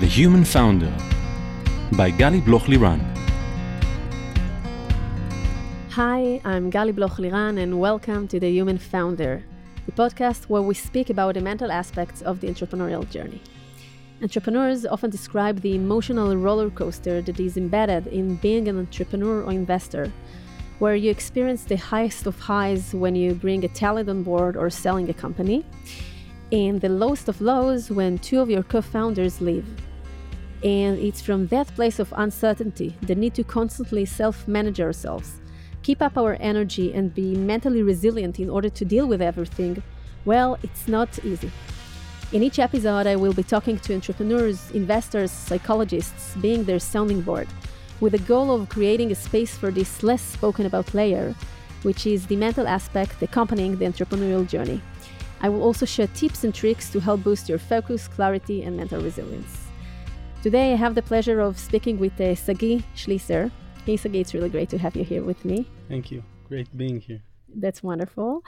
The 0.00 0.06
Human 0.06 0.44
Founder 0.44 0.94
by 1.96 2.12
Gali 2.12 2.44
Bloch 2.44 2.68
Liran. 2.68 3.00
Hi, 5.90 6.40
I'm 6.44 6.70
Gali 6.70 6.94
Bloch 6.94 7.16
Liran, 7.16 7.58
and 7.58 7.80
welcome 7.80 8.28
to 8.28 8.38
The 8.38 8.48
Human 8.48 8.78
Founder, 8.78 9.42
the 9.86 9.92
podcast 9.92 10.44
where 10.44 10.62
we 10.62 10.74
speak 10.74 11.10
about 11.10 11.34
the 11.34 11.40
mental 11.40 11.72
aspects 11.72 12.22
of 12.22 12.40
the 12.40 12.46
entrepreneurial 12.46 13.10
journey. 13.10 13.42
Entrepreneurs 14.22 14.86
often 14.86 15.10
describe 15.10 15.62
the 15.62 15.74
emotional 15.74 16.36
roller 16.36 16.70
coaster 16.70 17.20
that 17.20 17.40
is 17.40 17.56
embedded 17.56 18.06
in 18.06 18.36
being 18.36 18.68
an 18.68 18.78
entrepreneur 18.78 19.42
or 19.42 19.50
investor, 19.50 20.12
where 20.78 20.94
you 20.94 21.10
experience 21.10 21.64
the 21.64 21.76
highest 21.76 22.24
of 22.28 22.38
highs 22.38 22.94
when 22.94 23.16
you 23.16 23.34
bring 23.34 23.64
a 23.64 23.68
talent 23.68 24.08
on 24.08 24.22
board 24.22 24.56
or 24.56 24.70
selling 24.70 25.10
a 25.10 25.14
company, 25.14 25.66
and 26.52 26.80
the 26.80 26.88
lowest 26.88 27.28
of 27.28 27.40
lows 27.40 27.90
when 27.90 28.16
two 28.16 28.38
of 28.40 28.48
your 28.48 28.62
co 28.62 28.80
founders 28.80 29.40
leave. 29.40 29.66
And 30.64 30.98
it's 30.98 31.22
from 31.22 31.46
that 31.48 31.68
place 31.74 31.98
of 31.98 32.12
uncertainty, 32.16 32.96
the 33.02 33.14
need 33.14 33.34
to 33.34 33.44
constantly 33.44 34.04
self 34.04 34.48
manage 34.48 34.80
ourselves, 34.80 35.40
keep 35.82 36.02
up 36.02 36.18
our 36.18 36.36
energy, 36.40 36.92
and 36.92 37.14
be 37.14 37.36
mentally 37.36 37.82
resilient 37.82 38.40
in 38.40 38.50
order 38.50 38.68
to 38.68 38.84
deal 38.84 39.06
with 39.06 39.22
everything, 39.22 39.82
well, 40.24 40.58
it's 40.62 40.88
not 40.88 41.24
easy. 41.24 41.50
In 42.32 42.42
each 42.42 42.58
episode, 42.58 43.06
I 43.06 43.16
will 43.16 43.32
be 43.32 43.42
talking 43.42 43.78
to 43.78 43.94
entrepreneurs, 43.94 44.70
investors, 44.72 45.30
psychologists, 45.30 46.34
being 46.36 46.64
their 46.64 46.78
sounding 46.78 47.22
board, 47.22 47.48
with 48.00 48.12
the 48.12 48.18
goal 48.18 48.50
of 48.50 48.68
creating 48.68 49.12
a 49.12 49.14
space 49.14 49.56
for 49.56 49.70
this 49.70 50.02
less 50.02 50.20
spoken 50.20 50.66
about 50.66 50.92
layer, 50.92 51.34
which 51.84 52.06
is 52.06 52.26
the 52.26 52.36
mental 52.36 52.66
aspect 52.66 53.22
accompanying 53.22 53.78
the 53.78 53.86
entrepreneurial 53.86 54.46
journey. 54.46 54.82
I 55.40 55.48
will 55.48 55.62
also 55.62 55.86
share 55.86 56.08
tips 56.08 56.42
and 56.42 56.54
tricks 56.54 56.90
to 56.90 57.00
help 57.00 57.22
boost 57.22 57.48
your 57.48 57.58
focus, 57.58 58.08
clarity, 58.08 58.64
and 58.64 58.76
mental 58.76 59.00
resilience. 59.00 59.67
Today, 60.40 60.72
I 60.72 60.76
have 60.76 60.94
the 60.94 61.02
pleasure 61.02 61.40
of 61.40 61.58
speaking 61.58 61.98
with 61.98 62.20
uh, 62.20 62.32
Sagi 62.36 62.84
Schliesser. 62.94 63.50
Hey, 63.84 63.96
Sagi, 63.96 64.20
it's 64.20 64.34
really 64.34 64.48
great 64.48 64.68
to 64.68 64.78
have 64.78 64.94
you 64.94 65.02
here 65.02 65.24
with 65.24 65.44
me. 65.44 65.66
Thank 65.88 66.12
you. 66.12 66.22
Great 66.46 66.68
being 66.76 67.00
here. 67.00 67.22
That's 67.52 67.82
wonderful. 67.82 68.44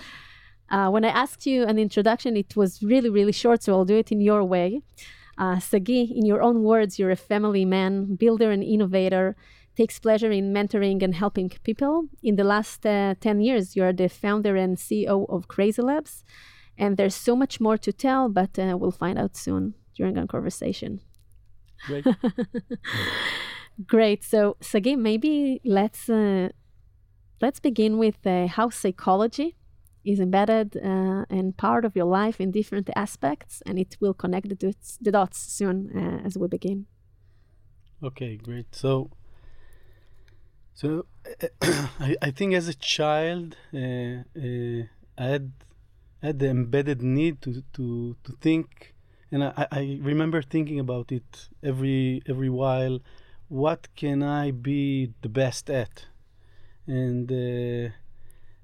Uh, 0.70 0.88
when 0.90 1.04
I 1.04 1.08
asked 1.08 1.46
you 1.46 1.64
an 1.64 1.80
introduction, 1.80 2.36
it 2.36 2.54
was 2.54 2.80
really, 2.80 3.10
really 3.10 3.32
short, 3.32 3.64
so 3.64 3.72
I'll 3.72 3.84
do 3.84 3.96
it 3.96 4.12
in 4.12 4.20
your 4.20 4.44
way. 4.44 4.82
Uh, 5.36 5.58
Sagi, 5.58 6.02
in 6.02 6.24
your 6.24 6.42
own 6.42 6.62
words, 6.62 6.96
you're 6.96 7.10
a 7.10 7.16
family 7.16 7.64
man, 7.64 8.14
builder, 8.14 8.52
and 8.52 8.62
innovator, 8.62 9.34
takes 9.76 9.98
pleasure 9.98 10.30
in 10.30 10.54
mentoring 10.54 11.02
and 11.02 11.16
helping 11.16 11.48
people. 11.64 12.04
In 12.22 12.36
the 12.36 12.44
last 12.44 12.86
uh, 12.86 13.16
10 13.20 13.40
years, 13.40 13.74
you're 13.74 13.92
the 13.92 14.08
founder 14.08 14.54
and 14.54 14.76
CEO 14.76 15.28
of 15.28 15.48
Crazy 15.48 15.82
Labs. 15.82 16.22
And 16.78 16.96
there's 16.96 17.16
so 17.16 17.34
much 17.34 17.58
more 17.60 17.76
to 17.78 17.92
tell, 17.92 18.28
but 18.28 18.56
uh, 18.60 18.76
we'll 18.78 18.92
find 18.92 19.18
out 19.18 19.36
soon 19.36 19.74
during 19.96 20.16
our 20.16 20.28
conversation. 20.28 21.00
Great. 21.86 22.06
Great. 23.86 24.24
So, 24.24 24.56
Sagi, 24.60 24.96
maybe 24.96 25.60
let's 25.64 26.08
uh, 26.08 26.50
let's 27.40 27.60
begin 27.60 27.98
with 27.98 28.26
uh, 28.26 28.46
how 28.46 28.70
psychology 28.70 29.56
is 30.04 30.20
embedded 30.20 30.76
uh, 30.76 31.24
and 31.28 31.56
part 31.56 31.84
of 31.84 31.94
your 31.94 32.06
life 32.06 32.40
in 32.40 32.50
different 32.50 32.88
aspects, 32.96 33.62
and 33.66 33.78
it 33.78 33.96
will 34.00 34.14
connect 34.14 34.48
the 34.48 34.54
dots, 34.54 34.98
the 35.00 35.12
dots 35.12 35.38
soon 35.38 35.90
uh, 35.96 36.26
as 36.26 36.38
we 36.38 36.48
begin. 36.48 36.86
okay, 38.02 38.36
great. 38.36 38.74
So, 38.74 39.10
so 40.74 41.06
I, 42.00 42.16
I 42.22 42.30
think 42.30 42.54
as 42.54 42.68
a 42.68 42.74
child, 42.74 43.56
uh, 43.74 44.24
uh, 44.36 44.82
I 45.18 45.24
had 45.24 45.52
had 46.22 46.38
the 46.38 46.48
embedded 46.48 47.02
need 47.02 47.42
to 47.42 47.62
to 47.74 48.16
to 48.24 48.32
think, 48.40 48.94
and 49.30 49.44
I, 49.44 49.66
I 49.70 49.98
remember 50.02 50.42
thinking 50.42 50.78
about 50.80 51.12
it 51.12 51.48
every 51.62 52.22
every 52.26 52.50
while. 52.50 53.00
What 53.48 53.88
can 53.96 54.22
I 54.22 54.52
be 54.52 55.12
the 55.22 55.28
best 55.28 55.70
at? 55.70 56.06
And 56.86 57.30
uh, 57.30 57.92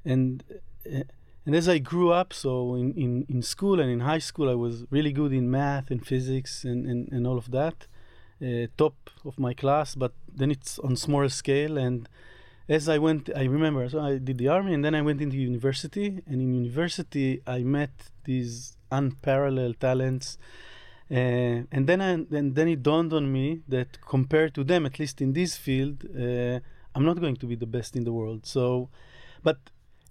and 0.04 0.44
uh, 0.90 1.02
and 1.46 1.54
as 1.54 1.68
I 1.68 1.78
grew 1.78 2.10
up, 2.10 2.32
so 2.32 2.74
in, 2.74 2.92
in, 2.94 3.24
in 3.28 3.40
school 3.40 3.78
and 3.78 3.88
in 3.88 4.00
high 4.00 4.18
school, 4.18 4.50
I 4.50 4.54
was 4.54 4.84
really 4.90 5.12
good 5.12 5.32
in 5.32 5.48
math 5.48 5.92
and 5.92 6.04
physics 6.04 6.64
and, 6.64 6.84
and, 6.84 7.08
and 7.12 7.24
all 7.24 7.38
of 7.38 7.52
that, 7.52 7.86
uh, 8.42 8.66
top 8.76 8.96
of 9.24 9.38
my 9.38 9.54
class. 9.54 9.94
But 9.94 10.12
then 10.26 10.50
it's 10.50 10.80
on 10.80 10.96
smaller 10.96 11.28
scale. 11.28 11.78
And 11.78 12.08
as 12.68 12.88
I 12.88 12.98
went, 12.98 13.30
I 13.34 13.44
remember, 13.44 13.88
so 13.88 14.00
I 14.00 14.18
did 14.18 14.38
the 14.38 14.48
army 14.48 14.74
and 14.74 14.84
then 14.84 14.96
I 14.96 15.02
went 15.02 15.22
into 15.22 15.36
university. 15.36 16.20
And 16.26 16.42
in 16.42 16.52
university, 16.52 17.42
I 17.46 17.60
met 17.60 17.92
these 18.24 18.75
unparalleled 18.90 19.80
talents. 19.80 20.38
Uh, 21.10 21.62
and 21.70 21.86
then 21.86 22.00
I, 22.00 22.10
and 22.10 22.54
then 22.54 22.68
it 22.68 22.82
dawned 22.82 23.12
on 23.12 23.30
me 23.30 23.62
that 23.68 24.00
compared 24.06 24.54
to 24.54 24.64
them, 24.64 24.86
at 24.86 24.98
least 24.98 25.20
in 25.20 25.32
this 25.32 25.56
field, 25.56 26.04
uh, 26.04 26.60
I'm 26.94 27.04
not 27.04 27.20
going 27.20 27.36
to 27.36 27.46
be 27.46 27.54
the 27.54 27.66
best 27.66 27.94
in 27.94 28.04
the 28.04 28.12
world. 28.12 28.46
So, 28.46 28.88
but 29.42 29.58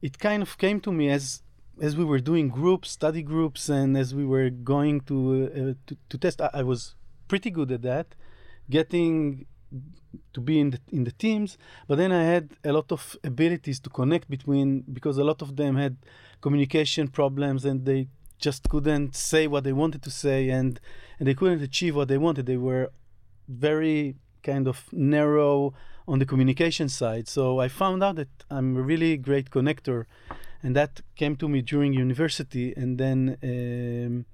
it 0.02 0.20
kind 0.20 0.42
of 0.42 0.58
came 0.58 0.80
to 0.82 0.92
me 0.92 1.10
as 1.10 1.42
as 1.82 1.98
we 1.98 2.06
were 2.06 2.20
doing 2.20 2.48
groups, 2.48 2.92
study 2.92 3.22
groups, 3.22 3.68
and 3.68 3.98
as 3.98 4.16
we 4.16 4.26
were 4.26 4.50
going 4.50 5.02
to 5.02 5.18
uh, 5.46 5.74
to, 5.88 5.98
to, 6.10 6.18
test. 6.18 6.42
I, 6.42 6.50
I, 6.54 6.64
was 6.64 6.96
pretty 7.28 7.50
good 7.50 7.70
at 7.70 7.82
that, 7.82 8.16
getting 8.70 9.46
to 10.34 10.40
be 10.40 10.60
in 10.60 10.70
the 10.72 10.80
in 10.92 11.04
the 11.04 11.12
teams. 11.12 11.58
But 11.88 11.98
then 11.98 12.12
I 12.12 12.24
had 12.24 12.52
a 12.64 12.72
lot 12.72 12.92
of 12.92 13.18
abilities 13.24 13.80
to 13.82 13.90
connect 13.90 14.30
between 14.30 14.82
because 14.82 15.18
a 15.18 15.24
lot 15.24 15.42
of 15.42 15.56
them 15.56 15.76
had 15.76 15.98
communication 16.42 17.08
problems 17.08 17.66
and 17.66 17.86
they 17.86 18.08
just 18.40 18.70
couldn't 18.70 19.16
say 19.16 19.48
what 19.48 19.64
they 19.64 19.74
wanted 19.74 20.02
to 20.04 20.12
say 20.12 20.50
and 20.50 20.80
and 21.20 21.28
they 21.28 21.34
couldn't 21.34 21.62
achieve 21.62 21.96
what 21.96 22.08
they 22.08 22.18
wanted. 22.18 22.46
They 22.46 22.58
were 22.58 22.92
very 23.48 24.16
kind 24.44 24.68
of 24.68 24.86
narrow 24.92 25.74
on 26.08 26.20
the 26.20 26.26
communication 26.26 26.90
side. 26.90 27.28
So 27.28 27.60
I 27.60 27.68
found 27.68 28.04
out 28.04 28.16
that 28.18 28.30
I'm 28.50 28.78
a 28.78 28.82
really 28.82 29.18
great 29.18 29.50
connector, 29.50 30.06
and 30.62 30.76
that 30.76 31.02
came 31.16 31.36
to 31.38 31.50
me 31.50 31.62
during 31.62 31.94
university. 31.94 32.74
And 32.76 32.98
then, 32.98 33.38
um, 33.44 34.26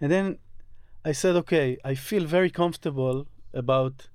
and 0.00 0.10
then 0.10 0.38
I 1.04 1.12
said, 1.12 1.36
okay, 1.36 1.78
I 1.84 1.94
feel 1.94 2.24
very 2.24 2.50
comfortable 2.50 3.26
about 3.54 4.08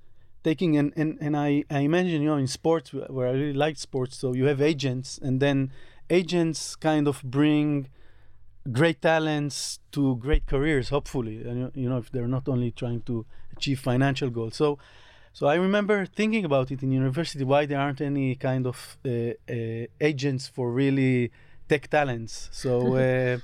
taking 0.44 0.78
and 0.78 0.94
and, 0.95 1.17
and 1.19 1.35
I, 1.35 1.63
I 1.72 1.79
imagine 1.79 2.22
you 2.22 2.29
know 2.29 2.38
in 2.38 2.47
sports 2.47 2.94
where 2.94 3.28
I 3.28 3.31
really 3.31 3.59
like 3.66 3.78
sports, 3.78 4.17
so 4.17 4.34
you 4.34 4.45
have 4.45 4.61
agents, 4.61 5.17
and 5.17 5.39
then 5.39 5.72
agents 6.09 6.75
kind 6.75 7.07
of 7.07 7.23
bring 7.23 7.88
great 8.71 9.01
talents 9.01 9.79
to 9.91 10.15
great 10.17 10.45
careers 10.47 10.89
hopefully 10.89 11.41
and 11.43 11.71
you 11.75 11.87
know 11.87 11.97
if 11.97 12.11
they're 12.11 12.27
not 12.27 12.47
only 12.47 12.71
trying 12.71 13.01
to 13.01 13.25
achieve 13.55 13.79
financial 13.79 14.29
goals 14.29 14.55
so 14.55 14.77
so 15.35 15.47
I 15.47 15.55
remember 15.55 16.05
thinking 16.05 16.45
about 16.45 16.71
it 16.71 16.81
in 16.81 16.93
university 16.93 17.43
why 17.43 17.65
there 17.65 17.77
aren't 17.77 17.99
any 17.99 18.35
kind 18.35 18.65
of 18.65 18.97
uh, 19.05 19.09
uh, 19.09 19.85
agents 19.99 20.47
for 20.47 20.71
really 20.71 21.29
tech 21.67 21.89
talents. 21.89 22.47
So 22.53 22.95
uh, 23.05 23.39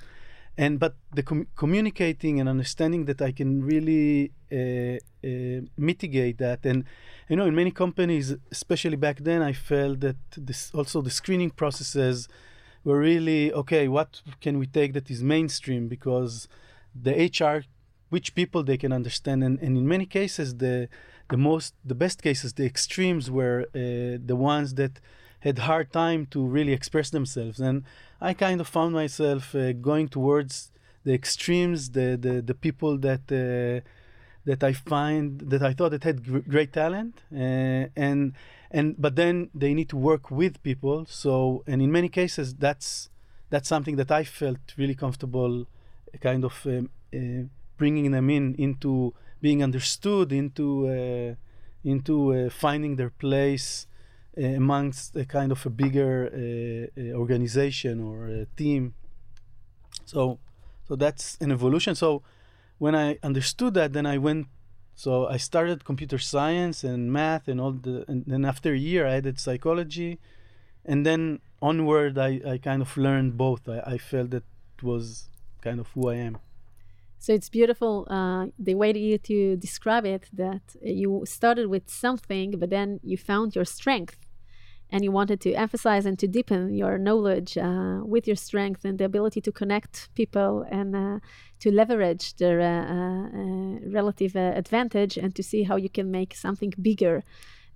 and 0.57 0.79
but 0.79 0.95
the 1.13 1.21
com- 1.21 1.47
communicating 1.57 2.39
and 2.39 2.47
understanding 2.47 3.03
that 3.05 3.21
I 3.21 3.33
can 3.33 3.61
really 3.61 4.31
uh, 4.49 4.99
uh, 5.27 5.61
mitigate 5.77 6.37
that 6.37 6.65
and 6.65 6.85
you 7.27 7.35
know 7.35 7.45
in 7.45 7.55
many 7.55 7.71
companies 7.71 8.35
especially 8.51 8.95
back 8.95 9.17
then 9.19 9.41
I 9.41 9.51
felt 9.51 9.99
that 9.99 10.21
this 10.37 10.71
also 10.73 11.01
the 11.01 11.09
screening 11.09 11.49
processes 11.49 12.29
were 12.83 12.99
really 12.99 13.53
okay 13.53 13.87
what 13.87 14.21
can 14.41 14.57
we 14.59 14.67
take 14.67 14.93
that 14.93 15.09
is 15.09 15.21
mainstream? 15.23 15.87
Because 15.87 16.47
the 16.93 17.13
HR 17.13 17.63
which 18.09 18.35
people 18.35 18.61
they 18.63 18.77
can 18.77 18.91
understand 18.91 19.43
and, 19.43 19.59
and 19.59 19.77
in 19.77 19.87
many 19.87 20.05
cases 20.05 20.55
the 20.55 20.89
the 21.29 21.37
most 21.37 21.73
the 21.85 21.95
best 21.95 22.21
cases 22.21 22.53
the 22.53 22.65
extremes 22.65 23.31
were 23.31 23.61
uh, 23.73 24.17
the 24.31 24.35
ones 24.35 24.73
that 24.75 24.99
had 25.41 25.57
hard 25.59 25.91
time 25.91 26.27
to 26.27 26.45
really 26.45 26.73
express 26.73 27.09
themselves. 27.09 27.59
And 27.59 27.83
i 28.19 28.33
kind 28.33 28.61
of 28.61 28.67
found 28.67 28.93
myself 28.93 29.55
uh, 29.55 29.73
going 29.73 30.07
towards 30.07 30.71
the 31.03 31.13
extremes 31.13 31.91
the 31.91 32.17
the, 32.25 32.41
the 32.41 32.53
people 32.53 32.97
that 33.07 33.23
uh, 33.31 33.79
that 34.45 34.63
i 34.63 34.73
find 34.73 35.39
that 35.51 35.61
i 35.69 35.73
thought 35.73 35.91
that 35.95 36.03
had 36.03 36.23
gr- 36.23 36.45
great 36.53 36.71
talent 36.73 37.15
uh, 37.33 37.85
and 38.07 38.33
and 38.71 38.95
but 38.97 39.15
then 39.15 39.49
they 39.53 39.73
need 39.73 39.89
to 39.89 39.97
work 39.97 40.31
with 40.31 40.61
people 40.63 41.05
so 41.05 41.63
and 41.67 41.81
in 41.81 41.91
many 41.91 42.09
cases 42.09 42.55
that's 42.55 43.09
that's 43.49 43.67
something 43.67 43.97
that 43.97 44.09
i 44.11 44.23
felt 44.23 44.59
really 44.77 44.95
comfortable 44.95 45.67
kind 46.19 46.43
of 46.43 46.65
um, 46.65 46.89
uh, 47.13 47.47
bringing 47.77 48.11
them 48.11 48.29
in 48.29 48.55
into 48.55 49.13
being 49.41 49.63
understood, 49.63 50.31
into 50.31 50.87
uh, 50.87 51.35
into 51.83 52.49
finding 52.49 52.95
their 52.95 53.09
place 53.09 53.87
amongst 54.37 55.15
a 55.15 55.25
kind 55.25 55.51
of 55.51 55.65
a 55.65 55.69
bigger 55.69 56.89
organization 57.15 57.99
or 58.01 58.45
team. 58.55 58.93
So, 60.05 60.39
so 60.87 60.95
that's 60.95 61.37
an 61.41 61.51
evolution. 61.51 61.95
So, 61.95 62.21
when 62.77 62.95
I 62.95 63.17
understood 63.23 63.73
that, 63.73 63.93
then 63.93 64.05
I 64.05 64.17
went. 64.17 64.47
So 64.95 65.27
I 65.27 65.37
started 65.37 65.85
computer 65.85 66.17
science 66.17 66.83
and 66.83 67.11
math 67.11 67.47
and 67.47 67.59
all 67.59 67.71
the, 67.71 68.05
and 68.07 68.23
then 68.25 68.45
after 68.45 68.73
a 68.73 68.77
year 68.77 69.07
I 69.07 69.15
added 69.15 69.39
psychology, 69.39 70.19
and 70.85 71.05
then 71.05 71.39
onward 71.61 72.17
I, 72.17 72.41
I 72.45 72.57
kind 72.57 72.81
of 72.81 72.95
learned 72.97 73.37
both. 73.37 73.67
I, 73.67 73.79
I 73.85 73.97
felt 73.97 74.31
that 74.31 74.43
was 74.81 75.29
kind 75.61 75.79
of 75.79 75.87
who 75.89 76.09
I 76.09 76.15
am. 76.15 76.37
So 77.19 77.33
it's 77.33 77.49
beautiful 77.49 78.07
uh, 78.09 78.47
the 78.57 78.73
way 78.73 78.91
that 78.91 78.99
you 78.99 79.17
to 79.19 79.55
describe 79.55 80.05
it 80.05 80.27
that 80.33 80.75
you 80.81 81.23
started 81.25 81.67
with 81.67 81.87
something, 81.87 82.57
but 82.57 82.71
then 82.71 82.99
you 83.03 83.15
found 83.15 83.55
your 83.55 83.65
strength 83.65 84.17
and 84.89 85.03
you 85.03 85.11
wanted 85.11 85.39
to 85.41 85.53
emphasize 85.53 86.05
and 86.05 86.17
to 86.19 86.27
deepen 86.27 86.73
your 86.73 86.97
knowledge 86.97 87.57
uh, 87.57 87.99
with 88.03 88.27
your 88.27 88.35
strength 88.35 88.83
and 88.83 88.97
the 88.97 89.05
ability 89.05 89.39
to 89.41 89.51
connect 89.51 90.13
people 90.15 90.65
and 90.69 90.95
uh, 90.95 91.19
to 91.61 91.71
leverage 91.71 92.35
their 92.35 92.59
uh, 92.59 93.27
uh 93.39 93.79
relative 93.99 94.35
uh, 94.35 94.53
advantage 94.61 95.17
and 95.17 95.33
to 95.35 95.43
see 95.43 95.63
how 95.63 95.77
you 95.77 95.89
can 95.89 96.11
make 96.11 96.31
something 96.35 96.73
bigger 96.81 97.23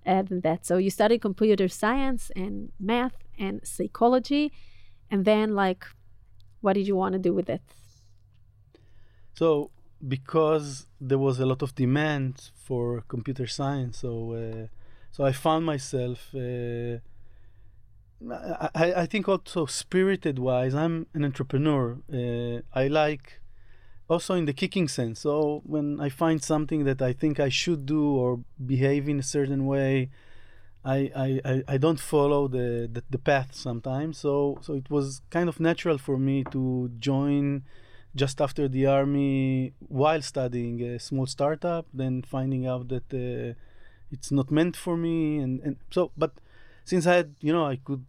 uh, 0.06 0.22
than 0.22 0.40
that. 0.42 0.66
So 0.66 0.76
you 0.76 0.90
studied 0.90 1.20
computer 1.20 1.68
science 1.68 2.30
and 2.36 2.70
math 2.78 3.16
and 3.38 3.60
psychology, 3.64 4.52
and 5.10 5.24
then 5.24 5.54
like, 5.54 5.82
what 6.60 6.74
did 6.74 6.86
you 6.86 6.96
want 6.96 7.12
to 7.14 7.18
do 7.18 7.32
with 7.32 7.48
it? 7.48 7.62
So 9.34 9.70
because 10.06 10.86
there 11.00 11.18
was 11.18 11.40
a 11.40 11.46
lot 11.46 11.62
of 11.62 11.74
demand 11.74 12.50
for 12.54 13.02
computer 13.08 13.46
science, 13.46 13.98
so 13.98 14.68
so 15.16 15.24
I 15.24 15.32
found 15.32 15.64
myself. 15.64 16.34
Uh, 16.34 16.98
I, 18.74 19.02
I 19.02 19.06
think 19.06 19.28
also 19.28 19.64
spirited 19.64 20.38
wise, 20.38 20.74
I'm 20.74 21.06
an 21.14 21.24
entrepreneur. 21.24 21.98
Uh, 22.12 22.60
I 22.78 22.88
like 22.88 23.40
also 24.08 24.34
in 24.34 24.44
the 24.44 24.52
kicking 24.52 24.88
sense. 24.88 25.20
So 25.20 25.62
when 25.64 26.00
I 26.00 26.08
find 26.08 26.42
something 26.42 26.84
that 26.84 27.02
I 27.02 27.12
think 27.12 27.40
I 27.40 27.48
should 27.48 27.86
do 27.86 28.04
or 28.14 28.40
behave 28.64 29.08
in 29.08 29.18
a 29.18 29.22
certain 29.22 29.66
way, 29.66 30.10
I 30.84 30.98
I, 31.26 31.40
I 31.44 31.62
I 31.74 31.76
don't 31.78 32.00
follow 32.00 32.48
the, 32.48 32.88
the, 32.92 33.02
the 33.10 33.18
path 33.18 33.54
sometimes. 33.54 34.18
So 34.18 34.58
so 34.62 34.74
it 34.74 34.90
was 34.90 35.22
kind 35.30 35.48
of 35.48 35.60
natural 35.60 35.98
for 35.98 36.18
me 36.18 36.44
to 36.52 36.90
join 36.98 37.64
just 38.14 38.40
after 38.40 38.66
the 38.68 38.86
army 38.86 39.74
while 39.88 40.22
studying 40.22 40.80
a 40.82 40.98
small 40.98 41.26
startup, 41.26 41.86
then 41.92 42.22
finding 42.22 42.66
out 42.66 42.88
that. 42.88 43.08
Uh, 43.12 43.54
it's 44.10 44.30
not 44.30 44.50
meant 44.50 44.76
for 44.76 44.96
me 44.96 45.38
and, 45.38 45.60
and 45.60 45.76
so 45.90 46.10
but 46.16 46.32
since 46.84 47.06
i 47.06 47.14
had 47.14 47.34
you 47.40 47.52
know 47.52 47.66
i 47.66 47.76
could 47.76 48.04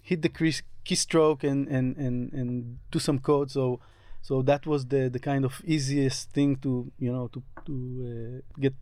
hit 0.00 0.22
the 0.22 0.28
keystroke 0.28 1.44
and, 1.44 1.68
and 1.68 1.96
and 1.96 2.32
and 2.32 2.78
do 2.90 2.98
some 2.98 3.18
code 3.18 3.50
so 3.50 3.80
so 4.22 4.40
that 4.42 4.66
was 4.66 4.86
the 4.86 5.08
the 5.08 5.18
kind 5.18 5.44
of 5.44 5.60
easiest 5.64 6.30
thing 6.30 6.56
to 6.56 6.90
you 6.98 7.12
know 7.12 7.26
to 7.28 7.42
to 7.66 7.74
uh, 8.08 8.60
get 8.60 8.74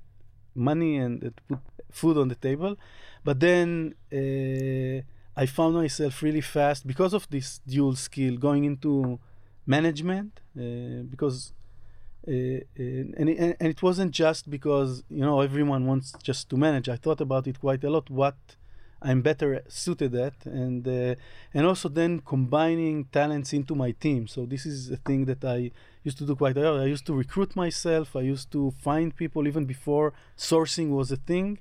money 0.54 0.98
and 0.98 1.24
uh, 1.24 1.30
put 1.48 1.58
food 1.90 2.16
on 2.18 2.28
the 2.28 2.34
table 2.48 2.76
but 3.24 3.40
then 3.40 3.94
uh, 4.12 4.98
i 5.42 5.46
found 5.46 5.74
myself 5.74 6.22
really 6.22 6.40
fast 6.40 6.86
because 6.86 7.12
of 7.14 7.28
this 7.30 7.60
dual 7.66 7.96
skill 7.96 8.36
going 8.36 8.64
into 8.64 9.18
management 9.66 10.40
uh, 10.58 11.02
because 11.10 11.52
uh, 12.28 12.32
and, 12.76 13.14
and, 13.16 13.56
and 13.58 13.68
it 13.74 13.82
wasn't 13.82 14.12
just 14.12 14.50
because 14.50 15.02
you 15.08 15.24
know 15.28 15.40
everyone 15.40 15.86
wants 15.86 16.12
just 16.22 16.50
to 16.50 16.56
manage. 16.56 16.88
I 16.88 16.96
thought 16.96 17.20
about 17.20 17.46
it 17.46 17.58
quite 17.58 17.82
a 17.82 17.90
lot. 17.90 18.10
What 18.10 18.36
I'm 19.02 19.22
better 19.22 19.62
suited 19.68 20.14
at, 20.14 20.34
and 20.44 20.86
uh, 20.86 21.14
and 21.54 21.66
also 21.66 21.88
then 21.88 22.20
combining 22.20 23.04
talents 23.04 23.52
into 23.52 23.74
my 23.74 23.92
team. 23.92 24.26
So 24.26 24.46
this 24.46 24.66
is 24.66 24.90
a 24.90 24.96
thing 24.96 25.24
that 25.24 25.44
I 25.44 25.70
used 26.02 26.18
to 26.18 26.26
do 26.26 26.34
quite 26.36 26.56
a 26.56 26.60
lot. 26.60 26.80
I 26.80 26.86
used 26.86 27.06
to 27.06 27.14
recruit 27.14 27.56
myself. 27.56 28.14
I 28.14 28.20
used 28.20 28.50
to 28.52 28.72
find 28.82 29.14
people 29.16 29.46
even 29.46 29.64
before 29.64 30.12
sourcing 30.36 30.90
was 30.90 31.10
a 31.10 31.16
thing, 31.16 31.58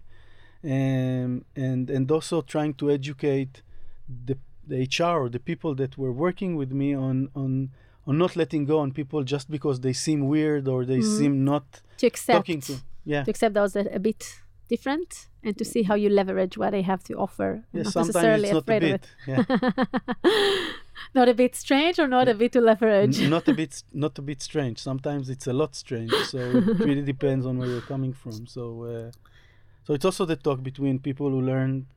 um, 0.64 1.46
and 1.56 1.90
and 1.90 2.12
also 2.12 2.42
trying 2.42 2.74
to 2.76 2.92
educate 2.92 3.62
the, 4.26 4.38
the 4.68 4.78
HR 4.84 5.24
or 5.24 5.30
the 5.30 5.40
people 5.40 5.76
that 5.76 5.98
were 5.98 6.12
working 6.12 6.56
with 6.56 6.72
me 6.72 6.94
on 6.94 7.30
on 7.36 7.72
on 8.06 8.18
not 8.18 8.36
letting 8.36 8.66
go 8.66 8.80
on 8.80 8.92
people 8.92 9.24
just 9.24 9.50
because 9.50 9.80
they 9.80 9.94
seem 9.94 10.28
weird 10.28 10.68
or 10.68 10.84
they 10.84 11.00
mm. 11.00 11.18
seem 11.18 11.46
not 11.46 11.82
to 11.98 12.08
accept 12.08 12.38
talking 12.38 12.60
to 12.60 12.76
yeah 13.06 13.24
to 13.24 13.32
accept 13.32 13.54
that 13.54 13.88
a 13.94 14.00
bit 14.00 14.40
different 14.70 15.28
and 15.44 15.58
to 15.58 15.66
see 15.66 15.84
how 15.84 15.96
you 15.96 16.10
leverage 16.10 16.58
what 16.58 16.72
they 16.72 16.82
have 16.82 17.04
to 17.04 17.14
offer. 17.16 17.64
Yeah, 17.74 17.84
not 17.84 17.96
necessarily 17.96 18.52
not 18.52 18.62
afraid 18.62 18.84
of 18.84 18.90
it. 18.92 19.08
yeah. 19.28 19.44
not 21.16 21.28
a 21.28 21.34
bit 21.34 21.56
strange 21.56 21.98
or 22.00 22.08
not 22.08 22.28
a 22.28 22.34
bit 22.34 22.52
to 22.54 22.62
leverage? 22.62 23.22
N- 23.22 23.30
not 23.30 23.48
a 23.48 23.54
bit 23.54 23.84
not 23.92 24.18
a 24.20 24.22
bit 24.22 24.42
strange. 24.42 24.78
Sometimes 24.80 25.30
it's 25.30 25.48
a 25.48 25.54
lot 25.54 25.76
strange 25.76 26.14
so 26.34 26.38
it 26.38 26.80
really 26.90 27.02
depends 27.02 27.46
on 27.46 27.58
where 27.58 27.68
you're 27.68 27.90
coming 27.94 28.14
from. 28.14 28.48
So 28.48 28.84
uh, 28.84 29.12
so 29.84 29.94
it's 29.94 30.06
also 30.06 30.26
the 30.26 30.36
talk 30.36 30.62
between 30.64 31.00
people 31.00 31.30
who 31.30 31.42
learn 31.42 31.88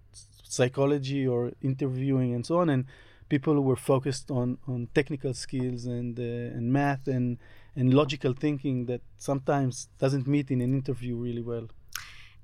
psychology 0.44 1.26
or 1.26 1.52
interviewing 1.62 2.34
and 2.34 2.44
so 2.44 2.58
on 2.58 2.68
and 2.70 2.84
people 3.28 3.54
who 3.54 3.62
were 3.62 3.82
focused 3.92 4.30
on 4.30 4.58
on 4.68 4.88
technical 4.94 5.34
skills 5.34 5.84
and 5.86 6.18
uh, 6.18 6.56
and 6.56 6.72
math 6.72 7.06
and 7.08 7.38
and 7.74 7.94
logical 7.94 8.32
thinking 8.34 8.86
that 8.86 9.00
sometimes 9.16 9.88
doesn't 9.98 10.26
meet 10.26 10.50
in 10.50 10.60
an 10.60 10.72
interview 10.74 11.16
really 11.16 11.42
well. 11.42 11.66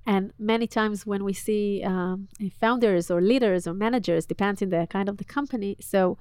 And 0.08 0.32
many 0.38 0.66
times 0.66 1.04
when 1.04 1.22
we 1.22 1.34
see 1.34 1.82
um, 1.84 2.28
founders 2.58 3.10
or 3.10 3.20
leaders 3.20 3.66
or 3.68 3.74
managers, 3.74 4.24
depends 4.24 4.62
on 4.62 4.70
the 4.70 4.86
kind 4.88 5.06
of 5.06 5.18
the 5.18 5.24
company. 5.24 5.76
So 5.80 6.16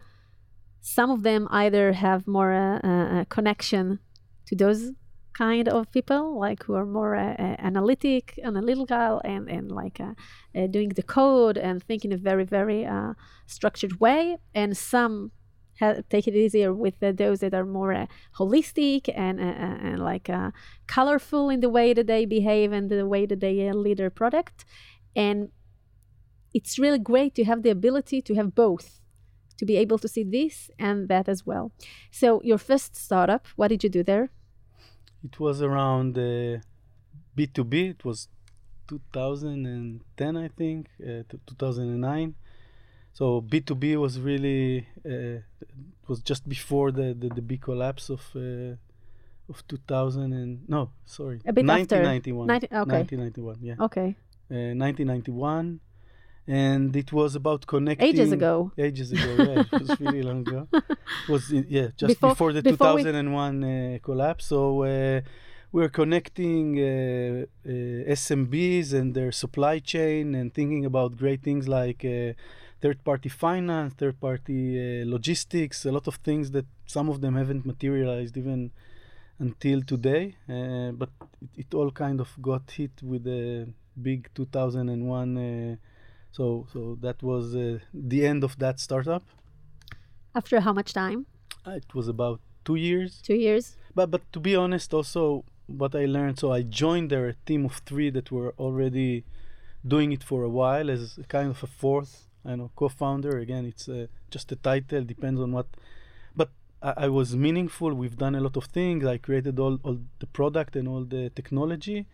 some 0.81 1.09
of 1.09 1.23
them 1.23 1.47
either 1.51 1.93
have 1.93 2.27
more 2.27 2.51
uh, 2.51 2.79
uh, 2.79 3.23
connection 3.29 3.99
to 4.47 4.55
those 4.57 4.91
kind 5.33 5.69
of 5.69 5.89
people, 5.91 6.37
like 6.37 6.63
who 6.63 6.73
are 6.73 6.85
more 6.85 7.15
uh, 7.15 7.35
uh, 7.39 7.55
analytic, 7.59 8.37
analytical, 8.43 9.21
and 9.23 9.49
and 9.49 9.71
like 9.71 10.01
uh, 10.01 10.13
uh, 10.53 10.67
doing 10.67 10.89
the 10.89 11.03
code 11.03 11.57
and 11.57 11.81
think 11.81 12.03
in 12.03 12.11
a 12.11 12.17
very 12.17 12.43
very 12.43 12.85
structured 13.45 14.01
way. 14.01 14.37
And 14.53 14.75
some 14.75 15.31
take 16.09 16.27
it 16.27 16.35
easier 16.35 16.73
with 16.73 16.99
those 16.99 17.39
that 17.39 17.53
are 17.53 17.65
more 17.65 17.93
uh, 17.93 18.07
holistic 18.37 19.09
and 19.15 19.39
and 19.39 19.99
like 19.99 20.29
colorful 20.87 21.49
in 21.49 21.59
the 21.59 21.69
way 21.69 21.93
that 21.93 22.07
they 22.07 22.25
behave 22.25 22.71
and 22.71 22.89
the 22.89 23.07
way 23.07 23.25
that 23.25 23.39
they 23.39 23.71
lead 23.71 23.97
their 23.97 24.09
product. 24.09 24.65
And 25.15 25.49
it's 26.53 26.79
really 26.79 26.99
great 26.99 27.35
to 27.35 27.43
have 27.43 27.63
the 27.63 27.69
ability 27.69 28.21
to 28.21 28.35
have 28.35 28.55
both 28.55 28.99
to 29.57 29.65
be 29.65 29.75
able 29.77 29.97
to 29.99 30.07
see 30.07 30.23
this 30.23 30.69
and 30.79 31.07
that 31.09 31.27
as 31.27 31.45
well. 31.45 31.71
So, 32.11 32.41
your 32.43 32.57
first 32.57 32.95
startup, 32.95 33.47
what 33.55 33.69
did 33.69 33.83
you 33.83 33.89
do 33.89 34.03
there? 34.03 34.29
It 35.23 35.39
was 35.39 35.61
around 35.61 36.17
uh, 36.17 36.59
B2B. 37.35 37.89
It 37.89 38.05
was 38.05 38.29
2010, 38.87 40.37
I 40.37 40.47
think, 40.47 40.87
uh, 41.01 41.23
2009. 41.47 42.35
So 43.17 43.41
B2B 43.41 43.97
was 43.97 44.19
really 44.19 44.85
uh, 45.03 45.39
was 46.07 46.19
just 46.21 46.47
before 46.47 46.91
the, 46.91 47.15
the, 47.21 47.29
the 47.29 47.41
big 47.41 47.61
collapse 47.61 48.11
of 48.11 48.21
uh, 48.35 48.75
of 49.49 49.67
2000 49.67 50.33
and 50.33 50.59
no, 50.69 50.91
sorry, 51.05 51.39
a 51.47 51.51
bit 51.51 51.65
1991. 51.65 52.47
After. 52.47 52.67
90, 52.69 52.75
okay. 52.83 52.97
1991, 53.17 53.57
yeah. 53.61 53.85
Okay. 53.87 54.15
1991 54.49 55.79
uh, 55.79 56.53
and 56.53 56.95
it 56.95 57.11
was 57.11 57.35
about 57.35 57.65
connecting 57.65 58.07
ages 58.07 58.31
ago 58.31 58.71
ages 58.77 59.11
ago 59.11 59.29
yeah 59.37 59.63
it 59.73 59.81
was 59.81 59.99
really 59.99 60.23
long 60.23 60.39
ago 60.47 60.65
it 60.73 61.27
was 61.27 61.51
yeah 61.51 61.87
just 61.97 62.13
before, 62.13 62.29
before 62.29 62.53
the 62.53 62.61
before 62.61 62.97
2001 62.97 63.63
uh, 63.63 63.97
collapse 64.01 64.45
so 64.45 64.83
uh, 64.83 65.19
we're 65.73 65.89
connecting 65.89 66.65
uh, 66.79 67.43
uh 67.65 68.15
SMBs 68.23 68.93
and 68.93 69.13
their 69.13 69.33
supply 69.33 69.79
chain 69.79 70.35
and 70.35 70.53
thinking 70.53 70.85
about 70.85 71.17
great 71.17 71.41
things 71.43 71.67
like 71.67 72.05
uh, 72.05 72.31
third 72.81 73.03
party 73.03 73.29
finance 73.29 73.93
third 73.93 74.19
party 74.19 74.61
uh, 74.77 75.05
logistics 75.15 75.85
a 75.85 75.91
lot 75.91 76.07
of 76.07 76.15
things 76.15 76.51
that 76.51 76.65
some 76.85 77.09
of 77.09 77.21
them 77.21 77.35
haven't 77.35 77.65
materialized 77.65 78.37
even 78.37 78.71
until 79.39 79.81
today 79.81 80.35
but 81.01 81.09
it, 81.41 81.49
it, 81.61 81.73
all 81.73 81.91
kind 81.91 82.19
of 82.19 82.29
got 82.41 82.63
hit 82.71 82.91
with 83.03 83.23
the 83.23 83.67
big 84.01 84.29
2001 84.35 85.77
so 86.37 86.67
so 86.71 86.97
that 87.01 87.23
was 87.23 87.55
uh, 87.55 87.79
the 87.93 88.25
end 88.25 88.43
of 88.43 88.57
that 88.59 88.79
startup. 88.79 89.23
After 90.35 90.59
how 90.59 90.73
much 90.73 90.93
time? 90.93 91.25
Uh, 91.65 91.71
it 91.71 91.95
was 91.95 92.07
about 92.07 92.39
two 92.63 92.75
years. 92.75 93.21
Two 93.23 93.39
years. 93.47 93.75
But 93.95 94.11
but 94.11 94.21
to 94.33 94.39
be 94.39 94.55
honest, 94.55 94.93
also 94.93 95.45
what 95.65 95.95
I 95.95 96.05
learned. 96.05 96.37
So 96.39 96.51
I 96.51 96.61
joined 96.61 97.09
there 97.09 97.27
a 97.27 97.33
team 97.45 97.65
of 97.65 97.81
three 97.85 98.11
that 98.11 98.31
were 98.31 98.53
already 98.59 99.25
doing 99.85 100.11
it 100.11 100.23
for 100.23 100.43
a 100.43 100.49
while 100.49 100.91
as 100.91 101.19
kind 101.27 101.49
of 101.49 101.63
a 101.63 101.67
fourth, 101.67 102.26
I 102.47 102.55
know, 102.55 102.71
co-founder. 102.75 103.37
Again, 103.39 103.65
it's 103.65 103.89
uh, 103.89 104.07
just 104.31 104.51
a 104.51 104.55
title. 104.55 105.03
Depends 105.03 105.39
on 105.41 105.51
what. 105.51 105.67
But 106.35 106.49
I, 106.81 106.93
I, 107.05 107.07
was 107.09 107.35
meaningful. 107.35 107.93
We've 107.93 108.17
done 108.17 108.35
a 108.35 108.41
lot 108.41 108.55
of 108.57 108.65
things. 108.65 109.05
I 109.05 109.17
created 109.17 109.59
all, 109.59 109.79
all 109.83 109.97
the 110.19 110.27
product 110.27 110.75
and 110.75 110.87
all 110.87 111.03
the 111.03 111.29
technology, 111.31 112.05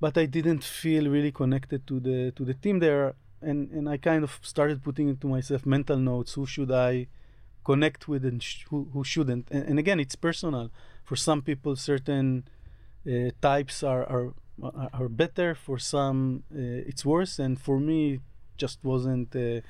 but 0.00 0.18
I 0.18 0.26
didn't 0.26 0.64
feel 0.64 1.08
really 1.08 1.32
connected 1.32 1.86
to 1.86 2.00
the 2.00 2.32
to 2.32 2.44
the 2.44 2.54
team 2.54 2.80
there 2.80 3.14
and 3.40 3.70
and 3.70 3.88
I 3.88 3.96
kind 3.96 4.24
of 4.24 4.38
started 4.42 4.82
putting 4.82 5.08
into 5.08 5.26
myself 5.26 5.64
mental 5.66 5.96
notes. 5.96 6.34
Who 6.34 6.46
should 6.46 6.70
I 6.70 7.06
connect 7.64 8.08
with 8.08 8.24
and 8.24 8.42
sh- 8.42 8.64
who 8.70 8.88
who 8.92 9.04
shouldn't? 9.04 9.48
And, 9.50 9.64
and, 9.64 9.78
again, 9.78 10.00
it's 10.00 10.16
personal. 10.16 10.70
For 11.04 11.16
some 11.16 11.42
people, 11.42 11.76
certain 11.76 12.44
uh, 13.06 13.30
types 13.40 13.82
are, 13.82 14.04
are 14.04 14.34
are 14.92 15.08
better. 15.08 15.54
For 15.54 15.78
some, 15.78 16.42
uh, 16.52 16.90
it's 16.90 17.04
worse. 17.04 17.38
And 17.38 17.60
for 17.60 17.78
me, 17.78 18.20
just 18.58 18.78
wasn't 18.82 19.34
uh, 19.34 19.60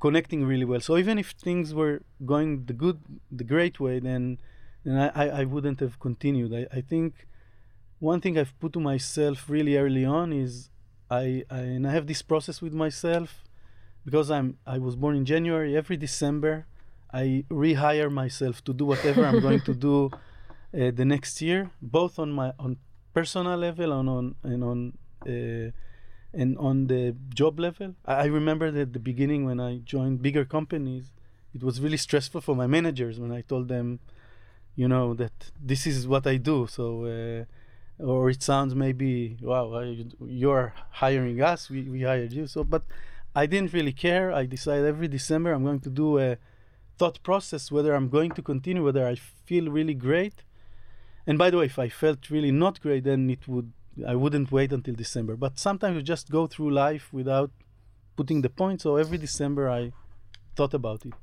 connecting 0.00 0.44
really 0.44 0.64
well. 0.64 0.80
So 0.80 0.96
even 0.98 1.18
if 1.18 1.30
things 1.30 1.72
were 1.72 2.02
going 2.26 2.66
the 2.66 2.72
good, 2.72 2.98
the 3.30 3.44
great 3.44 3.80
way, 3.80 4.00
then 4.00 4.38
then 4.84 4.96
I, 5.14 5.42
I, 5.42 5.44
wouldn't 5.44 5.78
have 5.78 6.00
continued. 6.00 6.52
I, 6.52 6.66
I 6.78 6.80
think 6.80 7.28
one 8.00 8.20
thing 8.20 8.36
I've 8.36 8.58
put 8.58 8.72
to 8.72 8.80
myself 8.80 9.48
really 9.48 9.76
early 9.76 10.04
on 10.04 10.32
is 10.32 10.70
I, 11.08 11.44
I 11.48 11.60
and 11.76 11.86
I 11.86 11.92
have 11.92 12.06
this 12.08 12.22
process 12.22 12.60
with 12.60 12.74
myself 12.74 13.44
because 14.04 14.28
I'm 14.30 14.58
I 14.66 14.78
was 14.78 14.96
born 14.96 15.14
in 15.16 15.24
January. 15.24 15.76
Every 15.76 15.96
December, 15.96 16.66
I 17.12 17.44
rehire 17.48 18.10
myself 18.10 18.64
to 18.64 18.72
do 18.72 18.84
whatever 18.86 19.24
I'm 19.24 19.40
going 19.40 19.60
to 19.60 19.74
do 19.88 20.10
uh, 20.74 20.90
the 20.98 21.04
next 21.04 21.40
year, 21.40 21.70
both 21.80 22.18
on 22.18 22.32
my 22.32 22.52
on 22.58 22.78
personal 23.14 23.56
level 23.56 23.92
and 23.98 24.08
on 24.08 24.34
and 24.42 24.64
on 24.64 24.78
uh, 25.26 25.70
and 26.34 26.56
on 26.58 26.86
the 26.86 27.14
job 27.34 27.60
level. 27.60 27.94
I, 28.06 28.24
remember 28.26 28.70
that 28.70 28.80
at 28.80 28.92
the 28.92 28.98
beginning 28.98 29.44
when 29.44 29.60
I 29.60 29.78
joined 29.78 30.22
bigger 30.22 30.44
companies, 30.44 31.12
it 31.54 31.62
was 31.62 31.80
really 31.80 31.98
stressful 31.98 32.40
for 32.40 32.56
my 32.56 32.66
managers 32.66 33.20
when 33.20 33.32
I 33.32 33.42
told 33.42 33.68
them, 33.68 34.00
you 34.74 34.88
know, 34.88 35.14
that 35.14 35.50
this 35.60 35.86
is 35.86 36.06
what 36.06 36.26
I 36.26 36.36
do. 36.36 36.66
So. 36.66 36.84
Uh, 37.04 37.44
or 37.98 38.30
it 38.30 38.42
sounds 38.42 38.74
maybe 38.74 39.36
wow 39.40 39.80
you're 40.26 40.74
hiring 40.90 41.40
us 41.40 41.70
we, 41.70 41.82
we 41.82 42.02
hired 42.02 42.32
you 42.32 42.46
so 42.46 42.64
but 42.64 42.82
i 43.34 43.46
didn't 43.46 43.72
really 43.72 43.92
care 43.92 44.32
i 44.32 44.44
decided 44.44 44.84
every 44.84 45.08
december 45.08 45.52
i'm 45.52 45.62
going 45.62 45.78
to 45.80 45.90
do 45.90 46.18
a 46.18 46.36
thought 46.98 47.22
process 47.22 47.70
whether 47.70 47.94
i'm 47.94 48.08
going 48.08 48.30
to 48.30 48.42
continue 48.42 48.84
whether 48.84 49.06
i 49.06 49.14
feel 49.14 49.70
really 49.70 49.94
great 49.94 50.42
and 51.26 51.38
by 51.38 51.50
the 51.50 51.58
way 51.58 51.66
if 51.66 51.78
i 51.78 51.88
felt 51.88 52.30
really 52.30 52.50
not 52.50 52.80
great 52.80 53.04
then 53.04 53.30
it 53.30 53.46
would 53.46 53.72
i 54.06 54.14
wouldn't 54.14 54.50
wait 54.50 54.72
until 54.72 54.94
december. 54.94 55.36
But 55.36 55.58
sometimes 55.58 55.96
you 55.96 56.02
just 56.02 56.30
go 56.30 56.46
through 56.46 56.70
life 56.70 57.12
without 57.12 57.50
putting 58.16 58.42
the 58.42 58.50
point. 58.50 58.80
So 58.80 58.96
every 58.96 59.18
december 59.18 59.70
i 59.70 59.92
thought 60.56 60.74
about 60.74 61.04
it. 61.06 61.14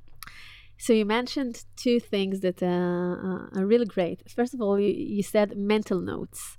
So 0.77 0.93
you 0.93 1.05
mentioned 1.05 1.65
two 1.75 1.99
things 1.99 2.39
that 2.39 2.63
uh, 2.63 2.67
uh, 2.67 3.59
are 3.59 3.65
really 3.65 3.85
great. 3.85 4.23
First 4.31 4.53
of 4.53 4.61
all, 4.61 4.79
you, 4.79 4.93
you, 5.17 5.23
said 5.23 5.57
mental 5.57 5.99
notes, 5.99 6.57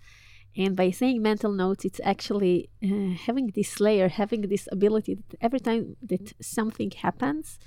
and 0.54 0.76
by 0.76 0.90
saying 0.90 1.22
mental 1.22 1.52
notes, 1.52 1.86
it's 1.86 2.02
actually 2.04 2.68
uh, 2.84 3.14
having 3.26 3.46
this 3.54 3.80
layer, 3.80 4.08
having 4.08 4.42
this 4.42 4.68
ability 4.70 5.14
that 5.14 5.38
every 5.40 5.60
time 5.60 5.96
that 6.02 6.34
something 6.42 6.90
happens, 6.90 7.58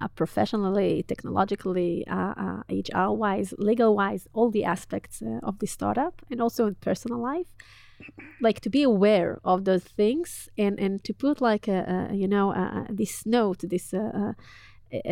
uh, 0.00 0.08
professionally, 0.08 1.04
technologically, 1.06 2.04
HR-wise, 2.08 3.52
uh, 3.52 3.56
legal-wise, 3.58 4.28
all 4.32 4.50
the 4.50 4.64
aspects 4.64 5.20
uh, 5.20 5.40
of 5.42 5.58
the 5.58 5.66
startup, 5.66 6.22
and 6.30 6.40
also 6.40 6.66
in 6.66 6.76
personal 6.76 7.18
life, 7.18 7.46
like 8.40 8.60
to 8.60 8.70
be 8.70 8.82
aware 8.82 9.40
of 9.44 9.64
those 9.64 9.84
things 9.84 10.48
and 10.56 10.78
and 10.78 11.02
to 11.04 11.12
put 11.12 11.40
like 11.40 11.68
a, 11.68 12.08
a 12.10 12.14
you 12.14 12.28
know 12.28 12.54
this 12.88 13.26
note, 13.26 13.60
this 13.62 13.92
uh, 13.92 14.32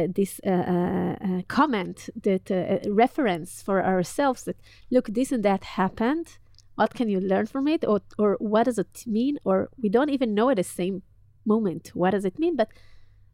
this 0.08 0.40
uh, 0.46 0.50
uh, 0.50 1.42
comment, 1.48 2.08
that 2.22 2.50
reference 2.88 3.62
for 3.62 3.84
ourselves 3.84 4.44
that 4.44 4.56
look, 4.90 5.08
this 5.08 5.32
and 5.32 5.42
that 5.44 5.64
happened. 5.64 6.38
What 6.76 6.94
can 6.94 7.08
you 7.08 7.20
learn 7.20 7.46
from 7.46 7.68
it, 7.68 7.84
or 7.84 8.00
or 8.18 8.36
what 8.38 8.64
does 8.64 8.78
it 8.78 9.04
mean? 9.06 9.38
Or 9.44 9.68
we 9.82 9.88
don't 9.88 10.10
even 10.10 10.34
know 10.34 10.50
at 10.50 10.56
the 10.56 10.64
same 10.64 11.02
moment 11.44 11.90
what 11.94 12.10
does 12.10 12.24
it 12.24 12.38
mean, 12.38 12.56
but 12.56 12.68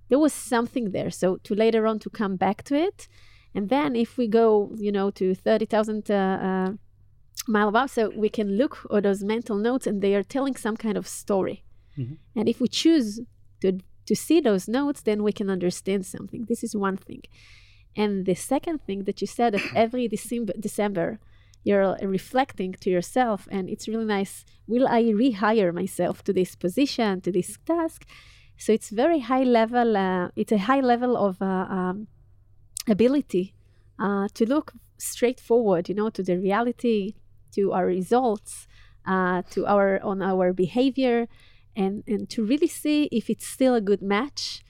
there 0.09 0.19
was 0.19 0.33
something 0.33 0.93
there. 0.93 1.11
So 1.11 1.37
to 1.45 1.55
later 1.55 1.87
on 1.87 1.99
to 2.01 2.11
come 2.11 2.37
back 2.37 2.63
to 2.65 2.75
it, 2.75 3.09
and 3.55 3.69
then 3.69 3.97
if 3.97 4.17
we 4.17 4.29
go, 4.29 4.73
you 4.77 4.93
know, 4.93 5.11
to 5.13 5.35
thirty 5.35 5.67
thousand 5.67 6.11
uh, 6.11 6.73
mile 7.49 7.69
above, 7.69 7.91
so 7.91 8.11
we 8.15 8.29
can 8.29 8.57
look 8.57 8.79
at 8.95 9.03
those 9.03 9.23
mental 9.23 9.57
notes, 9.57 9.87
and 9.87 10.01
they 10.01 10.15
are 10.15 10.23
telling 10.23 10.57
some 10.57 10.77
kind 10.77 10.97
of 10.97 11.07
story. 11.09 11.65
Mm-hmm. 11.99 12.15
And 12.37 12.49
if 12.49 12.61
we 12.61 12.69
choose 12.69 13.21
to 13.61 13.79
to 14.07 14.17
see 14.17 14.41
those 14.41 14.67
notes, 14.69 15.03
then 15.03 15.23
we 15.23 15.33
can 15.33 15.49
understand 15.49 16.05
something. 16.07 16.45
This 16.49 16.65
is 16.65 16.75
one 16.75 16.97
thing. 16.97 17.23
And 17.97 18.27
the 18.27 18.35
second 18.35 18.79
thing 18.87 19.05
that 19.05 19.21
you 19.21 19.27
said 19.27 19.55
that 19.55 19.63
every 19.77 20.09
December, 20.09 20.53
December 20.59 21.21
you're 21.65 21.97
reflecting 22.03 22.73
to 22.81 22.91
yourself, 22.91 23.47
and 23.51 23.71
it's 23.71 23.87
really 23.87 24.05
nice. 24.05 24.45
Will 24.67 24.89
I 24.89 25.03
rehire 25.05 25.73
myself 25.73 26.25
to 26.25 26.33
this 26.33 26.57
position, 26.57 27.21
to 27.21 27.31
this 27.31 27.57
task? 27.65 28.05
So 28.57 28.73
it's 28.73 28.91
very 28.91 29.21
high 29.21 29.45
level. 29.45 29.97
Uh, 29.97 30.29
it's 30.35 30.53
a 30.53 30.59
high 30.59 30.81
level 30.81 31.17
of 31.17 31.41
uh, 31.41 31.67
um, 31.79 32.09
ability 32.89 33.55
uh, 33.99 34.29
to 34.35 34.45
look 34.45 34.73
straightforward 34.99 35.89
you 35.89 35.95
know, 35.95 36.11
to 36.11 36.23
the 36.23 36.37
reality, 36.37 37.15
to 37.53 37.73
our 37.73 37.87
results, 37.87 38.67
uh, 39.07 39.43
to 39.51 39.67
our 39.67 40.01
on 40.03 40.23
our 40.23 40.53
behavior, 40.53 41.29
and 41.77 42.03
and 42.07 42.29
to 42.31 42.45
really 42.45 42.69
see 42.69 43.09
if 43.13 43.31
it's 43.31 43.47
still 43.47 43.75
a 43.75 43.81
good 43.81 44.03
match 44.03 44.63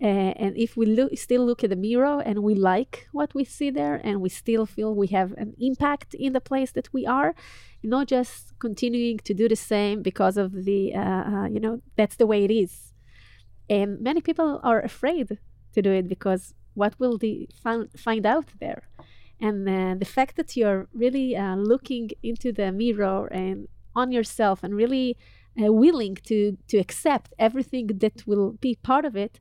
uh, 0.00 0.32
and 0.36 0.56
if 0.56 0.76
we 0.76 0.86
look 0.86 1.16
still 1.18 1.44
look 1.44 1.64
at 1.64 1.70
the 1.70 1.76
mirror 1.76 2.22
and 2.24 2.38
we 2.44 2.54
like 2.54 3.08
what 3.12 3.34
we 3.34 3.44
see 3.44 3.68
there 3.68 4.00
and 4.04 4.20
we 4.20 4.28
still 4.28 4.64
feel 4.64 4.94
we 4.94 5.08
have 5.08 5.32
an 5.32 5.54
impact 5.58 6.14
in 6.14 6.32
the 6.32 6.40
place 6.40 6.70
that 6.70 6.92
we 6.92 7.04
are 7.04 7.34
not 7.82 8.06
just 8.06 8.56
continuing 8.60 9.18
to 9.18 9.34
do 9.34 9.48
the 9.48 9.56
same 9.56 10.02
because 10.02 10.36
of 10.36 10.52
the 10.64 10.94
uh, 10.94 11.00
uh, 11.00 11.46
you 11.46 11.58
know 11.58 11.82
that's 11.96 12.16
the 12.16 12.26
way 12.26 12.44
it 12.44 12.50
is. 12.50 12.92
And 13.68 14.00
many 14.00 14.20
people 14.20 14.60
are 14.62 14.80
afraid 14.80 15.38
to 15.72 15.82
do 15.82 15.90
it 15.90 16.08
because 16.08 16.54
what 16.74 16.94
will 17.00 17.18
they 17.18 17.48
find, 17.62 17.90
find 17.98 18.24
out 18.24 18.46
there 18.60 18.88
and 19.40 19.68
uh, 19.68 19.94
the 19.98 20.04
fact 20.04 20.36
that 20.36 20.56
you're 20.56 20.88
really 20.92 21.36
uh, 21.36 21.56
looking 21.56 22.10
into 22.22 22.52
the 22.52 22.72
mirror 22.72 23.26
and 23.28 23.68
on 23.94 24.12
yourself 24.12 24.62
and 24.62 24.74
really 24.74 25.16
uh, 25.60 25.72
willing 25.72 26.16
to 26.24 26.56
to 26.68 26.76
accept 26.78 27.34
everything 27.38 27.86
that 27.98 28.26
will 28.26 28.52
be 28.60 28.74
part 28.82 29.04
of 29.04 29.16
it 29.16 29.40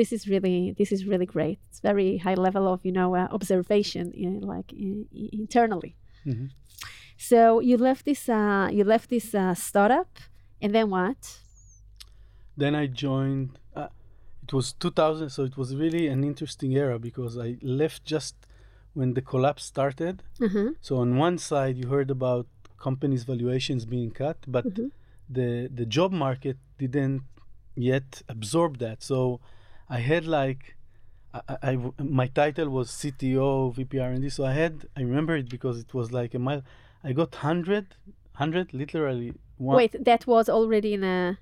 this 0.00 0.12
is 0.12 0.26
really 0.28 0.74
this 0.78 0.90
is 0.92 1.00
really 1.06 1.26
great. 1.26 1.58
It's 1.68 1.80
very 1.80 2.18
high 2.18 2.38
level 2.46 2.64
of 2.72 2.78
you 2.84 2.92
know 2.98 3.14
uh, 3.14 3.28
observation 3.38 4.12
in, 4.12 4.40
like 4.40 4.72
in, 4.72 5.06
internally. 5.40 5.96
Mm-hmm. 6.26 6.48
so 7.16 7.60
you 7.60 7.76
left 7.88 8.04
this 8.04 8.28
uh, 8.28 8.68
you 8.70 8.84
left 8.84 9.08
this 9.08 9.34
uh, 9.34 9.54
startup 9.54 10.12
and 10.62 10.74
then 10.74 10.86
what? 10.90 11.20
Then 12.62 12.74
i 12.74 12.86
joined 12.86 13.58
uh, 13.74 13.88
it 14.42 14.52
was 14.52 14.66
2000 14.74 15.30
so 15.30 15.44
it 15.44 15.56
was 15.56 15.74
really 15.74 16.08
an 16.08 16.22
interesting 16.24 16.72
era 16.82 16.98
because 16.98 17.38
i 17.38 17.56
left 17.62 18.04
just 18.04 18.34
when 18.94 19.14
the 19.14 19.22
collapse 19.22 19.64
started 19.64 20.22
mm-hmm. 20.38 20.68
so 20.80 20.96
on 20.96 21.16
one 21.16 21.38
side 21.38 21.76
you 21.76 21.88
heard 21.88 22.10
about 22.10 22.46
companies 22.78 23.24
valuations 23.24 23.84
being 23.84 24.10
cut 24.10 24.38
but 24.46 24.64
mm-hmm 24.66 24.88
the 25.30 25.70
the 25.72 25.86
job 25.86 26.12
market 26.12 26.58
didn't 26.78 27.22
yet 27.76 28.22
absorb 28.28 28.78
that. 28.78 29.02
So 29.02 29.40
I 29.88 30.00
had 30.00 30.26
like 30.26 30.76
I, 31.32 31.56
I 31.62 31.78
my 32.02 32.26
title 32.26 32.68
was 32.68 32.90
CTO 32.90 33.74
VP 33.74 33.98
R&D. 33.98 34.28
So 34.30 34.44
I 34.44 34.52
had 34.52 34.86
I 34.96 35.02
remember 35.02 35.36
it 35.36 35.48
because 35.48 35.78
it 35.78 35.94
was 35.94 36.12
like 36.12 36.34
a 36.34 36.38
mile. 36.38 36.62
I 37.04 37.12
got 37.12 37.32
100, 37.32 37.94
100 38.36 38.74
literally. 38.74 39.32
One, 39.56 39.76
Wait, 39.76 39.94
that 40.04 40.26
was 40.26 40.48
already 40.48 40.94
in 40.94 41.04
a. 41.04 41.38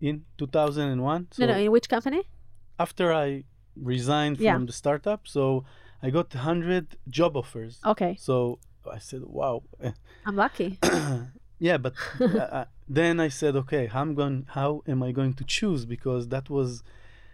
In 0.00 0.24
2001. 0.38 1.28
So 1.32 1.46
no, 1.46 1.52
no. 1.52 1.58
In 1.58 1.72
which 1.72 1.88
company? 1.88 2.22
After 2.78 3.12
I 3.12 3.44
resigned 3.74 4.36
from 4.36 4.44
yeah. 4.44 4.58
the 4.58 4.72
startup, 4.72 5.26
so 5.26 5.64
I 6.02 6.10
got 6.10 6.34
100 6.34 6.96
job 7.08 7.36
offers. 7.36 7.80
Okay. 7.84 8.16
So 8.18 8.58
I 8.90 8.98
said, 8.98 9.22
"Wow." 9.24 9.62
I'm 10.26 10.36
lucky. 10.36 10.78
yeah 11.58 11.76
but 11.76 11.92
uh, 12.20 12.64
then 12.88 13.18
i 13.20 13.28
said 13.28 13.56
okay 13.56 13.86
how 13.86 14.00
am 14.00 14.14
going 14.14 14.46
how 14.50 14.82
am 14.86 15.02
i 15.02 15.10
going 15.10 15.34
to 15.34 15.44
choose 15.44 15.84
because 15.84 16.28
that 16.28 16.48
was 16.48 16.82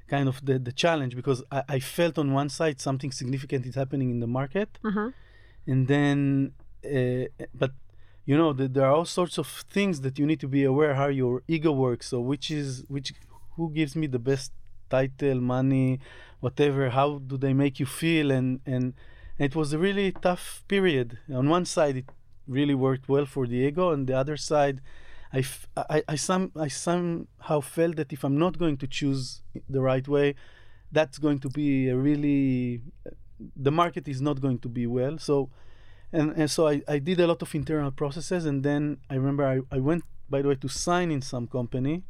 kind 0.09 0.29
of 0.29 0.45
the, 0.45 0.59
the 0.59 0.73
challenge 0.73 1.17
because 1.17 1.43
I, 1.51 1.63
I 1.69 1.79
felt 1.81 2.19
on 2.19 2.33
one 2.33 2.49
side 2.49 2.81
something 2.81 3.11
significant 3.11 3.65
is 3.67 3.75
happening 3.75 4.11
in 4.11 4.21
the 4.21 4.27
market 4.27 4.79
uh-huh. 4.85 5.11
and 5.67 5.89
then 5.89 6.53
uh, 6.85 7.25
but 7.55 7.73
you 8.27 8.37
know 8.37 8.53
the, 8.53 8.69
there 8.69 8.87
are 8.87 8.93
all 8.93 9.05
sorts 9.05 9.39
of 9.39 9.47
things 9.47 10.03
that 10.03 10.19
you 10.19 10.27
need 10.27 10.41
to 10.41 10.49
be 10.49 10.65
aware 10.65 10.95
how 10.95 11.09
your 11.09 11.43
ego 11.49 11.73
works 11.73 12.09
so 12.09 12.21
which 12.21 12.51
is 12.51 12.85
which 12.89 13.15
who 13.57 13.71
gives 13.71 13.97
me 13.97 14.07
the 14.07 14.19
best 14.19 14.53
title 14.91 15.41
money 15.41 16.01
whatever 16.41 16.91
how 16.91 17.19
do 17.19 17.37
they 17.37 17.53
make 17.53 17.81
you 17.81 17.87
feel 17.87 18.31
and 18.31 18.61
and 18.67 18.95
it 19.39 19.57
was 19.57 19.73
a 19.73 19.79
really 19.79 20.13
tough 20.13 20.63
period 20.69 21.19
on 21.33 21.49
one 21.49 21.65
side 21.65 21.97
it 21.97 22.11
really 22.47 22.75
worked 22.75 23.09
well 23.09 23.27
for 23.27 23.47
Diego, 23.47 23.67
ego. 23.67 23.93
On 23.93 24.07
the 24.07 24.17
other 24.17 24.37
side, 24.37 24.81
I, 25.33 25.39
f- 25.39 25.67
I, 25.77 26.03
I, 26.09 26.17
some, 26.17 26.53
I 26.57 26.69
somehow 26.69 27.61
felt 27.61 27.97
that 27.97 28.13
if 28.13 28.25
I'm 28.25 28.39
not 28.39 28.59
going 28.59 28.77
to 28.79 28.87
choose 28.87 29.43
the 29.69 29.81
right 29.81 30.07
way, 30.07 30.35
that's 30.93 31.19
going 31.19 31.41
to 31.41 31.49
be 31.49 31.89
a 31.89 31.97
really, 31.97 32.83
the 33.57 33.73
market 33.73 34.07
is 34.07 34.21
not 34.21 34.41
going 34.41 34.59
to 34.61 34.69
be 34.69 34.87
well. 34.87 35.19
So, 35.19 35.51
and, 36.13 36.33
and 36.37 36.51
so 36.51 36.69
I, 36.69 36.83
I 36.87 36.99
did 36.99 37.19
a 37.21 37.27
lot 37.27 37.43
of 37.43 37.55
internal 37.55 37.91
processes. 37.91 38.45
And 38.45 38.63
then 38.63 38.99
I 39.11 39.15
remember 39.15 39.45
I, 39.45 39.61
I 39.75 39.81
went, 39.81 40.05
by 40.31 40.43
the 40.43 40.49
way, 40.49 40.55
to 40.57 40.69
sign 40.69 41.11
in 41.11 41.21
some 41.21 41.47
company. 41.49 42.05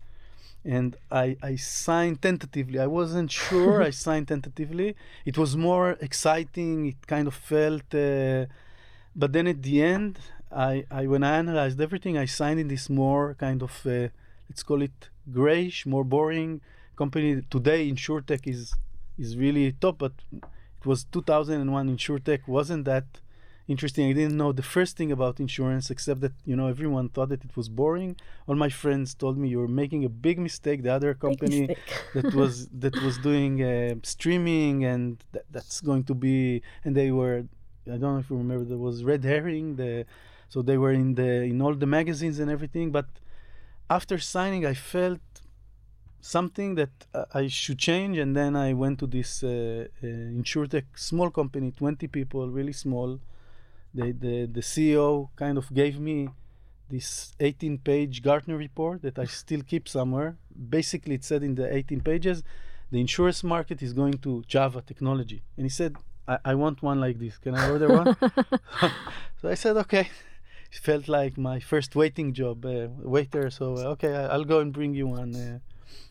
And 0.65 0.97
I, 1.11 1.37
I 1.43 1.57
signed 1.57 2.23
tentatively. 2.23 2.79
I 2.79 2.87
wasn't 2.87 3.31
sure. 3.31 3.83
I 3.83 3.91
signed 4.07 4.29
tentatively. 4.29 4.97
It 5.25 5.37
was 5.37 5.57
more 5.57 5.91
exciting. 6.01 6.87
It 6.87 7.07
kind 7.07 7.29
of 7.29 7.35
felt 7.35 7.95
uh, 7.95 8.47
but 9.17 9.33
then 9.33 9.47
at 9.47 9.63
the 9.63 9.83
end, 9.83 10.19
I, 10.51 10.85
I 10.91 11.07
when 11.07 11.23
I 11.23 11.39
analyzed 11.39 11.81
everything, 11.81 12.19
I 12.19 12.25
signed 12.25 12.59
in 12.61 12.69
this 12.69 12.91
more 12.91 13.35
kind 13.35 13.63
of 13.63 13.73
uh, 13.87 14.09
let's 14.49 14.63
call 14.63 14.83
it 14.83 15.09
grayish, 15.33 15.87
more 15.87 16.05
boring 16.05 16.61
company. 16.97 17.43
Today, 17.49 17.91
InsurTech 17.91 18.47
is 18.47 18.75
is 19.19 19.37
really 19.37 19.73
top, 19.73 19.99
but 19.99 20.13
it 20.33 20.87
was 20.87 21.05
2001. 21.05 21.97
InsurTech 21.97 22.49
wasn't 22.49 22.85
that 22.87 23.05
interesting. 23.69 24.09
I 24.09 24.13
didn't 24.13 24.37
know 24.37 24.53
the 24.53 24.63
first 24.63 24.97
thing 24.97 25.11
about 25.13 25.41
insurance, 25.41 25.91
except 25.91 26.21
that 26.21 26.33
you 26.45 26.57
know 26.57 26.69
everyone 26.69 27.09
thought 27.09 27.31
that 27.31 27.45
it 27.45 27.57
was 27.57 27.69
boring. 27.69 28.17
All 28.47 28.55
my 28.55 28.69
friends 28.69 29.15
told 29.15 29.39
me 29.39 29.49
you're 29.49 29.69
making 29.69 30.05
a 30.05 30.09
big 30.09 30.39
mistake. 30.39 30.83
The 30.83 30.93
other 30.93 31.15
company 31.15 31.77
that 32.15 32.35
was 32.35 32.69
that 32.85 32.95
was 33.03 33.19
doing 33.19 33.63
uh, 33.63 33.95
streaming 34.03 34.85
and 34.85 35.23
that, 35.33 35.45
that's 35.51 35.81
going 35.81 36.05
to 36.05 36.15
be, 36.15 36.63
and 36.85 36.95
they 36.95 37.11
were, 37.11 37.45
I 37.87 37.97
don't 38.01 38.15
know 38.15 38.19
if 38.19 38.31
you 38.31 38.37
remember, 38.37 38.65
there 38.65 38.79
was 38.79 39.05
red 39.05 39.25
herring. 39.25 39.77
The 39.77 40.07
so 40.49 40.63
they 40.63 40.79
were 40.79 40.93
in 40.93 41.15
the 41.15 41.31
in 41.53 41.61
all 41.61 41.75
the 41.75 41.87
magazines 41.87 42.39
and 42.39 42.51
everything. 42.51 42.91
But 42.91 43.07
after 43.91 44.19
signing, 44.19 44.65
I 44.67 44.75
felt 44.75 45.21
something 46.21 46.75
that 46.77 46.95
uh, 47.13 47.25
I 47.35 47.49
should 47.49 47.79
change, 47.79 48.17
and 48.17 48.35
then 48.35 48.57
I 48.57 48.73
went 48.73 48.99
to 49.01 49.07
this 49.07 49.43
uh, 49.43 49.49
uh, 50.03 50.07
insurtech 50.07 50.85
small 50.97 51.31
company, 51.31 51.71
20 51.71 52.09
people, 52.09 52.49
really 52.49 52.73
small 52.73 53.21
the, 53.95 54.13
the, 54.13 54.47
the 54.47 54.61
CEO 54.61 55.29
kind 55.37 55.57
of 55.57 55.73
gave 55.73 55.99
me 56.01 56.29
this 56.91 57.35
18 57.41 57.79
page 57.79 58.23
Gartner 58.23 58.57
report 58.57 59.03
that 59.03 59.19
I 59.19 59.25
still 59.25 59.63
keep 59.63 59.89
somewhere. 59.89 60.37
Basically, 60.69 61.15
it 61.15 61.25
said 61.25 61.43
in 61.43 61.55
the 61.55 61.73
18 61.75 62.01
pages, 62.01 62.43
the 62.91 63.01
insurance 63.01 63.43
market 63.43 63.83
is 63.83 63.93
going 63.93 64.19
to 64.19 64.43
Java 64.47 64.83
technology. 64.83 65.43
And 65.57 65.65
he 65.65 65.71
said, 65.71 65.97
I, 66.29 66.39
I 66.45 66.55
want 66.55 66.83
one 66.83 67.01
like 67.01 67.19
this. 67.19 67.39
Can 67.39 67.55
I 67.55 67.71
order 67.71 67.89
one? 67.89 68.17
so 69.41 69.49
I 69.49 69.55
said, 69.55 69.77
okay. 69.79 70.09
It 70.71 70.79
felt 70.79 71.07
like 71.07 71.39
my 71.39 71.61
first 71.61 71.95
waiting 71.95 72.33
job, 72.35 72.67
uh, 72.67 72.89
waiter. 72.99 73.49
So, 73.49 73.77
uh, 73.77 73.93
okay, 73.95 74.13
I, 74.13 74.37
will 74.37 74.45
go 74.45 74.59
and 74.59 74.73
bring 74.73 74.93
you 74.93 75.07
one. 75.07 75.35
Uh, 75.35 75.59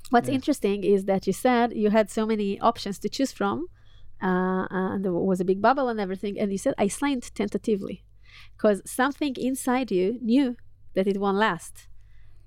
What's 0.10 0.30
interesting 0.30 0.84
is 0.84 1.06
that 1.06 1.28
you 1.28 1.34
said 1.34 1.74
you 1.74 1.90
had 1.90 2.10
so 2.10 2.26
many 2.26 2.60
options 2.62 2.98
to 3.00 3.10
choose 3.10 3.34
from 3.34 3.68
uh, 4.24 4.68
and 4.70 5.04
there 5.04 5.14
was 5.14 5.40
a 5.42 5.46
big 5.46 5.62
bubble 5.62 5.90
and 5.90 6.00
everything. 6.00 6.40
And 6.40 6.52
you 6.52 6.58
said, 6.58 6.74
I 6.78 6.88
signed 6.88 7.24
tentatively 7.36 8.04
because 8.56 8.82
something 8.86 9.36
inside 9.38 9.92
you 9.92 10.18
knew 10.22 10.56
that 10.96 11.08
it 11.08 11.20
won't 11.20 11.38
last. 11.38 11.88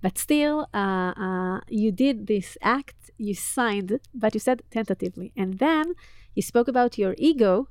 But 0.02 0.18
still, 0.18 0.68
uh, 0.74 1.12
uh, 1.16 1.60
you 1.68 1.90
did 1.92 2.26
this 2.26 2.56
act, 2.62 3.10
you 3.18 3.34
signed, 3.34 3.98
but 4.14 4.34
you 4.34 4.40
said 4.40 4.62
tentatively. 4.70 5.32
And 5.36 5.58
then 5.58 5.94
you 6.34 6.42
spoke 6.42 6.68
about 6.68 6.98
your 6.98 7.14
ego, 7.18 7.68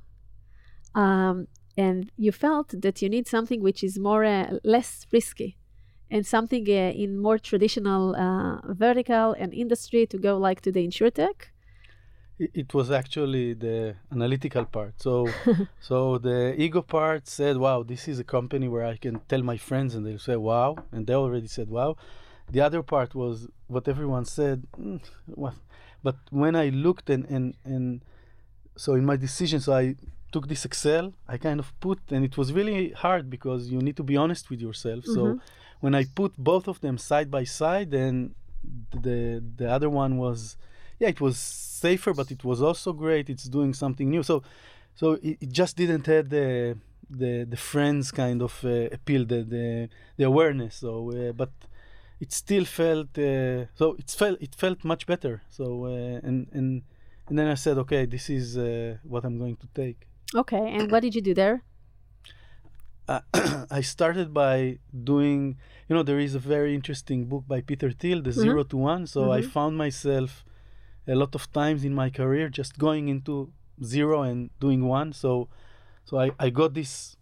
um, 0.94 1.46
and 1.76 2.10
you 2.16 2.32
felt 2.32 2.74
that 2.80 3.02
you 3.02 3.08
need 3.08 3.26
something 3.28 3.62
which 3.62 3.84
is 3.84 3.98
more 3.98 4.24
uh, 4.24 4.58
less 4.64 5.06
risky 5.12 5.56
and 6.10 6.26
something 6.26 6.66
uh, 6.68 6.92
in 6.94 7.18
more 7.18 7.38
traditional 7.38 8.14
uh, 8.16 8.60
vertical 8.72 9.34
and 9.38 9.52
industry 9.52 10.06
to 10.06 10.18
go 10.18 10.36
like 10.36 10.60
to 10.62 10.72
the 10.72 10.86
insurtech 10.86 11.50
it 12.38 12.74
was 12.74 12.90
actually 12.90 13.54
the 13.54 13.96
analytical 14.12 14.64
part. 14.64 14.94
So, 15.00 15.28
so 15.80 16.18
the 16.18 16.54
ego 16.60 16.82
part 16.82 17.26
said, 17.26 17.56
"Wow, 17.56 17.82
this 17.82 18.08
is 18.08 18.18
a 18.18 18.24
company 18.24 18.68
where 18.68 18.84
I 18.84 18.96
can 18.96 19.20
tell 19.28 19.42
my 19.42 19.56
friends, 19.56 19.94
and 19.94 20.06
they'll 20.06 20.18
say, 20.18 20.36
wow,' 20.36 20.76
and 20.92 21.06
they 21.06 21.14
already 21.14 21.48
said, 21.48 21.68
"Wow." 21.70 21.96
The 22.50 22.60
other 22.60 22.82
part 22.82 23.14
was 23.14 23.48
what 23.66 23.88
everyone 23.88 24.24
said. 24.24 24.66
Mm, 24.78 25.00
what? 25.26 25.54
But 26.02 26.16
when 26.30 26.54
I 26.54 26.68
looked 26.68 27.10
and 27.10 27.24
and 27.26 27.54
and 27.64 28.04
so 28.76 28.94
in 28.94 29.04
my 29.04 29.16
decision, 29.16 29.60
so 29.60 29.72
I 29.72 29.96
took 30.30 30.48
this 30.48 30.64
Excel. 30.64 31.14
I 31.26 31.38
kind 31.38 31.58
of 31.58 31.68
put, 31.80 31.98
and 32.10 32.24
it 32.24 32.36
was 32.36 32.52
really 32.52 32.90
hard 32.90 33.30
because 33.30 33.68
you 33.68 33.78
need 33.78 33.96
to 33.96 34.02
be 34.02 34.16
honest 34.16 34.50
with 34.50 34.60
yourself. 34.60 35.04
Mm-hmm. 35.04 35.14
So 35.14 35.40
when 35.80 35.94
I 35.94 36.04
put 36.04 36.36
both 36.36 36.68
of 36.68 36.80
them 36.80 36.98
side 36.98 37.30
by 37.30 37.44
side, 37.44 37.90
then 37.90 38.34
the 38.92 39.42
the 39.60 39.68
other 39.70 39.88
one 39.88 40.18
was 40.18 40.56
yeah, 40.98 41.08
it 41.08 41.20
was 41.20 41.36
safer, 41.38 42.12
but 42.14 42.30
it 42.30 42.44
was 42.44 42.62
also 42.62 42.92
great. 42.92 43.28
It's 43.28 43.44
doing 43.44 43.74
something 43.74 44.08
new. 44.10 44.22
So, 44.22 44.42
so 44.94 45.12
it, 45.12 45.38
it 45.40 45.52
just 45.52 45.76
didn't 45.76 46.06
have 46.06 46.28
the 46.28 46.78
the 47.08 47.44
the 47.44 47.56
friends 47.56 48.10
kind 48.10 48.42
of 48.42 48.64
uh, 48.64 48.88
appeal, 48.92 49.24
the 49.24 49.42
the 49.42 49.88
the 50.16 50.24
awareness. 50.24 50.76
So, 50.76 51.12
uh, 51.12 51.32
but 51.32 51.50
it 52.20 52.32
still 52.32 52.64
felt 52.64 53.18
uh, 53.18 53.66
so 53.74 53.94
it 53.98 54.10
felt 54.10 54.40
it 54.40 54.54
felt 54.54 54.84
much 54.84 55.06
better. 55.06 55.42
So, 55.50 55.86
uh, 55.86 56.26
and 56.28 56.48
and 56.52 56.82
and 57.28 57.38
then 57.38 57.48
I 57.48 57.54
said, 57.54 57.78
okay, 57.78 58.06
this 58.06 58.30
is 58.30 58.56
uh, 58.56 58.96
what 59.02 59.24
I'm 59.24 59.38
going 59.38 59.56
to 59.56 59.68
take. 59.74 60.06
Okay, 60.34 60.74
and 60.76 60.90
what 60.90 61.00
did 61.00 61.14
you 61.14 61.22
do 61.22 61.34
there? 61.34 61.62
Uh, 63.08 63.20
I 63.70 63.80
started 63.80 64.32
by 64.32 64.78
doing, 65.04 65.56
you 65.88 65.94
know, 65.94 66.02
there 66.02 66.18
is 66.18 66.34
a 66.34 66.38
very 66.38 66.74
interesting 66.74 67.26
book 67.26 67.44
by 67.46 67.60
Peter 67.60 67.90
Thiel, 67.90 68.22
The 68.22 68.30
mm-hmm. 68.30 68.40
Zero 68.40 68.62
to 68.64 68.76
One. 68.76 69.06
So 69.06 69.22
mm-hmm. 69.22 69.32
I 69.32 69.42
found 69.42 69.76
myself 69.76 70.44
a 71.08 71.14
lot 71.14 71.34
of 71.34 71.50
times 71.52 71.84
in 71.84 71.94
my 71.94 72.10
career 72.10 72.48
just 72.48 72.78
going 72.78 73.08
into 73.08 73.50
zero 73.82 74.22
and 74.22 74.50
doing 74.60 74.86
one. 74.86 75.12
So 75.12 75.48
so 76.04 76.18
I, 76.18 76.30
I 76.38 76.50
got 76.50 76.74
this 76.74 77.16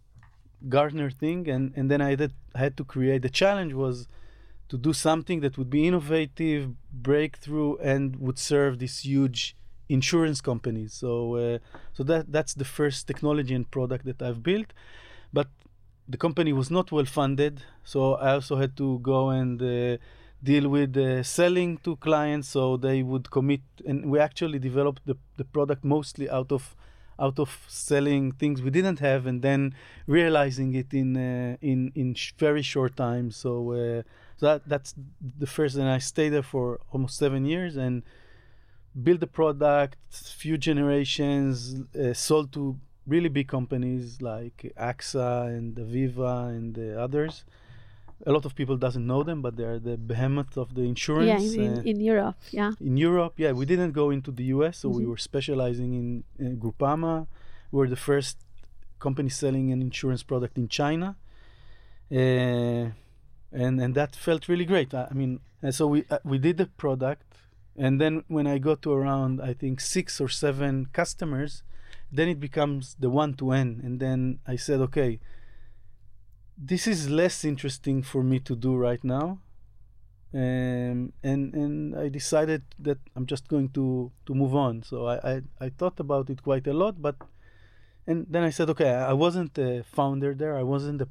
Gartner 0.69 1.09
thing 1.09 1.49
and, 1.49 1.73
and 1.75 1.89
then 1.91 2.01
I, 2.01 2.15
did, 2.15 2.33
had 2.55 2.77
to 2.77 2.83
create 2.83 3.21
the 3.21 3.29
challenge 3.29 3.73
was 3.73 4.07
to 4.69 4.77
do 4.77 4.93
something 4.93 5.41
that 5.41 5.57
would 5.57 5.69
be 5.69 5.87
innovative, 5.87 6.71
breakthrough, 6.91 7.77
and 7.77 8.15
would 8.17 8.39
serve 8.39 8.79
these 8.79 8.99
huge 8.99 9.55
insurance 9.89 10.41
companies. 10.41 10.93
So 10.93 11.35
uh, 11.35 11.59
so 11.93 12.03
that 12.03 12.31
that's 12.31 12.53
the 12.55 12.65
first 12.65 13.05
technology 13.07 13.53
and 13.53 13.69
product 13.69 14.05
that 14.05 14.21
I've 14.21 14.41
built. 14.41 14.73
But 15.31 15.49
the 16.07 16.17
company 16.17 16.53
was 16.53 16.71
not 16.71 16.91
well 16.91 17.05
funded, 17.05 17.61
so 17.83 18.15
I 18.15 18.33
also 18.33 18.55
had 18.55 18.75
to 18.77 18.99
go 18.99 19.29
and 19.29 19.61
uh, 19.61 19.97
deal 20.51 20.65
with 20.69 20.95
uh, 20.97 21.23
selling 21.23 21.71
to 21.85 21.91
clients 22.07 22.47
so 22.55 22.77
they 22.77 22.99
would 23.01 23.29
commit 23.37 23.61
and 23.89 23.97
we 24.11 24.17
actually 24.19 24.59
developed 24.59 25.01
the, 25.05 25.17
the 25.37 25.45
product 25.55 25.83
mostly 25.83 26.29
out 26.29 26.51
of 26.51 26.75
out 27.19 27.39
of 27.39 27.65
selling 27.67 28.31
things 28.31 28.61
we 28.61 28.69
didn't 28.69 28.99
have 28.99 29.25
and 29.25 29.41
then 29.41 29.73
realizing 30.05 30.73
it 30.73 30.93
in 30.93 31.09
uh, 31.15 31.55
in 31.61 31.91
in 31.95 32.13
sh- 32.13 32.33
very 32.37 32.61
short 32.61 32.95
time. 32.95 33.31
So 33.31 33.51
uh, 33.71 34.01
that 34.39 34.67
that's 34.67 34.93
the 35.43 35.47
first 35.47 35.75
and 35.75 35.89
I 35.89 35.99
stayed 35.99 36.29
there 36.29 36.43
for 36.43 36.79
almost 36.91 37.17
7 37.17 37.45
years 37.45 37.77
and 37.77 38.03
built 39.05 39.19
the 39.19 39.27
product 39.27 39.97
few 40.09 40.57
generations 40.57 41.55
uh, 41.95 42.13
sold 42.13 42.51
to 42.53 42.77
really 43.07 43.29
big 43.29 43.47
companies 43.47 44.21
like 44.21 44.73
AXA 44.77 45.47
and 45.57 45.75
Aviva 45.75 46.49
and 46.49 46.77
others 46.97 47.45
a 48.25 48.31
lot 48.31 48.45
of 48.45 48.55
people 48.55 48.77
doesn't 48.77 49.05
know 49.05 49.23
them, 49.23 49.41
but 49.41 49.57
they're 49.57 49.79
the 49.79 49.97
behemoth 49.97 50.57
of 50.57 50.75
the 50.75 50.83
insurance. 50.83 51.55
Yeah, 51.55 51.63
in, 51.63 51.77
uh, 51.77 51.81
in 51.81 51.99
Europe, 51.99 52.37
yeah. 52.51 52.71
In 52.79 52.97
Europe, 52.97 53.33
yeah, 53.37 53.51
we 53.51 53.65
didn't 53.65 53.91
go 53.91 54.09
into 54.09 54.31
the 54.31 54.45
US, 54.45 54.79
so 54.79 54.89
mm-hmm. 54.89 54.99
we 54.99 55.05
were 55.05 55.17
specializing 55.17 55.93
in, 55.93 56.23
in 56.39 56.57
Groupama. 56.57 57.27
We 57.71 57.79
were 57.79 57.89
the 57.89 57.97
first 57.97 58.37
company 58.99 59.29
selling 59.29 59.71
an 59.71 59.81
insurance 59.81 60.23
product 60.23 60.57
in 60.57 60.69
China, 60.69 61.17
uh, 62.11 62.15
and 62.15 62.93
and 63.81 63.95
that 63.95 64.15
felt 64.15 64.47
really 64.47 64.65
great. 64.65 64.93
I, 64.93 65.07
I 65.11 65.13
mean, 65.13 65.41
and 65.61 65.75
so 65.75 65.87
we 65.87 66.05
uh, 66.09 66.19
we 66.23 66.37
did 66.37 66.57
the 66.57 66.67
product, 66.67 67.23
and 67.77 67.99
then 67.99 68.23
when 68.27 68.47
I 68.47 68.59
got 68.59 68.81
to 68.83 68.93
around 68.93 69.41
I 69.41 69.53
think 69.53 69.81
six 69.81 70.21
or 70.21 70.29
seven 70.29 70.87
customers, 70.93 71.63
then 72.11 72.29
it 72.29 72.39
becomes 72.39 72.95
the 72.97 73.09
one 73.09 73.33
to 73.35 73.51
end, 73.51 73.81
and 73.83 73.99
then 73.99 74.39
I 74.47 74.55
said, 74.55 74.79
okay 74.79 75.19
this 76.57 76.87
is 76.87 77.09
less 77.09 77.43
interesting 77.43 78.01
for 78.01 78.23
me 78.23 78.39
to 78.39 78.55
do 78.55 78.75
right 78.75 79.03
now. 79.03 79.39
Um, 80.33 81.13
and 81.23 81.53
and 81.53 81.95
I 81.95 82.09
decided 82.09 82.63
that 82.79 82.97
I'm 83.15 83.25
just 83.25 83.47
going 83.47 83.69
to 83.69 84.11
to 84.25 84.35
move 84.35 84.55
on. 84.55 84.83
So 84.83 85.07
I, 85.07 85.15
I, 85.31 85.41
I 85.61 85.69
thought 85.69 85.99
about 85.99 86.29
it 86.29 86.43
quite 86.43 86.67
a 86.67 86.73
lot, 86.73 87.01
but 87.01 87.15
and 88.07 88.25
then 88.29 88.43
I 88.43 88.49
said, 88.49 88.69
okay, 88.71 88.89
I 88.89 89.13
wasn't 89.13 89.57
a 89.57 89.83
founder 89.83 90.33
there. 90.33 90.57
I 90.57 90.63
wasn't 90.63 91.01
a 91.01 91.07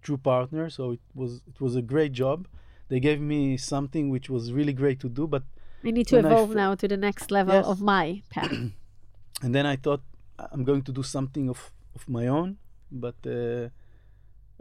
true 0.00 0.16
partner. 0.16 0.70
So 0.70 0.92
it 0.92 1.00
was 1.14 1.42
it 1.46 1.60
was 1.60 1.76
a 1.76 1.82
great 1.82 2.12
job. 2.12 2.48
They 2.88 3.00
gave 3.00 3.20
me 3.20 3.56
something 3.56 4.08
which 4.10 4.30
was 4.30 4.52
really 4.52 4.72
great 4.72 5.00
to 5.00 5.08
do, 5.08 5.26
but 5.26 5.42
I 5.84 5.90
need 5.90 6.06
to 6.08 6.18
evolve 6.18 6.50
f- 6.50 6.56
now 6.56 6.74
to 6.74 6.88
the 6.88 6.96
next 6.96 7.30
level 7.30 7.54
yes. 7.54 7.66
of 7.66 7.82
my 7.82 8.22
path. 8.30 8.52
and 9.42 9.54
then 9.54 9.66
I 9.66 9.76
thought 9.76 10.02
I'm 10.38 10.64
going 10.64 10.82
to 10.82 10.92
do 10.92 11.02
something 11.02 11.50
of 11.50 11.72
of 11.94 12.08
my 12.08 12.26
own, 12.26 12.56
but. 12.90 13.16
Uh, 13.26 13.68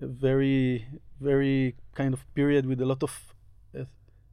very 0.08 0.88
very 1.20 1.76
kind 1.94 2.14
of 2.14 2.22
period 2.34 2.66
with 2.66 2.82
a 2.82 2.86
lot 2.86 3.04
of 3.04 3.34
uh, 3.78 3.84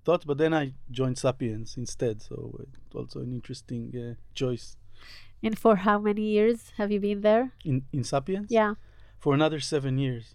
thoughts 0.04 0.24
but 0.24 0.38
then 0.38 0.54
i 0.54 0.72
joined 0.90 1.18
sapiens 1.18 1.76
instead 1.76 2.22
so 2.22 2.58
it's 2.88 2.94
also 2.94 3.20
an 3.20 3.32
interesting 3.32 3.92
uh, 3.94 4.14
choice. 4.34 4.76
And 5.42 5.58
for 5.58 5.76
how 5.76 5.98
many 5.98 6.22
years 6.22 6.72
have 6.78 6.90
you 6.90 7.00
been 7.00 7.20
there? 7.20 7.52
In 7.64 7.84
in 7.92 8.02
sapiens? 8.04 8.50
Yeah. 8.50 8.74
For 9.18 9.34
another 9.34 9.60
seven 9.60 9.98
years. 9.98 10.34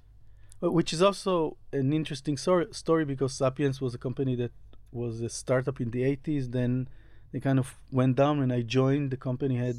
Uh, 0.62 0.72
which 0.72 0.93
is 0.93 1.02
also 1.02 1.58
an 1.74 1.91
interesting 1.91 2.38
story, 2.38 2.67
story 2.72 3.06
because 3.06 3.34
sapiens 3.34 3.82
was 3.82 3.93
a 3.93 3.98
company 3.98 4.36
that 4.36 4.52
was 4.91 5.19
a 5.22 5.30
startup 5.30 5.82
in 5.82 5.89
the 5.91 6.04
80s 6.04 6.52
then 6.52 6.88
they 7.32 7.39
kind 7.39 7.60
of 7.60 7.76
went 7.91 8.15
down 8.15 8.39
when 8.39 8.52
i 8.52 8.62
joined. 8.62 9.12
The 9.12 9.17
company 9.17 9.58
had 9.58 9.78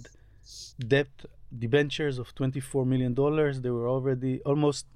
debt 0.78 1.12
debentures 1.56 2.18
of 2.18 2.34
24 2.34 2.84
million 2.84 3.14
dollars. 3.14 3.60
They 3.60 3.70
were 3.70 3.88
already 3.88 4.42
almost 4.42 4.86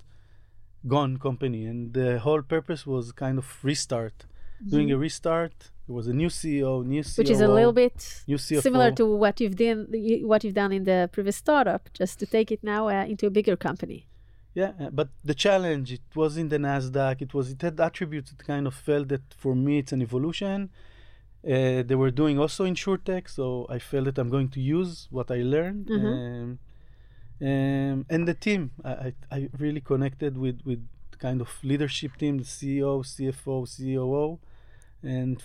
gone 0.86 1.16
company 1.16 1.66
and 1.66 1.92
the 1.94 2.18
whole 2.18 2.42
purpose 2.42 2.86
was 2.86 3.12
kind 3.12 3.38
of 3.38 3.46
restart 3.62 4.24
mm-hmm. 4.24 4.70
doing 4.70 4.90
a 4.92 4.96
restart 4.96 5.70
there 5.86 5.96
was 5.96 6.06
a 6.06 6.12
new 6.12 6.28
ceo 6.28 6.84
new 6.84 7.02
COO, 7.02 7.14
which 7.18 7.30
is 7.30 7.40
a 7.40 7.48
little 7.48 7.72
bit 7.72 8.00
similar 8.36 8.90
to 8.92 9.04
what 9.06 9.40
you've 9.40 9.56
done 9.56 9.86
what 10.22 10.44
you've 10.44 10.54
done 10.54 10.72
in 10.72 10.84
the 10.84 11.08
previous 11.12 11.36
startup 11.36 11.88
just 11.92 12.18
to 12.18 12.26
take 12.26 12.52
it 12.52 12.62
now 12.62 12.88
uh, 12.88 13.04
into 13.04 13.26
a 13.26 13.30
bigger 13.30 13.56
company 13.56 14.08
yeah, 14.54 14.72
uh, 14.80 14.90
but 14.90 15.08
the 15.24 15.34
challenge 15.34 15.92
it 15.92 16.06
was 16.14 16.36
in 16.36 16.48
the 16.48 16.58
Nasdaq. 16.58 17.22
It 17.22 17.32
was 17.32 17.50
it 17.54 17.62
had 17.62 17.78
attributes 17.78 18.30
that 18.30 18.44
kind 18.52 18.66
of 18.66 18.74
felt 18.74 19.06
that 19.08 19.22
for 19.42 19.54
me 19.54 19.78
it's 19.78 19.92
an 19.92 20.02
evolution. 20.02 20.70
Uh, 21.44 21.82
they 21.88 21.94
were 21.94 22.10
doing 22.10 22.36
also 22.38 22.64
insurtech, 22.64 23.28
so 23.28 23.44
I 23.70 23.78
felt 23.78 24.06
that 24.06 24.18
I'm 24.18 24.30
going 24.36 24.48
to 24.56 24.60
use 24.60 25.06
what 25.16 25.30
I 25.30 25.40
learned. 25.54 25.86
Mhm. 25.86 26.12
Um, 26.18 26.58
um, 27.40 28.06
and 28.10 28.26
the 28.26 28.34
team, 28.34 28.72
I, 28.84 28.90
I, 28.90 29.12
I 29.30 29.48
really 29.58 29.80
connected 29.80 30.36
with 30.36 30.60
with 30.64 30.86
kind 31.18 31.40
of 31.40 31.48
leadership 31.62 32.16
team, 32.16 32.38
the 32.38 32.44
CEO, 32.44 33.02
CFO, 33.04 33.66
COO, 33.76 34.38
and 35.02 35.42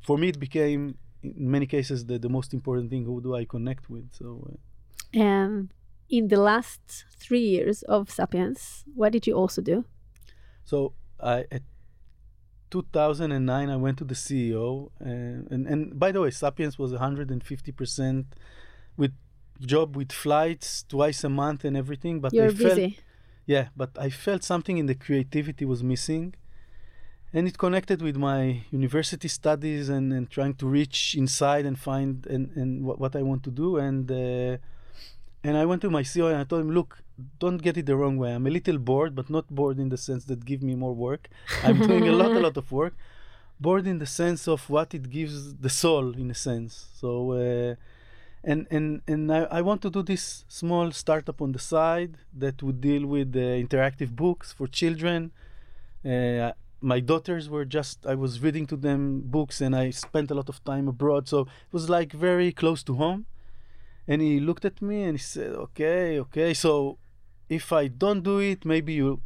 for 0.00 0.16
me 0.18 0.28
it 0.28 0.38
became 0.38 0.96
in 1.22 1.50
many 1.50 1.66
cases 1.66 2.06
the, 2.06 2.18
the 2.18 2.28
most 2.28 2.52
important 2.54 2.90
thing. 2.90 3.04
Who 3.04 3.20
do 3.20 3.34
I 3.34 3.44
connect 3.44 3.90
with? 3.90 4.06
So. 4.12 4.26
Uh, 4.50 4.56
And 5.12 5.70
in 6.08 6.28
the 6.28 6.40
last 6.40 7.04
three 7.18 7.46
years 7.54 7.82
of 7.82 8.10
Sapiens, 8.10 8.84
what 8.94 9.12
did 9.12 9.26
you 9.26 9.34
also 9.34 9.62
do? 9.62 9.84
So 10.64 10.92
I 11.20 11.44
at 11.50 11.62
2009 12.70 13.70
I 13.70 13.76
went 13.76 13.98
to 13.98 14.04
the 14.04 14.14
CEO 14.14 14.90
and 15.00 15.50
and, 15.50 15.66
and 15.66 15.98
by 15.98 16.12
the 16.12 16.20
way 16.20 16.30
Sapiens 16.30 16.78
was 16.78 16.90
150 16.92 17.72
percent 17.72 18.26
with 18.96 19.12
job 19.60 19.96
with 19.96 20.12
flights 20.12 20.84
twice 20.88 21.24
a 21.24 21.28
month 21.28 21.64
and 21.64 21.76
everything. 21.76 22.20
But 22.20 22.32
You're 22.32 22.46
I 22.46 22.54
felt 22.54 22.76
busy. 22.76 22.98
yeah, 23.46 23.68
but 23.76 23.90
I 23.98 24.10
felt 24.10 24.42
something 24.44 24.78
in 24.78 24.86
the 24.86 24.94
creativity 24.94 25.64
was 25.64 25.82
missing. 25.82 26.34
And 27.32 27.46
it 27.46 27.58
connected 27.58 28.00
with 28.00 28.16
my 28.16 28.62
university 28.70 29.28
studies 29.28 29.88
and, 29.88 30.12
and 30.12 30.30
trying 30.30 30.54
to 30.54 30.66
reach 30.66 31.14
inside 31.16 31.66
and 31.66 31.78
find 31.78 32.26
and, 32.26 32.50
and 32.56 32.84
what, 32.84 32.98
what 32.98 33.14
I 33.14 33.22
want 33.22 33.42
to 33.44 33.50
do. 33.50 33.76
And 33.76 34.10
uh, 34.10 34.56
and 35.44 35.56
I 35.56 35.64
went 35.64 35.82
to 35.82 35.90
my 35.90 36.02
CEO 36.02 36.30
and 36.30 36.38
I 36.38 36.44
told 36.44 36.62
him, 36.62 36.72
look, 36.72 37.02
don't 37.38 37.58
get 37.58 37.76
it 37.76 37.86
the 37.86 37.96
wrong 37.96 38.16
way. 38.16 38.32
I'm 38.34 38.46
a 38.46 38.50
little 38.50 38.78
bored, 38.78 39.14
but 39.14 39.30
not 39.30 39.46
bored 39.48 39.78
in 39.78 39.88
the 39.90 39.96
sense 39.96 40.24
that 40.24 40.44
give 40.44 40.62
me 40.62 40.74
more 40.74 40.92
work. 40.94 41.28
I'm 41.62 41.78
doing 41.78 42.08
a 42.08 42.12
lot, 42.12 42.32
a 42.32 42.40
lot 42.40 42.56
of 42.56 42.70
work. 42.72 42.94
Bored 43.58 43.86
in 43.86 43.98
the 43.98 44.06
sense 44.06 44.46
of 44.48 44.68
what 44.68 44.92
it 44.92 45.08
gives 45.08 45.54
the 45.54 45.70
soul, 45.70 46.14
in 46.14 46.30
a 46.30 46.34
sense. 46.34 46.88
So, 47.00 47.32
uh, 47.32 47.74
and 48.46 48.66
and 48.70 49.02
and 49.08 49.32
I, 49.32 49.40
I 49.58 49.60
want 49.60 49.82
to 49.82 49.90
do 49.90 50.02
this 50.02 50.44
small 50.48 50.92
startup 50.92 51.42
on 51.42 51.52
the 51.52 51.58
side 51.58 52.14
that 52.32 52.62
would 52.62 52.80
deal 52.80 53.04
with 53.06 53.34
uh, 53.36 53.40
interactive 53.64 54.14
books 54.14 54.52
for 54.52 54.66
children. 54.68 55.32
Uh, 56.04 56.52
my 56.80 57.00
daughters 57.00 57.50
were 57.50 57.64
just 57.64 58.06
I 58.06 58.14
was 58.14 58.40
reading 58.40 58.66
to 58.68 58.76
them 58.76 59.22
books, 59.24 59.60
and 59.60 59.74
I 59.74 59.90
spent 59.90 60.30
a 60.30 60.34
lot 60.34 60.48
of 60.48 60.62
time 60.64 60.86
abroad, 60.88 61.28
so 61.28 61.40
it 61.40 61.72
was 61.72 61.90
like 61.90 62.12
very 62.12 62.52
close 62.52 62.82
to 62.84 62.94
home. 62.94 63.26
And 64.08 64.22
he 64.22 64.38
looked 64.38 64.64
at 64.64 64.80
me 64.80 65.02
and 65.02 65.18
he 65.18 65.22
said, 65.22 65.52
"Okay, 65.66 66.20
okay. 66.20 66.54
So 66.54 66.98
if 67.48 67.72
I 67.72 67.88
don't 67.88 68.22
do 68.22 68.38
it, 68.38 68.64
maybe 68.64 68.92
you 68.94 69.20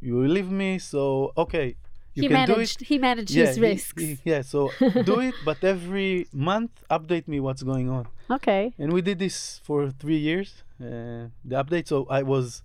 you 0.00 0.26
leave 0.26 0.50
me. 0.50 0.78
So 0.78 1.32
okay, 1.36 1.76
you 2.14 2.22
he 2.24 2.28
can 2.28 2.46
do 2.46 2.52
it." 2.52 2.56
managed. 2.56 2.80
He 2.90 2.96
managed 2.98 3.30
Yeah, 3.30 3.46
his 3.46 3.56
he- 3.56 3.62
risks. 3.70 4.02
he- 4.02 4.18
yeah, 4.24 4.42
so 4.42 4.70
do 5.10 5.20
it, 5.20 5.34
but 5.44 5.58
every 5.64 6.26
month 6.32 6.72
update 6.96 7.26
me 7.32 7.38
what's 7.46 7.62
going 7.72 7.88
on. 7.96 8.04
okay. 8.30 8.72
And 8.78 8.92
we 8.96 9.00
did 9.02 9.18
this 9.18 9.60
for 9.66 9.78
three 10.02 10.18
years. 10.28 10.50
Uh, 10.80 11.28
the 11.50 11.56
update. 11.62 11.86
So 11.92 12.06
I 12.18 12.22
was 12.34 12.62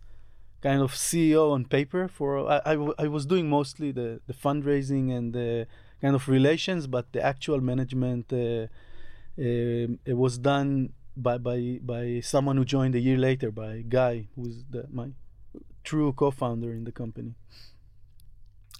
kind 0.67 0.81
of 0.81 0.91
CEO 0.93 1.43
on 1.55 1.62
paper 1.77 2.07
for. 2.17 2.29
I, 2.55 2.57
I, 2.71 2.75
w- 2.81 2.95
I 3.05 3.07
was 3.15 3.23
doing 3.33 3.45
mostly 3.57 3.89
the 3.99 4.10
the 4.29 4.33
fundraising 4.45 5.05
and 5.17 5.25
the 5.39 5.67
kind 6.03 6.15
of 6.19 6.23
relations, 6.38 6.81
but 6.95 7.05
the 7.15 7.21
actual 7.33 7.60
management 7.71 8.25
uh, 8.33 8.65
um, 9.39 9.99
it 10.12 10.17
was 10.23 10.38
done 10.38 10.93
by 11.15 11.38
by 11.38 11.60
by 11.93 12.03
someone 12.33 12.55
who 12.57 12.65
joined 12.65 12.95
a 12.95 12.99
year 13.07 13.17
later, 13.29 13.49
by 13.51 13.83
Guy, 13.97 14.15
who's 14.36 14.57
the, 14.73 14.81
my 14.91 15.07
true 15.83 16.12
co-founder 16.13 16.71
in 16.79 16.83
the 16.83 16.91
company. 16.91 17.33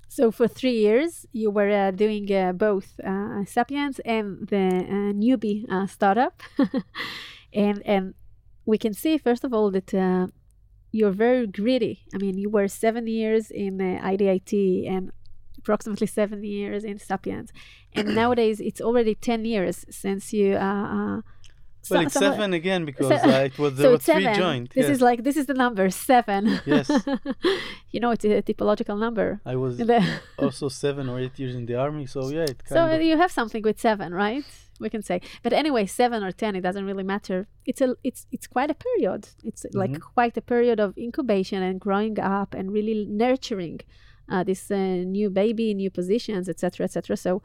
So 0.10 0.32
for 0.32 0.48
three 0.48 0.78
years, 0.78 1.26
you 1.34 1.52
were 1.52 1.70
uh, 1.70 1.91
doing 1.91 2.32
uh, 2.32 2.54
both 2.54 3.00
uh, 3.06 3.43
Sapiens 3.46 4.00
and 4.00 4.48
the 4.48 4.58
uh, 4.58 5.13
newbie 5.13 5.70
uh, 5.70 5.86
startup, 5.86 6.41
and 7.54 7.82
and 7.86 8.13
we 8.65 8.78
can 8.78 8.93
see 8.93 9.17
first 9.17 9.43
of 9.43 9.54
all 9.54 9.70
that 9.72 9.93
uh, 9.93 10.28
you're 10.91 11.12
very 11.12 11.46
greedy. 11.46 12.06
I 12.13 12.17
mean, 12.17 12.38
you 12.38 12.50
were 12.50 12.67
seven 12.67 13.06
years 13.08 13.52
in 13.52 13.82
uh, 13.82 14.02
IDIT 14.02 14.88
and 14.88 15.12
approximately 15.58 16.08
seven 16.08 16.43
years 16.43 16.84
in 16.84 17.00
Sapiens, 17.00 17.52
and 17.93 18.15
nowadays 18.22 18.60
it's 18.62 18.82
already 18.82 19.13
ten 19.15 19.46
years 19.46 19.86
since 19.89 20.34
you. 20.34 20.56
Well, 21.89 22.02
it's 22.02 22.13
seven 22.13 22.54
again 22.54 22.86
because 22.86 23.08
Se- 23.08 23.15
uh, 23.30 23.43
it 23.50 23.58
was 23.60 23.78
so 23.78 23.97
three 23.97 24.23
seven. 24.23 24.36
joined. 24.36 24.67
This 24.76 24.88
yes. 24.88 24.95
is 24.95 25.02
like 25.02 25.23
this 25.23 25.38
is 25.38 25.45
the 25.45 25.54
number 25.54 25.89
seven. 25.89 26.60
Yes. 26.65 26.89
you 27.91 28.00
know, 28.00 28.12
it's 28.12 28.26
a 28.26 28.41
typological 28.41 29.00
number. 29.00 29.39
I 29.45 29.56
was 29.56 29.82
also 30.39 30.69
seven 30.69 31.10
or 31.10 31.19
eight 31.19 31.38
years 31.39 31.56
in 31.56 31.65
the 31.65 31.76
army, 31.76 32.06
so 32.06 32.30
yeah, 32.30 32.43
it 32.54 32.63
kind 32.63 32.78
So 32.78 32.95
of 32.95 33.02
you 33.02 33.17
have 33.17 33.32
something 33.32 33.62
with 33.63 33.80
seven, 33.80 34.13
right? 34.13 34.43
We 34.80 34.89
can 34.91 35.02
say, 35.02 35.21
but 35.41 35.54
anyway, 35.54 35.86
seven 35.88 36.23
or 36.23 36.32
ten, 36.32 36.56
it 36.56 36.62
doesn't 36.62 36.86
really 36.86 37.04
matter. 37.04 37.47
It's 37.65 37.82
a, 37.82 37.95
it's, 38.04 38.28
it's 38.32 38.45
quite 38.45 38.69
a 38.69 38.76
period. 38.76 39.28
It's 39.43 39.65
like 39.73 39.91
Mhm. 39.93 40.02
quite 40.13 40.38
a 40.38 40.41
period 40.54 40.80
of 40.80 40.95
incubation 40.97 41.63
and 41.63 41.80
growing 41.80 42.19
up 42.19 42.54
and 42.54 42.71
really 42.71 43.06
nurturing 43.10 43.80
uh, 44.30 44.43
this 44.43 44.69
uh, 44.69 44.76
new 45.17 45.30
baby, 45.32 45.73
new 45.73 45.89
positions, 45.89 46.47
etc., 46.47 46.84
etc. 46.84 47.17
So, 47.17 47.41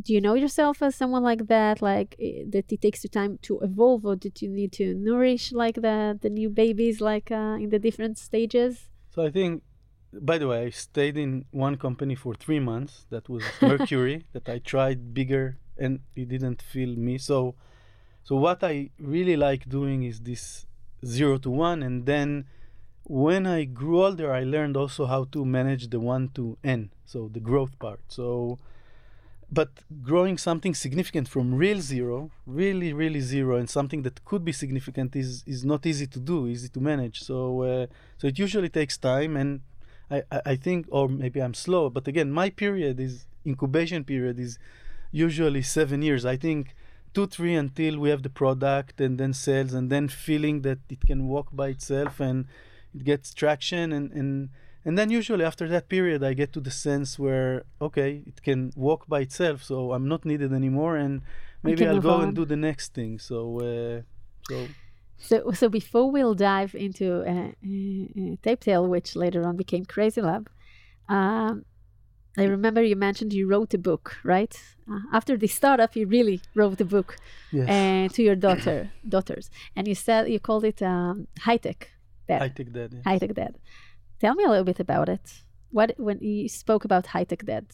do 0.00 0.12
you 0.12 0.20
know 0.20 0.34
yourself 0.34 0.82
as 0.82 0.94
someone 0.94 1.22
like 1.22 1.46
that, 1.48 1.82
like 1.82 2.14
eh, 2.20 2.44
that 2.48 2.72
it 2.72 2.80
takes 2.80 3.02
you 3.02 3.10
time 3.10 3.38
to 3.42 3.58
evolve, 3.60 4.04
or 4.06 4.16
did 4.16 4.40
you 4.40 4.48
need 4.48 4.72
to 4.72 4.94
nourish 4.94 5.52
like 5.52 5.76
the 5.76 6.18
the 6.20 6.30
new 6.30 6.50
babies, 6.50 7.00
like 7.00 7.30
uh, 7.30 7.56
in 7.60 7.70
the 7.70 7.78
different 7.78 8.18
stages? 8.18 8.90
So 9.10 9.24
I 9.24 9.30
think, 9.30 9.62
by 10.12 10.38
the 10.38 10.46
way, 10.46 10.66
I 10.66 10.70
stayed 10.70 11.16
in 11.16 11.44
one 11.50 11.76
company 11.76 12.14
for 12.14 12.34
three 12.34 12.60
months. 12.60 13.06
That 13.10 13.28
was 13.28 13.42
Mercury. 13.60 14.24
that 14.32 14.48
I 14.48 14.58
tried 14.58 15.12
bigger, 15.12 15.58
and 15.76 16.00
it 16.14 16.28
didn't 16.28 16.62
feel 16.62 16.94
me. 16.96 17.18
So, 17.18 17.56
so 18.22 18.36
what 18.36 18.62
I 18.62 18.90
really 19.00 19.36
like 19.36 19.68
doing 19.68 20.04
is 20.04 20.20
this 20.20 20.66
zero 21.04 21.38
to 21.38 21.50
one, 21.50 21.82
and 21.82 22.06
then 22.06 22.46
when 23.02 23.46
I 23.46 23.64
grew 23.64 24.04
older, 24.04 24.32
I 24.32 24.44
learned 24.44 24.76
also 24.76 25.06
how 25.06 25.24
to 25.32 25.44
manage 25.44 25.88
the 25.88 25.98
one 25.98 26.28
to 26.34 26.58
n, 26.62 26.90
so 27.04 27.28
the 27.32 27.40
growth 27.40 27.78
part. 27.78 28.00
So, 28.08 28.58
but 29.50 29.70
growing 30.02 30.36
something 30.36 30.74
significant 30.74 31.26
from 31.26 31.54
real 31.54 31.80
zero, 31.80 32.30
really, 32.46 32.92
really 32.92 33.20
zero, 33.20 33.56
and 33.56 33.68
something 33.68 34.02
that 34.02 34.24
could 34.24 34.44
be 34.44 34.52
significant 34.52 35.16
is 35.16 35.42
is 35.46 35.64
not 35.64 35.86
easy 35.86 36.06
to 36.06 36.20
do, 36.20 36.46
easy 36.46 36.68
to 36.68 36.80
manage. 36.80 37.20
So, 37.22 37.62
uh, 37.62 37.86
so 38.18 38.26
it 38.26 38.38
usually 38.38 38.68
takes 38.68 38.98
time, 38.98 39.36
and 39.36 39.60
I, 40.10 40.22
I, 40.30 40.40
I 40.52 40.56
think, 40.56 40.86
or 40.90 41.08
maybe 41.08 41.40
I'm 41.40 41.54
slow, 41.54 41.88
but 41.88 42.06
again, 42.06 42.30
my 42.30 42.50
period 42.50 43.00
is 43.00 43.26
incubation 43.46 44.04
period 44.04 44.38
is 44.38 44.58
usually 45.10 45.62
seven 45.62 46.02
years. 46.02 46.26
I 46.26 46.36
think 46.36 46.74
two, 47.14 47.26
three 47.26 47.54
until 47.54 47.98
we 47.98 48.10
have 48.10 48.22
the 48.22 48.30
product, 48.30 49.00
and 49.00 49.16
then 49.18 49.32
sales, 49.32 49.72
and 49.72 49.90
then 49.90 50.08
feeling 50.08 50.60
that 50.62 50.80
it 50.90 51.00
can 51.06 51.26
walk 51.26 51.48
by 51.52 51.68
itself 51.68 52.20
and 52.20 52.46
it 52.94 53.04
gets 53.04 53.32
traction, 53.32 53.92
and 53.92 54.12
and 54.12 54.50
and 54.84 54.96
then 54.98 55.10
usually 55.10 55.44
after 55.44 55.68
that 55.68 55.88
period, 55.88 56.22
I 56.22 56.34
get 56.34 56.52
to 56.54 56.60
the 56.60 56.70
sense 56.70 57.18
where 57.18 57.64
okay, 57.80 58.22
it 58.26 58.42
can 58.42 58.72
walk 58.76 59.06
by 59.08 59.20
itself, 59.20 59.62
so 59.62 59.92
I'm 59.92 60.08
not 60.08 60.24
needed 60.24 60.52
anymore, 60.52 60.96
and 60.96 61.22
maybe 61.62 61.86
I'll 61.86 62.00
go 62.00 62.14
on. 62.14 62.24
and 62.24 62.34
do 62.34 62.44
the 62.44 62.56
next 62.56 62.94
thing. 62.94 63.18
So, 63.18 63.60
uh, 63.60 64.02
so 64.48 64.68
So, 65.18 65.50
so 65.52 65.68
before 65.68 66.10
we'll 66.10 66.34
dive 66.34 66.74
into 66.74 67.22
uh, 67.22 67.30
uh, 67.30 67.48
uh, 67.48 68.36
TabTale, 68.44 68.88
which 68.88 69.16
later 69.16 69.46
on 69.46 69.56
became 69.56 69.84
Crazy 69.84 70.20
Lab, 70.20 70.48
um, 71.08 71.64
I 72.36 72.44
remember 72.44 72.82
you 72.82 72.94
mentioned 72.94 73.32
you 73.32 73.48
wrote 73.48 73.74
a 73.74 73.78
book, 73.78 74.16
right? 74.22 74.54
Uh, 74.90 75.00
after 75.12 75.36
the 75.36 75.48
startup, 75.48 75.96
you 75.96 76.06
really 76.06 76.40
wrote 76.54 76.80
a 76.80 76.84
book 76.84 77.16
yes, 77.50 77.68
uh, 77.68 78.14
to 78.14 78.22
your 78.22 78.36
daughter, 78.36 78.92
daughters, 79.08 79.50
and 79.74 79.88
you 79.88 79.96
said 79.96 80.28
you 80.28 80.38
called 80.38 80.64
it 80.64 80.80
um, 80.82 81.26
high 81.40 81.56
tech 81.56 81.90
dad, 82.28 82.40
High 82.40 82.48
Tech 82.48 82.72
that. 82.72 82.92
yeah. 82.92 83.00
high 83.04 83.18
tech 83.18 83.34
dad. 83.34 83.58
Tell 84.20 84.34
me 84.34 84.44
a 84.44 84.48
little 84.48 84.64
bit 84.64 84.80
about 84.80 85.08
it. 85.08 85.44
What 85.70 85.94
when 85.98 86.18
you 86.20 86.48
spoke 86.48 86.84
about 86.84 87.06
high 87.06 87.24
tech 87.24 87.44
dad? 87.44 87.66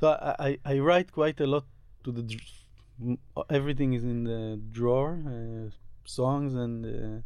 So 0.00 0.08
I, 0.08 0.34
I, 0.38 0.58
I 0.64 0.78
write 0.78 1.12
quite 1.12 1.40
a 1.40 1.46
lot 1.46 1.64
to 2.04 2.12
the 2.12 2.22
everything 3.50 3.92
is 3.92 4.04
in 4.04 4.24
the 4.24 4.60
drawer, 4.72 5.18
uh, 5.26 5.70
songs 6.04 6.54
and 6.54 6.84
uh, 6.86 7.20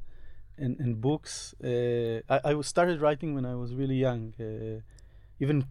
and 0.58 0.78
and 0.80 1.00
books. 1.00 1.54
Uh, 1.62 2.20
I 2.28 2.50
I 2.50 2.60
started 2.62 3.00
writing 3.00 3.34
when 3.34 3.44
I 3.44 3.54
was 3.54 3.74
really 3.74 3.96
young, 3.96 4.34
uh, 4.40 4.80
even 5.40 5.66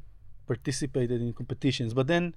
participated 0.47 1.21
in 1.21 1.34
competitions. 1.34 1.93
But 1.93 2.07
then, 2.07 2.36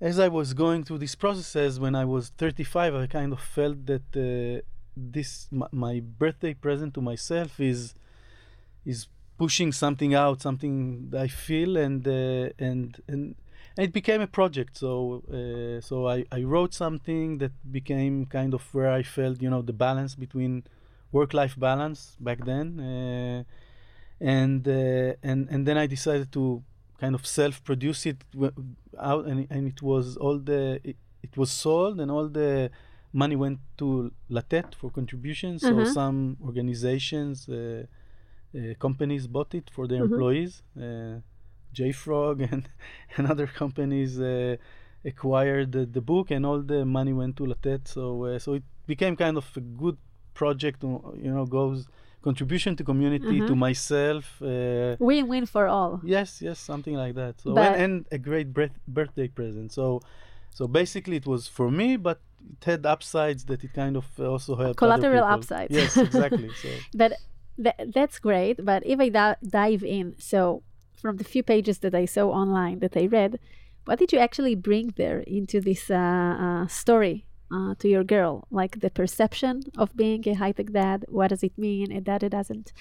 as 0.00 0.18
I 0.18 0.28
was 0.28 0.54
going 0.54 0.84
through 0.84 0.98
these 0.98 1.14
processes, 1.14 1.78
when 1.78 1.94
I 1.94 2.04
was 2.04 2.30
35, 2.38 2.94
I 2.94 3.06
kind 3.06 3.32
of 3.32 3.40
felt 3.40 3.86
that 3.86 4.06
uh, 4.16 4.62
this 4.96 5.48
my, 5.50 5.68
my 5.72 6.00
birthday 6.00 6.54
present 6.54 6.94
to 6.94 7.00
myself 7.00 7.60
is 7.60 7.94
is 8.84 9.08
pushing 9.42 9.70
something 9.84 10.12
out, 10.24 10.36
something 10.48 10.74
I 11.26 11.28
feel, 11.46 11.72
and 11.86 12.00
uh, 12.06 12.68
and 12.68 12.86
and 13.12 13.22
and 13.76 13.82
it 13.88 13.92
became 14.00 14.20
a 14.28 14.30
project. 14.38 14.72
So 14.82 14.90
uh, 15.38 15.80
so 15.88 15.94
I, 16.16 16.18
I 16.38 16.40
wrote 16.52 16.72
something 16.84 17.38
that 17.42 17.52
became 17.78 18.16
kind 18.38 18.52
of 18.58 18.62
where 18.74 18.90
I 19.00 19.02
felt 19.16 19.36
you 19.44 19.50
know 19.52 19.62
the 19.70 19.76
balance 19.86 20.12
between 20.24 20.52
work 21.16 21.30
life 21.40 21.54
balance 21.68 22.00
back 22.28 22.38
then. 22.50 22.66
Uh, 22.90 23.40
and 24.38 24.62
uh, 24.68 25.28
and 25.30 25.40
and 25.52 25.60
then 25.66 25.76
I 25.84 25.86
decided 25.96 26.28
to 26.38 26.62
kind 27.02 27.14
of 27.18 27.22
self-produce 27.40 28.00
it 28.12 28.18
out, 29.10 29.22
and, 29.30 29.38
and 29.54 29.62
it 29.72 29.80
was 29.90 30.04
all 30.24 30.38
the 30.50 30.62
it, 30.90 30.96
it 31.26 31.34
was 31.40 31.50
sold, 31.64 31.94
and 32.00 32.08
all 32.10 32.28
the 32.40 32.70
money 33.12 33.36
went 33.44 33.58
to 33.78 33.86
Latet 34.28 34.68
for 34.80 34.88
contributions. 34.90 35.58
So 35.62 35.74
Uh-huh. 35.74 35.84
some 36.00 36.18
organizations, 36.48 37.48
uh, 37.48 37.86
uh, 38.54 38.74
companies 38.78 39.26
bought 39.26 39.54
it 39.54 39.70
for 39.70 39.86
their 39.86 40.00
Mhm. 40.02 40.10
employees. 40.10 40.62
Uh, 40.76 41.20
JFrog 41.74 42.36
and 42.52 42.62
and 43.16 43.26
other 43.32 43.46
companies 43.46 44.20
uh, 44.20 44.56
acquired 45.04 45.72
the, 45.72 45.86
the 45.86 46.00
book, 46.00 46.30
and 46.30 46.44
all 46.44 46.60
the 46.60 46.84
money 46.84 47.12
went 47.12 47.36
to 47.36 47.46
Latet. 47.46 47.88
So 47.88 48.24
uh, 48.24 48.38
so 48.38 48.54
it 48.54 48.64
became 48.86 49.16
kind 49.16 49.36
of 49.36 49.46
a 49.56 49.60
good 49.60 49.96
project. 50.34 50.84
uh, 50.84 50.88
You 51.24 51.30
know, 51.34 51.46
goes 51.46 51.86
contribution 52.22 52.76
to 52.76 52.84
community 52.84 53.40
to 53.40 53.54
Mhm. 53.54 53.58
myself. 53.58 54.42
Uh, 54.42 54.96
Win-win 54.98 55.46
for 55.46 55.66
all. 55.66 56.00
Yes, 56.04 56.42
yes, 56.42 56.58
something 56.58 56.94
like 56.94 57.14
that. 57.14 57.40
So 57.40 57.56
and, 57.56 57.74
and 57.82 57.92
a 58.12 58.18
great 58.18 58.52
birth, 58.52 58.76
birthday 58.86 59.28
present. 59.28 59.72
So 59.72 60.00
so 60.52 60.66
basically 60.66 61.16
it 61.16 61.26
was 61.26 61.46
for 61.48 61.70
me, 61.70 61.96
but 61.96 62.18
it 62.54 62.64
had 62.64 62.84
upsides 62.84 63.44
that 63.44 63.64
it 63.64 63.72
kind 63.72 63.96
of 63.96 64.06
also 64.18 64.54
helped. 64.56 64.76
Collateral 64.78 65.24
upsides. 65.24 65.70
Yes, 65.78 65.96
exactly. 65.96 66.50
So 66.62 66.68
But 66.94 67.12
th- 67.56 67.92
that's 67.94 68.18
great. 68.18 68.64
But 68.64 68.82
if 68.86 69.00
I 69.00 69.08
da- 69.08 69.34
dive 69.46 69.84
in, 69.84 70.14
so 70.18 70.62
from 71.00 71.16
the 71.16 71.24
few 71.24 71.42
pages 71.42 71.78
that 71.78 71.94
I 71.94 72.04
saw 72.04 72.30
online 72.30 72.80
that 72.80 72.96
I 72.96 73.06
read, 73.06 73.38
what 73.84 73.98
did 73.98 74.12
you 74.12 74.18
actually 74.18 74.54
bring 74.54 74.92
there 74.96 75.20
into 75.20 75.60
this 75.60 75.90
uh, 75.90 75.94
uh, 75.94 76.66
story 76.66 77.26
uh, 77.52 77.74
to 77.78 77.88
your 77.88 78.04
girl? 78.04 78.46
Like 78.50 78.80
the 78.80 78.90
perception 78.90 79.62
of 79.76 79.96
being 79.96 80.28
a 80.28 80.34
high 80.34 80.52
tech 80.52 80.72
dad. 80.72 81.04
What 81.08 81.28
does 81.28 81.42
it 81.42 81.56
mean? 81.56 81.90
A 81.92 82.00
dad 82.00 82.20
that 82.20 82.30
doesn't. 82.30 82.72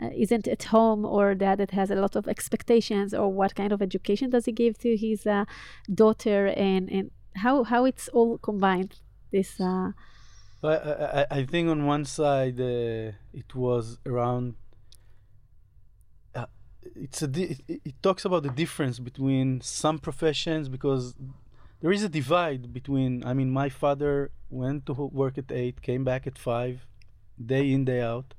Uh, 0.00 0.10
isn't 0.14 0.46
at 0.46 0.62
home 0.64 1.06
or 1.06 1.34
dad 1.34 1.56
that 1.56 1.70
has 1.70 1.90
a 1.90 1.94
lot 1.94 2.16
of 2.16 2.28
expectations 2.28 3.14
or 3.14 3.32
what 3.32 3.54
kind 3.54 3.72
of 3.72 3.80
education 3.80 4.28
does 4.28 4.44
he 4.44 4.52
give 4.52 4.76
to 4.76 4.94
his 4.94 5.26
uh, 5.26 5.46
daughter 5.94 6.48
and, 6.48 6.90
and 6.90 7.10
how, 7.36 7.64
how 7.64 7.86
it's 7.86 8.06
all 8.08 8.36
combined 8.36 9.00
this 9.32 9.58
I, 10.62 10.68
I, 10.68 11.26
I 11.30 11.44
think 11.44 11.68
on 11.68 11.86
one 11.86 12.04
side 12.04 12.60
uh, 12.60 13.12
it 13.32 13.54
was 13.54 13.98
around. 14.06 14.54
Uh, 16.34 16.46
it's 16.94 17.22
a 17.22 17.28
di- 17.28 17.58
it, 17.68 17.80
it 17.84 18.02
talks 18.02 18.24
about 18.24 18.42
the 18.42 18.50
difference 18.50 18.98
between 18.98 19.60
some 19.60 19.98
professions 19.98 20.68
because 20.68 21.14
there 21.80 21.92
is 21.92 22.02
a 22.02 22.08
divide 22.08 22.72
between. 22.72 23.24
I 23.24 23.34
mean, 23.34 23.50
my 23.50 23.68
father 23.68 24.30
went 24.50 24.86
to 24.86 24.92
work 24.92 25.38
at 25.38 25.50
eight, 25.50 25.82
came 25.82 26.04
back 26.04 26.26
at 26.26 26.38
five, 26.38 26.86
day 27.44 27.70
in 27.72 27.84
day 27.84 28.00
out. 28.00 28.34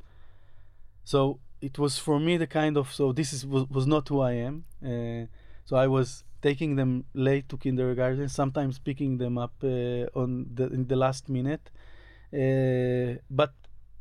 So 1.04 1.40
it 1.62 1.80
was 1.80 1.98
for 1.98 2.20
me 2.20 2.38
the 2.38 2.48
kind 2.48 2.78
of 2.78 2.94
so 2.94 3.12
this 3.12 3.34
is 3.34 3.46
was, 3.46 3.70
was 3.70 3.88
not 3.88 4.10
who 4.10 4.22
I 4.22 4.34
am. 4.34 4.66
Uh, 4.84 5.28
so 5.66 5.76
I 5.76 5.88
was 5.88 6.24
taking 6.42 6.76
them 6.76 7.06
late 7.14 7.50
to 7.50 7.58
kindergarten, 7.58 8.30
sometimes 8.30 8.80
picking 8.80 9.18
them 9.18 9.38
up 9.38 9.54
uh, 9.64 10.08
on 10.22 10.48
the 10.54 10.68
in 10.72 10.88
the 10.88 10.96
last 10.96 11.30
minute. 11.30 11.70
Uh, 12.34 13.20
but 13.30 13.54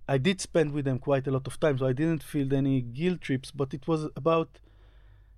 I 0.09 0.19
did 0.19 0.41
spend 0.41 0.73
with 0.73 0.85
them 0.85 0.99
quite 0.99 1.27
a 1.27 1.31
lot 1.31 1.47
of 1.47 1.59
time, 1.59 1.79
so 1.79 1.87
I 1.87 1.93
didn't 1.93 2.23
feel 2.23 2.53
any 2.55 2.81
guilt 2.81 3.21
trips. 3.21 3.51
But 3.51 3.75
it 3.75 3.87
was 3.87 4.09
about, 4.17 4.61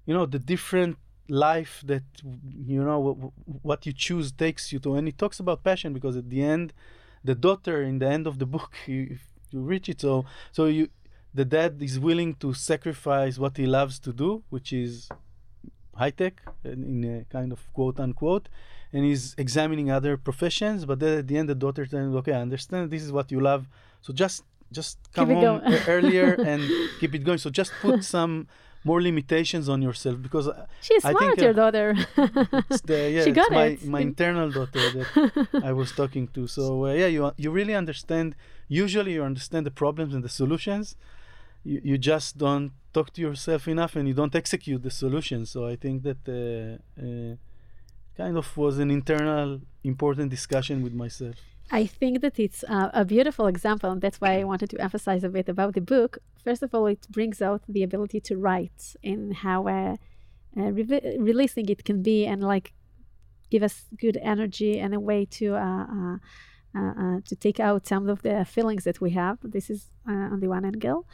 you 0.07 0.14
know, 0.14 0.27
the 0.27 0.38
different 0.38 0.98
life 1.29 1.83
that 1.85 2.05
you 2.22 2.83
know 2.83 3.33
what 3.62 3.85
you 3.85 3.92
choose 3.92 4.33
takes 4.33 4.72
you 4.72 4.79
to, 4.81 4.94
and 4.94 5.07
he 5.09 5.12
talks 5.12 5.40
about 5.40 5.62
passion 5.62 5.92
because 5.92 6.16
at 6.16 6.31
the 6.31 6.42
end, 6.42 6.72
the 7.22 7.35
daughter 7.35 7.83
in 7.83 7.98
the 7.98 8.09
end 8.09 8.27
of 8.27 8.38
the 8.38 8.46
book, 8.46 8.72
you, 8.87 9.18
you 9.51 9.61
reach 9.61 9.88
it, 9.88 10.01
so 10.01 10.24
so 10.53 10.66
you, 10.66 10.88
the 11.35 11.44
dad 11.44 11.83
is 11.83 11.98
willing 11.98 12.35
to 12.35 12.55
sacrifice 12.55 13.38
what 13.38 13.57
he 13.57 13.66
loves 13.66 13.98
to 14.01 14.12
do, 14.12 14.42
which 14.51 14.72
is 14.72 15.09
high 15.94 16.11
tech 16.11 16.42
in 16.64 17.05
a 17.05 17.33
kind 17.33 17.53
of 17.53 17.72
quote 17.72 17.98
unquote 17.98 18.48
and 18.92 19.05
he's 19.05 19.35
examining 19.44 19.90
other 19.90 20.16
professions 20.16 20.85
but 20.85 20.98
then 21.01 21.18
at 21.18 21.27
the 21.29 21.37
end 21.38 21.48
the 21.48 21.55
daughter 21.55 21.85
tells 21.87 22.03
him 22.07 22.16
okay 22.16 22.33
i 22.33 22.40
understand. 22.40 22.90
This 22.90 23.03
is 23.03 23.12
what 23.12 23.27
you 23.35 23.40
love. 23.40 23.62
So 24.05 24.12
just 24.12 24.44
just 24.79 24.98
come 25.16 25.31
home 25.31 25.61
earlier 25.94 26.29
and 26.51 26.61
keep 27.01 27.14
it 27.14 27.22
going. 27.29 27.38
So 27.38 27.51
just 27.51 27.72
put 27.81 28.05
some 28.05 28.46
more 28.85 29.01
limitations 29.03 29.68
on 29.68 29.83
yourself 29.83 30.16
because 30.27 30.46
uh, 30.48 30.66
she's 30.81 31.05
I 31.05 31.11
smart 31.11 31.24
think, 31.24 31.40
your 31.40 31.51
uh, 31.51 31.62
daughter. 31.62 31.87
it's 32.70 32.83
the 32.83 33.11
yeah 33.14 33.24
She 33.24 33.31
it's 33.31 33.37
got 33.42 33.51
my, 33.51 33.66
it. 33.74 33.85
my 33.96 34.01
internal 34.01 34.48
daughter 34.59 34.85
that 34.96 35.48
i 35.70 35.72
was 35.72 35.90
talking 35.92 36.29
to. 36.35 36.46
So 36.46 36.62
uh, 36.87 36.92
yeah 37.03 37.07
you 37.16 37.20
you 37.42 37.51
really 37.51 37.74
understand. 37.74 38.29
Usually 38.85 39.12
you 39.16 39.22
understand 39.33 39.62
the 39.66 39.74
problems 39.83 40.12
and 40.14 40.22
the 40.22 40.35
solutions. 40.42 40.87
You, 41.64 41.81
you 41.90 41.96
just 42.12 42.38
don't 42.38 42.70
talk 42.96 43.09
to 43.14 43.20
yourself 43.27 43.62
enough 43.68 43.92
and 43.96 44.05
you 44.11 44.14
don't 44.20 44.35
execute 44.42 44.81
the 44.88 44.94
solution. 45.05 45.38
So 45.53 45.59
i 45.66 45.77
think 45.83 45.96
that 46.09 46.20
uh, 46.29 46.37
uh, 47.05 47.35
kind 48.20 48.37
of 48.37 48.46
was 48.57 48.74
an 48.85 48.90
internal 48.98 49.61
important 49.92 50.28
discussion 50.37 50.76
with 50.83 50.94
myself 51.04 51.37
I 51.70 51.85
think 51.85 52.22
that 52.22 52.38
it's 52.38 52.64
a 52.68 53.04
beautiful 53.04 53.46
example, 53.46 53.90
and 53.90 54.00
that's 54.00 54.20
why 54.20 54.40
I 54.40 54.44
wanted 54.44 54.70
to 54.70 54.81
emphasize 54.81 55.22
a 55.22 55.28
bit 55.28 55.48
about 55.50 55.74
the 55.74 55.83
book. 55.83 56.18
First 56.42 56.62
of 56.62 56.74
all, 56.74 56.87
it 56.87 57.07
brings 57.11 57.42
out 57.42 57.62
the 57.68 57.83
ability 57.83 58.20
to 58.20 58.38
write 58.38 58.96
and 59.04 59.35
how 59.35 59.68
uh, 59.68 59.96
uh, 60.57 60.72
re- 60.72 61.16
releasing 61.18 61.68
it 61.68 61.85
can 61.85 62.02
be, 62.02 62.24
and 62.24 62.42
like 62.42 62.72
give 63.50 63.62
us 63.62 63.85
good 64.00 64.16
energy 64.22 64.78
and 64.78 64.94
a 64.94 65.00
way 65.00 65.26
to 65.26 65.57
uh, 65.57 65.87
uh, 65.94 66.16
uh, 66.78 67.20
to 67.26 67.37
take 67.37 67.61
out 67.61 67.87
some 67.87 68.09
of 68.09 68.22
the 68.22 68.46
feelings 68.46 68.85
that 68.85 69.02
we 69.02 69.11
have. 69.11 69.38
This 69.42 69.68
is 69.68 69.90
on 70.07 70.40
the 70.40 70.48
one 70.48 70.64
angle. 70.64 71.07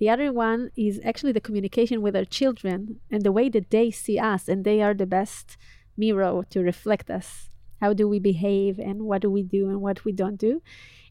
The 0.00 0.08
other 0.08 0.32
one 0.32 0.70
is 0.76 0.98
actually 1.04 1.32
the 1.32 1.42
communication 1.42 2.02
with 2.02 2.16
our 2.16 2.24
children 2.24 3.00
and 3.10 3.22
the 3.22 3.32
way 3.32 3.48
that 3.50 3.70
they 3.70 3.92
see 3.92 4.18
us, 4.18 4.48
and 4.48 4.64
they 4.64 4.82
are 4.82 4.94
the 4.94 5.06
best 5.06 5.56
mirror 6.04 6.44
to 6.50 6.60
reflect 6.72 7.10
us. 7.10 7.28
How 7.80 7.92
do 8.00 8.06
we 8.08 8.18
behave 8.32 8.78
and 8.78 8.98
what 9.08 9.22
do 9.22 9.30
we 9.30 9.42
do 9.42 9.62
and 9.70 9.80
what 9.80 10.04
we 10.04 10.12
don't 10.12 10.40
do? 10.48 10.62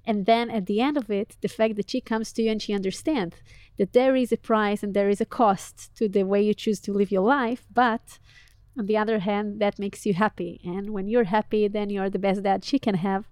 And 0.06 0.26
then 0.26 0.50
at 0.50 0.66
the 0.66 0.80
end 0.88 0.98
of 0.98 1.10
it 1.20 1.30
the 1.42 1.54
fact 1.58 1.76
that 1.78 1.90
she 1.92 2.02
comes 2.02 2.28
to 2.34 2.42
you 2.44 2.52
and 2.52 2.62
she 2.62 2.74
understands 2.80 3.36
that 3.78 3.94
there 3.94 4.16
is 4.16 4.32
a 4.32 4.38
price 4.38 4.82
and 4.84 4.94
there 4.94 5.10
is 5.10 5.22
a 5.22 5.32
cost 5.42 5.76
to 5.98 6.08
the 6.10 6.24
way 6.24 6.42
you 6.42 6.54
choose 6.54 6.80
to 6.82 6.94
live 6.94 7.12
your 7.12 7.28
life 7.40 7.64
but 7.84 8.06
on 8.78 8.86
the 8.86 8.98
other 8.98 9.20
hand 9.20 9.60
that 9.62 9.80
makes 9.80 10.06
you 10.06 10.14
happy. 10.14 10.62
And 10.64 10.86
when 10.96 11.08
you're 11.08 11.32
happy 11.38 11.68
then 11.68 11.90
you're 11.90 12.10
the 12.10 12.26
best 12.28 12.44
dad 12.44 12.64
she 12.64 12.80
can 12.80 12.96
have. 12.96 13.24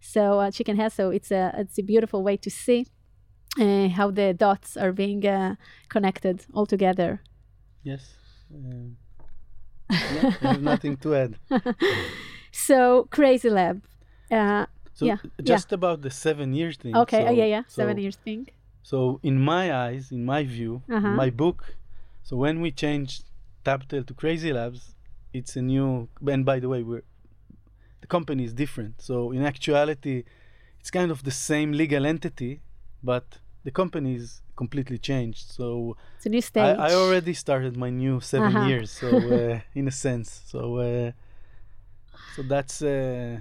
So 0.00 0.40
uh, 0.40 0.50
she 0.50 0.64
can 0.64 0.76
have 0.76 0.92
so 0.92 1.10
it's 1.10 1.30
a 1.30 1.44
it's 1.62 1.78
a 1.78 1.88
beautiful 1.92 2.22
way 2.22 2.36
to 2.38 2.50
see 2.50 2.86
uh, 3.60 3.88
how 3.88 4.10
the 4.10 4.28
dots 4.34 4.76
are 4.76 4.92
being 4.92 5.26
uh, 5.26 5.54
connected 5.88 6.36
all 6.54 6.66
together. 6.66 7.22
Yes 7.82 8.02
um, 8.54 8.96
yeah, 9.90 10.32
I 10.42 10.44
have 10.52 10.62
nothing 10.62 10.96
to 10.98 11.14
add 11.14 11.32
so 12.52 13.06
crazy 13.10 13.50
lab 13.50 13.82
uh, 14.30 14.66
so 14.94 15.06
Yeah, 15.06 15.16
just 15.42 15.72
about 15.72 16.02
the 16.02 16.10
seven 16.10 16.52
years 16.54 16.76
thing 16.76 16.94
okay 16.96 17.22
oh 17.24 17.26
so- 17.28 17.38
yeah 17.40 17.44
yeah 17.54 17.62
seven 17.68 17.98
years 17.98 18.16
thing 18.16 18.46
So 18.82 19.20
in 19.22 19.36
my 19.54 19.64
eyes, 19.86 20.04
in 20.16 20.22
my 20.34 20.42
view, 20.56 20.72
Uh-huh. 20.96 21.14
my 21.22 21.30
book. 21.42 21.58
So 22.26 22.32
when 22.44 22.56
we 22.64 22.70
changed 22.84 23.18
TabTale 23.66 24.04
to 24.10 24.14
Crazy 24.22 24.50
Labs, 24.58 24.82
it's 25.38 25.52
a 25.60 25.62
new. 25.72 25.88
And 26.34 26.42
by 26.52 26.58
the 26.62 26.68
way, 26.72 26.80
we're 26.88 27.04
the 28.02 28.08
company 28.16 28.42
is 28.48 28.54
different. 28.64 28.94
So 29.08 29.14
in 29.36 29.40
actuality, 29.54 30.16
it's 30.80 30.90
kind 30.98 31.10
of 31.14 31.18
the 31.28 31.34
same 31.50 31.68
legal 31.82 32.04
entity, 32.14 32.52
but 33.02 33.26
the 33.64 33.70
company 33.70 34.14
is 34.14 34.42
completely 34.56 34.98
changed. 34.98 35.50
So 35.52 35.96
it's 36.16 36.26
a 36.26 36.28
new 36.28 36.38
I, 36.38 36.40
stage 36.40 36.78
I 36.78 36.94
already 36.94 37.34
started 37.34 37.76
my 37.76 37.90
new 37.90 38.20
7 38.20 38.46
Uh-huh. 38.46 38.66
years. 38.68 38.90
So 38.90 39.08
uh, 39.38 39.60
in 39.74 39.88
a 39.88 39.90
sense, 39.92 40.42
so 40.46 40.76
uh, 40.76 41.12
so 42.34 42.42
that's. 42.42 42.82
Uh, 42.82 43.40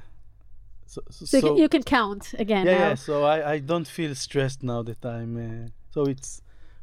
so, 0.86 1.02
so, 1.10 1.26
so, 1.26 1.38
you, 1.38 1.44
can, 1.44 1.58
you 1.58 1.70
can 1.70 1.84
count 1.84 2.34
again 2.40 2.66
yeah, 2.66 2.74
now. 2.74 2.88
yeah. 2.90 2.96
So 2.96 3.24
I, 3.24 3.54
I 3.54 3.60
don't 3.60 3.88
feel 3.88 4.16
stressed 4.16 4.64
now 4.64 4.84
that 4.84 5.06
I'm. 5.06 5.36
Uh, 5.38 5.70
so 5.92 6.04
it's 6.04 6.42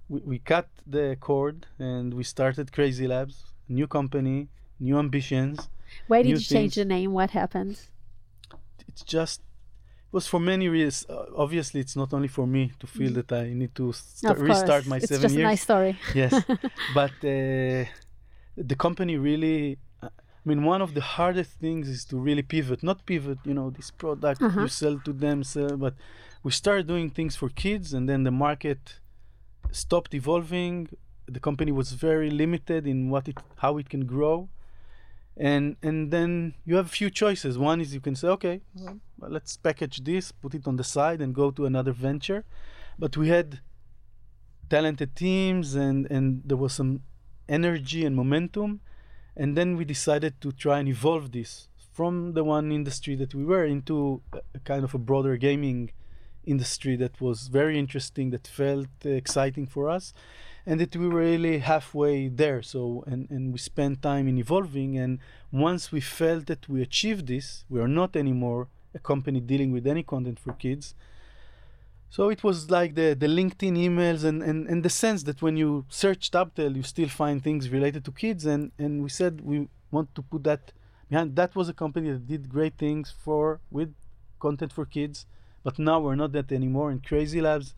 we, 0.09 0.20
we 0.20 0.38
cut 0.38 0.68
the 0.87 1.16
cord 1.20 1.66
and 1.79 2.12
we 2.12 2.23
started 2.25 2.70
Crazy 2.73 3.07
Labs, 3.09 3.37
new 3.68 3.87
company, 3.87 4.49
new 4.79 4.99
ambitions. 4.99 5.70
Why 6.07 6.23
did 6.23 6.31
you 6.31 6.38
change 6.38 6.75
the 6.75 6.85
name? 6.85 7.12
What 7.12 7.31
happened? 7.31 7.81
It's 8.88 9.03
just 9.03 9.40
was 10.16 10.24
for 10.33 10.40
many 10.53 10.66
reasons. 10.77 10.96
Uh, 11.09 11.44
obviously, 11.44 11.79
it's 11.85 11.96
not 12.03 12.11
only 12.16 12.29
for 12.38 12.46
me 12.57 12.62
to 12.83 12.87
feel 12.96 13.12
that 13.20 13.31
I 13.33 13.44
need 13.61 13.72
to 13.81 13.87
sta- 13.92 14.31
of 14.33 14.37
course, 14.38 14.48
restart 14.50 14.83
my 14.94 14.98
it's 14.98 15.09
seven 15.12 15.22
just 15.27 15.35
years. 15.38 15.46
a 15.48 15.50
nice 15.53 15.62
story. 15.68 15.92
yes, 16.22 16.33
but 16.98 17.14
uh, 17.37 17.85
the 18.70 18.77
company 18.85 19.14
really. 19.29 19.59
I 20.03 20.48
mean, 20.50 20.62
one 20.74 20.83
of 20.87 20.90
the 20.98 21.05
hardest 21.16 21.53
things 21.64 21.85
is 21.94 22.00
to 22.11 22.14
really 22.29 22.42
pivot. 22.55 22.81
Not 22.90 22.98
pivot, 23.11 23.38
you 23.50 23.55
know, 23.59 23.68
this 23.79 23.90
product 24.03 24.40
Uh-huh. 24.42 24.61
you 24.64 24.68
sell 24.83 24.96
to 25.09 25.12
them, 25.24 25.38
sell, 25.55 25.74
but 25.85 25.94
we 26.44 26.50
started 26.62 26.85
doing 26.94 27.09
things 27.18 27.33
for 27.40 27.48
kids, 27.64 27.87
and 27.96 28.03
then 28.11 28.20
the 28.29 28.35
market 28.46 28.81
stopped 29.83 30.12
evolving. 30.20 30.74
The 31.37 31.40
company 31.48 31.72
was 31.81 31.88
very 32.09 32.31
limited 32.42 32.83
in 32.92 32.98
what 33.12 33.24
it, 33.31 33.38
how 33.64 33.72
it 33.81 33.87
can 33.94 34.03
grow, 34.14 34.37
and 35.50 35.64
and 35.88 36.11
then 36.14 36.31
you 36.68 36.74
have 36.81 36.87
a 36.92 36.94
few 37.00 37.11
choices. 37.22 37.53
One 37.70 37.79
is 37.85 37.88
you 37.96 38.00
can 38.09 38.14
say, 38.20 38.29
okay, 38.29 38.57
well, 38.74 38.98
well, 39.18 39.31
let's 39.31 39.57
package 39.57 40.03
this, 40.05 40.33
put 40.33 40.55
it 40.55 40.66
on 40.66 40.77
the 40.77 40.85
side, 40.85 41.20
and 41.20 41.35
go 41.35 41.50
to 41.50 41.66
another 41.66 41.92
venture. 41.92 42.44
But 42.98 43.16
we 43.16 43.29
had 43.29 43.61
talented 44.70 45.14
teams 45.14 45.74
and 45.74 46.11
and 46.11 46.42
there 46.44 46.57
was 46.57 46.72
some 46.72 47.03
energy 47.48 48.05
and 48.05 48.16
momentum 48.16 48.81
and 49.37 49.57
then 49.57 49.77
we 49.77 49.85
decided 49.85 50.40
to 50.40 50.53
try 50.53 50.79
and 50.79 50.88
evolve 50.88 51.33
this 51.33 51.68
from 51.92 52.33
the 52.33 52.42
one 52.42 52.72
industry 52.72 53.14
that 53.14 53.35
we 53.35 53.44
were 53.44 53.64
into 53.64 54.22
a, 54.33 54.59
kind 54.61 54.85
of 54.85 54.94
a 54.94 54.98
broader 54.98 55.37
gaming 55.37 55.90
industry 56.44 56.96
that 56.96 57.20
was 57.20 57.48
very 57.48 57.79
interesting 57.79 58.31
that 58.31 58.46
felt 58.46 58.88
exciting 59.05 59.66
for 59.66 59.88
us 59.88 60.12
and 60.66 60.81
that 60.81 60.96
we 60.96 61.07
were 61.09 61.20
really 61.20 61.59
halfway 61.59 62.29
there 62.29 62.62
so 62.62 63.05
and, 63.07 63.31
and 63.31 63.53
we 63.53 63.59
spent 63.59 64.03
time 64.03 64.27
in 64.29 64.38
evolving 64.38 64.96
and 64.96 65.18
once 65.53 65.92
we 65.92 66.00
felt 66.00 66.46
that 66.46 66.68
we 66.68 66.81
achieved 66.83 67.27
this 67.27 67.64
we 67.68 67.81
are 67.81 67.88
not 67.88 68.16
anymore 68.16 68.68
a 68.94 68.98
company 68.98 69.40
dealing 69.40 69.72
with 69.72 69.87
any 69.87 70.02
content 70.02 70.38
for 70.38 70.52
kids 70.52 70.94
so 72.14 72.28
it 72.28 72.44
was 72.44 72.70
like 72.70 72.94
the, 72.94 73.16
the 73.18 73.26
LinkedIn 73.26 73.76
emails 73.76 74.22
and, 74.22 74.40
and, 74.40 74.68
and 74.68 74.85
the 74.85 74.88
sense 74.88 75.24
that 75.24 75.42
when 75.42 75.57
you 75.57 75.85
search 75.88 76.30
TabTale, 76.30 76.76
you 76.76 76.85
still 76.85 77.09
find 77.09 77.42
things 77.42 77.70
related 77.70 78.04
to 78.04 78.12
kids. 78.12 78.46
And, 78.46 78.70
and 78.78 79.02
we 79.02 79.09
said 79.09 79.40
we 79.40 79.66
want 79.90 80.14
to 80.14 80.22
put 80.22 80.44
that 80.44 80.70
behind. 81.11 81.35
That 81.35 81.57
was 81.57 81.68
a 81.68 81.74
company 81.74 82.12
that 82.12 82.28
did 82.28 82.48
great 82.48 82.78
things 82.78 83.12
for 83.24 83.59
with 83.68 83.92
content 84.38 84.72
for 84.72 84.85
kids. 84.85 85.26
But 85.64 85.76
now 85.76 85.98
we're 85.98 86.14
not 86.14 86.30
that 86.35 86.52
anymore. 86.52 86.92
And 86.92 87.04
Crazy 87.04 87.40
Labs 87.40 87.74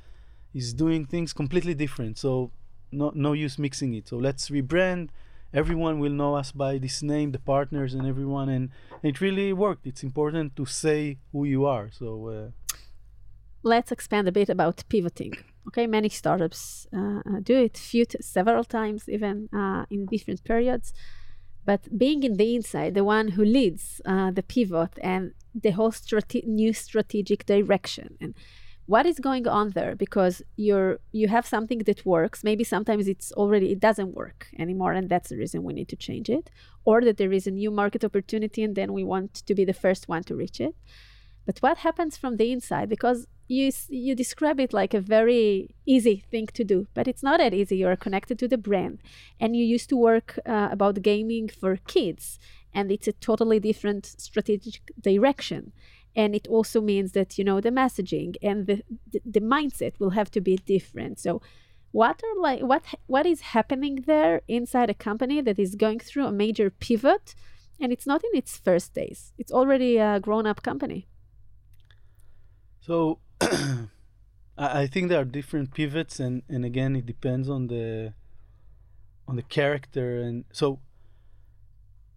is 0.53 0.75
doing 0.75 1.07
things 1.07 1.33
completely 1.33 1.73
different. 1.73 2.19
So 2.19 2.51
no, 2.93 3.13
no 3.15 3.33
use 3.33 3.59
mixing 3.59 3.95
it. 3.95 4.07
So 4.07 4.19
let's 4.19 4.51
rebrand. 4.51 5.09
Everyone 5.57 5.99
will 5.99 6.13
know 6.13 6.35
us 6.37 6.53
by 6.53 6.77
this 6.77 7.03
name, 7.03 7.33
the 7.33 7.39
partners 7.39 7.95
and 7.95 8.07
everyone. 8.07 8.49
And 8.51 8.69
it 9.03 9.23
really 9.23 9.55
worked. 9.55 9.87
It's 9.87 10.03
important 10.03 10.55
to 10.57 10.67
say 10.67 11.17
who 11.33 11.45
you 11.45 11.65
are. 11.65 11.91
So. 11.91 12.09
Uh, 12.29 12.77
let's 13.63 13.91
expand 13.91 14.29
a 14.29 14.33
bit 14.33 14.51
about 14.51 14.85
pivoting. 14.91 15.33
Okay, 15.69 15.87
many 15.87 16.11
startups 16.11 16.87
uh, 16.95 17.21
uh, 17.29 17.41
do 17.43 17.57
it 17.57 17.77
few 17.77 18.05
t- 18.05 18.19
several 18.21 18.65
times, 18.65 19.09
even 19.09 19.49
uh, 19.53 19.85
in 19.91 20.07
different 20.07 20.45
periods. 20.45 20.93
But 21.65 21.99
being 21.99 22.23
in 22.23 22.37
the 22.37 22.55
inside, 22.55 22.95
the 22.95 23.03
one 23.03 23.29
who 23.29 23.45
leads 23.45 24.01
uh, 24.05 24.31
the 24.31 24.43
pivot 24.43 24.93
and 25.03 25.33
the 25.55 25.71
whole 25.71 25.91
strate- 25.91 26.47
new 26.47 26.73
strategic 26.73 27.47
direction, 27.47 28.17
and 28.21 28.35
what 28.87 29.05
is 29.05 29.19
going 29.19 29.47
on 29.49 29.71
there? 29.71 29.95
Because 29.97 30.43
you're 30.57 31.01
you 31.13 31.29
have 31.29 31.47
something 31.47 31.81
that 31.81 32.07
works. 32.07 32.45
Maybe 32.45 32.65
sometimes 32.65 33.09
it's 33.09 33.33
already 33.33 33.73
it 33.73 33.81
doesn't 33.81 34.15
work 34.15 34.49
anymore, 34.59 34.93
and 34.93 35.09
that's 35.09 35.29
the 35.31 35.37
reason 35.37 35.65
we 35.65 35.75
need 35.75 35.89
to 35.89 35.97
change 35.97 36.31
it, 36.31 36.51
or 36.85 37.03
that 37.03 37.17
there 37.17 37.33
is 37.33 37.47
a 37.47 37.51
new 37.51 37.71
market 37.71 38.05
opportunity, 38.05 38.63
and 38.63 38.75
then 38.77 38.93
we 38.93 39.05
want 39.05 39.35
to 39.35 39.55
be 39.55 39.65
the 39.65 39.73
first 39.75 40.09
one 40.09 40.23
to 40.25 40.37
reach 40.37 40.61
it. 40.61 40.75
But 41.45 41.59
what 41.59 41.79
happens 41.79 42.17
from 42.17 42.37
the 42.37 42.51
inside? 42.53 42.89
Because 42.89 43.27
you 43.49 43.71
you 43.89 44.15
describe 44.15 44.61
it 44.61 44.73
like 44.73 44.95
a 44.95 45.01
very 45.01 45.75
easy 45.85 46.25
thing 46.31 46.47
to 46.55 46.65
do, 46.65 46.87
but 46.95 47.09
it's 47.09 47.23
not 47.23 47.39
that 47.39 47.55
easy. 47.55 47.77
You 47.77 47.89
are 47.89 47.97
connected 47.97 48.39
to 48.39 48.49
the 48.49 48.59
brand, 48.59 49.01
and 49.41 49.57
you 49.57 49.65
used 49.65 49.89
to 49.89 49.97
work 49.97 50.39
uh, 50.47 50.69
about 50.71 51.03
gaming 51.03 51.49
for 51.49 51.77
kids, 51.89 52.39
and 52.73 52.93
it's 52.93 53.09
a 53.09 53.13
totally 53.13 53.59
different 53.61 54.07
strategic 54.07 54.83
direction. 55.01 55.73
And 56.17 56.35
it 56.35 56.49
also 56.49 56.81
means 56.81 57.13
that 57.13 57.39
you 57.39 57.45
know 57.45 57.61
the 57.61 57.71
messaging 57.71 58.35
and 58.43 58.67
the 58.67 58.83
the, 59.25 59.41
mindset 59.41 60.01
will 60.01 60.11
have 60.11 60.31
to 60.33 60.41
be 60.41 60.57
different. 60.57 61.21
So 61.21 61.43
what 61.93 62.21
are 62.25 62.41
like 62.41 62.63
what 62.63 62.83
what 63.07 63.27
is 63.27 63.41
happening 63.57 64.05
there 64.07 64.43
inside 64.49 64.91
a 64.91 64.95
company 64.95 65.41
that 65.43 65.59
is 65.59 65.75
going 65.75 66.01
through 66.01 66.27
a 66.27 66.33
major 66.33 66.71
pivot 66.71 67.35
and 67.81 67.93
it's 67.93 68.07
not 68.07 68.23
in 68.25 68.33
its 68.35 68.59
first 68.59 68.93
days 68.93 69.33
it's 69.39 69.53
already 69.53 69.97
a 69.97 70.19
grown 70.19 70.47
up 70.47 70.63
company 70.63 71.07
so 72.81 73.19
I 74.59 74.87
think 74.87 75.09
there 75.09 75.21
are 75.21 75.25
different 75.25 75.75
pivots, 75.75 76.19
and 76.19 76.43
and 76.49 76.65
again, 76.65 76.97
it 76.97 77.05
depends 77.05 77.49
on 77.49 77.67
the 77.67 78.15
on 79.29 79.37
the 79.37 79.43
character. 79.43 80.21
And 80.21 80.45
so 80.53 80.81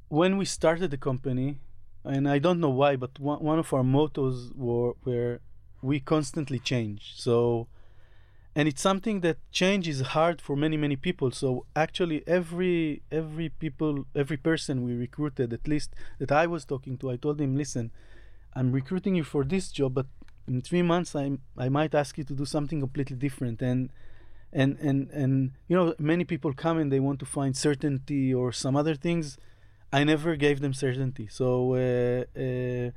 when 0.07 0.37
we 0.37 0.45
started 0.45 0.91
the 0.91 0.97
company, 0.97 1.59
and 2.09 2.27
I 2.27 2.39
don't 2.39 2.59
know 2.59 2.69
why, 2.81 2.95
but 2.95 3.19
one, 3.19 3.39
one 3.39 3.59
of 3.59 3.73
our 3.73 3.83
mottos 3.83 4.51
were 4.55 4.93
where 5.03 5.39
we 5.81 5.99
constantly 5.99 6.59
change. 6.59 7.13
So 7.15 7.67
and 8.55 8.67
it's 8.67 8.81
something 8.81 9.21
that 9.21 9.37
change 9.51 9.87
is 9.87 10.01
hard 10.01 10.41
for 10.41 10.55
many 10.55 10.77
many 10.77 10.95
people. 10.95 11.31
So 11.31 11.65
actually 11.75 12.23
every 12.27 13.03
every 13.11 13.49
people 13.49 14.05
every 14.15 14.37
person 14.37 14.83
we 14.83 14.93
recruited 14.93 15.53
at 15.53 15.67
least 15.67 15.89
that 16.19 16.31
i 16.31 16.45
was 16.47 16.65
talking 16.65 16.97
to 16.97 17.11
i 17.11 17.15
told 17.15 17.39
him 17.39 17.55
listen 17.55 17.91
i'm 18.57 18.71
recruiting 18.71 19.15
you 19.15 19.23
for 19.23 19.43
this 19.43 19.71
job 19.71 19.93
but 19.93 20.07
in 20.49 20.61
three 20.61 20.81
months 20.81 21.15
I 21.15 21.37
I 21.57 21.69
might 21.69 21.93
ask 21.93 22.17
you 22.17 22.25
to 22.25 22.33
do 22.33 22.45
something 22.45 22.79
completely 22.79 23.15
different. 23.15 23.61
And 23.61 23.91
and 24.51 24.77
and 24.79 25.09
and 25.11 25.51
you 25.69 25.75
know 25.77 25.93
many 25.99 26.25
people 26.25 26.51
come 26.53 26.77
and 26.79 26.91
they 26.91 26.99
want 26.99 27.19
to 27.19 27.25
find 27.25 27.55
certainty 27.55 28.33
or 28.33 28.51
some 28.51 28.75
other 28.75 28.95
things 28.95 29.37
I 29.91 30.03
never 30.03 30.35
gave 30.35 30.59
them 30.59 30.73
certainty. 30.73 31.27
So 31.27 31.73
uh, 31.73 32.39
uh, 32.39 32.91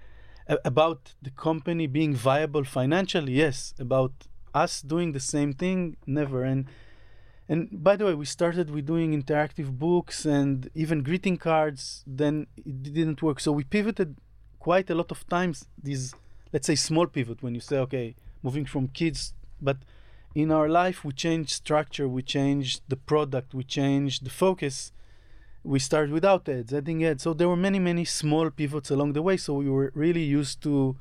about 0.65 1.15
the 1.23 1.31
company 1.31 1.87
being 1.87 2.15
viable 2.15 2.65
financially 2.65 3.35
yes 3.35 3.75
about 3.79 4.13
us 4.55 4.83
doing 4.83 5.13
the 5.13 5.21
same 5.21 5.53
thing 5.53 5.97
never. 6.07 6.45
And 6.45 6.67
and 7.49 7.83
by 7.83 7.97
the 7.97 8.05
way 8.07 8.15
we 8.15 8.27
started 8.27 8.71
with 8.71 8.87
doing 8.87 9.21
interactive 9.21 9.71
books 9.79 10.25
and 10.25 10.71
even 10.75 11.03
greeting 11.03 11.37
cards 11.37 12.05
then 12.07 12.47
it 12.57 12.83
didn't 12.83 13.23
work. 13.23 13.41
So 13.41 13.53
we 13.53 13.65
pivoted 13.65 14.17
quite 14.59 14.89
a 14.91 14.95
lot 14.95 15.11
of 15.11 15.27
times 15.29 15.67
these 15.83 16.15
let's 16.53 16.67
say 16.67 16.75
small 16.75 17.07
pivot 17.07 17.43
when 17.43 17.55
you 17.55 17.61
say 17.61 17.79
okay 17.79 18.15
moving 18.43 18.65
from 18.65 18.87
kids 18.89 19.35
but 19.61 19.79
in 20.35 20.53
our 20.53 20.69
life 20.69 21.05
we 21.05 21.13
change 21.13 21.49
structure 21.53 22.07
we 22.09 22.23
change 22.23 22.81
the 22.89 22.97
product 22.97 23.55
we 23.55 23.65
change 23.65 24.21
the 24.21 24.31
focus 24.31 24.93
we 25.65 25.79
started 25.79 26.13
without 26.13 26.49
ads 26.49 26.73
adding 26.73 27.05
ads. 27.05 27.23
So 27.23 27.35
there 27.35 27.49
were 27.49 27.57
many 27.57 27.79
many 27.79 28.05
small 28.05 28.51
pivots 28.51 28.91
along 28.91 29.13
the 29.13 29.23
way. 29.23 29.37
So 29.37 29.55
we 29.55 29.69
were 29.69 29.93
really 29.95 30.23
used 30.23 30.63
to 30.63 30.97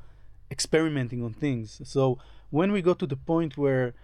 experimenting 0.50 1.24
on 1.24 1.32
things. 1.32 1.80
So 1.84 2.18
when 2.50 2.72
we 2.72 2.82
got 2.82 2.98
to 3.00 3.06
the 3.06 3.16
point 3.16 3.56
where 3.56 3.94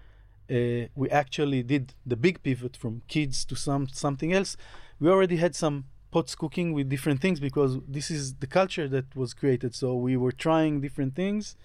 uh, 0.51 0.89
we 0.95 1.11
actually 1.11 1.63
did 1.63 1.95
the 2.07 2.17
big 2.17 2.43
pivot 2.43 2.77
from 2.77 3.03
kids 3.07 3.45
to 3.45 3.55
some 3.55 3.87
something 3.89 4.33
else 4.33 4.57
we 5.01 5.09
already 5.09 5.37
had 5.37 5.55
some 5.55 5.85
pots 6.11 6.35
cooking 6.35 6.73
with 6.73 6.89
different 6.89 7.21
things 7.21 7.39
because 7.41 7.79
this 7.87 8.11
is 8.11 8.35
the 8.37 8.47
culture 8.47 8.89
that 8.89 9.15
was 9.15 9.35
created. 9.35 9.75
So 9.75 9.95
we 9.95 10.17
were 10.17 10.33
trying 10.33 10.81
different 10.81 11.15
things. 11.15 11.57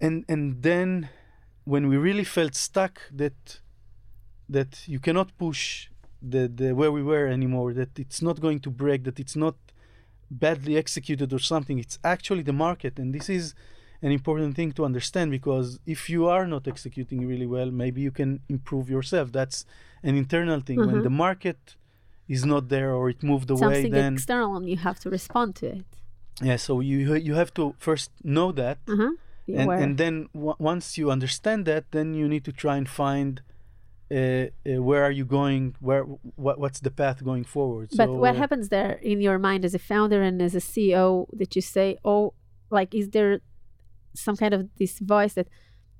And 0.00 0.24
and 0.28 0.62
then 0.62 1.08
when 1.64 1.88
we 1.88 1.96
really 1.96 2.24
felt 2.24 2.54
stuck 2.54 3.00
that 3.12 3.60
that 4.48 4.86
you 4.86 5.00
cannot 5.00 5.36
push 5.38 5.88
the, 6.22 6.48
the 6.48 6.74
where 6.74 6.92
we 6.92 7.02
were 7.02 7.26
anymore 7.26 7.72
that 7.74 7.98
it's 7.98 8.20
not 8.22 8.40
going 8.40 8.60
to 8.60 8.70
break 8.70 9.04
that 9.04 9.20
it's 9.20 9.36
not 9.36 9.54
badly 10.30 10.76
executed 10.76 11.32
or 11.32 11.38
something. 11.38 11.78
It's 11.78 11.98
actually 12.04 12.42
the 12.42 12.52
market 12.52 12.98
and 12.98 13.14
this 13.14 13.28
is 13.28 13.54
an 14.02 14.12
important 14.12 14.54
thing 14.54 14.72
to 14.72 14.84
understand 14.84 15.30
because 15.30 15.80
if 15.86 16.08
you 16.08 16.26
are 16.26 16.46
not 16.46 16.68
executing 16.68 17.26
really 17.26 17.46
well 17.46 17.70
maybe 17.70 18.00
you 18.00 18.10
can 18.10 18.40
improve 18.48 18.90
yourself. 18.90 19.32
That's 19.32 19.64
an 20.02 20.16
internal 20.16 20.60
thing. 20.60 20.78
Mm-hmm. 20.78 20.92
when 20.92 21.02
the 21.02 21.10
market 21.10 21.76
is 22.28 22.44
not 22.44 22.68
there 22.68 22.92
or 22.92 23.08
it 23.08 23.22
moved 23.22 23.50
away 23.50 23.60
something 23.60 23.92
then 23.92 24.14
external 24.14 24.56
and 24.56 24.68
you 24.68 24.76
have 24.76 25.00
to 25.00 25.10
respond 25.10 25.56
to 25.56 25.66
it. 25.66 25.84
Yeah 26.42 26.56
so 26.56 26.80
you 26.80 27.14
you 27.14 27.34
have 27.34 27.52
to 27.54 27.74
first 27.78 28.10
know 28.22 28.52
that 28.52 28.78
uh-huh. 28.86 29.12
and 29.60 29.70
and 29.82 29.98
then 29.98 30.28
w- 30.34 30.58
once 30.58 30.98
you 30.98 31.10
understand 31.10 31.64
that 31.64 31.84
then 31.90 32.14
you 32.14 32.28
need 32.28 32.44
to 32.44 32.52
try 32.52 32.76
and 32.76 32.88
find 32.88 33.40
where 34.10 35.04
are 35.04 35.10
you 35.10 35.24
going 35.24 35.74
where 35.80 36.04
what, 36.36 36.58
what's 36.58 36.80
the 36.80 36.90
path 36.90 37.22
going 37.22 37.44
forward 37.44 37.88
but 37.96 38.06
so, 38.06 38.14
what 38.14 38.34
uh, 38.34 38.38
happens 38.38 38.68
there 38.70 38.92
in 39.02 39.20
your 39.20 39.38
mind 39.38 39.64
as 39.64 39.74
a 39.74 39.78
founder 39.78 40.22
and 40.22 40.40
as 40.40 40.54
a 40.54 40.60
ceo 40.60 41.26
that 41.32 41.54
you 41.54 41.60
say 41.60 41.98
oh 42.04 42.32
like 42.70 42.94
is 42.94 43.10
there 43.10 43.40
some 44.14 44.36
kind 44.36 44.54
of 44.54 44.68
this 44.78 44.98
voice 44.98 45.34
that 45.34 45.48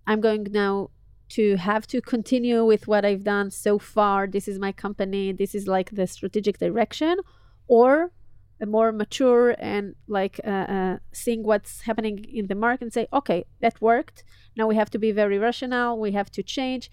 i'm 0.07 0.21
going 0.21 0.47
now 0.51 0.89
to 1.29 1.57
have 1.57 1.87
to 1.87 2.01
continue 2.01 2.65
with 2.65 2.89
what 2.89 3.05
I've 3.05 3.25
done 3.25 3.51
so 3.51 3.79
far. 3.79 4.27
This 4.27 4.49
is 4.49 4.59
my 4.59 4.73
company. 4.73 5.33
This 5.33 5.55
is 5.55 5.67
like 5.67 5.91
the 5.91 6.07
strategic 6.07 6.59
direction, 6.59 7.19
or 7.67 8.13
a 8.61 8.67
more 8.67 8.91
mature 8.91 9.55
and 9.59 9.95
like 10.09 10.41
uh, 10.45 10.51
uh, 10.51 10.99
seeing 11.13 11.45
what's 11.45 11.83
happening 11.83 12.25
in 12.25 12.49
the 12.49 12.55
market 12.55 12.83
and 12.83 12.93
say, 12.93 13.07
okay, 13.13 13.45
that 13.61 13.81
worked. 13.81 14.25
Now 14.57 14.67
we 14.67 14.75
have 14.75 14.91
to 14.91 14.99
be 14.99 15.13
very 15.13 15.39
rational. 15.39 15.99
We 15.99 16.13
have 16.13 16.31
to 16.33 16.43
change. 16.43 16.91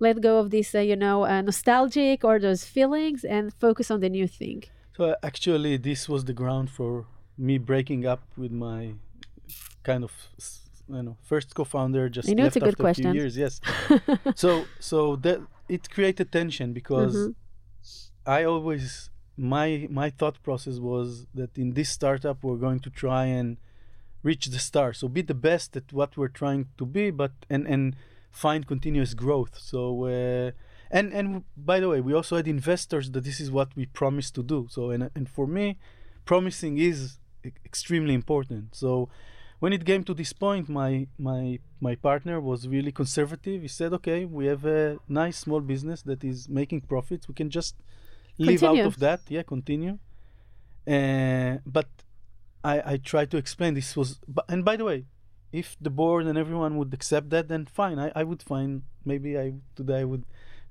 Let 0.00 0.20
go 0.20 0.38
of 0.38 0.50
this, 0.50 0.74
uh, 0.74 0.80
you 0.80 0.96
know, 0.96 1.24
uh, 1.24 1.40
nostalgic 1.42 2.24
or 2.24 2.38
those 2.38 2.64
feelings 2.64 3.24
and 3.24 3.52
focus 3.54 3.90
on 3.90 4.00
the 4.00 4.08
new 4.08 4.28
thing. 4.28 4.64
So 4.96 5.16
actually, 5.22 5.76
this 5.76 6.08
was 6.08 6.24
the 6.24 6.32
ground 6.32 6.70
for 6.70 7.06
me 7.36 7.58
breaking 7.58 8.06
up 8.06 8.22
with 8.36 8.52
my 8.52 8.94
kind 9.84 10.04
of 10.04 10.12
you 10.88 11.02
know 11.02 11.16
first 11.22 11.54
co-founder 11.54 12.08
just 12.08 12.28
I 12.28 12.34
know 12.34 12.44
left 12.44 12.56
it's 12.56 12.56
a 12.56 12.60
good 12.60 12.68
after 12.70 12.82
question. 12.82 13.06
a 13.06 13.10
few 13.12 13.20
years 13.20 13.36
yes 13.36 13.60
so 14.34 14.50
so 14.80 15.16
that 15.16 15.38
it 15.68 15.88
created 15.90 16.26
tension 16.32 16.72
because 16.72 17.14
Mhm. 17.14 17.34
i 18.26 18.40
always 18.52 19.10
my 19.36 19.86
my 20.00 20.08
thought 20.18 20.36
process 20.42 20.76
was 20.90 21.26
that 21.34 21.56
in 21.62 21.68
this 21.78 21.90
startup 21.98 22.36
we're 22.44 22.62
going 22.66 22.80
to 22.86 22.90
try 22.90 23.24
and 23.40 23.48
reach 24.22 24.44
the 24.46 24.58
star 24.58 24.92
so 24.92 25.04
be 25.08 25.22
the 25.22 25.40
best 25.50 25.76
at 25.80 25.86
what 25.98 26.10
we're 26.18 26.34
trying 26.42 26.62
to 26.78 26.84
be 26.98 27.10
but 27.22 27.32
and 27.48 27.62
and 27.74 27.84
find 28.30 28.66
continuous 28.66 29.14
growth. 29.14 29.58
So 29.58 30.04
uh, 30.04 30.50
and 30.90 31.12
and 31.12 31.44
by 31.56 31.80
the 31.80 31.88
way, 31.88 32.00
we 32.00 32.14
also 32.14 32.36
had 32.36 32.48
investors 32.48 33.10
that 33.10 33.24
this 33.24 33.40
is 33.40 33.50
what 33.50 33.74
we 33.76 33.86
promised 33.86 34.34
to 34.36 34.42
do. 34.42 34.66
So 34.70 34.90
and 34.90 35.10
and 35.14 35.28
for 35.28 35.46
me, 35.46 35.78
promising 36.24 36.78
is 36.78 37.18
extremely 37.64 38.14
important. 38.14 38.74
So 38.74 39.08
when 39.60 39.72
it 39.72 39.84
came 39.84 40.04
to 40.04 40.14
this 40.14 40.32
point, 40.32 40.68
my 40.68 41.06
my 41.18 41.58
my 41.80 41.94
partner 41.94 42.40
was 42.40 42.68
really 42.68 42.92
conservative. 42.92 43.62
He 43.62 43.68
said, 43.68 43.92
"Okay, 43.92 44.24
we 44.24 44.46
have 44.46 44.64
a 44.64 44.98
nice 45.08 45.38
small 45.38 45.60
business 45.60 46.02
that 46.02 46.24
is 46.24 46.48
making 46.48 46.82
profits. 46.82 47.28
We 47.28 47.34
can 47.34 47.50
just 47.50 47.74
live 48.38 48.62
out 48.62 48.78
of 48.78 48.98
that. 49.00 49.20
Yeah, 49.28 49.42
continue." 49.42 49.98
Uh, 50.86 51.58
but 51.66 51.88
I 52.64 52.92
I 52.92 52.96
tried 52.98 53.30
to 53.32 53.36
explain 53.36 53.74
this 53.74 53.96
was. 53.96 54.20
But, 54.26 54.44
and 54.48 54.64
by 54.64 54.76
the 54.76 54.84
way, 54.84 55.06
if 55.52 55.76
the 55.80 55.90
board 55.90 56.26
and 56.26 56.36
everyone 56.38 56.76
would 56.76 56.92
accept 56.92 57.30
that, 57.30 57.48
then 57.48 57.66
fine. 57.66 57.98
I, 57.98 58.12
I 58.14 58.24
would 58.24 58.42
find 58.42 58.82
maybe 59.04 59.38
I 59.38 59.54
today 59.74 60.00
I 60.00 60.04
would 60.04 60.24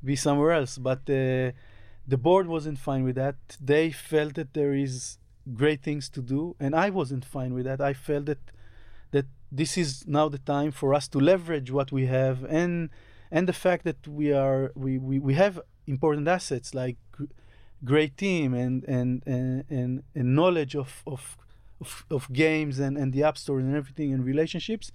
be 0.03 0.15
somewhere 0.15 0.51
else. 0.51 0.77
But 0.77 0.99
uh, 1.09 1.51
the 2.07 2.17
board 2.17 2.47
wasn't 2.47 2.79
fine 2.79 3.03
with 3.03 3.15
that. 3.15 3.35
They 3.61 3.91
felt 3.91 4.35
that 4.35 4.53
there 4.53 4.73
is 4.73 5.17
great 5.53 5.81
things 5.81 6.09
to 6.09 6.21
do, 6.21 6.55
and 6.59 6.75
I 6.75 6.89
wasn't 6.89 7.25
fine 7.25 7.53
with 7.53 7.65
that. 7.65 7.81
I 7.81 7.93
felt 7.93 8.25
that 8.25 8.39
that 9.11 9.25
this 9.51 9.77
is 9.77 10.05
now 10.07 10.29
the 10.29 10.39
time 10.39 10.71
for 10.71 10.93
us 10.93 11.07
to 11.09 11.19
leverage 11.19 11.71
what 11.71 11.91
we 11.91 12.05
have 12.07 12.43
and 12.43 12.89
and 13.31 13.47
the 13.47 13.53
fact 13.53 13.83
that 13.85 14.07
we 14.07 14.31
are 14.33 14.71
we 14.75 14.97
we, 14.97 15.19
we 15.19 15.33
have 15.33 15.59
important 15.85 16.27
assets 16.27 16.73
like 16.73 16.97
great 17.83 18.17
team 18.17 18.53
and 18.53 18.83
and 18.83 19.23
and, 19.25 19.63
and, 19.69 20.03
and 20.15 20.35
knowledge 20.35 20.75
of, 20.75 21.03
of 21.05 21.37
of 21.81 22.05
of 22.09 22.31
games 22.31 22.79
and 22.79 22.97
and 22.97 23.13
the 23.13 23.23
app 23.23 23.37
store 23.37 23.59
and 23.59 23.75
everything 23.75 24.13
and 24.13 24.25
relationships 24.25 24.91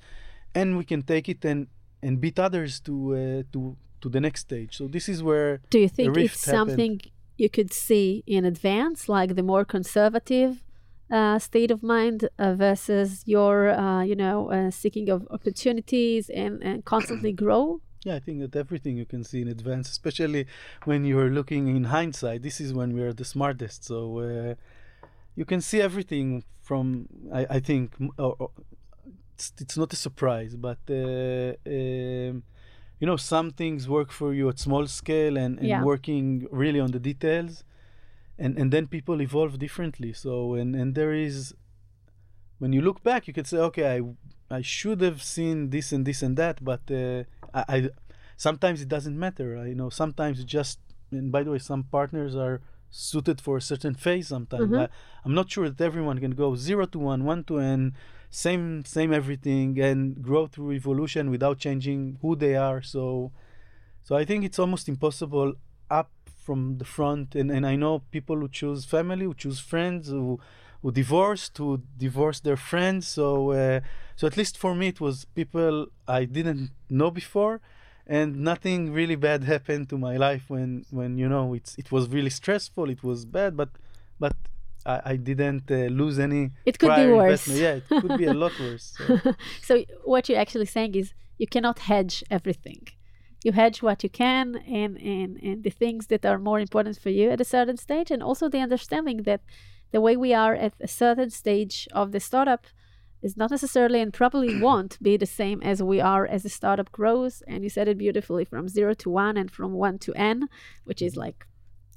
and 0.54 0.76
we 0.76 0.84
can 0.84 1.02
take 1.02 1.28
it 1.28 1.44
and 1.44 1.68
and 2.02 2.20
beat 2.20 2.38
others 2.38 2.80
to 2.80 2.94
uh, 3.14 3.42
to 3.52 3.76
to 4.00 4.08
the 4.08 4.20
next 4.20 4.40
stage 4.48 4.76
so 4.76 4.88
this 4.88 5.08
is 5.08 5.22
where 5.22 5.60
Do 5.70 5.78
you 5.78 5.88
think 5.88 6.16
it's 6.16 6.44
happened. 6.44 6.70
something 6.70 7.00
you 7.36 7.48
could 7.48 7.72
see 7.72 8.22
in 8.26 8.44
advance, 8.44 9.08
like 9.08 9.34
the 9.34 9.42
more 9.42 9.64
conservative 9.64 10.64
uh, 11.10 11.38
state 11.38 11.70
of 11.70 11.82
mind 11.82 12.28
uh, 12.38 12.54
versus 12.54 13.22
your, 13.26 13.70
uh, 13.70 14.02
you 14.02 14.14
know, 14.14 14.50
uh, 14.50 14.70
seeking 14.70 15.08
of 15.10 15.26
opportunities 15.30 16.30
and, 16.30 16.62
and 16.62 16.84
constantly 16.84 17.32
grow? 17.44 17.80
Yeah, 18.04 18.16
I 18.16 18.20
think 18.20 18.40
that 18.40 18.56
everything 18.56 18.96
you 18.96 19.06
can 19.06 19.22
see 19.22 19.42
in 19.42 19.48
advance, 19.48 19.90
especially 19.90 20.46
when 20.84 21.04
you're 21.04 21.30
looking 21.30 21.68
in 21.76 21.84
hindsight. 21.84 22.42
This 22.42 22.60
is 22.60 22.72
when 22.72 22.94
we 22.94 23.02
are 23.02 23.12
the 23.12 23.24
smartest. 23.24 23.84
So 23.84 24.18
uh, 24.18 24.54
you 25.36 25.44
can 25.44 25.60
see 25.60 25.80
everything 25.80 26.44
from. 26.60 27.06
I, 27.32 27.46
I 27.56 27.60
think 27.60 27.94
or, 28.18 28.36
or 28.38 28.50
it's, 29.34 29.52
it's 29.60 29.76
not 29.76 29.92
a 29.92 29.96
surprise, 29.96 30.56
but 30.56 30.78
uh, 30.90 31.54
um, 31.66 32.42
you 33.00 33.06
know 33.06 33.16
some 33.16 33.50
things 33.50 33.88
work 33.88 34.10
for 34.12 34.32
you 34.34 34.48
at 34.48 34.58
small 34.58 34.86
scale 34.86 35.36
and, 35.36 35.58
and 35.58 35.68
Yeah. 35.68 35.82
working 35.82 36.46
really 36.50 36.80
on 36.80 36.90
the 36.92 37.00
details, 37.00 37.64
and 38.38 38.58
and 38.58 38.70
then 38.72 38.86
people 38.86 39.20
evolve 39.22 39.58
differently. 39.58 40.12
So 40.12 40.54
and 40.54 40.76
and 40.76 40.94
there 40.94 41.12
is 41.12 41.54
when 42.58 42.72
you 42.72 42.80
look 42.82 43.02
back, 43.02 43.26
you 43.26 43.32
could 43.34 43.46
say, 43.46 43.58
okay, 43.58 43.96
I 43.96 44.56
I 44.58 44.62
should 44.62 45.00
have 45.00 45.22
seen 45.22 45.70
this 45.70 45.92
and 45.92 46.04
this 46.06 46.22
and 46.22 46.36
that, 46.36 46.62
but 46.62 46.82
uh, 46.90 47.24
I, 47.54 47.64
I 47.76 47.90
sometimes 48.36 48.80
it 48.82 48.88
doesn't 48.88 49.18
matter. 49.18 49.56
I 49.58 49.72
know 49.72 49.90
sometimes 49.90 50.38
it 50.40 50.46
just 50.46 50.78
and 51.10 51.30
by 51.32 51.42
the 51.42 51.50
way, 51.50 51.58
some 51.58 51.84
partners 51.84 52.34
are 52.36 52.60
suited 52.92 53.40
for 53.40 53.56
a 53.56 53.62
certain 53.62 53.94
phase. 53.94 54.28
Sometimes 54.28 54.72
Mhm. 54.72 54.82
I, 54.84 54.88
I'm 55.24 55.34
not 55.34 55.50
sure 55.50 55.68
that 55.68 55.80
everyone 55.84 56.20
can 56.20 56.32
go 56.32 56.54
zero 56.56 56.86
to 56.86 56.98
one, 57.00 57.24
one 57.24 57.42
to 57.44 57.58
n, 57.58 57.94
same 58.30 58.84
same 58.84 59.12
everything, 59.12 59.80
and 59.80 60.22
grow 60.22 60.46
through 60.46 60.72
evolution 60.72 61.30
without 61.30 61.58
changing 61.58 62.18
who 62.22 62.36
they 62.36 62.54
are. 62.56 62.82
So, 62.82 63.32
so 64.02 64.16
I 64.16 64.24
think 64.24 64.44
it's 64.44 64.58
almost 64.58 64.88
impossible 64.88 65.54
up 65.90 66.10
from 66.44 66.78
the 66.78 66.84
front. 66.84 67.34
And, 67.34 67.50
and 67.50 67.66
I 67.66 67.76
know 67.76 68.00
people 68.10 68.36
who 68.36 68.48
choose 68.48 68.84
family, 68.84 69.24
who 69.24 69.34
choose 69.34 69.60
friends, 69.60 70.08
who 70.08 70.40
who 70.82 70.90
divorced, 70.90 71.58
who 71.58 71.82
divorce 71.96 72.40
their 72.40 72.56
friends. 72.56 73.06
So, 73.06 73.52
uh, 73.52 73.80
so 74.16 74.26
at 74.26 74.36
least 74.36 74.58
for 74.58 74.74
me, 74.74 74.88
it 74.88 75.00
was 75.00 75.24
people 75.26 75.86
I 76.08 76.24
didn't 76.24 76.70
know 76.90 77.10
before, 77.10 77.60
and 78.06 78.40
nothing 78.40 78.92
really 78.92 79.16
bad 79.16 79.44
happened 79.54 79.88
to 79.90 79.98
my 79.98 80.16
life 80.16 80.44
when, 80.48 80.84
when 80.90 81.18
you 81.18 81.28
know, 81.28 81.54
it's 81.54 81.76
it 81.78 81.90
was 81.92 82.08
really 82.08 82.30
stressful. 82.30 82.90
It 82.90 83.02
was 83.02 83.24
bad, 83.24 83.56
but 83.56 83.70
but 84.18 84.34
I, 84.84 85.00
I 85.12 85.16
didn't 85.16 85.70
uh, 85.70 85.88
lose 86.00 86.18
any. 86.18 86.50
It 86.64 86.78
could 86.78 86.94
be 86.94 87.06
worse. 87.06 87.46
investment. 87.46 87.60
Yeah, 87.60 87.74
it 87.74 87.86
could 87.88 88.18
be 88.18 88.26
a 88.26 88.34
lot 88.34 88.52
worse. 88.60 88.94
So. 88.96 89.34
so 89.62 89.84
what 90.04 90.28
you're 90.28 90.38
actually 90.38 90.66
saying 90.66 90.94
is 90.94 91.14
you 91.38 91.46
cannot 91.46 91.78
hedge 91.80 92.24
everything. 92.30 92.88
You 93.44 93.52
hedge 93.52 93.82
what 93.82 94.04
you 94.04 94.08
can 94.08 94.56
and, 94.68 94.96
and, 94.98 95.36
and 95.42 95.64
the 95.64 95.70
things 95.70 96.06
that 96.06 96.24
are 96.24 96.38
more 96.38 96.60
important 96.60 96.96
for 97.00 97.10
you 97.10 97.30
at 97.30 97.40
a 97.40 97.44
certain 97.44 97.76
stage, 97.76 98.10
and 98.10 98.22
also 98.22 98.48
the 98.48 98.60
understanding 98.60 99.18
that 99.24 99.40
the 99.90 100.00
way 100.00 100.16
we 100.16 100.32
are 100.32 100.54
at 100.54 100.74
a 100.80 100.88
certain 100.88 101.30
stage 101.30 101.88
of 101.92 102.12
the 102.12 102.20
startup 102.20 102.66
is 103.22 103.36
not 103.36 103.50
necessarily 103.50 104.00
and 104.00 104.12
probably 104.12 104.60
won't 104.66 105.02
be 105.02 105.16
the 105.16 105.26
same 105.26 105.62
as 105.62 105.82
we 105.82 106.00
are 106.00 106.26
as 106.26 106.42
the 106.42 106.48
startup 106.48 106.90
grows. 106.92 107.42
And 107.46 107.62
you 107.62 107.70
said 107.70 107.88
it 107.88 107.98
beautifully 107.98 108.44
from 108.44 108.68
zero 108.68 108.94
to 108.94 109.10
one 109.10 109.36
and 109.36 109.50
from 109.50 109.72
one 109.72 109.98
to 110.00 110.12
n, 110.14 110.48
which 110.84 111.02
is 111.02 111.16
like 111.16 111.46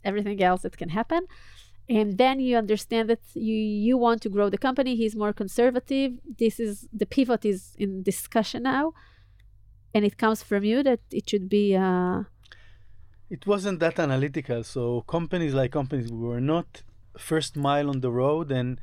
everything 0.04 0.42
else 0.42 0.62
that 0.62 0.78
can 0.78 0.90
happen. 0.90 1.26
And 1.88 2.18
then 2.18 2.40
you 2.40 2.58
understand 2.58 3.10
that 3.10 3.22
you 3.34 3.56
you 3.56 3.98
want 3.98 4.22
to 4.24 4.30
grow 4.30 4.50
the 4.50 4.58
company. 4.58 4.96
He's 4.96 5.16
more 5.16 5.34
conservative. 5.34 6.14
This 6.40 6.60
is 6.60 6.88
the 6.92 7.06
pivot 7.06 7.46
is 7.46 7.76
in 7.78 8.02
discussion 8.02 8.64
now. 8.64 8.94
And 9.94 10.04
it 10.04 10.18
comes 10.18 10.42
from 10.42 10.64
you 10.64 10.82
that 10.84 11.02
it 11.12 11.30
should 11.30 11.48
be 11.48 11.76
uh 11.76 12.24
it 13.30 13.46
wasn't 13.48 13.80
that 13.80 14.00
analytical. 14.00 14.64
So 14.64 15.02
companies 15.02 15.54
like 15.54 15.72
companies, 15.72 16.12
we 16.12 16.28
were 16.28 16.42
not 16.42 16.84
first 17.18 17.56
mile 17.56 17.90
on 17.90 18.02
the 18.02 18.12
road, 18.12 18.52
and 18.52 18.80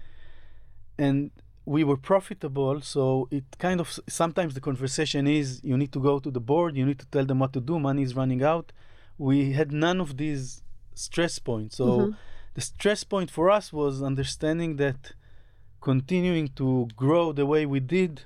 and 0.99 1.30
we 1.64 1.84
were 1.84 1.96
profitable. 1.96 2.80
So 2.80 3.28
it 3.30 3.44
kind 3.58 3.80
of 3.80 3.98
sometimes 4.08 4.54
the 4.54 4.60
conversation 4.60 5.26
is 5.26 5.60
you 5.62 5.76
need 5.76 5.92
to 5.92 6.00
go 6.00 6.18
to 6.18 6.30
the 6.30 6.40
board, 6.40 6.76
you 6.76 6.84
need 6.84 6.98
to 6.98 7.06
tell 7.06 7.24
them 7.24 7.38
what 7.38 7.52
to 7.52 7.60
do. 7.60 7.78
Money 7.78 8.02
is 8.02 8.16
running 8.16 8.42
out. 8.42 8.72
We 9.18 9.52
had 9.52 9.70
none 9.72 10.00
of 10.00 10.16
these 10.16 10.62
stress 10.94 11.38
points. 11.38 11.76
So 11.76 11.86
Mhm. 11.86 12.16
the 12.54 12.60
stress 12.60 13.04
point 13.04 13.30
for 13.30 13.50
us 13.50 13.72
was 13.72 14.02
understanding 14.02 14.76
that 14.76 15.12
continuing 15.80 16.48
to 16.48 16.88
grow 16.96 17.32
the 17.32 17.46
way 17.46 17.66
we 17.66 17.80
did 17.80 18.22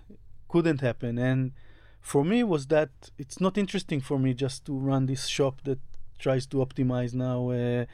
couldn't 0.49 0.81
happen 0.81 1.19
and 1.19 1.53
for 2.01 2.23
me 2.25 2.45
was 2.45 2.67
that 2.67 2.91
it's 3.19 3.41
not 3.41 3.57
interesting 3.59 4.01
for 4.01 4.19
me 4.19 4.35
just 4.35 4.65
to 4.67 4.73
run 4.73 5.07
this 5.07 5.27
shop 5.27 5.63
that 5.65 5.79
tries 6.19 6.47
to 6.47 6.59
optimize 6.59 7.15
now 7.15 7.51
uh, 7.51 7.85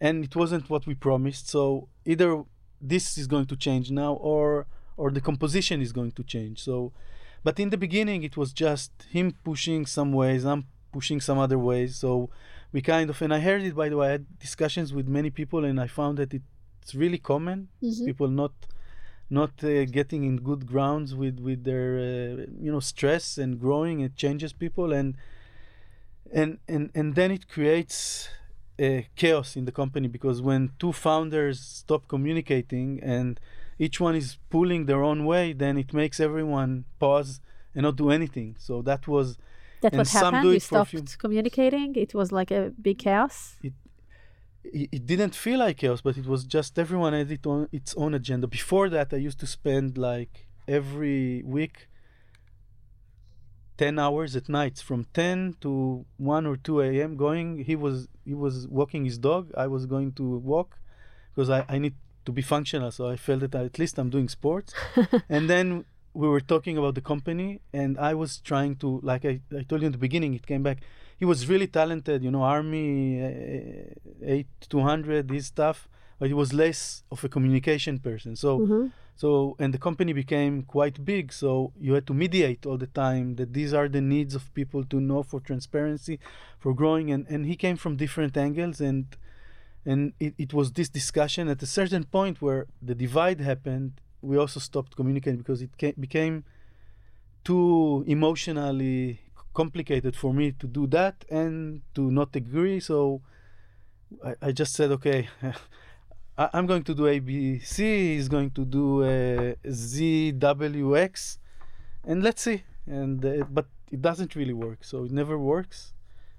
and 0.00 0.24
it 0.24 0.34
wasn't 0.36 0.70
what 0.70 0.86
we 0.86 0.94
promised 0.94 1.48
so 1.48 1.88
either 2.04 2.44
this 2.80 3.18
is 3.18 3.26
going 3.26 3.44
to 3.46 3.56
change 3.56 3.90
now 3.90 4.12
or 4.14 4.66
or 5.00 5.06
the 5.16 5.20
composition 5.30 5.76
is 5.86 5.92
going 5.98 6.12
to 6.18 6.22
change. 6.34 6.56
So 6.68 6.74
but 7.46 7.54
in 7.64 7.68
the 7.74 7.80
beginning 7.86 8.20
it 8.28 8.34
was 8.40 8.50
just 8.66 8.90
him 9.16 9.28
pushing 9.48 9.80
some 9.98 10.10
ways 10.20 10.42
i'm 10.52 10.62
pushing 10.96 11.20
some 11.28 11.38
other 11.46 11.58
ways. 11.70 11.90
So 12.04 12.10
we 12.74 12.80
kind 12.94 13.08
of 13.12 13.16
and 13.24 13.32
i 13.38 13.40
heard 13.48 13.62
it 13.68 13.74
by 13.82 13.88
the 13.90 13.96
way 13.98 14.06
i 14.08 14.12
had 14.16 14.26
discussions 14.46 14.88
with 14.96 15.06
many 15.18 15.30
people 15.40 15.60
and 15.68 15.76
i 15.86 15.88
found 16.00 16.14
that 16.20 16.30
it's 16.80 16.94
really 17.02 17.20
common. 17.32 17.58
Mhm. 17.82 18.06
people 18.10 18.28
not 18.42 18.54
not 19.40 19.52
uh, 19.62 19.84
getting 19.98 20.22
in 20.30 20.34
good 20.50 20.62
grounds 20.72 21.08
with 21.20 21.36
with 21.48 21.60
their 21.68 21.88
uh, 22.10 22.46
you 22.64 22.70
know 22.74 22.82
stress 22.92 23.24
and 23.42 23.50
growing 23.64 23.96
it 24.06 24.12
changes 24.24 24.52
people. 24.64 24.88
And 25.00 25.08
and 26.32 26.50
and 26.68 26.90
and 26.94 27.14
then 27.14 27.30
it 27.30 27.48
creates 27.48 28.28
uh, 28.80 29.00
chaos 29.16 29.56
in 29.56 29.64
the 29.64 29.72
company 29.72 30.08
because 30.08 30.40
when 30.40 30.70
two 30.78 30.92
founders 30.92 31.60
stop 31.60 32.02
communicating 32.08 33.00
and 33.02 33.40
each 33.78 34.00
one 34.00 34.14
is 34.14 34.38
pulling 34.50 34.86
their 34.86 35.02
own 35.02 35.24
way 35.24 35.52
then 35.52 35.78
it 35.78 35.92
makes 35.92 36.18
everyone 36.20 36.84
pause 36.98 37.40
and 37.74 37.82
not 37.82 37.96
do 37.96 38.10
anything 38.10 38.56
so 38.58 38.82
that 38.82 39.06
was 39.06 39.38
that's 39.80 39.96
what 39.96 40.06
some 40.06 40.34
happened 40.34 40.42
do 40.42 40.50
you 40.50 40.56
it 40.56 40.62
stopped 40.62 40.90
few- 40.90 41.02
communicating 41.18 41.94
it 41.94 42.12
was 42.14 42.32
like 42.32 42.50
a 42.50 42.72
big 42.80 42.98
chaos 42.98 43.56
it, 43.62 43.72
it 44.72 45.06
didn't 45.06 45.34
feel 45.34 45.58
like 45.60 45.78
chaos, 45.78 46.00
but 46.00 46.16
it 46.16 46.26
was 46.26 46.44
just 46.44 46.78
everyone 46.78 47.12
had 47.12 47.30
it 47.30 47.46
on 47.46 47.68
its 47.72 47.94
own 47.96 48.14
agenda. 48.14 48.46
Before 48.46 48.88
that, 48.90 49.12
I 49.12 49.16
used 49.16 49.40
to 49.40 49.46
spend 49.46 49.96
like 49.96 50.46
every 50.66 51.42
week 51.44 51.88
10 53.78 53.98
hours 53.98 54.34
at 54.36 54.48
nights 54.48 54.80
from 54.82 55.06
10 55.14 55.56
to 55.60 56.04
1 56.16 56.46
or 56.46 56.56
2 56.56 56.80
a.m. 56.80 57.16
going. 57.16 57.64
He 57.64 57.76
was 57.76 58.08
he 58.24 58.34
was 58.34 58.66
walking 58.68 59.04
his 59.04 59.18
dog. 59.18 59.50
I 59.56 59.66
was 59.68 59.86
going 59.86 60.12
to 60.12 60.38
walk 60.38 60.78
because 61.34 61.48
I, 61.48 61.64
I 61.68 61.78
need 61.78 61.94
to 62.28 62.32
be 62.40 62.42
functional. 62.54 62.90
So 62.98 63.02
I 63.14 63.16
felt 63.16 63.40
that 63.54 63.64
at 63.70 63.76
least 63.82 63.94
I'm 64.00 64.10
doing 64.16 64.28
sports. 64.38 64.70
and 65.36 65.42
then 65.52 65.66
we 66.20 66.26
were 66.34 66.44
talking 66.54 66.76
about 66.80 66.94
the 66.98 67.04
company, 67.12 67.48
and 67.80 67.90
I 68.10 68.12
was 68.22 68.30
trying 68.50 68.72
to, 68.82 68.88
like 69.10 69.24
I, 69.32 69.34
I 69.60 69.62
told 69.68 69.80
you 69.82 69.86
in 69.90 69.94
the 69.98 70.04
beginning, 70.08 70.34
it 70.34 70.44
came 70.52 70.62
back. 70.68 70.78
He 71.20 71.24
was 71.32 71.38
really 71.52 71.68
talented, 71.80 72.18
you 72.26 72.30
know, 72.34 72.42
Army 72.56 72.88
uh, 73.28 74.38
8 74.38 74.46
200, 74.68 75.28
this 75.28 75.46
stuff, 75.46 75.88
but 76.18 76.26
he 76.32 76.34
was 76.42 76.52
less 76.64 76.80
of 77.14 77.18
a 77.24 77.28
communication 77.36 77.94
person. 78.08 78.32
So 78.44 78.50
Mhm. 78.60 78.84
So, 79.22 79.56
and 79.62 79.70
the 79.76 79.82
company 79.88 80.12
became 80.24 80.54
quite 80.76 80.96
big. 81.12 81.24
So 81.42 81.48
you 81.86 81.92
had 81.96 82.06
to 82.10 82.14
mediate 82.24 82.62
all 82.68 82.78
the 82.84 82.92
time 83.04 83.26
that 83.38 83.50
these 83.58 83.72
are 83.78 83.88
the 83.96 84.04
needs 84.14 84.32
of 84.38 84.42
people 84.60 84.82
to 84.92 84.96
know 85.08 85.20
for 85.30 85.38
transparency, 85.50 86.16
for 86.62 86.70
growing. 86.80 87.06
And, 87.14 87.22
and 87.32 87.40
he 87.50 87.56
came 87.64 87.76
from 87.82 87.92
different 88.04 88.34
angles. 88.36 88.76
And, 88.90 89.04
and 89.84 90.12
it, 90.20 90.34
it 90.38 90.52
was 90.54 90.72
this 90.72 90.88
discussion 90.88 91.48
at 91.48 91.62
a 91.62 91.66
certain 91.66 92.04
point 92.04 92.42
where 92.42 92.66
the 92.82 92.94
divide 92.94 93.40
happened. 93.40 94.00
We 94.20 94.36
also 94.36 94.60
stopped 94.60 94.96
communicating 94.96 95.38
because 95.38 95.62
it 95.62 95.76
came, 95.76 95.94
became 95.98 96.44
too 97.44 98.04
emotionally 98.06 99.20
complicated 99.54 100.14
for 100.14 100.34
me 100.34 100.52
to 100.52 100.66
do 100.66 100.86
that 100.88 101.24
and 101.30 101.82
to 101.94 102.10
not 102.10 102.34
agree. 102.36 102.80
So 102.80 103.22
I, 104.24 104.34
I 104.42 104.52
just 104.52 104.74
said, 104.74 104.90
okay, 104.92 105.28
I, 106.38 106.48
am 106.52 106.66
going 106.66 106.84
to 106.84 106.94
do 106.94 107.02
ABC, 107.02 107.78
he's 108.14 108.28
going 108.28 108.50
to 108.52 108.64
do 108.64 109.02
uh, 109.02 109.54
ZWX, 109.66 111.38
and 112.04 112.22
let's 112.22 112.42
see. 112.42 112.62
And 112.86 113.24
uh, 113.24 113.44
but 113.50 113.66
it 113.90 114.00
doesn't 114.00 114.36
really 114.36 114.54
work, 114.54 114.84
so 114.84 115.04
it 115.04 115.10
never 115.10 115.36
works. 115.38 115.92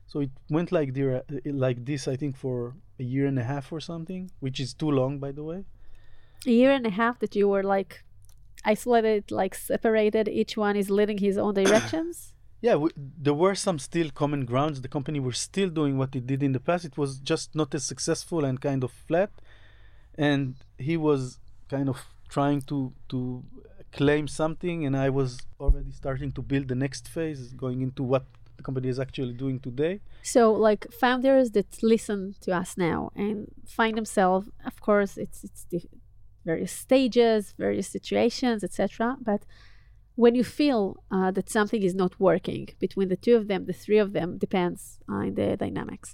So 0.07 0.21
it 0.21 0.31
went 0.49 0.71
like 0.71 0.93
the, 0.93 1.23
like 1.45 1.85
this, 1.85 2.07
I 2.07 2.15
think, 2.15 2.35
for 2.35 2.75
a 2.99 3.03
year 3.03 3.25
and 3.25 3.39
a 3.39 3.43
half 3.43 3.71
or 3.71 3.79
something, 3.79 4.31
which 4.39 4.59
is 4.59 4.73
too 4.73 4.91
long, 4.91 5.19
by 5.19 5.31
the 5.31 5.43
way. 5.43 5.65
A 6.45 6.51
year 6.51 6.71
and 6.71 6.85
a 6.85 6.89
half 6.89 7.19
that 7.19 7.35
you 7.35 7.47
were 7.47 7.63
like 7.63 8.03
isolated, 8.65 9.31
like 9.31 9.55
separated. 9.55 10.27
Each 10.27 10.55
one 10.57 10.75
is 10.75 10.89
leading 10.89 11.17
his 11.17 11.37
own 11.37 11.53
directions. 11.53 12.33
yeah, 12.61 12.75
we, 12.75 12.89
there 12.95 13.33
were 13.33 13.55
some 13.55 13.79
still 13.79 14.09
common 14.09 14.45
grounds. 14.45 14.81
The 14.81 14.87
company 14.87 15.19
were 15.19 15.33
still 15.33 15.69
doing 15.69 15.97
what 15.97 16.15
it 16.15 16.25
did 16.27 16.41
in 16.43 16.51
the 16.51 16.59
past. 16.59 16.85
It 16.85 16.97
was 16.97 17.19
just 17.19 17.55
not 17.55 17.73
as 17.73 17.85
successful 17.85 18.45
and 18.45 18.59
kind 18.59 18.83
of 18.83 18.91
flat 18.91 19.31
and 20.19 20.55
he 20.77 20.97
was 20.97 21.39
kind 21.69 21.87
of 21.89 21.97
trying 22.27 22.61
to 22.61 22.93
to 23.07 23.43
claim 23.91 24.27
something 24.27 24.85
and 24.85 24.95
i 24.95 25.09
was 25.09 25.39
already 25.59 25.91
starting 25.91 26.31
to 26.31 26.41
build 26.41 26.67
the 26.67 26.75
next 26.75 27.07
phase 27.07 27.53
going 27.53 27.81
into 27.81 28.03
what 28.03 28.25
the 28.59 28.63
company 28.63 28.89
is 28.89 28.99
actually 28.99 29.33
doing 29.43 29.57
today. 29.59 30.01
So 30.35 30.41
like 30.67 30.81
founders 31.03 31.47
that 31.51 31.69
listen 31.93 32.19
to 32.45 32.49
us 32.61 32.69
now 32.77 33.11
and 33.15 33.37
find 33.79 33.93
themselves 33.99 34.45
of 34.71 34.75
course 34.87 35.11
it's 35.23 35.39
it's 35.47 35.63
the 35.71 35.81
various 36.49 36.73
stages 36.85 37.41
various 37.65 37.87
situations 37.97 38.59
etc 38.67 39.17
but 39.29 39.41
when 40.23 40.33
you 40.39 40.45
feel 40.61 40.81
uh, 41.15 41.31
that 41.35 41.47
something 41.57 41.81
is 41.89 41.95
not 42.03 42.13
working 42.29 42.65
between 42.85 43.07
the 43.13 43.21
two 43.25 43.35
of 43.39 43.43
them 43.49 43.61
the 43.71 43.79
three 43.83 44.01
of 44.05 44.09
them 44.17 44.29
depends 44.45 44.81
on 45.17 45.35
the 45.39 45.47
dynamics. 45.63 46.09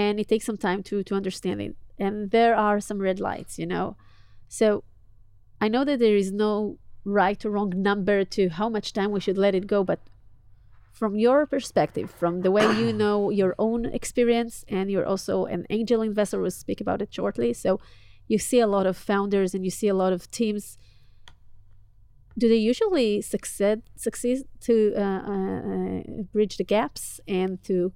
And 0.00 0.14
it 0.20 0.28
takes 0.32 0.46
some 0.50 0.60
time 0.68 0.80
to 0.88 0.96
to 1.08 1.12
understand 1.20 1.58
it. 1.66 1.74
And 2.04 2.14
there 2.36 2.54
are 2.66 2.78
some 2.88 2.98
red 3.08 3.18
lights 3.28 3.52
you 3.60 3.68
know? 3.74 3.86
So 4.58 4.66
i 5.64 5.66
know 5.72 5.84
that 5.88 5.98
there 6.04 6.18
is 6.24 6.30
no 6.46 6.52
right 7.04 7.40
or 7.44 7.50
wrong 7.54 7.72
number 7.90 8.18
to 8.36 8.42
how 8.58 8.68
much 8.76 8.92
time 8.92 9.10
we 9.12 9.20
should 9.24 9.38
let 9.38 9.54
it 9.54 9.66
go 9.74 9.82
but 9.90 10.00
from 10.92 11.18
your 11.18 11.46
perspective 11.46 12.10
from 12.10 12.42
the 12.42 12.50
way 12.50 12.64
you 12.78 12.92
know 12.92 13.30
your 13.30 13.54
own 13.58 13.86
experience 13.86 14.64
and 14.68 14.90
you're 14.90 15.06
also 15.06 15.46
an 15.46 15.66
angel 15.70 16.02
investor 16.02 16.40
we'll 16.40 16.50
speak 16.50 16.80
about 16.80 17.02
it 17.02 17.12
shortly. 17.12 17.52
So 17.52 17.80
you 18.28 18.38
see 18.38 18.60
a 18.60 18.66
lot 18.66 18.86
of 18.86 18.96
founders 18.96 19.54
and 19.54 19.64
you 19.64 19.70
see 19.70 19.88
a 19.88 19.94
lot 19.94 20.12
of 20.12 20.30
teams. 20.30 20.78
Do 22.38 22.48
they 22.48 22.56
usually 22.56 23.20
succeed 23.20 23.82
succeed 23.96 24.44
to 24.60 24.94
uh, 24.96 25.22
uh, 25.32 26.02
bridge 26.32 26.56
the 26.56 26.64
gaps 26.64 27.20
and 27.26 27.62
to 27.64 27.92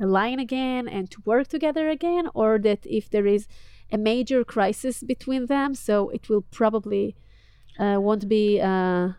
align 0.00 0.38
again 0.38 0.86
and 0.88 1.10
to 1.10 1.22
work 1.24 1.48
together 1.48 1.88
again, 1.88 2.28
or 2.34 2.58
that 2.58 2.80
if 2.84 3.10
there 3.10 3.26
is 3.26 3.48
a 3.90 3.98
major 3.98 4.44
crisis 4.44 5.02
between 5.02 5.46
them, 5.46 5.74
so 5.74 6.10
it 6.10 6.28
will 6.28 6.42
probably 6.42 7.16
uh, 7.78 7.96
won't 7.98 8.28
be 8.28 8.60
uh, 8.60 9.10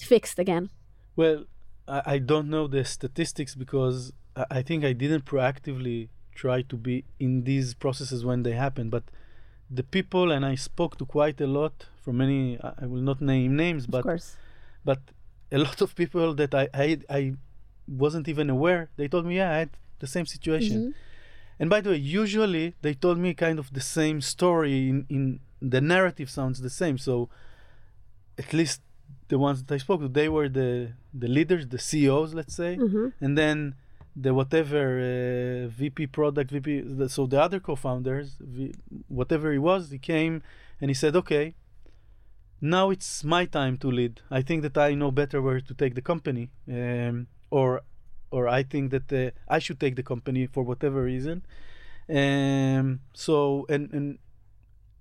fixed 0.00 0.38
again? 0.38 0.70
Well, 1.16 1.44
I, 1.88 2.02
I 2.14 2.18
don't 2.18 2.48
know 2.48 2.66
the 2.66 2.84
statistics 2.84 3.54
because 3.54 4.12
I 4.50 4.62
think 4.62 4.84
I 4.84 4.92
didn't 4.92 5.24
proactively 5.24 6.08
try 6.34 6.62
to 6.62 6.76
be 6.76 7.04
in 7.18 7.44
these 7.44 7.74
processes 7.74 8.24
when 8.24 8.42
they 8.42 8.52
happen, 8.52 8.90
but 8.90 9.04
the 9.70 9.82
people 9.82 10.30
and 10.30 10.46
I 10.46 10.54
spoke 10.54 10.96
to 10.98 11.04
quite 11.04 11.40
a 11.40 11.46
lot 11.46 11.86
from 12.02 12.18
many. 12.18 12.58
I 12.62 12.86
will 12.86 13.02
not 13.02 13.20
name 13.20 13.56
names, 13.56 13.86
but 13.86 14.04
but 14.84 15.00
a 15.52 15.58
lot 15.66 15.80
of 15.80 15.94
people 15.94 16.34
that 16.34 16.54
I 16.54 16.68
I, 16.72 16.98
I 17.10 17.34
wasn't 17.86 18.28
even 18.28 18.48
aware. 18.50 18.90
They 18.96 19.08
told 19.08 19.26
me, 19.26 19.36
yeah, 19.36 19.50
I 19.52 19.58
had 19.58 19.70
the 19.98 20.06
same 20.06 20.26
situation. 20.26 20.76
Mm-hmm. 20.78 20.90
And 21.60 21.68
by 21.68 21.80
the 21.80 21.90
way, 21.90 21.96
usually 21.96 22.74
they 22.82 22.94
told 22.94 23.18
me 23.18 23.34
kind 23.34 23.58
of 23.58 23.72
the 23.72 23.80
same 23.80 24.20
story 24.20 24.88
in, 24.88 25.06
in 25.08 25.40
the 25.60 25.80
narrative 25.80 26.30
sounds 26.30 26.60
the 26.60 26.70
same. 26.70 26.98
So 26.98 27.28
at 28.38 28.52
least 28.52 28.80
the 29.28 29.38
ones 29.38 29.62
that 29.62 29.74
I 29.74 29.78
spoke 29.78 30.00
to, 30.00 30.08
they 30.08 30.28
were 30.28 30.48
the 30.48 30.92
the 31.12 31.28
leaders, 31.28 31.66
the 31.68 31.78
CEOs, 31.78 32.34
let's 32.34 32.54
say, 32.54 32.76
mm-hmm. 32.76 33.08
and 33.20 33.36
then 33.36 33.74
the 34.16 34.34
whatever 34.34 34.98
uh, 34.98 35.68
VP 35.68 36.08
product, 36.08 36.50
VP. 36.50 36.80
The, 36.80 37.08
so 37.08 37.26
the 37.26 37.40
other 37.40 37.60
co-founders, 37.60 38.36
v, 38.40 38.74
whatever 39.08 39.52
he 39.52 39.58
was, 39.58 39.90
he 39.90 39.98
came 39.98 40.42
and 40.80 40.90
he 40.90 40.94
said, 40.94 41.14
"Okay, 41.14 41.54
now 42.60 42.90
it's 42.90 43.24
my 43.24 43.44
time 43.44 43.76
to 43.78 43.90
lead. 43.90 44.20
I 44.30 44.42
think 44.42 44.62
that 44.62 44.76
I 44.76 44.94
know 44.94 45.10
better 45.10 45.40
where 45.40 45.60
to 45.60 45.74
take 45.74 45.94
the 45.94 46.02
company, 46.02 46.50
um, 46.68 47.28
or 47.50 47.82
or 48.30 48.48
I 48.48 48.62
think 48.62 48.90
that 48.90 49.12
uh, 49.12 49.30
I 49.48 49.58
should 49.58 49.80
take 49.80 49.96
the 49.96 50.02
company 50.02 50.46
for 50.46 50.62
whatever 50.62 51.02
reason. 51.02 51.44
Um, 52.08 53.00
so 53.12 53.66
and 53.68 53.92
and 53.92 54.18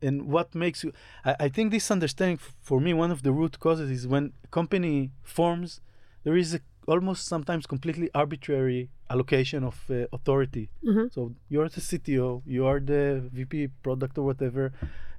and 0.02 0.28
what 0.28 0.54
makes 0.56 0.84
you 0.84 0.92
I, 1.26 1.36
I 1.42 1.50
think 1.50 1.72
this 1.72 1.90
understanding 1.92 2.40
f- 2.42 2.54
for 2.62 2.80
me 2.80 2.94
one 2.94 3.12
of 3.12 3.24
the 3.24 3.32
root 3.32 3.60
causes 3.60 3.90
is 3.90 4.08
when 4.08 4.34
a 4.44 4.48
company 4.48 5.12
forms 5.24 5.82
there 6.24 6.38
is 6.38 6.54
a 6.54 6.60
almost 6.88 7.26
sometimes 7.26 7.68
completely 7.68 8.10
arbitrary 8.16 8.90
allocation 9.10 9.64
of 9.64 9.78
uh, 9.90 10.06
authority 10.14 10.70
mm-hmm. 10.86 11.08
so 11.12 11.34
you're 11.50 11.68
the 11.68 11.82
cto 11.82 12.42
you 12.46 12.66
are 12.66 12.80
the 12.80 13.30
vp 13.34 13.68
product 13.84 14.18
or 14.18 14.24
whatever 14.24 14.72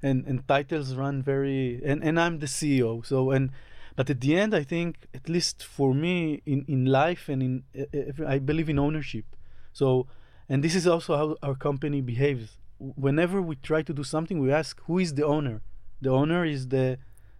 and 0.02 0.24
and 0.26 0.46
titles 0.48 0.94
run 0.94 1.22
very 1.22 1.80
and 1.84 2.02
and 2.02 2.18
i'm 2.18 2.38
the 2.38 2.46
ceo 2.46 3.04
so 3.04 3.30
and 3.30 3.50
but 3.98 4.08
at 4.08 4.20
the 4.20 4.36
end, 4.38 4.54
I 4.54 4.62
think, 4.62 5.08
at 5.12 5.28
least 5.28 5.64
for 5.64 5.92
me 5.92 6.40
in, 6.46 6.64
in 6.68 6.84
life 6.84 7.28
and 7.28 7.42
in, 7.42 7.64
uh, 7.76 8.24
I 8.24 8.38
believe 8.38 8.68
in 8.68 8.78
ownership. 8.78 9.24
So, 9.72 10.06
and 10.48 10.62
this 10.62 10.76
is 10.76 10.86
also 10.86 11.16
how 11.16 11.36
our 11.42 11.56
company 11.56 12.00
behaves. 12.00 12.57
Whenever 12.78 13.42
we 13.42 13.56
try 13.56 13.82
to 13.82 13.92
do 13.92 14.04
something, 14.04 14.38
we 14.38 14.52
ask 14.52 14.80
who 14.86 14.98
is 14.98 15.14
the 15.14 15.24
owner. 15.24 15.62
The 16.00 16.10
owner 16.10 16.44
is 16.44 16.68
the 16.68 16.98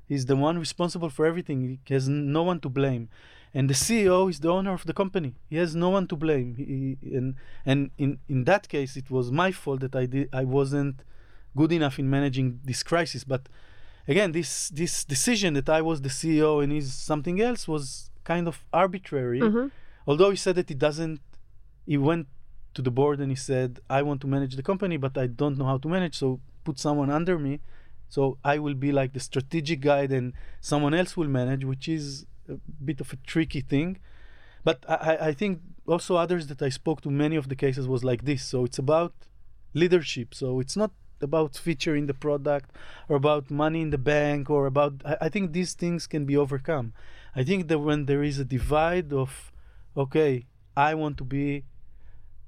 is 0.08 0.26
the 0.26 0.36
one 0.36 0.58
responsible 0.58 1.10
for 1.10 1.26
everything. 1.26 1.78
He 1.84 1.94
has 1.94 2.08
no 2.08 2.42
one 2.42 2.60
to 2.60 2.68
blame, 2.68 3.08
and 3.54 3.68
the 3.68 3.74
CEO 3.74 4.28
is 4.30 4.40
the 4.40 4.50
owner 4.50 4.72
of 4.72 4.84
the 4.84 4.94
company. 4.94 5.34
He 5.48 5.56
has 5.56 5.76
no 5.76 5.90
one 5.90 6.06
to 6.08 6.16
blame. 6.16 6.54
He, 6.56 6.96
and 7.16 7.36
and 7.64 7.90
in 7.98 8.18
in 8.28 8.44
that 8.44 8.68
case, 8.68 8.96
it 8.96 9.10
was 9.10 9.30
my 9.30 9.52
fault 9.52 9.80
that 9.80 9.94
I 9.94 10.06
did 10.06 10.28
I 10.32 10.44
wasn't 10.44 11.04
good 11.56 11.72
enough 11.72 11.98
in 11.98 12.08
managing 12.08 12.60
this 12.64 12.82
crisis. 12.82 13.24
But 13.24 13.48
again, 14.06 14.32
this 14.32 14.70
this 14.70 15.04
decision 15.04 15.54
that 15.54 15.68
I 15.68 15.80
was 15.82 16.02
the 16.02 16.08
CEO 16.08 16.62
and 16.62 16.72
he's 16.72 16.92
something 16.92 17.40
else 17.40 17.68
was 17.68 18.10
kind 18.24 18.48
of 18.48 18.64
arbitrary. 18.72 19.40
Mm-hmm. 19.40 19.68
Although 20.06 20.30
he 20.30 20.36
said 20.36 20.54
that 20.56 20.68
he 20.68 20.74
doesn't, 20.74 21.20
he 21.86 21.98
went 21.98 22.26
to 22.74 22.82
the 22.82 22.90
board 22.90 23.20
and 23.20 23.30
he 23.30 23.36
said, 23.36 23.80
"I 23.88 24.02
want 24.02 24.20
to 24.22 24.26
manage 24.26 24.54
the 24.56 24.62
company, 24.62 24.96
but 24.96 25.16
I 25.16 25.26
don't 25.26 25.56
know 25.58 25.64
how 25.64 25.78
to 25.78 25.88
manage, 25.88 26.16
so 26.16 26.40
put 26.64 26.78
someone 26.78 27.10
under 27.10 27.38
me." 27.38 27.60
So 28.08 28.38
I 28.44 28.58
will 28.58 28.74
be 28.74 28.90
like 28.92 29.12
the 29.12 29.20
strategic 29.20 29.80
guide, 29.80 30.12
and 30.12 30.32
someone 30.60 30.94
else 30.94 31.16
will 31.16 31.28
manage, 31.28 31.64
which 31.64 31.88
is 31.88 32.26
a 32.48 32.58
bit 32.88 33.00
of 33.00 33.12
a 33.12 33.16
tricky 33.16 33.60
thing. 33.60 33.98
But 34.64 34.84
I, 34.88 35.28
I 35.28 35.32
think 35.32 35.60
also 35.86 36.16
others 36.16 36.46
that 36.48 36.62
I 36.62 36.70
spoke 36.70 37.00
to, 37.02 37.10
many 37.10 37.36
of 37.36 37.48
the 37.48 37.56
cases 37.56 37.86
was 37.86 38.02
like 38.04 38.24
this. 38.24 38.42
So 38.44 38.64
it's 38.64 38.78
about 38.78 39.12
leadership. 39.74 40.34
So 40.34 40.60
it's 40.60 40.76
not 40.76 40.92
about 41.20 41.56
feature 41.56 41.96
in 41.96 42.06
the 42.06 42.14
product 42.14 42.70
or 43.08 43.16
about 43.16 43.50
money 43.50 43.80
in 43.80 43.90
the 43.90 43.98
bank 43.98 44.48
or 44.50 44.66
about 44.66 44.94
I, 45.04 45.16
I, 45.22 45.28
think 45.28 45.52
these 45.52 45.74
things 45.74 46.06
can 46.06 46.24
be 46.24 46.36
overcome 46.36 46.92
i 47.34 47.42
think 47.42 47.68
that 47.68 47.78
when 47.78 48.06
there 48.06 48.22
is 48.22 48.38
a 48.38 48.44
divide 48.44 49.12
of 49.12 49.52
okay 49.96 50.46
i 50.76 50.94
want 50.94 51.18
to 51.18 51.24
be 51.24 51.64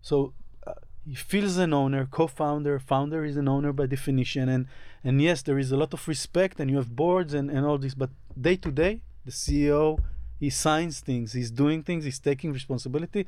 so 0.03 0.33
uh, 0.67 0.75
he 1.07 1.15
feels 1.15 1.57
an 1.57 1.73
owner 1.73 2.07
co-founder 2.07 2.79
founder 2.79 3.25
is 3.25 3.37
an 3.37 3.49
owner 3.49 3.73
by 3.73 3.87
definition 3.87 4.49
and 4.49 4.67
and 5.05 5.21
yes 5.21 5.43
there 5.43 5.59
is 5.59 5.73
a 5.73 5.77
lot 5.77 5.93
of 5.93 6.07
respect 6.09 6.61
and 6.61 6.71
you 6.71 6.77
have 6.77 6.95
boards 6.95 7.35
and, 7.35 7.51
and 7.51 7.67
all 7.67 7.79
this 7.79 7.95
but 7.95 8.11
day 8.41 8.57
to 8.57 8.71
day 8.71 9.01
the 9.25 9.31
ceo 9.31 9.99
he 10.39 10.51
signs 10.51 11.01
things 11.01 11.33
he's 11.33 11.51
doing 11.51 11.83
things 11.83 12.05
he's 12.05 12.19
taking 12.19 12.53
responsibility 12.53 13.27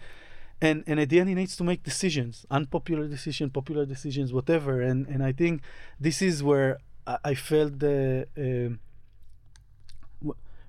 and 0.60 0.84
and 0.86 1.00
at 1.00 1.08
the 1.08 1.18
end 1.20 1.28
he 1.28 1.34
needs 1.34 1.56
to 1.56 1.64
make 1.64 1.82
decisions 1.82 2.46
unpopular 2.50 3.06
decisions 3.08 3.50
popular 3.52 3.84
decisions 3.84 4.32
whatever 4.32 4.80
and 4.80 5.06
and 5.08 5.22
i 5.22 5.32
think 5.32 5.60
this 6.00 6.22
is 6.22 6.42
where 6.42 6.78
i, 7.06 7.18
I 7.24 7.34
felt 7.34 7.78
the 7.80 8.26
uh, 8.38 8.74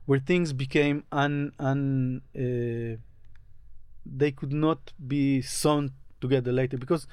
where 0.06 0.20
things 0.20 0.52
became 0.52 1.04
un 1.12 1.54
un 1.60 2.22
uh, 2.36 2.98
they 4.06 4.32
could 4.32 4.54
not 4.54 4.94
be 5.08 5.42
sewn 5.42 5.92
together 6.22 6.52
later. 6.52 6.78
Because 6.78 7.08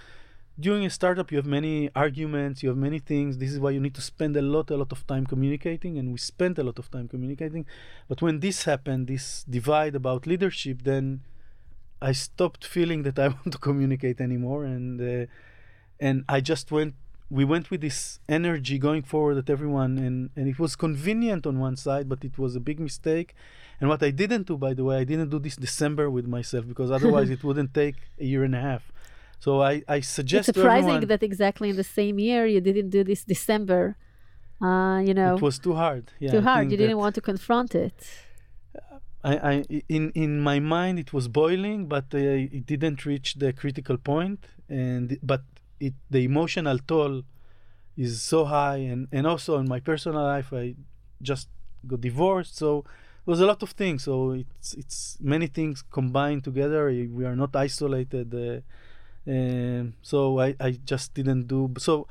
during 0.58 0.84
a 0.84 0.90
startup 0.90 1.30
you 1.30 1.38
have 1.38 1.46
many 1.46 1.90
arguments 1.94 2.62
you 2.62 2.68
have 2.68 2.78
many 2.78 2.98
things. 2.98 3.38
This 3.38 3.52
is 3.52 3.58
why 3.58 3.70
you 3.70 3.80
need 3.80 3.94
to 3.94 4.02
spend 4.02 4.36
a 4.36 4.42
lot 4.42 4.70
a 4.70 4.76
lot 4.76 4.92
of 4.92 5.06
time 5.06 5.26
communicating 5.26 5.98
and 5.98 6.12
we 6.12 6.18
spent 6.18 6.58
a 6.58 6.62
lot 6.62 6.78
of 6.78 6.90
time 6.90 7.08
communicating. 7.08 7.66
But 8.08 8.22
when 8.22 8.40
this 8.40 8.64
happened 8.64 9.06
this 9.06 9.44
divide 9.44 9.94
about 9.94 10.26
leadership 10.26 10.82
then 10.82 11.22
i 12.02 12.12
stopped 12.12 12.64
feeling 12.64 13.02
that 13.02 13.18
i 13.18 13.28
want 13.36 13.52
to 13.52 13.58
communicate 13.58 14.20
anymore 14.20 14.64
and 14.64 15.00
uh, 15.00 15.26
and 15.98 16.24
i 16.28 16.40
just 16.40 16.70
went 16.72 16.94
we 17.30 17.44
went 17.44 17.70
with 17.70 17.80
this 17.80 18.18
energy 18.28 18.76
going 18.78 19.02
forward 19.02 19.36
at 19.36 19.48
everyone 19.48 19.98
and 19.98 20.30
and 20.36 20.48
it 20.48 20.58
was 20.58 20.74
convenient 20.76 21.46
on 21.46 21.58
one 21.58 21.76
side 21.76 22.08
but 22.08 22.24
it 22.24 22.36
was 22.38 22.56
a 22.56 22.60
big 22.60 22.78
mistake 22.80 23.34
and 23.80 23.88
what 23.88 24.02
i 24.02 24.10
didn't 24.10 24.46
do 24.46 24.56
by 24.56 24.72
the 24.74 24.84
way 24.84 24.96
i 24.98 25.04
didn't 25.04 25.30
do 25.30 25.38
this 25.38 25.56
december 25.56 26.10
with 26.10 26.26
myself 26.26 26.66
because 26.66 26.90
otherwise 26.90 27.30
it 27.36 27.42
wouldn't 27.44 27.72
take 27.72 27.96
a 28.18 28.24
year 28.24 28.42
and 28.42 28.54
a 28.54 28.60
half 28.60 28.90
so 29.40 29.62
I, 29.62 29.82
I 29.88 30.00
suggest 30.00 30.50
it's 30.50 30.58
surprising 30.58 30.90
everyone, 30.90 31.08
that 31.08 31.22
exactly 31.22 31.70
in 31.70 31.76
the 31.76 31.90
same 31.98 32.18
year 32.18 32.46
you 32.46 32.60
didn't 32.60 32.90
do 32.90 33.02
this 33.02 33.24
December. 33.24 33.96
Uh, 34.60 34.98
you 34.98 35.14
know, 35.14 35.34
it 35.36 35.40
was 35.40 35.58
too 35.58 35.74
hard. 35.74 36.12
Yeah, 36.20 36.32
too 36.32 36.42
hard. 36.42 36.70
You 36.70 36.76
didn't 36.76 36.98
want 36.98 37.14
to 37.14 37.22
confront 37.22 37.74
it. 37.74 37.98
I, 39.24 39.34
I, 39.52 39.64
in 39.88 40.12
in 40.24 40.40
my 40.40 40.60
mind 40.60 40.98
it 40.98 41.14
was 41.14 41.26
boiling, 41.28 41.86
but 41.86 42.06
uh, 42.14 42.18
it 42.58 42.66
didn't 42.66 43.06
reach 43.06 43.34
the 43.34 43.54
critical 43.54 43.96
point, 43.96 44.40
and 44.68 45.18
but 45.22 45.42
it 45.80 45.94
the 46.10 46.24
emotional 46.24 46.78
toll 46.78 47.22
is 47.96 48.22
so 48.22 48.44
high, 48.44 48.78
and 48.78 49.08
and 49.12 49.26
also 49.26 49.58
in 49.58 49.68
my 49.68 49.80
personal 49.80 50.22
life 50.22 50.52
I 50.52 50.74
just 51.22 51.48
got 51.86 52.00
divorced, 52.00 52.56
so 52.56 52.78
it 52.78 53.26
was 53.26 53.40
a 53.40 53.46
lot 53.46 53.62
of 53.62 53.70
things. 53.70 54.04
So 54.04 54.32
it's 54.32 54.74
it's 54.74 55.18
many 55.20 55.46
things 55.46 55.82
combined 55.82 56.44
together. 56.44 56.86
We 56.88 57.24
are 57.24 57.36
not 57.36 57.54
isolated. 57.56 58.34
Uh, 58.34 58.60
so 60.02 60.40
I, 60.40 60.56
I 60.58 60.72
just 60.84 61.14
didn't 61.14 61.46
do 61.46 61.72
so 61.78 62.06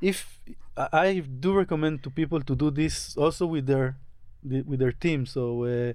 if 0.00 0.40
I, 0.76 0.88
I 0.92 1.18
do 1.20 1.54
recommend 1.54 2.02
to 2.04 2.10
people 2.10 2.40
to 2.42 2.54
do 2.54 2.70
this 2.70 3.16
also 3.16 3.46
with 3.46 3.66
their 3.66 3.96
with 4.42 4.78
their 4.78 4.92
team 4.92 5.26
so 5.26 5.64
uh, 5.64 5.92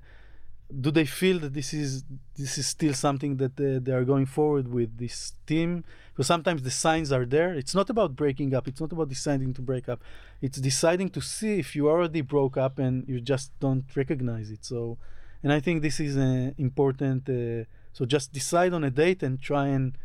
do 0.80 0.92
they 0.92 1.06
feel 1.06 1.40
that 1.40 1.54
this 1.54 1.74
is 1.74 2.04
this 2.38 2.58
is 2.58 2.68
still 2.68 2.94
something 2.94 3.38
that 3.38 3.60
uh, 3.60 3.80
they 3.82 3.92
are 3.92 4.04
going 4.04 4.26
forward 4.26 4.68
with 4.68 4.98
this 4.98 5.34
team? 5.46 5.84
Because 6.12 6.28
sometimes 6.28 6.62
the 6.62 6.72
signs 6.72 7.12
are 7.12 7.26
there. 7.26 7.54
It's 7.54 7.76
not 7.76 7.90
about 7.90 8.16
breaking 8.16 8.54
up. 8.54 8.68
It's 8.68 8.80
not 8.80 8.92
about 8.92 9.10
deciding 9.10 9.54
to 9.56 9.62
break 9.62 9.88
up. 9.90 10.02
It's 10.42 10.60
deciding 10.60 11.10
to 11.12 11.22
see 11.22 11.60
if 11.60 11.76
you 11.76 11.90
already 11.90 12.22
broke 12.22 12.58
up 12.58 12.80
and 12.80 13.08
you 13.08 13.20
just 13.22 13.58
don't 13.60 13.86
recognize 13.96 14.50
it. 14.52 14.64
So 14.66 14.98
and 15.46 15.54
i 15.54 15.60
think 15.60 15.82
this 15.82 16.00
is 16.00 16.18
uh, 16.18 16.52
important 16.58 17.30
uh, 17.30 17.64
so 17.94 18.06
just 18.06 18.34
decide 18.34 18.74
on 18.74 18.84
a 18.84 18.90
date 18.90 19.22
and 19.24 19.42
try 19.42 19.68
and 19.68 19.98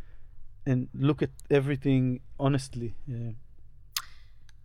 and 0.65 0.87
look 0.93 1.23
at 1.23 1.31
everything 1.49 2.21
honestly. 2.39 2.93
Yeah. 3.07 3.31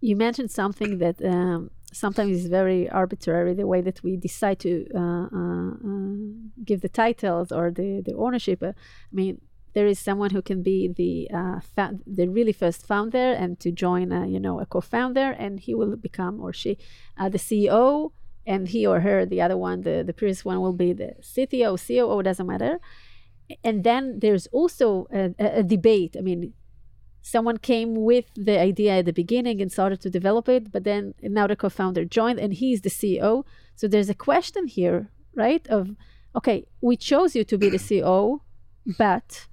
You 0.00 0.14
mentioned 0.14 0.50
something 0.50 0.98
that 0.98 1.16
um, 1.24 1.70
sometimes 1.92 2.38
it's 2.38 2.46
very 2.46 2.88
arbitrary 2.90 3.54
the 3.54 3.66
way 3.66 3.80
that 3.80 4.02
we 4.02 4.16
decide 4.16 4.58
to 4.60 4.86
uh, 4.94 5.28
uh, 5.32 5.70
uh, 5.70 6.16
give 6.64 6.80
the 6.80 6.88
titles 6.88 7.52
or 7.52 7.70
the, 7.70 8.02
the 8.04 8.14
ownership. 8.14 8.62
Uh, 8.62 8.68
I 8.68 9.12
mean, 9.12 9.40
there 9.74 9.86
is 9.86 9.98
someone 9.98 10.30
who 10.30 10.42
can 10.42 10.62
be 10.62 10.88
the 10.88 11.28
uh, 11.36 11.60
fa- 11.60 11.98
the 12.06 12.28
really 12.28 12.52
first 12.52 12.86
founder 12.86 13.32
and 13.32 13.60
to 13.60 13.70
join, 13.70 14.10
a, 14.10 14.26
you 14.26 14.40
know, 14.40 14.58
a 14.58 14.66
co-founder, 14.66 15.32
and 15.38 15.60
he 15.60 15.74
will 15.74 15.96
become 15.96 16.40
or 16.40 16.52
she 16.52 16.78
the 17.18 17.38
CEO, 17.38 18.12
and 18.46 18.68
he 18.68 18.86
or 18.86 19.00
her, 19.00 19.26
the 19.26 19.42
other 19.42 19.56
one, 19.56 19.82
the 19.82 20.02
the 20.02 20.14
previous 20.14 20.44
one, 20.44 20.60
will 20.60 20.72
be 20.72 20.94
the 20.94 21.14
CTO, 21.20 21.76
COO, 21.76 22.22
doesn't 22.22 22.46
matter. 22.46 22.78
And 23.62 23.84
then 23.84 24.18
there's 24.20 24.46
also 24.48 25.06
a, 25.12 25.34
a 25.38 25.62
debate. 25.62 26.16
I 26.18 26.22
mean, 26.22 26.54
someone 27.26 27.58
came 27.58 28.04
with 28.04 28.26
the 28.36 28.56
idea 28.56 28.98
at 28.98 29.04
the 29.04 29.12
beginning 29.12 29.60
and 29.60 29.72
started 29.72 30.00
to 30.00 30.08
develop 30.08 30.48
it, 30.48 30.70
but 30.70 30.84
then 30.84 31.12
now 31.20 31.44
the 31.48 31.56
co-founder 31.56 32.04
joined 32.04 32.38
and 32.38 32.54
he's 32.54 32.82
the 32.82 32.88
CEO. 32.88 33.44
So 33.74 33.88
there's 33.88 34.08
a 34.08 34.14
question 34.14 34.68
here, 34.68 35.10
right? 35.34 35.66
Of 35.66 35.96
okay, 36.36 36.66
we 36.80 36.96
chose 36.96 37.34
you 37.34 37.42
to 37.42 37.58
be 37.58 37.68
the 37.68 37.78
CEO, 37.78 38.40
but 38.96 39.48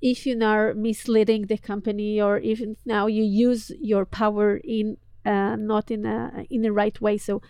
if 0.00 0.26
you 0.26 0.36
are 0.42 0.74
misleading 0.74 1.46
the 1.46 1.58
company 1.58 2.20
or 2.20 2.38
even 2.38 2.76
now 2.84 3.06
you 3.06 3.22
use 3.22 3.70
your 3.80 4.04
power 4.04 4.56
in 4.56 4.96
uh, 5.24 5.54
not 5.54 5.92
in 5.92 6.04
a 6.04 6.44
in 6.50 6.62
the 6.62 6.72
right 6.72 7.00
way. 7.00 7.18
So 7.18 7.40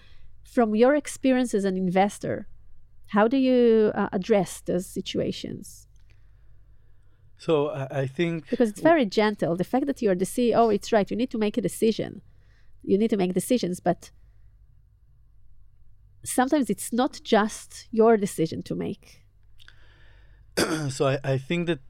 from 0.45 0.75
your 0.75 0.95
experience 0.95 1.55
as 1.55 1.65
an 1.65 1.79
investor, 1.79 2.47
how 3.15 3.27
do 3.27 3.39
you 3.39 3.91
uh, 3.95 4.11
address 4.13 4.61
those 4.61 4.87
situations? 4.87 5.82
So 7.47 7.71
I, 7.71 8.03
I 8.03 8.07
think 8.07 8.49
because 8.51 8.71
it's 8.71 8.81
very 8.93 9.05
gentle. 9.05 9.57
The 9.57 9.69
fact 9.73 9.87
that 9.87 10.01
you're 10.01 10.15
the 10.15 10.31
CEO, 10.35 10.73
it's 10.73 10.93
right. 10.93 11.11
You 11.11 11.17
need 11.17 11.31
to 11.31 11.39
make 11.39 11.57
a 11.59 11.65
decision. 11.71 12.23
You 12.85 12.97
need 12.97 13.11
to 13.11 13.17
make 13.17 13.33
decisions, 13.35 13.81
but 13.81 14.13
sometimes 16.25 16.71
it's 16.71 16.93
not 16.93 17.21
just 17.25 17.89
your 17.91 18.17
decision 18.17 18.63
to 18.69 18.75
make. 18.77 19.25
so 20.97 21.09
I, 21.13 21.19
I 21.25 21.37
think 21.39 21.67
that 21.67 21.85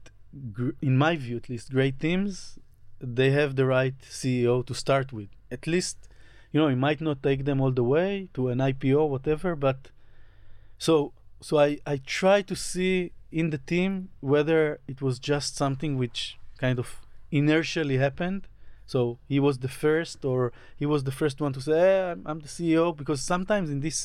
gr- 0.51 0.77
in 0.81 0.97
my 0.97 1.15
view 1.15 1.37
at 1.37 1.49
least 1.49 1.71
great 1.71 1.99
teams 1.99 2.57
they 2.99 3.29
have 3.39 3.55
the 3.55 3.65
right 3.65 3.97
ceo 4.19 4.65
to 4.65 4.73
start 4.73 5.11
with 5.11 5.29
at 5.51 5.67
least 5.67 5.97
you 6.51 6.59
know 6.59 6.67
it 6.67 6.77
might 6.77 7.01
not 7.01 7.21
take 7.21 7.43
them 7.43 7.59
all 7.59 7.71
the 7.71 7.83
way 7.83 8.29
to 8.33 8.47
an 8.47 8.59
ipo 8.59 9.09
whatever 9.09 9.57
but 9.57 9.89
so 10.77 11.11
so 11.41 11.59
i 11.59 11.77
i 11.85 11.97
try 12.21 12.41
to 12.41 12.55
see 12.55 13.11
in 13.39 13.49
the 13.49 13.57
team 13.73 13.91
whether 14.33 14.61
it 14.87 14.99
was 15.01 15.15
just 15.31 15.49
something 15.63 15.91
which 15.97 16.37
kind 16.59 16.77
of 16.83 16.87
inertially 17.31 17.97
happened. 17.97 18.47
So 18.85 18.99
he 19.33 19.39
was 19.47 19.55
the 19.65 19.73
first 19.83 20.23
or 20.31 20.39
he 20.81 20.85
was 20.93 21.01
the 21.09 21.15
first 21.21 21.37
one 21.41 21.51
to 21.53 21.61
say 21.67 21.73
eh, 21.73 22.11
I'm, 22.11 22.21
I'm 22.29 22.39
the 22.45 22.51
ceo 22.55 22.85
because 22.95 23.21
sometimes 23.33 23.67
in 23.75 23.79
this 23.87 23.99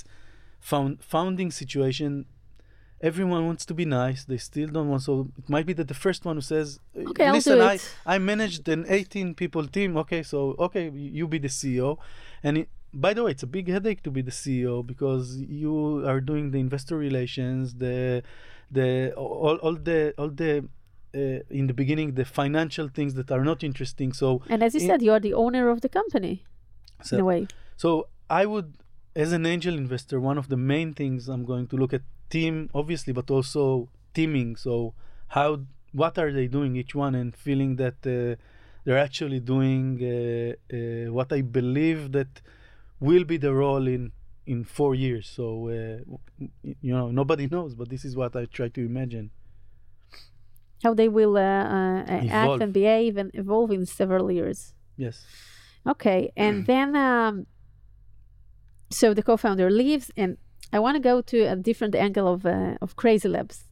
found 0.61 0.93
founding 1.15 1.51
situation 1.51 2.11
everyone 3.01 3.43
wants 3.47 3.65
to 3.71 3.75
be 3.81 3.85
nice. 4.03 4.21
They 4.25 4.39
still 4.39 4.69
don't 4.77 4.89
want 4.93 5.03
so 5.03 5.29
it 5.43 5.49
might 5.55 5.67
be 5.67 5.75
that 5.75 5.89
the 5.95 6.01
first 6.07 6.25
one 6.29 6.37
who 6.39 6.41
says 6.55 6.81
"Uh, 6.97 7.11
Okay, 7.11 7.31
listen 7.31 7.61
i 7.61 7.75
i 8.15 8.17
managed 8.33 8.65
an 8.69 8.83
18 8.89 9.35
people 9.35 9.65
team. 9.77 9.91
Okay 10.03 10.23
so 10.23 10.39
okay 10.67 10.85
you 10.91 11.25
be 11.29 11.39
the 11.47 11.53
ceo 11.59 11.91
and 12.43 12.53
it, 12.61 12.69
by 13.07 13.13
the 13.15 13.23
way 13.25 13.31
it's 13.35 13.43
a 13.51 13.53
big 13.59 13.67
headache 13.75 14.03
to 14.07 14.11
be 14.11 14.23
the 14.23 14.37
ceo 14.41 14.75
because 14.93 15.37
you 15.61 15.75
are 16.11 16.21
doing 16.31 16.45
the 16.53 16.61
investor 16.67 16.97
relations 17.09 17.75
the 17.85 18.23
the 18.71 19.13
all, 19.15 19.57
all 19.57 19.75
the 19.75 20.15
all 20.19 20.29
the 20.29 20.65
uh, 21.15 21.59
in 21.59 21.67
the 21.67 21.75
beginning 21.75 22.15
the 22.15 22.25
financial 22.25 22.89
things 22.89 23.15
that 23.15 23.31
are 23.31 23.45
not 23.45 23.65
interesting 23.65 24.13
so 24.13 24.43
And 24.49 24.63
as 24.63 24.75
you 24.75 24.81
in- 24.81 24.87
said, 24.87 25.03
you're 25.03 25.21
the 25.21 25.35
owner 25.35 25.71
of 25.71 25.81
the 25.81 25.89
company 25.89 26.45
so, 27.03 27.17
in 27.17 27.21
a 27.21 27.25
way. 27.25 27.47
so 27.77 28.09
I 28.29 28.45
would, 28.45 28.75
as 29.17 29.33
an 29.33 29.47
angel 29.47 29.75
investor, 29.75 30.21
one 30.21 30.37
of 30.37 30.49
the 30.49 30.57
main 30.59 30.93
things 30.93 31.29
I'm 31.29 31.45
going 31.47 31.67
to 31.69 31.77
look 31.77 31.95
at 31.95 32.03
team, 32.29 32.69
obviously, 32.75 33.13
but 33.15 33.31
also 33.31 33.89
teaming. 34.13 34.57
So 34.57 34.93
how, 35.29 35.61
what 35.93 36.19
are 36.19 36.31
they 36.31 36.47
doing 36.47 36.77
each 36.77 36.95
one, 36.95 37.15
and 37.15 37.35
feeling 37.35 37.77
that 37.77 37.99
uh, 38.07 38.37
they're 38.85 38.99
actually 38.99 39.41
doing 39.41 39.99
uh, 40.03 40.77
uh, 40.77 41.11
what 41.13 41.33
I 41.33 41.41
believe 41.41 42.13
that 42.13 42.43
will 43.01 43.25
be 43.25 43.39
the 43.39 43.55
role 43.55 43.87
in 43.87 44.13
in 44.49 44.65
four 44.65 44.95
years. 44.95 45.29
So 45.29 45.45
uh, 45.69 46.17
you 46.87 46.93
know, 46.97 47.11
nobody 47.11 47.47
knows, 47.55 47.75
but 47.75 47.89
this 47.89 48.05
is 48.05 48.17
what 48.17 48.35
I 48.35 48.47
try 48.47 48.69
to 48.69 48.81
imagine. 48.81 49.31
How 50.83 50.95
they 50.95 51.09
will 51.09 51.37
uh, 51.37 51.41
uh, 51.41 52.05
act 52.07 52.25
Evolve. 52.25 52.61
and 52.63 52.73
behave 52.73 53.17
and 53.17 53.31
evolve 53.35 53.71
in 53.73 53.85
several 53.85 54.31
years. 54.31 54.75
Yes. 54.97 55.27
Okay, 55.87 56.33
and 56.37 56.67
then 56.73 56.97
um, 56.97 57.47
so 58.91 59.13
the 59.13 59.23
co-founder 59.23 59.71
leaves, 59.71 60.11
and 60.17 60.39
I 60.73 60.79
want 60.79 60.95
to 60.97 61.01
go 61.01 61.21
to 61.21 61.39
a 61.55 61.57
different 61.57 61.95
angle 61.95 62.27
of 62.35 62.47
uh, 62.47 62.85
of 62.85 62.97
Crazy 62.97 63.29
Labs. 63.29 63.65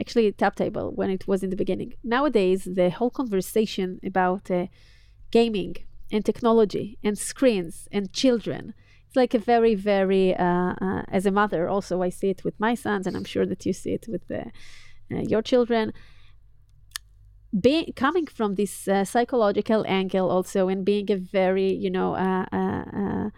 Actually, 0.00 0.32
TabTale 0.32 0.92
when 0.98 1.10
it 1.10 1.28
was 1.28 1.42
in 1.44 1.50
the 1.50 1.60
beginning. 1.64 1.90
Nowadays, 2.02 2.60
the 2.80 2.90
whole 2.90 3.10
conversation 3.10 4.00
about 4.10 4.50
uh, 4.50 4.66
gaming 5.30 5.76
and 6.10 6.24
technology 6.24 6.98
and 7.06 7.16
screens 7.16 7.88
and 7.92 8.12
children. 8.12 8.74
It's 9.14 9.16
like 9.16 9.34
a 9.34 9.38
very, 9.38 9.76
very. 9.76 10.34
Uh, 10.34 10.74
uh, 10.80 11.02
as 11.08 11.24
a 11.24 11.30
mother, 11.30 11.68
also 11.68 12.02
I 12.02 12.08
see 12.08 12.30
it 12.30 12.42
with 12.42 12.58
my 12.58 12.74
sons, 12.74 13.06
and 13.06 13.16
I'm 13.16 13.24
sure 13.24 13.46
that 13.46 13.64
you 13.64 13.72
see 13.72 13.92
it 13.92 14.06
with 14.08 14.28
uh, 14.28 14.50
uh, 15.12 15.20
your 15.20 15.40
children 15.40 15.92
being 17.60 17.92
coming 17.94 18.26
from 18.26 18.56
this 18.56 18.88
uh, 18.88 19.04
psychological 19.04 19.84
angle 19.86 20.28
also 20.32 20.66
and 20.66 20.84
being 20.84 21.08
a 21.12 21.16
very 21.16 21.72
you 21.72 21.90
know 21.90 22.14
uh, 22.16 23.30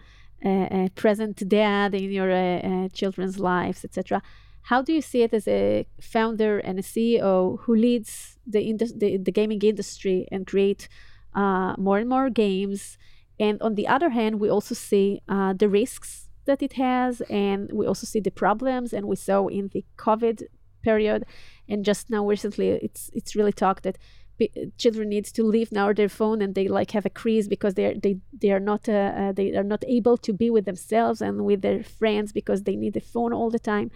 present 0.95 1.47
dad 1.47 1.93
in 1.93 2.11
your 2.11 2.89
children's 2.89 3.37
lives 3.37 3.85
etc 3.85 4.23
how 4.63 4.81
do 4.81 4.91
you 4.91 5.01
see 5.01 5.21
it 5.21 5.31
as 5.35 5.47
a 5.47 5.85
founder 6.01 6.57
and 6.57 6.79
a 6.79 6.81
ceo 6.81 7.59
who 7.61 7.75
leads 7.75 8.39
the, 8.47 8.73
the, 8.73 9.17
the 9.17 9.31
gaming 9.31 9.61
industry 9.61 10.27
and 10.31 10.47
create 10.47 10.89
more 11.35 11.99
and 11.99 12.09
more 12.09 12.31
games 12.31 12.97
and 13.39 13.61
on 13.61 13.75
the 13.75 13.87
other 13.87 14.09
hand 14.09 14.39
we 14.39 14.49
also 14.49 14.75
see 14.75 15.21
uh, 15.27 15.53
the 15.53 15.69
risks 15.69 16.29
that 16.45 16.61
it 16.61 16.73
has 16.73 17.21
and 17.29 17.69
we 17.73 17.85
also 17.85 18.05
see 18.05 18.19
the 18.19 18.31
problems 18.31 18.93
and 18.93 19.05
we 19.05 19.15
saw 19.15 19.47
in 19.47 19.69
the 19.73 19.83
covid 19.97 20.43
period. 20.87 21.25
And 21.69 21.83
just 21.85 22.09
now 22.09 22.23
recently 22.27 22.69
it's 22.87 23.09
it's 23.17 23.35
really 23.37 23.55
talked 23.63 23.83
that 23.83 23.97
p- 24.39 24.71
children 24.77 25.09
need 25.09 25.25
to 25.37 25.43
leave 25.55 25.71
now 25.71 25.87
their 25.93 26.13
phone 26.19 26.39
and 26.43 26.51
they 26.55 26.67
like 26.79 26.91
have 26.97 27.05
a 27.05 27.17
crease 27.21 27.47
because 27.55 27.73
they 27.73 27.87
they 28.05 28.13
they 28.41 28.51
are 28.55 28.65
not 28.71 28.81
uh, 28.87 29.11
uh, 29.21 29.31
they 29.37 29.47
are 29.59 29.69
not 29.73 29.83
able 29.97 30.17
to 30.25 30.31
be 30.41 30.49
with 30.55 30.65
themselves 30.65 31.21
and 31.21 31.33
with 31.49 31.61
their 31.61 31.83
friends 31.83 32.31
because 32.39 32.59
they 32.63 32.77
need 32.83 32.93
the 32.93 33.07
phone 33.13 33.33
all 33.33 33.51
the 33.51 33.65
time. 33.73 33.87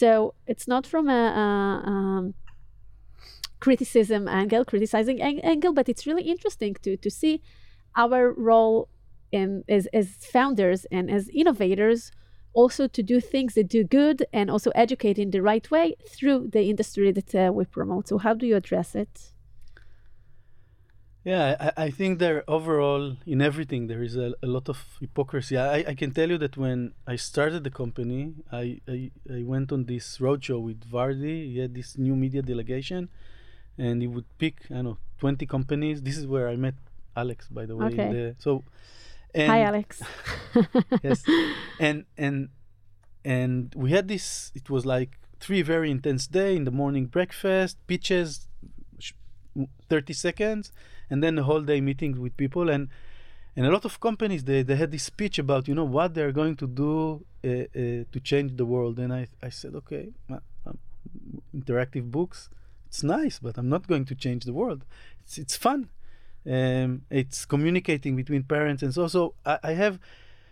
So 0.00 0.34
it's 0.46 0.66
not 0.66 0.84
from 0.92 1.08
a, 1.08 1.22
a 1.44 1.46
um, 1.92 2.34
criticism 3.66 4.22
angle 4.28 4.64
criticizing 4.64 5.18
ang- 5.28 5.44
angle 5.52 5.72
but 5.78 5.88
it's 5.88 6.06
really 6.08 6.26
interesting 6.34 6.72
to 6.84 6.90
to 7.04 7.10
see 7.10 7.34
our 7.96 8.32
role 8.32 8.88
in 9.32 9.64
as 9.68 9.86
as 9.92 10.16
founders 10.20 10.86
and 10.90 11.10
as 11.10 11.28
innovators 11.30 12.12
also 12.52 12.86
to 12.88 13.02
do 13.02 13.20
things 13.20 13.54
that 13.54 13.68
do 13.68 13.84
good 13.84 14.24
and 14.32 14.50
also 14.50 14.70
educate 14.74 15.18
in 15.18 15.30
the 15.30 15.42
right 15.42 15.70
way 15.70 15.94
through 16.08 16.48
the 16.48 16.62
industry 16.70 17.12
that 17.12 17.34
uh, 17.34 17.52
we 17.52 17.64
promote 17.64 18.08
so 18.08 18.18
how 18.18 18.34
do 18.34 18.46
you 18.46 18.56
address 18.56 18.94
it 18.94 19.32
Yeah, 21.26 21.56
I, 21.58 21.86
I 21.86 21.90
think 21.90 22.20
there 22.20 22.44
overall 22.46 23.16
in 23.26 23.42
everything 23.42 23.88
there 23.88 24.00
is 24.00 24.14
a, 24.16 24.34
a 24.44 24.46
lot 24.46 24.68
of 24.68 24.78
hypocrisy. 25.00 25.58
I, 25.58 25.78
I 25.92 25.94
can 25.94 26.12
tell 26.12 26.30
you 26.30 26.38
that 26.38 26.56
when 26.56 26.92
I 27.04 27.16
started 27.16 27.64
the 27.64 27.70
company, 27.82 28.20
I, 28.52 28.80
I, 28.86 29.10
I 29.28 29.42
went 29.42 29.72
on 29.72 29.86
this 29.86 30.18
roadshow 30.18 30.62
with 30.62 30.88
Vardi. 30.88 31.36
He 31.52 31.58
had 31.58 31.74
this 31.74 31.98
new 31.98 32.14
media 32.14 32.42
delegation, 32.42 33.08
and 33.76 34.02
he 34.02 34.06
would 34.06 34.28
pick 34.38 34.56
I 34.70 34.74
don't 34.74 34.84
know 34.84 34.98
twenty 35.18 35.46
companies. 35.46 36.00
This 36.00 36.16
is 36.16 36.28
where 36.28 36.48
I 36.48 36.54
met 36.54 36.76
Alex, 37.16 37.48
by 37.48 37.66
the 37.66 37.76
way. 37.76 37.86
Okay. 37.86 38.12
The, 38.12 38.36
so, 38.38 38.64
and, 39.34 39.50
hi 39.50 39.60
alex 39.60 40.02
yes, 41.02 41.22
and 41.80 42.04
and 42.16 42.48
and 43.24 43.74
we 43.76 43.90
had 43.90 44.08
this. 44.08 44.52
It 44.54 44.70
was 44.70 44.86
like 44.86 45.18
three 45.40 45.62
very 45.62 45.90
intense 45.90 46.26
day 46.26 46.56
in 46.56 46.64
the 46.64 46.70
morning 46.70 47.06
breakfast, 47.06 47.76
pitches, 47.86 48.46
30 49.88 50.12
seconds 50.12 50.72
and 51.10 51.22
then 51.22 51.36
the 51.36 51.44
whole 51.44 51.60
day 51.60 51.80
meeting 51.80 52.20
with 52.20 52.36
people 52.36 52.68
and 52.68 52.88
and 53.54 53.64
a 53.64 53.70
lot 53.70 53.84
of 53.86 54.00
companies 54.00 54.44
they, 54.44 54.62
they 54.62 54.76
had 54.76 54.90
this 54.90 55.04
speech 55.04 55.38
about 55.38 55.66
you 55.68 55.74
know 55.74 55.84
what 55.84 56.14
they're 56.14 56.32
going 56.32 56.56
to 56.56 56.66
do 56.66 57.24
uh, 57.44 57.48
uh, 57.48 58.04
to 58.12 58.20
change 58.22 58.56
the 58.56 58.66
world 58.66 58.98
and 58.98 59.12
i 59.12 59.26
i 59.42 59.48
said 59.48 59.74
okay 59.74 60.08
um, 60.30 60.78
interactive 61.54 62.10
books 62.10 62.50
it's 62.86 63.02
nice 63.02 63.38
but 63.38 63.56
i'm 63.56 63.68
not 63.68 63.86
going 63.86 64.04
to 64.04 64.14
change 64.14 64.44
the 64.44 64.52
world 64.52 64.84
it's 65.20 65.38
it's 65.38 65.56
fun 65.56 65.88
um, 66.48 67.02
it's 67.10 67.44
communicating 67.44 68.14
between 68.16 68.42
parents. 68.44 68.82
And 68.82 68.92
so 68.94 69.06
so 69.08 69.34
I, 69.44 69.58
I 69.62 69.72
have 69.72 69.98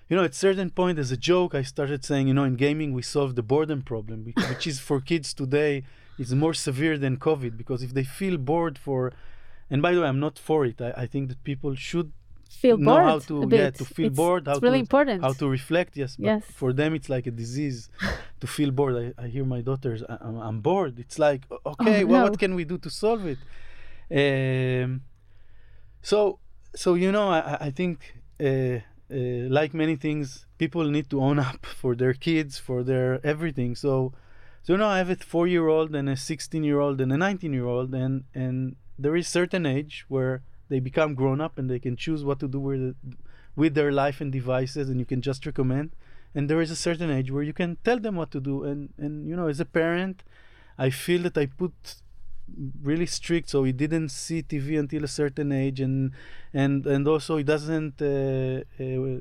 you 0.08 0.16
know 0.16 0.24
at 0.24 0.34
certain 0.34 0.68
point 0.80 0.98
as 0.98 1.10
a 1.10 1.16
joke 1.16 1.54
i 1.54 1.62
started 1.62 2.04
saying 2.04 2.28
you 2.28 2.34
know 2.34 2.44
in 2.44 2.56
gaming 2.56 2.92
we 2.92 3.00
solve 3.00 3.30
the 3.36 3.42
boredom 3.52 3.80
problem 3.80 4.18
which, 4.26 4.36
which 4.50 4.66
is 4.66 4.78
for 4.78 5.00
kids 5.00 5.32
today 5.32 5.82
is 6.18 6.34
more 6.34 6.52
severe 6.52 6.96
than 6.98 7.16
covid 7.16 7.56
because 7.56 7.82
if 7.82 7.94
they 7.94 8.04
feel 8.04 8.36
bored 8.36 8.76
for 8.86 9.00
and 9.70 9.80
by 9.80 9.90
the 9.94 10.00
way 10.02 10.06
i'm 10.06 10.20
not 10.20 10.38
for 10.38 10.66
it. 10.66 10.78
I, 10.88 10.90
I 11.04 11.06
think 11.06 11.24
that 11.30 11.42
people 11.42 11.74
should 11.74 12.12
feel 12.62 12.76
know 12.76 12.92
bored 12.92 13.04
how 13.12 13.18
to 13.30 13.34
yeah 13.50 13.70
to 13.70 13.84
feel 13.96 14.08
it's, 14.08 14.16
bored 14.22 14.44
how 14.46 14.52
it's 14.56 14.62
really 14.62 14.82
to 14.84 14.88
important. 14.88 15.22
how 15.26 15.32
to 15.32 15.48
reflect 15.48 15.96
yes 16.02 16.16
but 16.16 16.26
Yes. 16.32 16.42
for 16.60 16.70
them 16.80 16.90
it's 16.98 17.08
like 17.08 17.26
a 17.26 17.34
disease 17.44 17.78
to 18.42 18.46
feel 18.56 18.70
bored. 18.78 18.94
I, 19.02 19.24
I 19.24 19.26
hear 19.34 19.46
my 19.56 19.62
daughters 19.68 20.02
I, 20.12 20.18
I'm, 20.26 20.36
I'm 20.48 20.58
bored. 20.60 20.94
It's 21.04 21.18
like 21.18 21.42
okay 21.72 22.02
Oh, 22.02 22.06
well, 22.10 22.20
no. 22.24 22.30
what 22.30 22.38
can 22.38 22.52
we 22.58 22.64
do 22.72 22.76
to 22.86 22.90
solve 22.90 23.22
it? 23.34 23.40
Um, 24.84 25.00
so 26.10 26.18
so 26.82 26.94
you 26.94 27.10
know 27.16 27.28
i, 27.38 27.40
I- 27.68 27.72
think 27.80 27.96
uh, 28.50 28.78
uh, 29.18 29.44
like 29.58 29.72
many 29.82 29.96
things 29.96 30.46
people 30.62 30.84
need 30.96 31.08
to 31.10 31.18
own 31.28 31.38
up 31.50 31.62
for 31.82 31.92
their 32.02 32.14
kids 32.14 32.58
for 32.58 32.82
their 32.90 33.08
everything. 33.32 33.76
So 33.84 33.92
so 34.64 34.68
you 34.74 34.78
know 34.80 34.88
i 34.96 34.98
have 35.02 35.10
a 35.10 35.16
four 35.16 35.46
year 35.46 35.66
old 35.68 35.90
and 35.94 36.08
a 36.08 36.16
16 36.16 36.64
year 36.64 36.80
old 36.80 37.00
and 37.02 37.12
a 37.12 37.18
19 37.18 37.52
year 37.52 37.66
old 37.66 37.94
and 37.94 38.24
and 38.34 38.76
there 39.04 39.16
is 39.16 39.28
certain 39.28 39.64
age 39.66 39.96
where 40.08 40.42
they 40.70 40.80
become 40.80 41.14
grown 41.14 41.40
up 41.40 41.58
and 41.58 41.70
they 41.70 41.78
can 41.86 41.96
choose 41.96 42.24
what 42.24 42.38
to 42.40 42.48
do 42.48 42.60
with 42.60 42.96
with 43.56 43.74
their 43.74 43.92
life 43.92 44.20
and 44.22 44.32
devices 44.32 44.88
and 44.90 44.98
you 45.00 45.06
can 45.06 45.22
just 45.22 45.46
recommend. 45.46 45.90
And 46.36 46.50
there 46.50 46.60
is 46.60 46.70
a 46.72 46.76
certain 46.88 47.10
age 47.10 47.30
where 47.30 47.44
you 47.44 47.52
can 47.52 47.76
tell 47.84 47.98
them 48.00 48.16
what 48.16 48.30
to 48.32 48.40
do. 48.40 48.64
And 48.64 48.80
and 48.98 49.28
you 49.28 49.36
know 49.36 49.48
as 49.48 49.60
a 49.60 49.64
parent 49.80 50.22
i 50.78 50.90
feel 50.90 51.22
that 51.22 51.38
i 51.38 51.46
put 51.46 51.74
really 52.82 53.06
strict 53.06 53.48
so 53.48 53.64
he 53.64 53.72
didn't 53.72 54.10
see 54.10 54.42
tv 54.42 54.78
until 54.78 55.02
a 55.02 55.08
certain 55.08 55.50
age 55.50 55.80
and 55.80 56.12
and 56.52 56.86
and 56.86 57.08
also 57.08 57.36
he 57.36 57.44
doesn't 57.44 58.00
uh, 58.02 58.60
uh, 58.82 59.20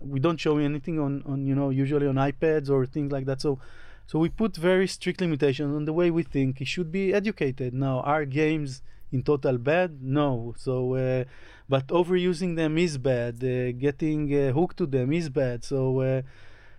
we 0.00 0.20
don't 0.20 0.38
show 0.38 0.58
anything 0.58 0.98
on 0.98 1.22
on 1.26 1.46
you 1.46 1.54
know 1.54 1.70
usually 1.70 2.06
on 2.06 2.16
ipads 2.16 2.70
or 2.70 2.86
things 2.86 3.12
like 3.12 3.26
that. 3.26 3.40
So 3.40 3.58
so 4.06 4.18
we 4.18 4.28
put 4.28 4.56
very 4.56 4.86
strict 4.86 5.20
limitations 5.20 5.74
on 5.74 5.84
the 5.84 5.92
way 5.92 6.10
we 6.10 6.22
think 6.22 6.58
he 6.58 6.64
should 6.64 6.90
be 6.90 7.14
educated. 7.14 7.74
Now 7.74 8.00
are 8.00 8.24
games 8.24 8.82
in 9.12 9.22
total 9.22 9.58
bad? 9.58 10.02
No. 10.02 10.54
So 10.56 10.94
uh, 10.94 11.24
but 11.68 11.86
overusing 11.88 12.56
them 12.56 12.78
is 12.78 12.98
bad. 12.98 13.42
Uh, 13.42 13.72
getting 13.72 14.32
uh, 14.34 14.52
hooked 14.52 14.76
to 14.78 14.86
them 14.86 15.12
is 15.12 15.28
bad. 15.28 15.64
So 15.64 16.00
uh, 16.00 16.22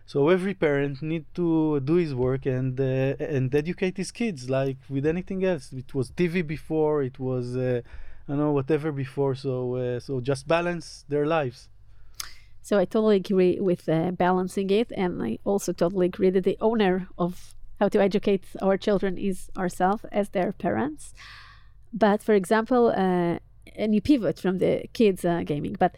so 0.05 0.29
every 0.29 0.53
parent 0.53 1.01
need 1.01 1.25
to 1.33 1.79
do 1.81 1.95
his 1.95 2.13
work 2.13 2.45
and 2.45 2.79
uh, 2.79 3.15
and 3.19 3.53
educate 3.55 3.97
his 3.97 4.11
kids 4.11 4.49
like 4.49 4.77
with 4.89 5.05
anything 5.05 5.43
else 5.43 5.71
it 5.73 5.93
was 5.93 6.11
tv 6.11 6.45
before 6.45 7.03
it 7.03 7.19
was 7.19 7.55
uh, 7.55 7.81
i 8.27 8.33
know 8.33 8.51
whatever 8.51 8.91
before 8.91 9.35
so 9.35 9.75
uh, 9.75 9.99
so 9.99 10.19
just 10.19 10.47
balance 10.47 11.05
their 11.09 11.25
lives 11.25 11.69
So 12.61 12.77
I 12.77 12.85
totally 12.85 13.17
agree 13.17 13.59
with 13.59 13.89
uh, 13.89 14.11
balancing 14.11 14.69
it, 14.69 14.91
and 14.95 15.21
I 15.21 15.39
also 15.43 15.73
totally 15.73 16.05
agree 16.05 16.29
that 16.29 16.43
the 16.43 16.57
owner 16.61 17.07
of 17.17 17.55
how 17.79 17.89
to 17.89 17.99
educate 17.99 18.45
our 18.61 18.77
children 18.77 19.17
is 19.17 19.49
ourselves 19.57 20.05
as 20.11 20.29
their 20.29 20.51
parents. 20.51 21.13
But 21.91 22.21
for 22.21 22.33
example, 22.33 22.89
uh, 22.89 23.39
and 23.75 23.95
you 23.95 24.01
pivot 24.01 24.39
from 24.39 24.59
the 24.59 24.83
kids 24.93 25.25
uh, 25.25 25.41
gaming. 25.43 25.75
But 25.79 25.95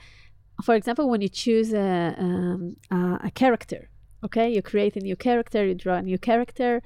for 0.64 0.76
example, 0.76 1.10
when 1.10 1.22
you 1.22 1.30
choose 1.30 1.74
a, 1.74 2.16
um, 2.18 2.78
a 2.90 3.32
character, 3.32 3.90
okay, 4.26 4.50
you 4.50 4.62
create 4.62 4.96
a 4.96 5.00
new 5.00 5.16
character, 5.16 5.66
you 5.66 5.76
draw 5.76 5.96
a 5.96 6.02
new 6.02 6.18
character. 6.18 6.82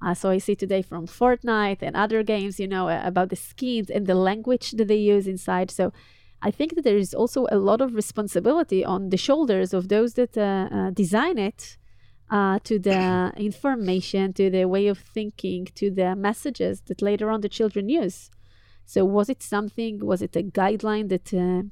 Uh, 0.00 0.14
so 0.14 0.30
I 0.30 0.38
see 0.38 0.54
today 0.54 0.82
from 0.82 1.06
Fortnite 1.06 1.82
and 1.82 1.96
other 1.96 2.22
games, 2.22 2.60
you 2.60 2.68
know, 2.68 2.88
uh, 2.88 3.00
about 3.04 3.30
the 3.30 3.36
skins 3.36 3.90
and 3.90 4.06
the 4.06 4.14
language 4.14 4.72
that 4.72 4.88
they 4.88 4.96
use 4.96 5.26
inside. 5.26 5.70
So 5.70 5.92
I 6.40 6.50
think 6.50 6.76
that 6.76 6.84
there 6.84 6.96
is 6.96 7.14
also 7.14 7.46
a 7.50 7.58
lot 7.58 7.80
of 7.80 7.94
responsibility 7.94 8.84
on 8.84 9.10
the 9.10 9.16
shoulders 9.16 9.74
of 9.74 9.88
those 9.88 10.14
that 10.14 10.38
uh, 10.38 10.68
uh, 10.72 10.90
design 10.90 11.36
it 11.36 11.76
uh, 12.30 12.60
to 12.64 12.78
the 12.78 13.32
information, 13.36 14.32
to 14.34 14.48
the 14.50 14.66
way 14.66 14.86
of 14.86 14.98
thinking, 14.98 15.66
to 15.74 15.90
the 15.90 16.14
messages 16.14 16.82
that 16.82 17.02
later 17.02 17.30
on 17.30 17.40
the 17.40 17.48
children 17.48 17.88
use. 17.88 18.30
So, 18.84 19.04
was 19.04 19.28
it 19.28 19.42
something, 19.42 19.98
was 19.98 20.22
it 20.22 20.36
a 20.36 20.42
guideline 20.42 21.08
that 21.08 21.34
uh, 21.34 21.62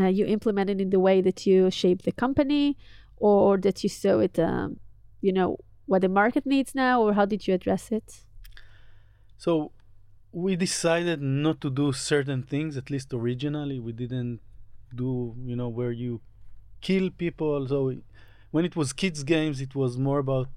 uh, 0.00 0.08
you 0.08 0.26
implemented 0.26 0.80
in 0.80 0.90
the 0.90 1.00
way 1.00 1.20
that 1.20 1.46
you 1.46 1.70
shape 1.70 2.02
the 2.02 2.12
company, 2.12 2.76
or 3.20 3.58
that 3.58 3.82
you 3.84 3.88
saw 3.90 4.18
it, 4.20 4.38
um, 4.38 4.80
you 5.20 5.32
know, 5.32 5.58
what 5.86 6.02
the 6.02 6.08
market 6.08 6.46
needs 6.46 6.74
now, 6.74 7.02
or 7.02 7.14
how 7.14 7.26
did 7.26 7.46
you 7.46 7.54
address 7.54 7.92
it? 7.92 8.24
So 9.36 9.72
we 10.32 10.56
decided 10.56 11.20
not 11.20 11.60
to 11.62 11.70
do 11.70 11.92
certain 11.92 12.42
things, 12.42 12.76
at 12.76 12.90
least 12.90 13.12
originally. 13.12 13.80
We 13.80 13.92
didn't 13.92 14.40
do, 14.94 15.34
you 15.44 15.56
know, 15.56 15.68
where 15.68 15.92
you 15.92 16.20
kill 16.80 17.10
people. 17.10 17.68
So 17.68 17.94
when 18.50 18.64
it 18.64 18.76
was 18.76 18.92
kids' 18.92 19.24
games, 19.24 19.60
it 19.60 19.74
was 19.74 19.98
more 19.98 20.18
about 20.18 20.48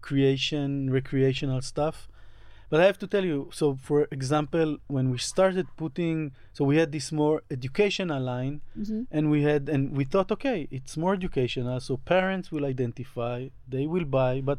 creation, 0.00 0.90
recreational 0.90 1.62
stuff. 1.62 2.08
But 2.70 2.80
I 2.80 2.84
have 2.90 2.98
to 3.00 3.06
tell 3.14 3.24
you, 3.32 3.38
so 3.60 3.76
for 3.88 4.06
example, 4.12 4.68
when 4.86 5.10
we 5.10 5.18
started 5.18 5.66
putting, 5.76 6.18
so 6.56 6.64
we 6.64 6.76
had 6.76 6.90
this 6.92 7.10
more 7.22 7.42
educational 7.50 8.22
line, 8.22 8.60
Mm-hmm. 8.78 9.02
and 9.16 9.24
we 9.34 9.42
had, 9.42 9.68
and 9.68 9.82
we 9.98 10.04
thought, 10.12 10.30
okay, 10.36 10.58
it's 10.70 10.96
more 10.96 11.14
educational, 11.20 11.78
so 11.80 11.92
parents 11.96 12.46
will 12.52 12.64
identify, 12.74 13.36
they 13.74 13.86
will 13.86 14.04
buy, 14.20 14.40
but 14.50 14.58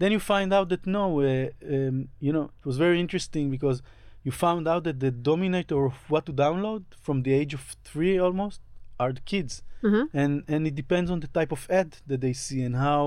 then 0.00 0.10
you 0.10 0.20
find 0.34 0.50
out 0.56 0.68
that 0.70 0.86
no, 0.86 1.04
uh, 1.20 1.48
um, 1.74 2.08
you 2.26 2.32
know, 2.32 2.46
it 2.60 2.66
was 2.70 2.78
very 2.78 2.98
interesting 2.98 3.50
because 3.56 3.78
you 4.24 4.32
found 4.32 4.66
out 4.66 4.82
that 4.84 4.98
the 5.00 5.10
dominator 5.10 5.84
of 5.90 5.94
what 6.08 6.24
to 6.26 6.32
download 6.32 6.82
from 7.06 7.22
the 7.24 7.32
age 7.40 7.52
of 7.54 7.64
three 7.84 8.18
almost 8.26 8.60
are 8.98 9.12
the 9.12 9.20
kids, 9.32 9.62
Uh-huh. 9.86 10.06
and 10.20 10.32
and 10.52 10.66
it 10.70 10.74
depends 10.82 11.08
on 11.10 11.18
the 11.20 11.28
type 11.38 11.52
of 11.52 11.62
ad 11.80 11.90
that 12.08 12.20
they 12.24 12.32
see 12.44 12.60
and 12.68 12.74
how 12.86 13.06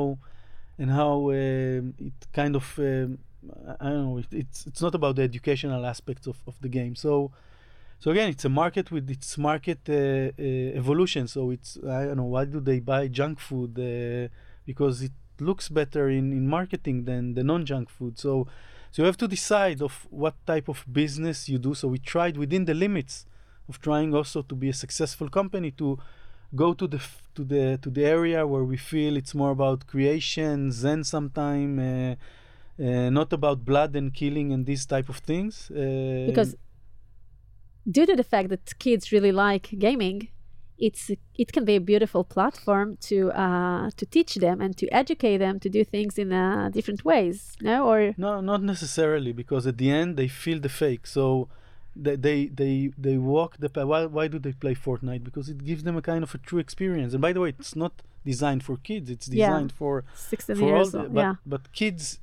and 0.82 0.90
how 1.00 1.14
um, 1.32 1.84
it 2.08 2.18
kind 2.40 2.56
of 2.56 2.66
um, 2.78 3.18
I 3.80 3.90
don't 3.90 4.06
know. 4.10 4.18
It, 4.18 4.28
it's 4.32 4.68
it's 4.68 4.82
not 4.82 4.96
about 4.96 5.16
the 5.16 5.24
educational 5.24 5.86
aspects 5.86 6.28
of, 6.28 6.38
of 6.48 6.56
the 6.62 6.70
game. 6.70 6.96
So 6.96 7.32
so 8.00 8.12
again, 8.12 8.30
it's 8.30 8.46
a 8.46 8.50
market 8.50 8.92
with 8.92 9.10
its 9.10 9.38
market 9.38 9.80
uh, 9.90 9.94
uh, 9.94 10.80
evolution. 10.82 11.28
So 11.28 11.52
it's 11.52 11.78
I 11.78 12.06
don't 12.06 12.18
know 12.18 12.32
why 12.36 12.46
do 12.46 12.60
they 12.60 12.80
buy 12.80 13.08
junk 13.08 13.40
food 13.40 13.72
uh, 13.80 14.28
because 14.66 15.02
it 15.02 15.14
looks 15.40 15.70
better 15.70 16.10
in, 16.10 16.32
in 16.32 16.48
marketing 16.48 17.06
than 17.06 17.34
the 17.34 17.44
non-junk 17.44 17.90
food. 17.90 18.20
So 18.20 18.48
so 18.92 19.02
you 19.02 19.06
have 19.06 19.18
to 19.18 19.28
decide 19.28 19.82
of 19.82 20.08
what 20.10 20.36
type 20.46 20.68
of 20.70 20.86
business 20.92 21.50
you 21.50 21.58
do. 21.58 21.74
So 21.74 21.88
we 21.88 22.00
tried 22.00 22.38
within 22.38 22.66
the 22.66 22.74
limits 22.74 23.26
of 23.70 23.82
trying 23.82 24.14
also 24.14 24.42
to 24.42 24.56
be 24.56 24.70
a 24.70 24.74
successful 24.74 25.30
company 25.30 25.72
to 25.72 26.00
go 26.56 26.74
to 26.74 26.88
the 26.88 26.98
f- 26.98 27.24
to 27.36 27.44
the 27.44 27.78
to 27.82 27.90
the 27.90 28.06
area 28.06 28.46
where 28.48 28.64
we 28.64 28.78
feel 28.78 29.18
it's 29.18 29.36
more 29.36 29.52
about 29.52 29.88
creation, 29.88 30.72
zen 30.72 31.04
sometime, 31.04 31.80
uh, 32.80 33.10
not 33.10 33.34
about 33.34 33.66
blood 33.66 33.96
and 33.96 34.14
killing 34.14 34.52
and 34.54 34.66
these 34.66 34.86
type 34.86 35.10
of 35.10 35.18
things. 35.18 35.70
Uh, 35.72 36.26
Because 36.28 36.56
due 37.90 38.06
to 38.06 38.16
the 38.16 38.24
fact 38.24 38.50
that 38.50 38.78
kids 38.80 39.12
really 39.12 39.32
like 39.32 39.70
gaming, 39.78 40.30
it's 40.78 41.10
it 41.44 41.52
can 41.52 41.66
be 41.66 41.76
a 41.76 41.82
beautiful 41.82 42.24
platform 42.24 42.98
to 43.10 43.32
uh, 43.32 43.90
to 44.00 44.06
teach 44.06 44.36
them 44.36 44.62
and 44.62 44.78
to 44.78 44.86
educate 44.94 45.40
them 45.40 45.60
to 45.60 45.70
do 45.70 45.84
things 45.84 46.18
in 46.18 46.32
uh, 46.32 46.70
different 46.72 47.04
ways. 47.04 47.56
No, 47.62 47.88
or 47.92 48.14
No, 48.18 48.42
not 48.42 48.62
necessarily, 48.62 49.32
because 49.34 49.66
at 49.66 49.78
the 49.78 49.90
end 49.90 50.18
they 50.18 50.28
feel 50.28 50.60
the 50.60 50.70
fake. 50.70 51.08
So 51.08 51.24
they 51.96 52.16
they 52.16 52.46
they, 52.48 52.92
they 52.98 53.18
walk 53.18 53.58
the 53.58 53.70
path. 53.70 53.86
Why, 53.86 54.06
why 54.06 54.28
do 54.28 54.38
they 54.38 54.54
play 54.54 54.76
Fortnite? 54.76 55.24
Because 55.24 55.50
it 55.50 55.64
gives 55.66 55.82
them 55.84 55.98
a 55.98 56.02
kind 56.02 56.24
of 56.24 56.36
a 56.36 56.38
true 56.38 56.60
experience. 56.60 57.14
And 57.16 57.22
by 57.22 57.34
the 57.34 57.42
way, 57.42 57.50
it's 57.50 57.76
not 57.76 57.94
designed 58.24 58.62
for 58.64 58.78
kids. 58.90 59.10
It's 59.10 59.28
Yeah. 59.28 59.48
designed 59.48 59.72
for 59.72 60.04
sixteen 60.16 60.58
for 60.58 60.66
all 60.66 60.70
years 60.70 60.92
the, 60.92 61.00
old. 61.00 61.14
but 61.16 61.22
yeah, 61.22 61.36
but 61.54 61.72
kids 61.74 62.20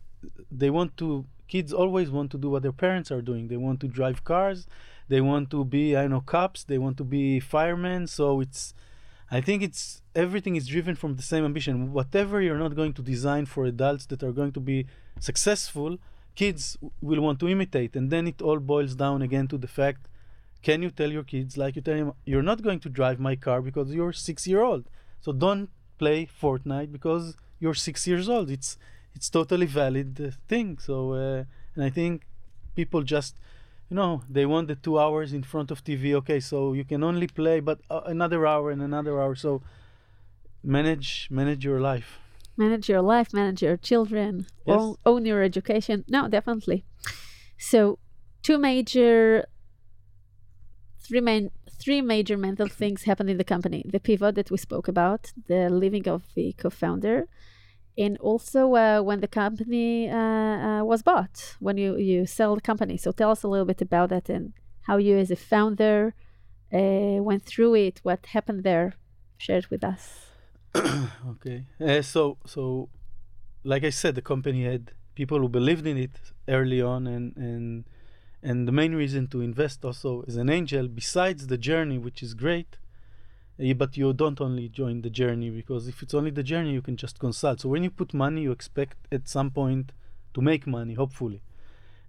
they 0.51 0.71
want 0.71 0.97
to 0.99 1.27
kids 1.49 1.73
always 1.73 2.11
want 2.11 2.31
to 2.31 2.39
do 2.39 2.51
what 2.51 2.63
their 2.63 2.73
parents 2.73 3.11
are 3.11 3.21
doing. 3.21 3.49
They 3.49 3.57
want 3.57 3.81
to 3.81 3.89
drive 3.89 4.25
cars. 4.25 4.67
They 5.09 5.21
want 5.21 5.51
to 5.51 5.65
be 5.65 5.97
i 5.97 6.07
know 6.07 6.21
cops. 6.21 6.65
They 6.65 6.79
want 6.79 6.97
to 6.99 7.05
be 7.05 7.41
firemen. 7.41 8.07
So 8.07 8.41
it's 8.41 8.75
i 9.31 9.41
think 9.41 9.63
it's 9.63 10.03
everything 10.15 10.55
is 10.57 10.67
driven 10.67 10.95
from 10.95 11.17
the 11.17 11.23
same 11.23 11.45
ambition. 11.45 11.93
Whatever 11.93 12.41
you're 12.41 12.63
not 12.67 12.75
going 12.75 12.95
to 12.95 13.03
design 13.03 13.47
for 13.47 13.65
adults 13.65 14.07
that 14.07 14.23
are 14.23 14.33
going 14.33 14.53
to 14.53 14.61
be 14.61 14.87
successful 15.21 15.99
kids 16.35 16.77
will 17.01 17.21
want 17.21 17.39
to 17.41 17.49
imitate. 17.49 17.95
And 17.97 18.11
then 18.11 18.27
it 18.27 18.43
all 18.43 18.59
boils 18.59 18.95
down 18.95 19.23
again 19.23 19.47
to 19.49 19.59
the 19.59 19.69
fact 19.69 20.09
can 20.63 20.83
you 20.83 20.91
tell 20.91 21.11
your 21.11 21.23
kids 21.23 21.59
like 21.59 21.77
you 21.77 21.83
tell 21.83 21.97
them 21.97 22.13
you're 22.25 22.49
not 22.51 22.63
going 22.63 22.81
to 22.81 22.89
drive 22.89 23.21
my 23.21 23.37
car 23.37 23.61
because 23.61 23.93
you're 23.93 24.13
six 24.13 24.47
year 24.47 24.63
old. 24.63 24.85
So 25.21 25.33
don't 25.33 25.69
play 25.99 26.27
fortnite 26.43 26.91
because 26.91 27.37
you're 27.61 27.75
six 27.75 28.07
years 28.07 28.29
old. 28.29 28.51
It's 28.51 28.79
it's 29.15 29.31
totally 29.31 29.67
valid 29.67 30.21
uh, 30.21 30.31
thing 30.49 30.79
so 30.79 31.13
uh, 31.13 31.45
and 31.75 31.85
i 31.85 31.91
think 31.91 32.27
people 32.75 33.03
just 33.03 33.37
you 33.91 33.97
know 33.97 34.23
they 34.29 34.47
want 34.47 34.69
the 34.69 34.75
two 34.75 34.99
hours 34.99 35.33
in 35.33 35.43
front 35.43 35.71
of 35.71 35.83
tv 35.85 36.15
okay 36.15 36.41
so 36.41 36.73
you 36.73 36.85
can 36.85 37.03
only 37.05 37.27
play 37.27 37.61
but 37.61 37.79
uh, 37.91 38.01
another 38.07 38.47
hour 38.47 38.71
and 38.71 38.83
another 38.83 39.21
hour 39.21 39.35
so 39.35 39.63
manage 40.63 41.29
manage 41.31 41.65
your 41.65 41.81
life 41.81 42.19
manage 42.57 42.89
your 42.89 43.03
life, 43.03 43.33
manage 43.33 43.63
your 43.63 43.77
children, 43.77 44.47
Yes. 44.65 44.81
own, 44.81 44.95
own 45.05 45.27
your 45.27 45.43
education. 45.43 46.05
No, 46.09 46.29
definitely. 46.29 46.85
So, 47.59 47.99
two 48.43 48.59
major, 48.59 49.47
three 51.01 51.21
main, 51.21 51.51
three 51.83 52.01
major 52.01 52.37
mental 52.37 52.69
things 52.69 53.03
happened 53.05 53.31
in 53.31 53.39
the 53.39 53.45
company: 53.45 53.83
the 53.85 54.01
pivot 54.01 54.35
that 54.37 54.51
we 54.51 54.57
spoke 54.57 54.87
about, 54.89 55.33
the 55.49 55.69
leaving 55.69 56.07
of 56.09 56.23
the 56.37 56.53
co-founder, 56.53 57.27
and 57.97 58.19
also 58.19 58.75
uh, 58.75 59.01
when 59.01 59.21
the 59.21 59.29
company 59.29 60.11
uh, 60.11 60.17
uh, 60.17 60.85
was 60.85 61.03
bought, 61.03 61.57
when 61.61 61.77
you 61.77 61.97
you 61.97 62.27
sell 62.27 62.55
the 62.55 62.61
company. 62.61 62.97
So, 62.97 63.13
tell 63.13 63.31
us 63.31 63.43
a 63.43 63.49
little 63.49 63.67
bit 63.67 63.83
about 63.83 64.09
that 64.11 64.29
and 64.29 64.53
how 64.83 64.97
you, 64.97 65.17
as 65.17 65.31
a 65.31 65.37
founder, 65.37 66.15
uh, 66.73 67.23
went 67.23 67.45
through 67.45 67.75
it. 67.77 68.01
What 68.03 68.27
happened 68.27 68.65
there? 68.65 68.95
Share 69.39 69.59
it 69.59 69.71
with 69.71 69.85
us. 69.85 70.25
okay 71.29 71.67
uh, 71.81 72.03
so 72.03 72.37
so 72.47 72.89
like 73.63 73.85
i 73.85 73.91
said 73.91 74.15
the 74.15 74.23
company 74.23 74.65
had 74.65 74.91
people 75.15 75.39
who 75.39 75.49
believed 75.49 75.87
in 75.87 75.97
it 75.97 76.17
early 76.49 76.83
on 76.83 77.07
and 77.07 77.37
and 77.37 77.85
and 78.43 78.69
the 78.69 78.73
main 78.73 78.95
reason 78.95 79.27
to 79.29 79.41
invest 79.41 79.85
also 79.85 80.25
as 80.27 80.37
an 80.37 80.51
angel 80.51 80.89
besides 80.89 81.47
the 81.47 81.57
journey 81.57 81.97
which 81.97 82.23
is 82.23 82.35
great 82.35 82.77
Eh, 83.59 83.73
but 83.73 83.97
you 83.97 84.13
don't 84.13 84.41
only 84.41 84.69
join 84.69 85.03
the 85.03 85.11
journey 85.11 85.49
because 85.51 85.87
if 85.87 86.03
it's 86.03 86.15
only 86.15 86.31
the 86.31 86.43
journey 86.43 86.73
you 86.73 86.83
can 86.83 86.97
just 86.97 87.19
consult. 87.19 87.61
So 87.61 87.69
when 87.69 87.85
you 87.85 87.91
put 87.91 88.13
money 88.13 88.43
you 88.43 88.53
expect 88.53 88.97
at 89.13 89.29
some 89.29 89.51
point 89.51 89.93
to 90.35 90.41
make 90.41 90.67
money 90.67 90.95
hopefully. 90.95 91.43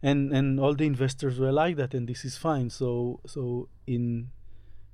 And 0.02 0.34
and 0.34 0.60
all 0.60 0.74
the 0.74 0.86
investors 0.86 1.40
were 1.40 1.52
like 1.52 1.76
that 1.78 1.94
and 1.94 2.08
this 2.08 2.26
is 2.26 2.38
fine. 2.38 2.70
So 2.70 3.20
so 3.26 3.70
in 3.86 4.32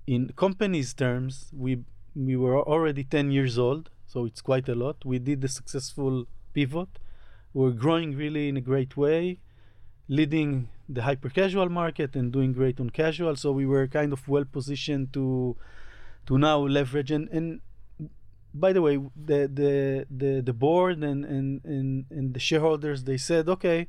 in 0.07 0.33
companies 0.35 0.93
terms 0.93 1.51
we 1.53 1.83
we 2.15 2.35
were 2.35 2.59
already 2.61 3.05
10 3.05 3.31
years 3.31 3.57
old 3.57 3.89
so 4.05 4.25
it's 4.25 4.41
quite 4.41 4.67
a 4.67 4.75
lot. 4.75 5.05
We 5.05 5.19
did 5.19 5.39
the 5.39 5.47
successful 5.47 6.25
pivot. 6.53 6.99
We're 7.53 7.71
growing 7.71 8.15
really 8.15 8.49
in 8.49 8.57
a 8.57 8.61
great 8.61 8.97
way 8.97 9.39
leading 10.09 10.67
the 10.89 11.03
hyper 11.03 11.29
casual 11.29 11.69
market 11.69 12.17
and 12.17 12.33
doing 12.33 12.51
great 12.51 12.81
on 12.81 12.89
casual. 12.89 13.37
So 13.37 13.53
we 13.53 13.65
were 13.65 13.87
kind 13.87 14.11
of 14.11 14.27
well 14.27 14.43
positioned 14.43 15.13
to 15.13 15.55
to 16.27 16.37
now 16.37 16.57
leverage 16.77 17.11
and 17.11 17.27
and 17.29 17.47
by 18.53 18.71
the 18.73 18.81
way 18.81 18.95
the 19.29 19.39
the 19.59 20.05
the, 20.21 20.31
the 20.41 20.53
board 20.53 20.97
and, 21.03 21.23
and 21.25 21.63
and 21.73 22.05
and 22.17 22.33
the 22.33 22.39
shareholders 22.39 23.03
they 23.09 23.17
said 23.17 23.47
okay 23.55 23.87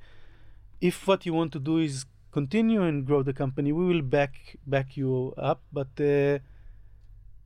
if 0.80 1.06
what 1.08 1.26
you 1.26 1.32
want 1.40 1.50
to 1.52 1.58
do 1.60 1.78
is 1.78 2.06
continue 2.30 2.82
and 2.82 3.04
grow 3.08 3.22
the 3.22 3.32
company 3.42 3.72
we 3.72 3.84
will 3.84 4.02
back 4.02 4.32
back 4.66 4.96
you 4.96 5.34
up 5.36 5.60
but 5.72 5.88
uh, 6.00 6.38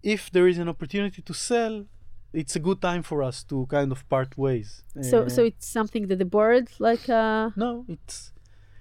if 0.02 0.30
there 0.30 0.46
is 0.46 0.58
an 0.58 0.68
opportunity 0.68 1.22
to 1.22 1.34
sell 1.34 1.84
it's 2.32 2.54
a 2.54 2.60
good 2.60 2.80
time 2.82 3.02
for 3.02 3.22
us 3.22 3.42
to 3.44 3.66
kind 3.66 3.90
of 3.92 4.06
part 4.08 4.36
ways 4.36 4.82
So, 5.10 5.16
Uh, 5.24 5.28
so 5.28 5.40
it's 5.50 5.66
something 5.78 6.06
that 6.08 6.18
the 6.18 6.30
board 6.36 6.64
like 6.78 7.04
uh, 7.08 7.50
no 7.56 7.84
it's 7.88 8.32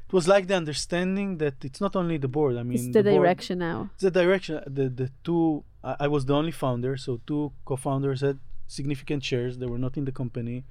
it 0.07 0.13
was 0.13 0.27
like 0.27 0.45
the 0.47 0.55
understanding 0.63 1.29
that 1.43 1.55
it's 1.67 1.81
not 1.85 1.95
only 1.95 2.17
the 2.17 2.27
board 2.37 2.53
i 2.57 2.63
mean 2.63 2.77
it's 2.77 2.87
the, 2.97 3.01
board- 3.03 3.15
direction 3.23 3.57
now. 3.59 3.89
it's 3.95 4.03
the 4.03 4.11
direction 4.21 4.53
the 4.67 4.85
the 5.01 5.07
two 5.23 5.63
I, 5.85 5.95
I 6.05 6.07
was 6.07 6.25
the 6.25 6.35
only 6.41 6.51
founder 6.51 6.97
so 6.97 7.11
two 7.27 7.51
co-founders 7.65 8.21
had 8.21 8.39
significant 8.67 9.23
shares. 9.23 9.57
They 9.59 9.67
were 9.67 9.77
not 9.77 9.97
in 9.97 10.05
the 10.05 10.11
company. 10.11 10.65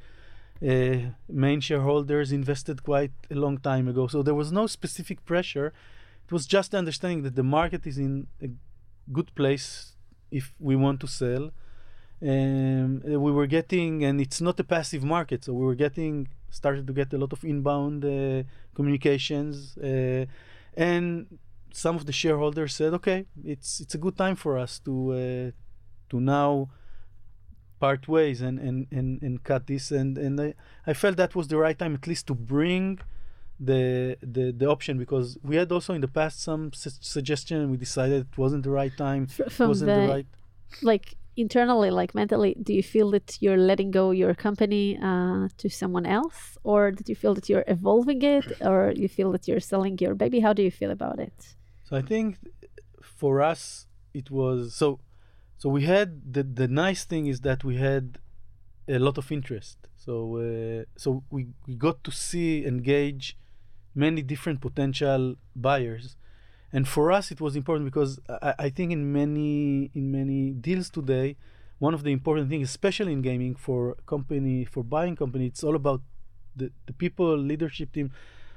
Uh, 0.63 0.97
main 1.29 1.61
shareholders 1.61 2.33
invested 2.33 2.83
quite 2.83 3.13
a 3.31 3.35
long 3.35 3.59
time 3.59 3.87
ago. 3.89 4.07
So 4.07 4.23
there 4.23 4.35
was 4.35 4.51
no 4.53 4.67
specific 4.67 5.25
pressure. 5.25 5.73
It 6.27 6.33
was 6.33 6.47
just 6.47 6.75
understanding 6.75 7.23
that 7.23 7.37
the 7.37 7.43
market 7.43 7.87
is 7.87 7.99
in 7.99 8.27
a 8.43 8.49
good 9.13 9.35
place 9.35 9.93
if 10.31 10.53
we 10.59 10.75
want 10.77 11.01
to 11.01 11.07
sell. 11.07 11.51
Um, 12.23 13.03
uh, 13.07 13.21
we 13.21 13.33
were 13.33 13.47
getting 13.47 14.05
and 14.05 14.21
it's 14.21 14.41
not 14.41 14.59
a 14.59 14.65
passive 14.65 15.05
market 15.05 15.45
so 15.45 15.53
we 15.53 15.65
were 15.67 15.75
getting 15.75 16.29
started 16.49 16.87
to 16.87 16.93
get 16.95 17.13
a 17.13 17.19
lot 17.19 17.33
of 17.35 17.45
inbound 17.45 18.05
uh, 18.05 18.45
communications 18.75 19.77
uh, 19.77 20.25
and 20.75 21.27
some 21.77 21.97
of 21.97 22.07
the 22.07 22.13
shareholders 22.13 22.75
said 22.75 22.93
okay 22.95 23.27
it's 23.45 23.81
it's 23.81 23.95
a 23.95 23.99
good 23.99 24.17
time 24.17 24.37
for 24.37 24.57
us 24.59 24.79
to 24.79 24.93
uh, 25.13 25.51
to 26.11 26.21
now 26.21 26.69
part 27.81 28.07
ways 28.09 28.41
and 28.41 28.59
and 28.59 28.87
and, 28.91 29.23
and 29.23 29.43
cut 29.43 29.67
this 29.67 29.91
and 29.91 30.17
and 30.17 30.41
I, 30.41 30.55
I 30.87 30.93
felt 30.95 31.17
that 31.17 31.35
was 31.35 31.49
the 31.49 31.59
right 31.59 31.79
time 31.79 31.95
at 31.95 32.07
least 32.07 32.27
to 32.29 32.35
bring 32.35 33.01
the 33.59 34.17
the 34.21 34.53
the 34.53 34.67
option 34.67 34.99
because 34.99 35.39
we 35.43 35.57
had 35.57 35.71
also 35.71 35.95
in 35.95 36.01
the 36.01 36.09
past 36.21 36.43
some 36.43 36.73
su- 36.73 36.91
suggestion 37.01 37.61
and 37.61 37.71
we 37.71 37.77
decided 37.77 38.27
it 38.29 38.39
wasn't 38.39 38.63
the 38.65 38.71
right 38.71 38.97
time 38.97 39.27
from 39.27 39.69
wasn't 39.69 39.91
the, 39.91 40.01
the 40.01 40.09
right 40.09 40.27
like 40.83 41.17
internally, 41.37 41.91
like 41.91 42.15
mentally, 42.15 42.57
do 42.63 42.73
you 42.73 42.83
feel 42.83 43.11
that 43.11 43.39
you're 43.41 43.57
letting 43.57 43.91
go 43.91 44.11
your 44.11 44.35
company 44.35 44.99
uh, 45.03 45.49
to 45.59 45.69
someone 45.69 46.07
else, 46.07 46.57
or 46.63 46.91
did 46.91 47.09
you 47.09 47.15
feel 47.15 47.35
that 47.35 47.49
you're 47.49 47.65
evolving 47.67 48.23
it, 48.23 48.61
or 48.61 48.93
you 48.95 49.09
feel 49.09 49.33
that 49.33 49.49
you're 49.49 49.61
selling 49.61 49.99
your 49.99 50.15
baby? 50.15 50.41
How 50.41 50.53
do 50.53 50.63
you 50.63 50.71
feel 50.71 50.91
about 50.91 51.19
it? 51.19 51.57
I 51.95 52.03
think 52.03 52.39
for 53.03 53.41
us 53.41 53.87
it 54.13 54.31
was 54.31 54.75
so 54.75 55.01
so 55.57 55.69
we 55.69 55.83
had 55.85 56.33
the 56.35 56.43
the 56.43 56.69
nice 56.69 57.05
thing 57.05 57.27
is 57.27 57.41
that 57.41 57.65
we 57.65 57.77
had 57.77 58.19
a 58.89 58.99
lot 58.99 59.17
of 59.19 59.33
interest. 59.33 59.79
So 59.97 60.37
uh, 60.37 60.85
so 60.97 61.23
we 61.31 61.49
we 61.67 61.75
got 61.75 62.05
to 62.05 62.11
see 62.11 62.65
engage 62.67 63.37
many 63.95 64.23
different 64.23 64.61
potential 64.61 65.37
buyers. 65.55 66.17
And 66.73 66.89
for 66.89 67.13
us 67.13 67.31
it 67.31 67.41
was 67.41 67.55
important 67.55 67.85
because 67.87 68.19
I, 68.29 68.55
I 68.67 68.69
think 68.69 68.93
in 68.93 69.13
many 69.13 69.91
in 69.95 70.11
many 70.11 70.51
deals 70.51 70.91
today 70.91 71.37
one 71.79 71.95
of 71.95 72.03
the 72.03 72.11
important 72.11 72.49
things 72.51 72.69
especially 72.69 73.13
in 73.13 73.23
gaming 73.23 73.55
for 73.55 73.97
company 74.07 74.65
for 74.65 74.83
buying 74.83 75.17
company 75.17 75.47
it's 75.47 75.63
all 75.63 75.75
about 75.75 76.01
the, 76.57 76.71
the 76.87 76.93
people 76.93 77.37
leadership 77.37 77.93
team 77.93 78.11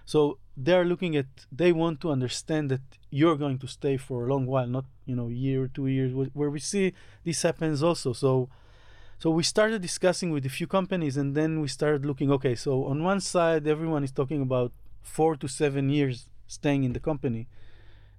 so 0.08 0.40
they're 0.56 0.86
looking 0.86 1.18
at 1.18 1.28
they 1.52 1.72
want 1.74 2.00
to 2.00 2.10
understand 2.10 2.72
that 2.72 2.86
you're 3.12 3.36
going 3.36 3.60
to 3.60 3.68
stay 3.68 3.98
for 3.98 4.26
a 4.26 4.30
long 4.34 4.46
while 4.54 4.70
not 4.78 4.86
you 5.06 5.16
know 5.18 5.28
year 5.28 5.64
or 5.66 5.68
two 5.68 5.88
years 5.88 6.12
where 6.40 6.50
we 6.50 6.60
see 6.60 6.94
this 7.26 7.42
happens 7.44 7.84
also. 7.84 8.14
So 8.14 8.50
so 9.20 9.30
we 9.30 9.44
started 9.44 9.82
discussing 9.82 10.30
with 10.32 10.46
a 10.46 10.54
few 10.58 10.66
companies 10.66 11.18
and 11.18 11.36
then 11.36 11.60
we 11.60 11.68
started 11.68 12.06
looking 12.06 12.32
okay 12.32 12.56
so 12.56 12.86
on 12.86 13.04
one 13.04 13.20
side 13.20 13.68
everyone 13.68 14.04
is 14.08 14.14
talking 14.20 14.42
about 14.42 14.72
four 15.02 15.36
to 15.36 15.48
seven 15.48 15.90
years 15.90 16.30
staying 16.48 16.84
in 16.86 16.94
the 16.94 17.04
company 17.10 17.44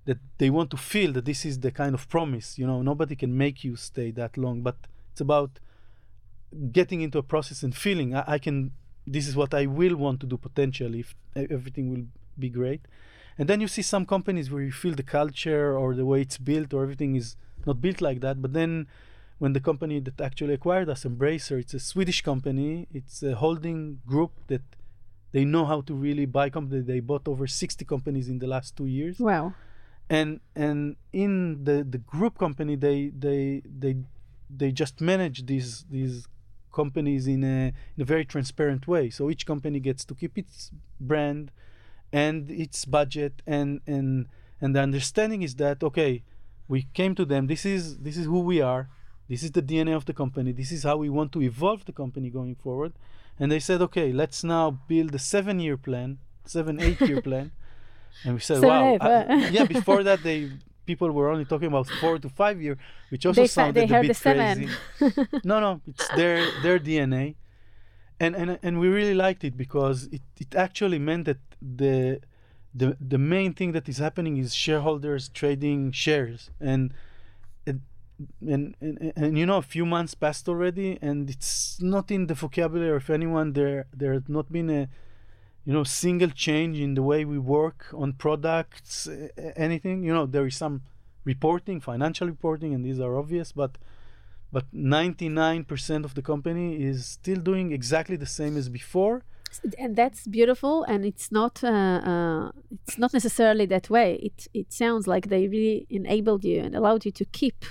that 0.05 0.18
they 0.41 0.51
want 0.51 0.70
to 0.70 0.76
feel 0.76 1.11
that 1.12 1.24
this 1.24 1.45
is 1.45 1.61
the 1.61 1.70
kind 1.70 1.95
of 1.95 2.09
promise 2.09 2.59
you 2.59 2.66
know 2.66 2.82
nobody 2.82 3.16
can 3.16 3.32
make 3.45 3.64
you 3.64 3.76
stay 3.76 4.11
that 4.11 4.36
long 4.36 4.61
but 4.61 4.76
it's 5.12 5.20
about 5.20 5.53
getting 6.72 7.01
into 7.01 7.18
a 7.18 7.22
process 7.22 7.62
and 7.62 7.74
feeling. 7.74 8.14
I, 8.14 8.24
I 8.26 8.39
can 8.39 8.72
this 9.12 9.26
is 9.28 9.34
what 9.36 9.52
I 9.54 9.66
will 9.66 9.96
want 9.96 10.20
to 10.20 10.26
do 10.26 10.36
potentially 10.36 11.00
if 11.00 11.14
everything 11.34 11.90
will 11.92 12.06
be 12.38 12.48
great. 12.48 12.82
And 13.38 13.48
then 13.48 13.61
you 13.61 13.68
see 13.68 13.82
some 13.82 14.04
companies 14.04 14.50
where 14.50 14.62
you 14.62 14.72
feel 14.72 14.94
the 14.94 15.09
culture 15.20 15.76
or 15.76 15.94
the 15.94 16.04
way 16.04 16.20
it's 16.20 16.38
built 16.38 16.74
or 16.74 16.82
everything 16.82 17.14
is 17.14 17.36
not 17.66 17.80
built 17.80 18.00
like 18.00 18.20
that. 18.20 18.42
But 18.42 18.52
then 18.52 18.88
when 19.38 19.52
the 19.52 19.61
company 19.61 20.00
that 20.00 20.20
actually 20.20 20.54
acquired 20.54 20.88
us, 20.88 21.04
Embracer, 21.04 21.61
it's 21.61 21.74
a 21.74 21.80
Swedish 21.80 22.20
company, 22.22 22.88
it's 22.92 23.22
a 23.22 23.34
holding 23.36 24.00
group 24.06 24.32
that 24.48 24.62
they 25.32 25.44
know 25.44 25.64
how 25.66 25.82
to 25.82 25.94
really 25.94 26.26
buy 26.26 26.50
companies. 26.50 26.86
They 26.86 27.00
bought 27.00 27.28
over 27.28 27.46
60 27.46 27.84
companies 27.84 28.28
in 28.28 28.38
the 28.40 28.46
last 28.46 28.76
two 28.76 28.86
years. 28.86 29.18
Wow. 29.20 29.54
and 30.11 30.40
and 30.56 30.96
in 31.12 31.64
the 31.64 31.84
the 31.84 31.98
group 31.98 32.38
company 32.38 32.76
they 32.76 33.12
they 33.26 33.62
they 33.78 33.96
they 34.61 34.72
just 34.72 35.00
manage 35.00 35.46
these 35.46 35.84
these 35.90 36.26
companies 36.80 37.24
in 37.34 37.42
a 37.56 37.58
in 37.94 38.00
a 38.06 38.08
very 38.14 38.26
transparent 38.34 38.82
way. 38.94 39.04
So 39.16 39.22
each 39.32 39.44
company 39.52 39.78
gets 39.88 40.02
to 40.08 40.14
keep 40.20 40.34
its 40.42 40.70
brand 41.10 41.44
and 42.12 42.50
its 42.64 42.78
budget 42.84 43.34
and 43.56 43.70
and 43.94 44.08
and 44.60 44.74
the 44.74 44.82
understanding 44.88 45.40
is 45.48 45.54
that 45.56 45.78
okay 45.88 46.12
we 46.72 46.80
came 46.98 47.14
to 47.20 47.24
them 47.32 47.42
this 47.52 47.64
is 47.74 47.82
this 48.06 48.16
is 48.16 48.26
who 48.32 48.40
we 48.40 48.58
are 48.72 48.88
this 49.32 49.42
is 49.46 49.50
the 49.58 49.64
dna 49.70 49.94
of 50.00 50.04
the 50.10 50.16
company 50.22 50.50
this 50.52 50.72
is 50.76 50.82
how 50.88 50.96
we 51.04 51.10
want 51.18 51.30
to 51.32 51.40
evolve 51.42 51.84
the 51.84 51.96
company 52.02 52.28
going 52.30 52.56
forward. 52.66 52.92
And 53.40 53.52
they 53.52 53.62
said 53.68 53.80
okay 53.88 54.08
let's 54.22 54.40
now 54.56 54.64
build 54.92 55.10
a 55.14 55.22
seven 55.34 55.56
year 55.64 55.76
plan 55.86 56.18
seven 56.56 56.74
eight 56.86 57.00
year 57.08 57.20
plan. 57.28 57.46
And 58.24 58.34
we 58.36 58.40
said 58.48 58.62
wow 58.62 58.96
uh. 58.96 59.24
yeah 59.56 59.66
before 59.76 60.02
that 60.08 60.20
they 60.28 60.38
people 60.91 61.09
were 61.18 61.28
only 61.34 61.47
talking 61.53 61.70
about 61.74 61.86
four 62.01 62.14
to 62.24 62.28
five 62.43 62.57
year 62.66 62.76
which 63.12 63.24
also 63.28 63.43
They 63.43 63.49
sounded 63.59 63.91
a 63.97 64.01
bit 64.07 64.14
crazy. 64.26 64.66
No 65.51 65.57
no 65.66 65.70
it's 65.91 66.07
their 66.18 66.36
their 66.64 66.78
dna 66.89 67.24
and 68.20 68.32
and 68.41 68.49
and 68.66 68.74
we 68.82 68.89
really 68.99 69.14
liked 69.14 69.43
it 69.49 69.55
because 69.64 69.99
it, 70.16 70.22
it 70.45 70.51
actually 70.55 70.99
meant 71.09 71.24
that 71.30 71.41
the 71.80 72.20
the 72.74 72.97
the 73.01 73.18
main 73.18 73.53
thing 73.59 73.72
that 73.72 73.89
is 73.89 73.99
happening 73.99 74.36
is 74.36 74.55
shareholders 74.55 75.28
trading 75.41 75.93
shares. 75.93 76.51
And 76.61 76.93
and 77.66 77.78
and, 78.55 78.74
and, 78.80 79.12
and 79.16 79.39
you 79.39 79.47
know 79.47 79.59
a 79.59 79.68
few 79.76 79.86
months 79.86 80.14
passed 80.14 80.49
already 80.49 80.99
and 81.01 81.30
it's 81.30 81.80
not 81.80 82.11
in 82.11 82.26
the 82.26 82.34
vocabulary 82.34 82.97
of 82.97 83.09
anyone. 83.11 83.53
There 83.53 83.86
there 84.01 84.12
has 84.12 84.28
not 84.28 84.51
been 84.51 84.70
a 84.70 84.89
you 85.68 85.74
know 85.74 85.84
single 85.84 86.30
change 86.30 86.76
in 86.80 86.94
the 86.94 87.04
way 87.10 87.20
we 87.26 87.38
work 87.38 87.80
on 88.02 88.08
products 88.14 89.06
anything 89.54 90.02
you 90.02 90.14
know 90.16 90.24
there 90.24 90.46
is 90.46 90.56
some 90.56 90.80
reporting 91.32 91.78
financial 91.78 92.26
reporting 92.26 92.70
and 92.74 92.82
these 92.86 92.98
are 92.98 93.14
obvious 93.22 93.52
but 93.52 93.72
but 94.50 94.64
99% 94.74 96.04
of 96.04 96.14
the 96.14 96.22
company 96.22 96.82
is 96.82 97.04
still 97.04 97.36
doing 97.36 97.72
exactly 97.72 98.16
the 98.16 98.24
same 98.24 98.56
as 98.56 98.70
before. 98.70 99.24
And 99.78 99.94
that's 99.94 100.26
beautiful 100.26 100.84
and 100.84 101.04
it's 101.04 101.30
not 101.30 101.62
uh, 101.64 102.00
uh, 102.12 102.50
it's 102.70 102.98
not 102.98 103.12
necessarily 103.12 103.66
that 103.66 103.90
way. 103.90 104.14
It 104.28 104.46
it 104.54 104.72
sounds 104.72 105.06
like 105.06 105.28
they 105.28 105.48
really 105.48 105.86
enabled 105.90 106.44
you 106.44 106.60
and 106.60 106.74
allowed 106.74 107.04
you 107.06 107.12
to 107.12 107.24
keep 107.40 107.64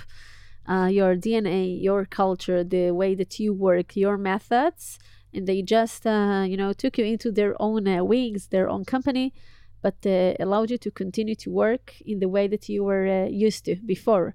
uh, 0.68 0.88
your 0.98 1.16
dna 1.16 1.60
your 1.88 2.04
culture 2.04 2.62
the 2.62 2.90
way 2.90 3.14
that 3.14 3.40
you 3.40 3.54
work 3.54 3.96
your 3.96 4.18
methods 4.18 4.98
and 5.34 5.46
they 5.46 5.62
just 5.62 6.06
uh, 6.06 6.44
you 6.46 6.56
know 6.56 6.72
took 6.72 6.98
you 6.98 7.04
into 7.04 7.30
their 7.30 7.54
own 7.60 7.86
uh, 7.86 8.02
wings 8.02 8.48
their 8.48 8.68
own 8.68 8.84
company 8.84 9.32
but 9.80 9.94
uh, 10.06 10.34
allowed 10.40 10.70
you 10.70 10.78
to 10.78 10.90
continue 10.90 11.34
to 11.36 11.50
work 11.50 11.94
in 12.04 12.18
the 12.18 12.28
way 12.28 12.48
that 12.48 12.68
you 12.68 12.82
were 12.82 13.06
uh, 13.06 13.28
used 13.28 13.64
to 13.64 13.76
before 13.86 14.34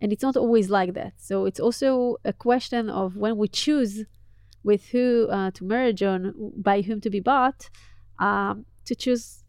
and 0.00 0.12
it's 0.12 0.22
not 0.22 0.36
always 0.36 0.68
like 0.68 0.94
that 0.94 1.14
so 1.16 1.46
it's 1.46 1.60
also 1.60 2.16
a 2.24 2.32
question 2.32 2.90
of 2.90 3.16
when 3.16 3.36
we 3.36 3.48
choose 3.48 4.04
with 4.62 4.86
who 4.88 5.28
uh, 5.30 5.50
to 5.52 5.64
merge 5.64 6.02
on, 6.02 6.52
by 6.56 6.82
whom 6.82 7.00
to 7.00 7.10
be 7.10 7.20
bought, 7.20 7.68
um, 8.18 8.64
to 8.84 8.94
choose 8.94 9.44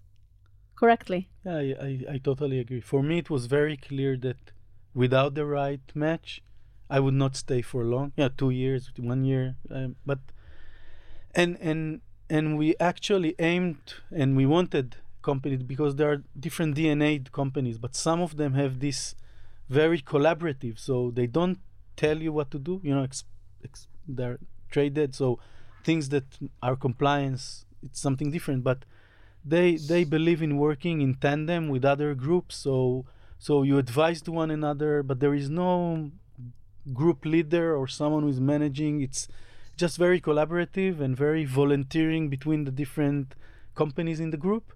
correctly. 0.75 1.29
Yeah, 1.45 1.57
I, 1.57 1.75
I, 1.81 1.99
I 2.13 2.17
totally 2.17 2.59
agree. 2.59 2.81
For 2.81 3.03
me, 3.03 3.19
it 3.19 3.29
was 3.29 3.45
very 3.45 3.77
clear 3.77 4.17
that 4.17 4.51
without 4.93 5.35
the 5.35 5.45
right 5.45 5.81
match, 5.93 6.41
I 6.89 6.99
would 6.99 7.13
not 7.13 7.35
stay 7.35 7.61
for 7.61 7.83
long. 7.83 8.13
Yeah, 8.17 8.29
two 8.35 8.49
years, 8.49 8.91
one 8.97 9.23
year. 9.23 9.55
Um, 9.69 9.95
but 10.05 10.19
and 11.35 11.57
and 11.61 12.01
and 12.29 12.57
we 12.57 12.75
actually 12.79 13.35
aimed 13.39 13.95
and 14.11 14.35
we 14.35 14.45
wanted 14.45 14.97
companies 15.21 15.63
because 15.63 15.95
there 15.95 16.11
are 16.11 16.23
different 16.39 16.75
DNA 16.75 17.31
companies, 17.31 17.77
but 17.77 17.95
some 17.95 18.21
of 18.21 18.37
them 18.37 18.53
have 18.53 18.79
this 18.79 19.15
very 19.69 20.01
collaborative. 20.01 20.79
So 20.79 21.11
they 21.11 21.27
don't 21.27 21.59
tell 21.95 22.17
you 22.17 22.31
what 22.31 22.51
to 22.51 22.59
do. 22.59 22.81
You 22.83 22.95
know, 22.95 23.03
ex, 23.03 23.23
ex, 23.63 23.87
they're 24.07 24.39
traded. 24.69 25.15
So 25.15 25.39
things 25.83 26.09
that 26.09 26.25
are 26.61 26.75
compliance, 26.75 27.65
it's 27.81 27.99
something 27.99 28.31
different. 28.31 28.63
But 28.63 28.85
they 29.43 29.75
they 29.75 30.03
believe 30.03 30.41
in 30.41 30.57
working 30.57 31.01
in 31.01 31.15
tandem 31.15 31.69
with 31.69 31.83
other 31.83 32.13
groups. 32.13 32.55
So 32.55 33.05
so 33.39 33.63
you 33.63 33.77
advise 33.77 34.21
to 34.23 34.31
one 34.31 34.51
another, 34.51 35.03
but 35.03 35.19
there 35.19 35.33
is 35.33 35.49
no 35.49 36.11
group 36.93 37.25
leader 37.25 37.75
or 37.75 37.87
someone 37.87 38.23
who 38.23 38.29
is 38.29 38.39
managing. 38.39 39.01
It's 39.01 39.27
just 39.77 39.97
very 39.97 40.19
collaborative 40.21 40.99
and 40.99 41.15
very 41.15 41.45
volunteering 41.45 42.29
between 42.29 42.63
the 42.63 42.71
different 42.71 43.35
companies 43.75 44.19
in 44.19 44.29
the 44.31 44.37
group. 44.37 44.73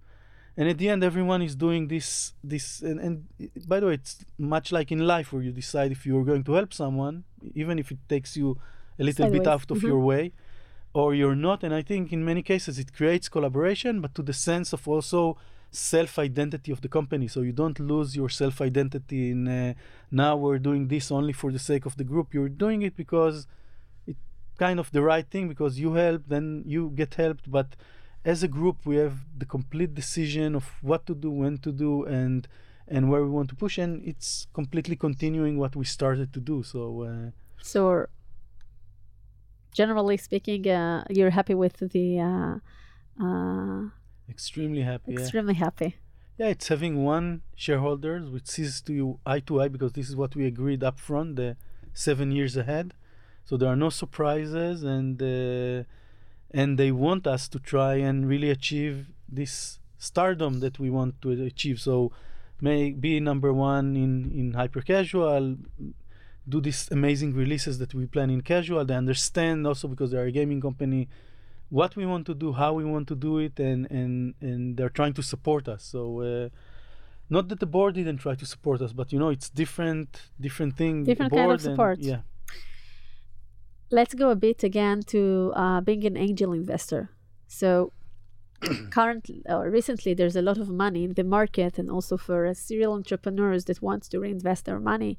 And 0.60 0.68
at 0.68 0.80
the 0.80 0.90
end, 0.90 1.04
everyone 1.04 1.44
is 1.44 1.56
doing 1.56 1.88
this. 1.88 2.34
This 2.44 2.82
and, 2.82 3.00
and 3.00 3.26
by 3.68 3.80
the 3.80 3.86
way, 3.88 3.94
it's 3.94 4.26
much 4.40 4.72
like 4.72 4.92
in 4.92 5.00
life 5.06 5.32
where 5.32 5.44
you 5.44 5.52
decide 5.52 5.92
if 5.92 6.06
you 6.06 6.18
are 6.20 6.24
going 6.24 6.44
to 6.46 6.54
help 6.54 6.74
someone, 6.74 7.26
even 7.54 7.78
if 7.78 7.92
it 7.92 8.00
takes 8.10 8.36
you 8.36 8.58
a 8.98 9.04
little 9.04 9.30
bit 9.30 9.46
out 9.48 9.70
of 9.70 9.78
Mhm. 9.78 9.84
your 9.84 10.00
way, 10.00 10.34
or 10.94 11.14
you're 11.14 11.36
not. 11.36 11.64
And 11.64 11.74
I 11.76 11.84
think 11.84 12.12
in 12.12 12.26
many 12.26 12.42
cases 12.42 12.80
it 12.80 12.92
creates 12.92 13.30
collaboration, 13.30 14.02
but 14.02 14.16
to 14.16 14.24
the 14.24 14.34
sense 14.34 14.74
of 14.74 14.88
also 14.88 15.38
self 15.70 16.18
identity 16.18 16.72
of 16.72 16.82
the 16.82 16.88
company. 16.88 17.28
So 17.28 17.42
you 17.42 17.52
don't 17.52 17.80
lose 17.80 18.16
your 18.16 18.30
self 18.30 18.60
identity 18.60 19.30
in 19.30 19.48
uh, 19.48 19.74
now 20.10 20.36
we're 20.36 20.58
doing 20.70 20.88
this 20.88 21.12
only 21.12 21.34
for 21.34 21.52
the 21.52 21.60
sake 21.60 21.86
of 21.86 21.98
the 21.98 22.04
group. 22.04 22.34
You're 22.34 22.50
doing 22.66 22.82
it 22.82 22.96
because 22.96 23.46
kind 24.58 24.80
of 24.80 24.92
the 24.92 25.02
right 25.02 25.28
thing 25.30 25.48
because 25.48 25.80
you 25.80 25.94
help, 25.94 26.24
then 26.28 26.64
you 26.66 26.92
get 26.96 27.16
helped. 27.16 27.50
But 27.50 27.76
as 28.26 28.44
a 28.44 28.48
group, 28.48 28.78
we 28.86 28.96
have 28.98 29.18
the 29.38 29.46
complete 29.46 29.94
decision 29.94 30.56
of 30.56 30.66
what 30.82 31.06
to 31.08 31.16
do, 31.16 31.30
when 31.32 31.58
to 31.60 31.72
do, 31.72 32.04
and 32.06 32.48
and 32.88 33.10
where 33.10 33.24
we 33.24 33.30
want 33.30 33.50
to 33.50 33.56
push. 33.56 33.78
And 33.78 34.04
it's 34.06 34.48
completely 34.54 34.96
continuing 34.96 35.58
what 35.58 35.76
we 35.76 35.86
started 35.86 36.34
to 36.34 36.40
do. 36.40 36.64
So. 36.64 37.04
Uh, 37.04 37.32
So, 37.60 38.06
generally 39.74 40.18
speaking, 40.18 40.68
uh, 40.68 41.04
you're 41.10 41.32
happy 41.40 41.56
with 41.64 41.78
the 41.96 42.08
uh, 42.20 42.56
uh, 43.26 43.90
extremely 44.30 44.82
happy. 44.82 45.14
yeah. 45.14 45.20
extremely 45.20 45.54
happy. 45.56 45.96
Yeah, 46.38 46.50
it's 46.56 46.68
having 46.68 47.04
one 47.04 47.42
shareholders 47.56 48.30
which 48.30 48.48
sees 48.48 48.80
to 48.82 48.94
you 48.94 49.20
eye 49.26 49.40
to 49.48 49.62
eye 49.62 49.70
because 49.70 49.94
this 49.94 50.08
is 50.08 50.16
what 50.16 50.36
we 50.36 50.46
agreed 50.46 50.84
up 50.84 51.00
front, 51.00 51.36
the 51.36 51.58
seven 51.94 52.32
years 52.32 52.56
ahead. 52.56 52.94
So 53.48 53.56
there 53.56 53.70
are 53.70 53.78
no 53.78 53.90
surprises, 54.02 54.84
and 54.84 55.16
uh, 55.22 55.84
and 56.60 56.70
they 56.78 56.92
want 56.92 57.24
us 57.36 57.48
to 57.54 57.60
try 57.74 57.94
and 57.96 58.28
really 58.28 58.50
achieve 58.50 59.08
this 59.40 59.80
stardom 59.98 60.60
that 60.60 60.76
we 60.80 60.90
want 60.90 61.22
to 61.22 61.30
achieve. 61.52 61.80
So 61.80 62.12
may 62.60 62.92
be 62.92 63.14
number 63.22 63.52
one 63.54 63.88
in 63.96 64.12
in 64.42 64.48
hyper 64.62 64.82
casual, 64.82 65.56
do 66.54 66.58
these 66.68 66.82
amazing 66.92 67.32
releases 67.44 67.80
that 67.82 67.94
we 67.94 68.06
plan 68.06 68.30
in 68.30 68.42
casual. 68.42 68.84
They 68.84 68.96
understand 68.96 69.66
also 69.66 69.88
because 69.88 70.12
they 70.12 70.18
are 70.18 70.30
a 70.34 70.36
gaming 70.40 70.62
company 70.68 71.08
what 71.70 71.96
we 71.96 72.06
want 72.06 72.26
to 72.26 72.34
do, 72.34 72.54
how 72.54 72.72
we 72.74 72.86
want 72.94 73.08
to 73.08 73.16
do 73.16 73.34
it, 73.40 73.56
and 73.70 73.80
and 74.00 74.36
and 74.42 74.76
they're 74.76 74.96
trying 75.00 75.14
to 75.14 75.24
support 75.24 75.64
us. 75.76 75.84
So. 75.84 76.02
Uh, 76.22 76.50
not 77.30 77.50
that 77.50 77.60
the 77.60 77.66
board 77.66 77.96
didn't 77.96 78.20
try 78.20 78.36
to 78.36 78.46
support 78.46 78.82
us, 78.82 78.94
but 78.94 79.12
you 79.12 79.20
know 79.20 79.28
it's 79.28 79.50
different, 79.50 80.10
different 80.40 80.78
thing. 80.78 81.04
Different 81.04 81.32
kind 81.32 81.42
of 81.42 81.46
board 81.46 81.60
and- 81.60 81.62
support. 81.62 82.00
yeah, 82.00 82.22
Let's 83.90 84.14
go 84.14 84.30
a 84.30 84.36
bit 84.36 84.64
again 84.64 85.02
to 85.08 85.54
uh, 85.56 85.82
being 85.82 86.06
an 86.06 86.18
angel 86.18 86.52
investor. 86.52 87.10
So, 87.48 87.94
currently 88.90 89.44
or 89.46 89.70
recently, 89.70 90.14
there's 90.14 90.36
a 90.36 90.42
lot 90.42 90.58
of 90.58 90.68
money 90.70 91.06
in 91.06 91.14
the 91.14 91.24
market, 91.24 91.78
and 91.78 91.90
also 91.90 92.18
for 92.18 92.54
serial 92.54 92.94
entrepreneurs 92.94 93.66
that 93.66 93.82
wants 93.82 94.10
to 94.10 94.20
reinvest 94.20 94.66
their 94.66 94.80
money. 94.80 95.18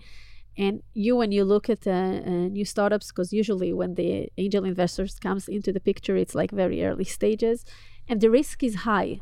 And 0.58 0.82
you, 0.92 1.16
when 1.16 1.32
you 1.32 1.44
look 1.44 1.70
at 1.70 1.86
uh, 1.86 1.90
uh, 1.90 2.48
new 2.48 2.64
startups, 2.64 3.12
because 3.12 3.32
usually 3.32 3.72
when 3.72 3.94
the 3.94 4.28
angel 4.36 4.64
investors 4.64 5.18
comes 5.18 5.48
into 5.48 5.72
the 5.72 5.80
picture, 5.80 6.16
it's 6.16 6.34
like 6.34 6.50
very 6.50 6.84
early 6.84 7.04
stages, 7.04 7.64
and 8.08 8.20
the 8.20 8.30
risk 8.30 8.62
is 8.62 8.74
high. 8.76 9.20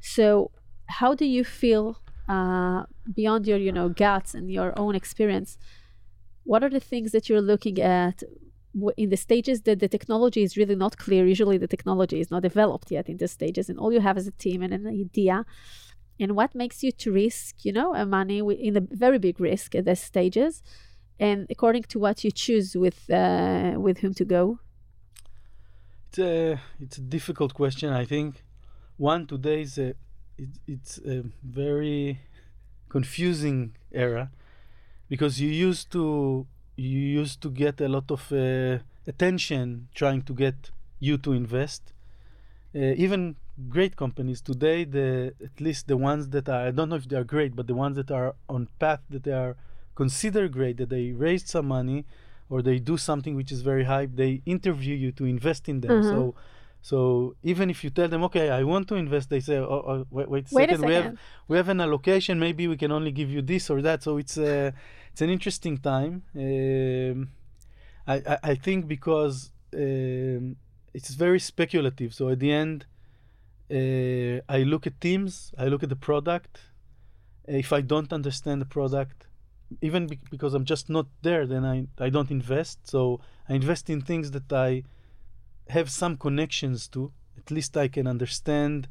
So, 0.00 0.50
how 0.86 1.14
do 1.14 1.24
you 1.24 1.44
feel 1.44 2.02
uh, 2.28 2.82
beyond 3.14 3.46
your, 3.46 3.58
you 3.58 3.72
know, 3.72 3.88
guts 3.88 4.34
and 4.34 4.50
your 4.50 4.78
own 4.78 4.94
experience? 4.94 5.56
What 6.44 6.64
are 6.64 6.68
the 6.68 6.80
things 6.80 7.12
that 7.12 7.28
you're 7.28 7.40
looking 7.40 7.80
at 7.80 8.22
in 8.96 9.10
the 9.10 9.16
stages 9.16 9.62
that 9.62 9.80
the 9.80 9.88
technology 9.88 10.42
is 10.42 10.56
really 10.56 10.74
not 10.74 10.96
clear? 10.96 11.26
Usually, 11.26 11.58
the 11.58 11.66
technology 11.66 12.20
is 12.20 12.30
not 12.30 12.42
developed 12.42 12.90
yet 12.90 13.08
in 13.08 13.16
the 13.18 13.28
stages, 13.28 13.68
and 13.68 13.78
all 13.78 13.92
you 13.92 14.00
have 14.00 14.16
is 14.16 14.26
a 14.26 14.32
team 14.32 14.62
and 14.62 14.72
an 14.72 14.86
idea. 14.86 15.44
And 16.20 16.36
what 16.36 16.54
makes 16.54 16.82
you 16.82 16.92
to 16.92 17.12
risk, 17.12 17.64
you 17.64 17.72
know, 17.72 17.94
a 17.94 18.06
money 18.06 18.38
in 18.38 18.76
a 18.76 18.80
very 18.80 19.18
big 19.18 19.40
risk 19.40 19.74
at 19.74 19.84
these 19.84 20.00
stages, 20.00 20.62
and 21.18 21.46
according 21.50 21.84
to 21.84 21.98
what 21.98 22.24
you 22.24 22.30
choose 22.30 22.76
with 22.76 23.10
uh, 23.10 23.74
with 23.78 23.98
whom 23.98 24.14
to 24.14 24.24
go? 24.24 24.58
it's 26.12 26.18
a 26.18 26.60
it's 26.80 26.98
a 26.98 27.00
difficult 27.00 27.54
question. 27.54 27.90
I 27.92 28.04
think 28.04 28.44
one 28.96 29.26
today 29.26 29.62
is 29.62 29.78
a 29.78 29.94
it, 30.36 30.50
it's 30.66 30.98
a 30.98 31.24
very 31.42 32.20
confusing 32.88 33.74
era 33.92 34.30
because 35.08 35.40
you 35.40 35.48
used 35.48 35.90
to 35.92 36.46
you 36.76 37.00
used 37.00 37.40
to 37.42 37.50
get 37.50 37.80
a 37.80 37.88
lot 37.88 38.10
of 38.10 38.32
uh, 38.32 38.78
attention 39.06 39.88
trying 39.94 40.22
to 40.22 40.32
get 40.34 40.70
you 41.00 41.18
to 41.18 41.32
invest 41.32 41.92
uh, 42.74 42.78
even 42.96 43.36
great 43.68 43.96
companies 43.96 44.40
today, 44.40 44.84
the 44.84 45.34
at 45.44 45.60
least 45.60 45.86
the 45.86 45.96
ones 45.96 46.28
that 46.30 46.48
are 46.48 46.66
I 46.68 46.70
don't 46.70 46.88
know 46.88 46.96
if 46.96 47.06
they 47.08 47.16
are 47.16 47.24
great, 47.24 47.54
but 47.54 47.66
the 47.66 47.74
ones 47.74 47.96
that 47.96 48.10
are 48.10 48.34
on 48.48 48.68
path 48.78 49.00
that 49.10 49.24
they 49.24 49.32
are 49.32 49.56
considered 49.94 50.52
great, 50.52 50.78
that 50.78 50.88
they 50.88 51.12
raised 51.12 51.48
some 51.48 51.66
money 51.66 52.06
or 52.48 52.62
they 52.62 52.78
do 52.78 52.96
something 52.96 53.34
which 53.36 53.52
is 53.52 53.60
very 53.60 53.84
hype, 53.84 54.16
they 54.16 54.40
interview 54.46 54.94
you 54.94 55.12
to 55.12 55.24
invest 55.26 55.68
in 55.68 55.80
them. 55.80 56.02
Mhm. 56.02 56.10
So 56.10 56.34
so 56.80 57.36
even 57.44 57.70
if 57.70 57.84
you 57.84 57.90
tell 57.90 58.08
them, 58.08 58.24
okay, 58.24 58.50
I 58.50 58.64
want 58.64 58.88
to 58.88 58.96
invest, 58.96 59.30
they 59.30 59.38
say, 59.40 59.56
oh, 59.58 59.84
oh 59.90 60.06
wait, 60.10 60.28
wait 60.28 60.50
a 60.50 60.54
Wait 60.54 60.70
a 60.70 60.72
second, 60.72 60.88
we 60.88 60.94
have 60.94 61.04
second. 61.04 61.18
we 61.48 61.56
have 61.56 61.68
an 61.68 61.80
allocation. 61.80 62.40
Maybe 62.40 62.66
we 62.66 62.76
can 62.76 62.90
only 62.90 63.12
give 63.12 63.30
you 63.30 63.42
this 63.42 63.70
or 63.70 63.82
that. 63.82 64.02
So 64.02 64.16
it's 64.16 64.36
a 64.38 64.72
it's 65.12 65.20
an 65.20 65.30
interesting 65.30 65.76
time. 65.78 66.22
Um, 66.34 67.28
I, 68.06 68.16
I 68.32 68.38
I 68.52 68.54
think 68.54 68.88
because 68.88 69.52
um, 69.74 70.56
it's 70.94 71.14
very 71.14 71.38
speculative. 71.38 72.14
So 72.14 72.28
at 72.30 72.38
the 72.40 72.52
end, 72.52 72.86
uh, 73.70 74.40
I 74.48 74.62
look 74.62 74.86
at 74.86 75.00
teams. 75.00 75.52
I 75.58 75.66
look 75.66 75.82
at 75.82 75.90
the 75.90 76.02
product. 76.10 76.60
If 77.46 77.72
I 77.72 77.80
don't 77.80 78.12
understand 78.12 78.60
the 78.60 78.70
product, 78.78 79.26
even 79.80 80.06
be- 80.06 80.20
because 80.30 80.54
I'm 80.54 80.64
just 80.64 80.88
not 80.88 81.06
there, 81.22 81.46
then 81.46 81.64
I 81.64 81.86
I 82.06 82.08
don't 82.08 82.30
invest. 82.30 82.88
So 82.88 83.20
I 83.48 83.54
invest 83.54 83.90
in 83.90 84.00
things 84.00 84.30
that 84.30 84.50
I 84.52 84.84
have 85.68 85.90
some 85.90 86.16
connections 86.16 86.88
to. 86.88 87.12
At 87.36 87.50
least 87.50 87.76
I 87.76 87.88
can 87.88 88.06
understand 88.06 88.88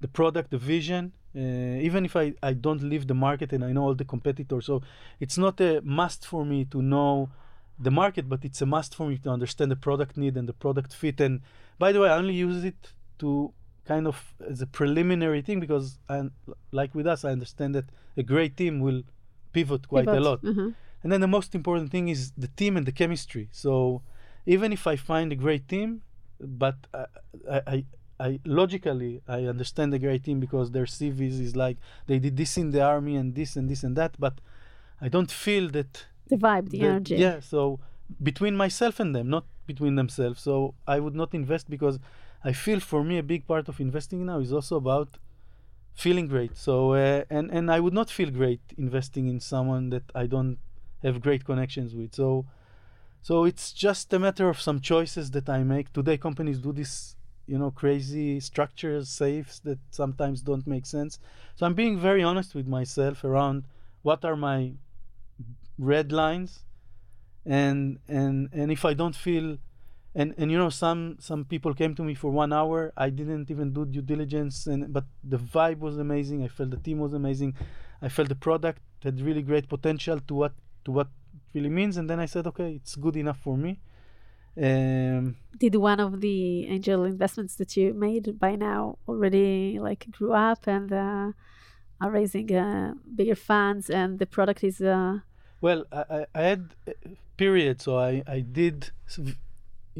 the 0.00 0.08
product, 0.08 0.50
the 0.50 0.58
vision, 0.58 1.12
uh, 1.36 1.88
even 1.88 2.04
if 2.04 2.14
I, 2.16 2.34
I 2.42 2.52
don't 2.52 2.82
leave 2.82 3.06
the 3.06 3.14
market 3.14 3.52
and 3.52 3.64
I 3.64 3.72
know 3.72 3.82
all 3.84 3.94
the 3.94 4.04
competitors. 4.04 4.66
So 4.66 4.82
it's 5.20 5.38
not 5.38 5.60
a 5.60 5.80
must 5.82 6.26
for 6.26 6.44
me 6.44 6.64
to 6.66 6.80
know 6.80 7.30
the 7.78 7.90
market, 7.90 8.28
but 8.28 8.44
it's 8.44 8.62
a 8.62 8.66
must 8.66 8.94
for 8.94 9.06
me 9.08 9.18
to 9.18 9.30
understand 9.30 9.70
the 9.70 9.76
product 9.76 10.16
need 10.16 10.36
and 10.36 10.48
the 10.48 10.52
product 10.52 10.94
fit. 10.94 11.20
And 11.20 11.40
by 11.78 11.90
the 11.92 12.00
way, 12.00 12.08
I 12.08 12.16
only 12.16 12.34
use 12.34 12.64
it 12.64 12.92
to 13.18 13.52
kind 13.84 14.06
of 14.06 14.34
as 14.48 14.60
a 14.62 14.66
preliminary 14.66 15.42
thing 15.42 15.58
because 15.60 15.98
I, 16.08 16.22
like 16.70 16.94
with 16.94 17.06
us, 17.06 17.24
I 17.24 17.30
understand 17.30 17.74
that 17.74 17.86
a 18.16 18.22
great 18.22 18.56
team 18.56 18.80
will 18.80 19.02
pivot 19.52 19.88
quite 19.88 20.06
a 20.08 20.12
Pivot. 20.12 20.22
lot. 20.22 20.42
Mhm. 20.42 20.74
And 21.02 21.12
then 21.12 21.20
the 21.20 21.28
most 21.28 21.54
important 21.54 21.90
thing 21.90 22.08
is 22.08 22.32
the 22.44 22.48
team 22.48 22.76
and 22.78 22.86
the 22.86 22.92
chemistry. 22.92 23.48
So 23.52 24.02
even 24.46 24.72
if 24.72 24.86
I 24.86 24.96
find 24.96 25.32
a 25.32 25.36
great 25.36 25.68
team, 25.68 26.02
but 26.40 26.76
I, 26.94 27.04
I, 27.50 27.60
I, 27.74 27.84
I 28.20 28.40
logically 28.44 29.22
I 29.28 29.44
understand 29.44 29.92
the 29.92 29.98
great 29.98 30.24
team 30.24 30.40
because 30.40 30.70
their 30.70 30.84
CVs 30.86 31.40
is 31.40 31.56
like 31.56 31.78
they 32.06 32.18
did 32.18 32.36
this 32.36 32.56
in 32.56 32.70
the 32.70 32.82
army 32.82 33.16
and 33.16 33.34
this 33.34 33.56
and 33.56 33.68
this 33.68 33.82
and 33.82 33.96
that, 33.96 34.14
but 34.18 34.34
I 35.00 35.08
don't 35.08 35.30
feel 35.30 35.68
that. 35.70 36.06
The 36.28 36.36
vibe, 36.36 36.70
the, 36.70 36.78
that- 36.78 36.86
energy. 36.86 37.16
Yeah. 37.16 37.40
So 37.40 37.80
between 38.22 38.56
myself 38.56 39.00
and 39.00 39.14
them, 39.14 39.28
not 39.28 39.44
between 39.66 39.94
themselves. 39.96 40.40
So 40.40 40.74
I 40.86 41.00
would 41.00 41.14
not 41.14 41.34
invest 41.34 41.68
because 41.68 41.98
I 42.44 42.52
feel 42.52 42.80
for 42.80 43.02
me 43.02 43.18
a 43.18 43.22
big 43.22 43.46
part 43.46 43.68
of 43.68 43.80
investing 43.80 44.26
now 44.26 44.38
is 44.38 44.52
also 44.52 44.76
about 44.76 45.18
feeling 45.94 46.26
great. 46.28 46.56
So 46.56 46.92
uh, 46.94 47.24
and 47.30 47.50
and 47.50 47.70
I 47.70 47.80
would 47.80 47.94
not 47.94 48.10
feel 48.10 48.30
great 48.30 48.60
investing 48.76 49.26
in 49.28 49.40
someone 49.40 49.90
that 49.90 50.04
I 50.14 50.26
don't 50.26 50.58
have 51.02 51.20
great 51.20 51.44
connections 51.44 51.94
with. 51.94 52.14
So 52.14 52.46
so 53.22 53.44
it's 53.44 53.72
just 53.72 54.12
a 54.12 54.18
matter 54.18 54.48
of 54.50 54.60
some 54.60 54.80
choices 54.80 55.30
that 55.30 55.48
I 55.48 55.62
make. 55.62 55.92
Today 55.92 56.18
companies 56.18 56.58
do 56.58 56.72
this, 56.72 57.16
you 57.46 57.58
know, 57.58 57.70
crazy 57.70 58.40
structures, 58.40 59.08
safes 59.08 59.60
that 59.60 59.78
sometimes 59.90 60.42
don't 60.42 60.66
make 60.66 60.86
sense. 60.86 61.18
So 61.56 61.66
I'm 61.66 61.74
being 61.74 61.98
very 61.98 62.22
honest 62.22 62.54
with 62.54 62.66
myself 62.66 63.24
around 63.24 63.64
what 64.02 64.24
are 64.24 64.36
my 64.36 64.72
red 65.78 66.12
lines 66.12 66.60
and 67.44 67.98
and 68.08 68.48
and 68.52 68.70
if 68.70 68.84
I 68.84 68.94
don't 68.94 69.16
feel 69.16 69.58
and 70.14 70.34
and 70.38 70.50
you 70.50 70.58
know 70.58 70.70
some 70.70 71.16
some 71.18 71.44
people 71.44 71.74
came 71.74 71.94
to 71.94 72.02
me 72.04 72.14
for 72.14 72.30
one 72.30 72.52
hour 72.52 72.92
i 72.96 73.10
didn't 73.10 73.50
even 73.50 73.72
do 73.72 73.84
due 73.84 74.02
diligence 74.02 74.66
and 74.66 74.92
but 74.92 75.04
the 75.24 75.36
vibe 75.36 75.80
was 75.80 75.98
amazing 75.98 76.42
i 76.44 76.48
felt 76.48 76.70
the 76.70 76.76
team 76.76 76.98
was 76.98 77.12
amazing 77.12 77.54
i 78.00 78.08
felt 78.08 78.28
the 78.28 78.34
product 78.34 78.80
had 79.02 79.20
really 79.20 79.42
great 79.42 79.68
potential 79.68 80.20
to 80.20 80.34
what 80.34 80.52
to 80.84 80.92
what 80.92 81.08
it 81.34 81.58
really 81.58 81.68
means 81.68 81.96
and 81.96 82.08
then 82.08 82.20
i 82.20 82.26
said 82.26 82.46
okay 82.46 82.74
it's 82.74 82.94
good 82.94 83.16
enough 83.16 83.38
for 83.38 83.56
me 83.56 83.80
um 84.56 85.36
Did 85.58 85.76
one 85.76 86.00
of 86.00 86.20
the 86.20 86.66
angel 86.66 87.04
investments 87.04 87.54
that 87.56 87.76
you 87.76 87.94
made 87.94 88.38
by 88.38 88.56
now 88.56 88.98
already 89.08 89.78
like 89.80 90.06
grew 90.10 90.32
up 90.32 90.66
and 90.66 90.92
uh, 90.92 91.32
are 92.00 92.10
raising 92.10 92.54
uh, 92.54 92.94
bigger 93.14 93.36
funds 93.36 93.88
and 93.90 94.18
the 94.18 94.26
product 94.26 94.64
is 94.64 94.80
uh, 94.80 95.18
well 95.60 95.84
i 95.92 96.26
i, 96.34 96.42
had 96.42 96.74
a 96.88 96.92
period 97.36 97.80
so 97.80 97.98
i 97.98 98.22
i 98.26 98.40
did 98.40 98.90
s- 99.08 99.16
v- 99.16 99.38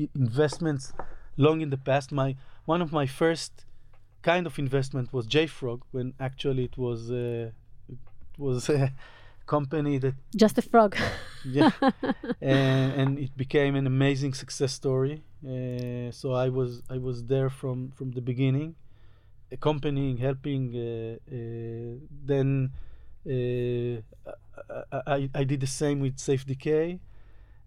i- 0.03 0.09
investments 0.15 0.93
long 1.37 1.61
in 1.61 1.71
the 1.71 1.77
past. 1.91 2.13
My 2.13 2.37
one 2.65 2.81
of 2.83 2.93
my 2.93 3.07
first 3.07 3.65
kind 4.23 4.47
of 4.47 4.59
investment 4.59 5.13
was 5.13 5.27
JFrog 5.27 5.81
when 5.91 6.15
actually 6.21 6.65
it 6.65 6.77
was 6.79 7.11
uh, 7.11 7.51
it 7.89 7.99
was 8.39 8.71
company 9.47 9.99
that 9.99 10.15
just 10.37 10.59
a 10.59 10.63
frog. 10.63 10.97
yeah. 11.45 11.71
And, 12.41 12.93
and 13.01 13.19
it 13.19 13.37
became 13.37 13.75
an 13.77 13.87
amazing 13.87 14.35
success 14.35 14.73
story. 14.73 15.23
Uh, 15.47 16.11
so 16.11 16.33
i 16.33 16.49
was 16.49 16.83
i 16.89 16.97
was 16.97 17.25
there 17.25 17.51
from 17.51 17.91
from 17.91 18.13
the 18.13 18.23
beginning 18.23 18.75
accompanying 19.53 20.17
helping 20.17 20.63
uh, 20.75 21.17
uh, 21.37 21.99
then 22.31 22.71
uh, 23.27 24.01
I, 25.07 25.29
I, 25.35 25.45
did 25.45 25.61
the 25.61 25.67
same 25.67 26.01
with 26.01 26.17
SafeDK. 26.17 26.99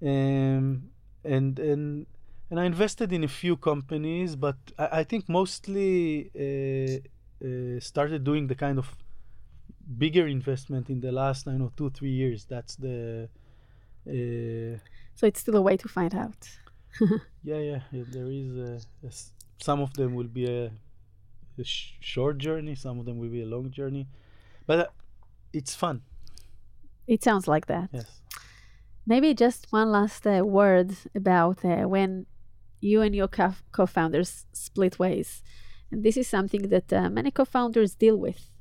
Um, 0.02 0.90
and 1.24 1.60
and 1.60 2.06
and 2.50 2.60
i 2.60 2.66
invested 2.66 3.12
in 3.12 3.24
a 3.24 3.28
few 3.28 3.58
companies 3.58 4.36
but 4.36 4.58
i, 4.78 5.00
I 5.00 5.04
think 5.04 5.28
mostly 5.28 6.30
uh, 6.36 7.46
uh, 7.46 7.80
started 7.80 8.24
doing 8.24 8.48
the 8.48 8.56
kind 8.56 8.78
of 8.78 8.88
bigger 9.98 10.28
investment 10.28 10.90
in 10.90 11.00
the 11.02 11.12
last 11.12 11.48
I 11.48 11.52
don't 11.52 11.60
know 11.60 11.72
two 11.76 11.90
three 11.90 12.12
years. 12.12 12.46
That's 12.46 12.76
the 12.76 13.30
uh, 14.08 14.78
so 15.16 15.28
it's 15.28 15.40
still 15.40 15.56
a 15.58 15.62
way 15.62 15.78
to 15.78 15.88
find 15.88 16.14
out. 16.16 16.50
yeah 17.44 17.58
yeah 17.58 17.82
yeah, 17.92 18.04
there 18.10 18.30
is 18.32 18.56
a, 18.58 18.80
a 19.04 19.08
s- 19.08 19.32
some 19.60 19.80
of 19.82 19.94
them 19.94 20.14
will 20.16 20.28
be 20.28 20.46
a, 20.46 20.72
a 21.58 21.64
sh- 21.64 21.94
short 22.00 22.38
journey, 22.38 22.76
some 22.76 23.00
of 23.00 23.06
them 23.06 23.18
will 23.18 23.30
be 23.30 23.42
a 23.42 23.46
long 23.46 23.72
journey, 23.72 24.08
but 24.66 24.80
uh, 24.80 24.88
it's 25.54 25.76
fun. 25.76 26.02
It 27.08 27.24
sounds 27.24 27.48
like 27.48 27.68
that. 27.68 27.90
Yes. 27.94 28.22
Maybe 29.06 29.34
just 29.34 29.68
one 29.72 29.92
last 29.92 30.28
uh, 30.28 30.44
word 30.46 30.92
about 31.16 31.64
uh, 31.64 31.84
when 31.88 32.26
you 32.82 33.02
and 33.02 33.16
your 33.16 33.28
co- 33.28 33.56
co-founders 33.72 34.46
split 34.54 35.00
ways. 35.00 35.42
And 35.92 36.04
this 36.04 36.18
is 36.18 36.28
something 36.28 36.64
that 36.70 36.92
uh, 36.92 37.10
many 37.10 37.32
co-founders 37.32 37.96
deal 37.96 38.18
with. 38.18 38.52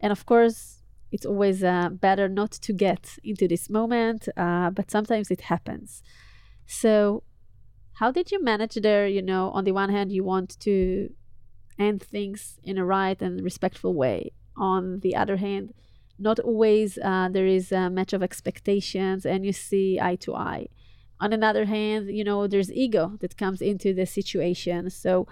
And 0.00 0.12
of 0.12 0.26
course, 0.26 0.82
it's 1.12 1.26
always 1.26 1.62
uh, 1.62 1.90
better 1.90 2.28
not 2.28 2.50
to 2.50 2.72
get 2.72 3.18
into 3.22 3.46
this 3.46 3.70
moment, 3.70 4.28
uh, 4.36 4.70
but 4.70 4.90
sometimes 4.90 5.30
it 5.30 5.42
happens. 5.42 6.02
So, 6.66 7.22
how 7.94 8.10
did 8.10 8.32
you 8.32 8.42
manage 8.42 8.74
there? 8.74 9.06
You 9.06 9.22
know, 9.22 9.50
on 9.50 9.64
the 9.64 9.72
one 9.72 9.90
hand, 9.90 10.10
you 10.10 10.24
want 10.24 10.58
to 10.60 11.10
end 11.78 12.02
things 12.02 12.58
in 12.64 12.78
a 12.78 12.84
right 12.84 13.20
and 13.22 13.42
respectful 13.42 13.94
way. 13.94 14.32
On 14.56 15.00
the 15.00 15.14
other 15.14 15.36
hand, 15.36 15.72
not 16.18 16.38
always 16.38 16.98
uh, 16.98 17.28
there 17.30 17.46
is 17.46 17.72
a 17.72 17.90
match 17.90 18.12
of 18.12 18.22
expectations 18.22 19.26
and 19.26 19.44
you 19.44 19.52
see 19.52 19.98
eye 20.00 20.16
to 20.16 20.34
eye. 20.34 20.66
On 21.20 21.32
another 21.32 21.64
hand, 21.64 22.08
you 22.10 22.24
know, 22.24 22.46
there's 22.46 22.72
ego 22.72 23.16
that 23.20 23.36
comes 23.36 23.60
into 23.62 23.94
the 23.94 24.06
situation. 24.06 24.90
So, 24.90 25.26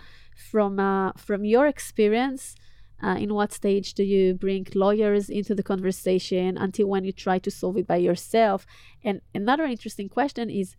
from 0.51 0.79
uh, 0.79 1.13
from 1.17 1.45
your 1.45 1.67
experience, 1.67 2.55
uh, 3.03 3.17
in 3.19 3.35
what 3.35 3.53
stage 3.53 3.95
do 3.95 4.05
you 4.05 4.35
bring 4.35 4.67
lawyers 4.75 5.29
into 5.29 5.55
the 5.55 5.63
conversation 5.63 6.57
until 6.57 6.87
when 6.87 7.05
you 7.05 7.13
try 7.13 7.39
to 7.41 7.51
solve 7.51 7.77
it 7.77 7.87
by 7.87 7.97
yourself? 7.97 8.67
And 9.05 9.21
another 9.35 9.65
interesting 9.65 10.09
question 10.09 10.49
is, 10.51 10.77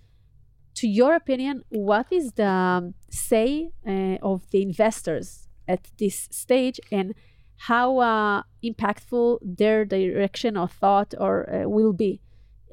to 0.76 0.88
your 0.88 1.14
opinion, 1.16 1.64
what 1.70 2.08
is 2.12 2.32
the 2.32 2.48
um, 2.48 2.94
say 3.10 3.70
uh, 3.88 4.18
of 4.22 4.50
the 4.52 4.62
investors 4.62 5.48
at 5.68 5.88
this 6.00 6.28
stage, 6.32 6.80
and 6.92 7.14
how 7.58 8.00
uh, 8.00 8.44
impactful 8.64 9.40
their 9.42 9.86
direction 9.86 10.58
or 10.58 10.68
thought 10.68 11.14
or 11.20 11.50
uh, 11.54 11.70
will 11.70 11.94
be? 11.94 12.22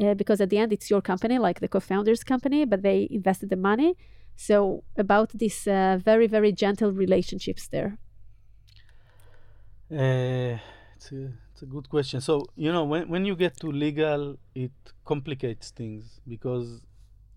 Uh, 0.03 0.15
because 0.15 0.41
at 0.41 0.49
the 0.49 0.57
end, 0.57 0.73
it's 0.73 0.89
your 0.89 1.03
company, 1.03 1.39
like 1.39 1.61
the 1.61 1.69
co-founders' 1.69 2.25
company, 2.25 2.65
but 2.65 2.83
they 2.83 3.07
invested 3.11 3.51
the 3.51 3.57
money. 3.57 3.95
So 4.35 4.85
about 4.97 5.33
these 5.33 5.67
uh, 5.67 5.99
very 6.03 6.27
very 6.27 6.53
gentle 6.53 6.93
relationships 6.93 7.69
there. 7.69 7.99
Uh, 9.91 10.57
it's 10.95 11.11
a 11.13 11.33
it's 11.53 11.63
a 11.63 11.67
good 11.67 11.89
question. 11.89 12.21
So 12.21 12.47
you 12.57 12.73
know 12.73 12.85
when 12.85 13.09
when 13.09 13.25
you 13.25 13.35
get 13.35 13.57
to 13.61 13.67
legal, 13.67 14.37
it 14.55 14.73
complicates 15.05 15.71
things 15.71 16.21
because 16.29 16.81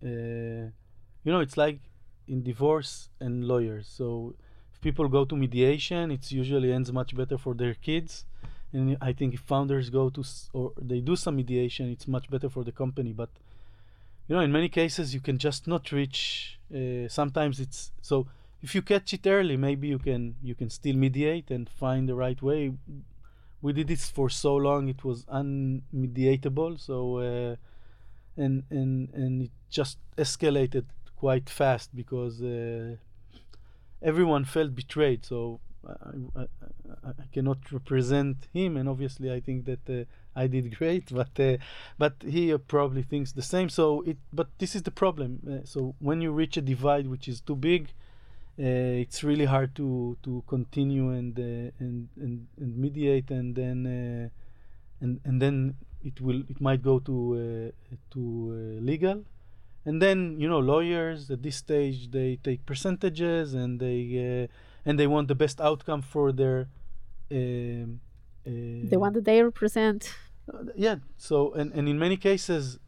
uh, 0.04 0.70
you 1.24 1.32
know 1.32 1.40
it's 1.40 1.58
like 1.58 1.80
in 2.28 2.44
divorce 2.44 3.10
and 3.20 3.46
lawyers. 3.48 3.88
So 3.88 4.36
if 4.72 4.80
people 4.82 5.08
go 5.10 5.26
to 5.26 5.36
mediation, 5.36 6.12
it 6.12 6.32
usually 6.32 6.72
ends 6.72 6.92
much 6.92 7.16
better 7.16 7.38
for 7.38 7.56
their 7.56 7.74
kids. 7.74 8.26
And 8.72 8.98
I 9.02 9.14
think 9.14 9.34
if 9.34 9.40
founders 9.42 9.90
go 9.90 10.10
to 10.12 10.24
or 10.54 10.74
they 10.80 11.00
do 11.00 11.16
some 11.16 11.36
mediation, 11.36 11.90
it's 11.90 12.08
much 12.08 12.30
better 12.30 12.50
for 12.50 12.64
the 12.64 12.72
company. 12.72 13.14
But 13.14 13.30
you 14.28 14.36
know, 14.36 14.42
in 14.42 14.52
many 14.52 14.70
cases, 14.70 15.14
you 15.14 15.22
can 15.22 15.38
just 15.38 15.68
not 15.68 15.92
reach. 15.92 16.60
Uh, 16.74 17.08
sometimes 17.08 17.60
it's 17.60 17.92
so 18.02 18.28
if 18.64 18.74
you 18.74 18.82
catch 18.82 19.14
it 19.14 19.28
early, 19.28 19.58
maybe 19.58 19.90
you 19.90 20.00
can 20.00 20.36
you 20.42 20.56
can 20.56 20.70
still 20.70 20.96
mediate 20.96 21.52
and 21.52 21.70
find 21.70 22.08
the 22.08 22.16
right 22.16 22.42
way. 22.42 22.72
We 23.62 23.74
did 23.74 23.88
this 23.90 24.10
for 24.10 24.30
so 24.30 24.56
long; 24.56 24.88
it 24.88 25.04
was 25.04 25.26
unmediatable. 25.26 26.80
So, 26.80 27.18
uh, 27.18 27.56
and 28.42 28.64
and 28.70 29.10
and 29.14 29.42
it 29.44 29.52
just 29.70 29.98
escalated 30.18 30.86
quite 31.18 31.50
fast 31.50 31.94
because 31.94 32.42
uh, 32.42 32.96
everyone 34.02 34.46
felt 34.46 34.74
betrayed. 34.74 35.26
So 35.26 35.60
I, 35.86 36.42
I, 36.42 36.48
I, 37.24 37.26
cannot 37.34 37.70
represent 37.72 38.48
him, 38.54 38.78
and 38.78 38.88
obviously 38.88 39.30
I 39.32 39.42
think 39.42 39.66
that 39.66 39.90
uh, 39.90 40.06
I 40.36 40.48
did 40.48 40.76
great, 40.80 41.14
but 41.14 41.38
uh, 41.38 41.58
but 41.98 42.16
he 42.26 42.54
uh, 42.54 42.60
probably 42.60 43.04
thinks 43.04 43.34
the 43.34 43.42
same. 43.42 43.68
So 43.68 44.04
it, 44.04 44.18
but 44.32 44.48
this 44.60 44.74
is 44.74 44.84
the 44.84 44.92
problem. 44.92 45.40
Uh, 45.46 45.66
so 45.66 45.96
when 46.00 46.22
you 46.22 46.32
reach 46.32 46.56
a 46.56 46.62
divide 46.62 47.08
which 47.08 47.28
is 47.28 47.42
too 47.42 47.58
big, 47.58 47.90
it's 48.58 49.24
really 49.24 49.46
hard 49.46 49.76
to 49.76 50.18
to 50.24 50.44
continue 50.48 51.10
and 51.10 51.38
uh, 51.38 51.72
and, 51.80 52.10
and 52.18 52.48
and 52.58 52.78
mediate, 52.78 53.32
and 53.32 53.56
then 53.56 54.32
and 55.02 55.20
and 55.26 55.42
then 55.42 55.76
it 56.04 56.22
will 56.22 56.44
it 56.50 56.62
might 56.62 56.82
go 56.82 57.00
to 57.00 57.72
to 58.12 58.80
legal. 58.82 59.24
And 59.86 60.02
then 60.02 60.40
you 60.40 60.48
know 60.48 60.60
lawyers 60.60 61.30
at 61.30 61.44
this 61.44 61.58
stage 61.58 62.12
they 62.12 62.38
take 62.38 62.66
percentages 62.66 63.54
and 63.54 63.80
they 63.80 64.48
uh, 64.48 64.90
and 64.90 65.00
they 65.00 65.08
want 65.08 65.28
the 65.28 65.36
best 65.36 65.60
outcome 65.60 66.02
for 66.02 66.32
their 66.32 66.68
um, 67.32 68.00
uh, 68.46 68.90
the 68.90 68.98
one 68.98 69.14
that 69.14 69.26
they 69.26 69.42
represent. 69.42 70.14
Uh, 70.52 70.66
yeah. 70.76 70.98
So 71.18 71.54
and, 71.54 71.74
and 71.74 71.88
in 71.90 72.00
many 72.00 72.18
cases 72.18 72.80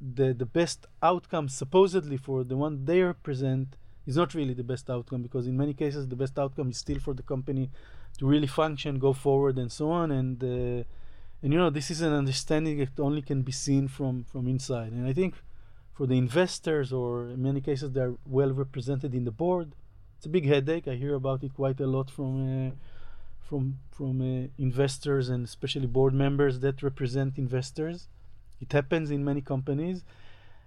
the 0.00 0.34
the 0.34 0.46
best 0.46 0.86
outcome 1.02 1.48
supposedly 1.48 2.16
for 2.16 2.44
the 2.44 2.56
one 2.56 2.84
they 2.84 3.02
represent 3.02 3.76
is 4.06 4.16
not 4.16 4.34
really 4.34 4.54
the 4.54 4.64
best 4.64 4.90
outcome 4.90 5.22
because 5.22 5.46
in 5.46 5.56
many 5.56 5.74
cases 5.74 6.08
the 6.08 6.16
best 6.16 6.38
outcome 6.38 6.70
is 6.70 6.78
still 6.78 6.98
for 6.98 7.14
the 7.14 7.22
company 7.22 7.70
to 8.18 8.26
really 8.26 8.46
function 8.46 8.98
go 8.98 9.12
forward 9.12 9.58
and 9.58 9.70
so 9.72 9.90
on 9.90 10.10
and 10.10 10.42
uh, 10.42 10.82
and 11.42 11.52
you 11.52 11.58
know 11.58 11.70
this 11.70 11.90
is 11.90 12.00
an 12.00 12.12
understanding 12.12 12.78
that 12.78 12.98
only 13.00 13.22
can 13.22 13.42
be 13.42 13.52
seen 13.52 13.88
from 13.88 14.24
from 14.24 14.46
inside 14.46 14.92
and 14.92 15.06
i 15.06 15.12
think 15.12 15.34
for 15.94 16.06
the 16.06 16.18
investors, 16.18 16.92
or 16.92 17.28
in 17.28 17.40
many 17.42 17.60
cases 17.60 17.92
they're 17.92 18.14
well 18.26 18.50
represented 18.50 19.14
in 19.14 19.24
the 19.24 19.30
board. 19.30 19.74
It's 20.16 20.26
a 20.26 20.28
big 20.28 20.46
headache. 20.46 20.88
I 20.88 20.96
hear 20.96 21.14
about 21.14 21.44
it 21.44 21.54
quite 21.54 21.80
a 21.80 21.86
lot 21.86 22.10
from 22.10 22.32
uh, 22.68 22.70
from 23.40 23.78
from 23.90 24.20
uh, 24.20 24.48
investors 24.58 25.28
and 25.28 25.44
especially 25.44 25.86
board 25.86 26.12
members 26.12 26.58
that 26.60 26.82
represent 26.82 27.38
investors. 27.38 28.08
It 28.60 28.72
happens 28.72 29.10
in 29.10 29.24
many 29.24 29.40
companies. 29.40 30.04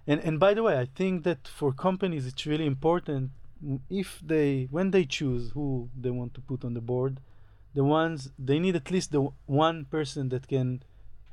And 0.08 0.20
and 0.22 0.40
by 0.40 0.54
the 0.54 0.62
way, 0.62 0.78
I 0.78 0.86
think 0.86 1.24
that 1.24 1.46
for 1.46 1.70
companies 1.72 2.26
it's 2.26 2.46
really 2.46 2.66
important 2.66 3.30
if 3.90 4.20
they 4.24 4.66
when 4.70 4.90
they 4.90 5.04
choose 5.04 5.50
who 5.50 5.90
they 6.04 6.10
want 6.10 6.32
to 6.34 6.40
put 6.40 6.64
on 6.64 6.72
the 6.72 6.80
board, 6.80 7.20
the 7.74 7.84
ones 7.84 8.30
they 8.38 8.58
need 8.58 8.74
at 8.74 8.90
least 8.90 9.12
the 9.12 9.28
one 9.46 9.84
person 9.84 10.30
that 10.30 10.48
can 10.48 10.82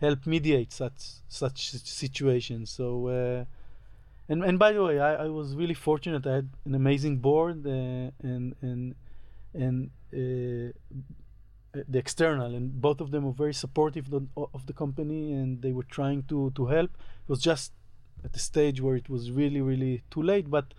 help 0.02 0.28
mediate 0.28 0.74
such 0.74 1.00
such 1.30 1.70
situations. 2.02 2.70
So 2.70 3.08
uh, 3.08 3.46
and 4.28 4.44
and 4.44 4.60
by 4.60 4.74
the 4.74 4.84
way, 4.84 5.00
I, 5.00 5.26
I 5.26 5.28
was 5.30 5.56
really 5.56 5.74
fortunate. 5.74 6.28
I 6.28 6.36
had 6.36 6.50
an 6.66 6.76
amazing 6.76 7.20
board 7.20 7.66
uh, 7.66 8.12
and 8.32 8.56
and 8.62 8.96
and 9.54 9.90
uh, 10.14 10.74
the 11.94 11.98
external, 11.98 12.54
and 12.56 12.82
both 12.82 13.00
of 13.00 13.12
them 13.12 13.24
were 13.24 13.38
very 13.46 13.54
supportive 13.54 14.06
of, 14.14 14.66
the 14.66 14.74
company, 14.74 15.34
and 15.34 15.62
they 15.62 15.72
were 15.72 15.88
trying 15.98 16.24
to 16.24 16.52
to 16.56 16.66
help. 16.66 16.92
It 17.24 17.30
was 17.30 17.42
just 17.42 17.72
at 18.24 18.34
the 18.34 18.40
stage 18.40 18.82
where 18.82 18.96
it 18.96 19.10
was 19.10 19.32
really 19.32 19.62
really 19.62 20.04
too 20.10 20.22
late, 20.22 20.50
but 20.50 20.74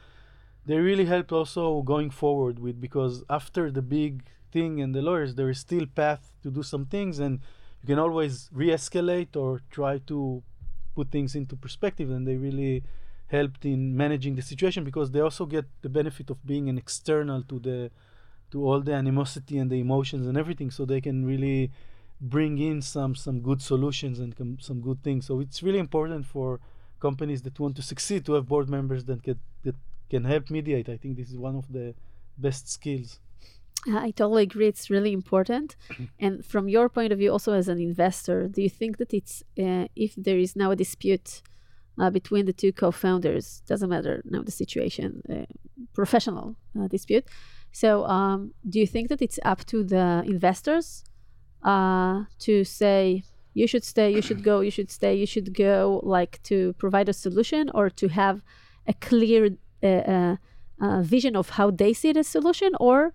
they 0.65 0.79
really 0.79 1.05
helped 1.05 1.33
also 1.33 1.83
going 1.83 2.11
forward 2.11 2.59
with 2.59 2.81
because 2.81 3.23
after 3.31 3.71
the 3.71 3.83
big 3.83 4.25
thing 4.51 4.81
and 4.81 4.95
the 4.95 5.03
lawyers, 5.03 5.35
there 5.35 5.51
is 5.51 5.59
still 5.59 5.87
path 5.87 6.33
to 6.43 6.51
do 6.51 6.63
some 6.63 6.87
things, 6.87 7.19
and 7.19 7.41
you 7.83 7.87
can 7.87 7.99
always 7.99 8.49
re-escalate 8.53 9.37
or 9.37 9.61
try 9.71 9.99
to 9.99 10.43
put 10.95 11.11
things 11.11 11.35
into 11.35 11.55
perspective, 11.57 12.11
and 12.11 12.27
they 12.27 12.37
really 12.37 12.83
helped 13.29 13.65
in 13.65 13.97
managing 13.97 14.35
the 14.37 14.43
situation 14.43 14.85
because 14.85 15.11
they 15.11 15.21
also 15.21 15.47
get 15.47 15.65
the 15.83 15.89
benefit 15.89 16.31
of 16.31 16.45
being 16.47 16.69
an 16.69 16.79
external 16.79 17.43
to 17.43 17.59
the 17.59 17.91
to 18.51 18.65
all 18.65 18.81
the 18.81 18.93
animosity 18.93 19.59
and 19.59 19.69
the 19.71 19.81
emotions 19.81 20.27
and 20.29 20.39
everything 20.39 20.71
so 20.71 20.85
they 20.85 21.01
can 21.01 21.27
really 21.27 21.73
bring 22.21 22.59
in 22.59 22.81
some 22.81 23.15
some 23.15 23.41
good 23.41 23.61
solutions 23.61 24.21
and 24.21 24.37
com- 24.37 24.59
some 24.61 24.81
good 24.81 25.03
things. 25.03 25.27
So 25.27 25.41
it's 25.41 25.63
really 25.63 25.81
important 25.81 26.25
for 26.27 26.61
companies 27.01 27.43
that 27.43 27.59
want 27.59 27.77
to 27.77 27.83
succeed 27.83 28.25
to 28.25 28.33
have 28.35 28.47
board 28.47 28.69
members 28.69 29.05
that 29.05 29.23
get 29.23 29.39
that 29.65 29.75
can 30.11 30.25
help 30.25 30.51
mediate 30.51 30.89
i 30.89 30.97
think 30.97 31.17
this 31.17 31.31
is 31.31 31.37
one 31.37 31.57
of 31.57 31.73
the 31.73 31.95
best 32.39 32.71
skills 32.71 33.19
I 33.89 34.11
totally 34.11 34.43
agree. 34.43 34.67
It's 34.67 34.91
really 34.91 35.13
important. 35.13 35.77
and 36.19 36.45
from 36.45 36.69
your 36.69 36.89
point 36.89 37.13
of 37.13 37.21
view, 37.21 37.31
also 37.31 37.53
as 37.53 37.69
an 37.69 37.79
investor, 37.79 38.49
do 38.49 38.61
you 38.61 38.69
think 38.69 38.97
that 38.97 39.15
it's 39.15 39.45
uh, 39.57 39.87
if 39.95 40.13
there 40.17 40.39
is 40.39 40.57
now 40.57 40.73
a 40.73 40.77
dispute 40.77 41.41
uh, 41.99 42.11
between 42.11 42.47
the 42.47 42.53
two 42.53 42.73
co-founders. 42.73 43.63
Doesn't 43.67 43.89
matter 43.89 44.23
now 44.25 44.43
the 44.43 44.51
situation, 44.51 45.23
uh, 45.31 45.47
professional 45.95 46.57
uh, 46.79 46.89
dispute. 46.89 47.25
So, 47.73 48.07
um, 48.07 48.55
do 48.69 48.81
you 48.81 48.87
think 48.87 49.09
that 49.09 49.23
it's 49.23 49.39
up 49.45 49.65
to 49.67 49.85
the 49.85 50.23
investors 50.27 51.05
uh, 51.63 52.25
to 52.41 52.65
say 52.65 53.25
you 53.57 53.67
should 53.67 53.85
stay, 53.85 54.13
you 54.13 54.21
should 54.21 54.43
go, 54.43 54.61
you 54.61 54.71
should 54.71 54.91
stay, 54.91 55.15
you 55.15 55.25
should 55.25 55.55
go, 55.55 56.03
like 56.05 56.43
to 56.43 56.75
provide 56.75 57.09
a 57.09 57.15
solution, 57.15 57.71
or 57.73 57.89
to 57.89 58.09
have 58.09 58.43
a 58.87 58.93
clear 58.93 59.49
uh, 59.83 60.37
uh, 60.79 61.03
vision 61.03 61.35
of 61.35 61.49
how 61.57 61.71
they 61.71 61.95
see 61.95 62.13
the 62.13 62.23
solution, 62.23 62.73
or 62.79 63.15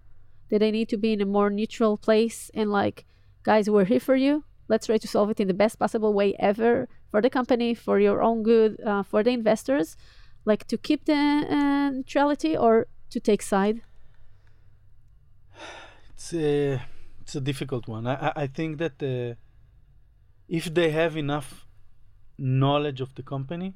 do 0.49 0.57
they 0.57 0.71
need 0.71 0.89
to 0.89 0.97
be 0.97 1.13
in 1.13 1.21
a 1.21 1.27
more 1.27 1.51
neutral 1.51 1.95
place 1.95 2.49
and 2.55 2.71
like, 2.71 3.05
guys, 3.43 3.69
we're 3.69 3.85
here 3.85 3.99
for 3.99 4.15
you. 4.15 4.43
Let's 4.67 4.87
try 4.87 4.97
to 4.97 5.07
solve 5.07 5.29
it 5.29 5.39
in 5.39 5.47
the 5.47 5.53
best 5.53 5.77
possible 5.77 6.11
way 6.11 6.33
ever 6.39 6.89
for 7.11 7.21
the 7.21 7.29
company, 7.29 7.75
for 7.75 7.99
your 7.99 8.23
own 8.23 8.41
good, 8.41 8.81
uh, 8.83 9.03
for 9.03 9.21
the 9.21 9.29
investors, 9.29 9.95
like 10.45 10.65
to 10.67 10.77
keep 10.77 11.05
the 11.05 11.13
uh, 11.13 11.91
neutrality 11.91 12.57
or 12.57 12.87
to 13.11 13.19
take 13.19 13.43
side? 13.43 13.81
It's 16.15 16.33
a 16.33 16.81
it's 17.21 17.35
a 17.35 17.41
difficult 17.41 17.87
one. 17.87 18.05
I 18.07 18.31
I 18.43 18.47
think 18.47 18.77
that 18.77 19.01
uh, 19.01 19.35
if 20.51 20.65
they 20.77 20.89
have 20.91 21.13
enough 21.15 21.65
knowledge 22.37 22.99
of 23.01 23.15
the 23.15 23.23
company, 23.23 23.73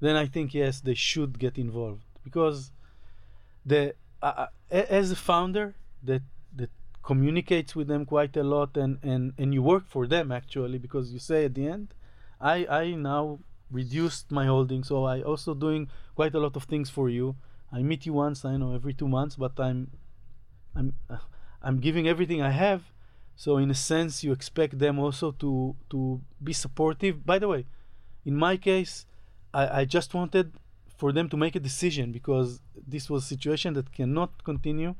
then 0.00 0.16
I 0.16 0.26
think 0.26 0.52
yes 0.52 0.80
they 0.80 0.98
should 1.10 1.38
get 1.38 1.56
involved 1.56 2.04
because 2.24 2.72
the 3.64 3.94
uh, 4.20 4.46
as 4.70 5.10
a 5.10 5.16
founder 5.30 5.74
that 6.02 6.22
that 6.58 6.70
communicates 7.02 7.74
with 7.78 7.88
them 7.88 8.04
quite 8.04 8.36
a 8.36 8.42
lot 8.42 8.76
and 8.76 8.98
and 9.02 9.22
and 9.38 9.54
you 9.54 9.62
work 9.62 9.86
for 9.94 10.04
them 10.14 10.26
actually 10.40 10.78
because 10.86 11.06
you 11.14 11.20
say 11.30 11.44
at 11.44 11.54
the 11.54 11.66
end 11.76 11.94
I 12.40 12.56
I 12.80 12.84
now 13.12 13.38
reduced 13.70 14.32
my 14.32 14.46
holding, 14.46 14.82
so 14.82 15.04
I 15.04 15.22
also 15.22 15.54
doing 15.54 15.88
quite 16.14 16.34
a 16.34 16.40
lot 16.40 16.56
of 16.56 16.64
things 16.64 16.90
for 16.90 17.08
you. 17.08 17.36
I 17.72 17.82
meet 17.82 18.04
you 18.06 18.12
once, 18.12 18.44
I 18.44 18.56
know 18.56 18.74
every 18.74 18.94
two 18.94 19.08
months, 19.08 19.36
but 19.36 19.58
I'm 19.60 19.90
I'm 20.74 20.94
uh, 21.08 21.18
I'm 21.62 21.78
giving 21.78 22.08
everything 22.08 22.42
I 22.42 22.50
have. 22.50 22.82
So 23.40 23.56
in 23.56 23.70
a 23.70 23.74
sense, 23.92 24.22
you 24.22 24.32
expect 24.32 24.78
them 24.78 24.98
also 24.98 25.26
to 25.42 25.74
to 25.92 26.20
be 26.48 26.52
supportive. 26.52 27.14
By 27.24 27.38
the 27.38 27.48
way, 27.48 27.62
in 28.26 28.36
my 28.36 28.58
case, 28.58 29.06
I, 29.60 29.80
I 29.80 29.82
just 29.96 30.12
wanted 30.12 30.46
for 31.00 31.10
them 31.10 31.26
to 31.30 31.36
make 31.38 31.54
a 31.56 31.62
decision 31.70 32.12
because 32.12 32.60
this 32.94 33.08
was 33.08 33.24
a 33.24 33.28
situation 33.34 33.70
that 33.78 33.86
cannot 33.98 34.44
continue. 34.44 34.94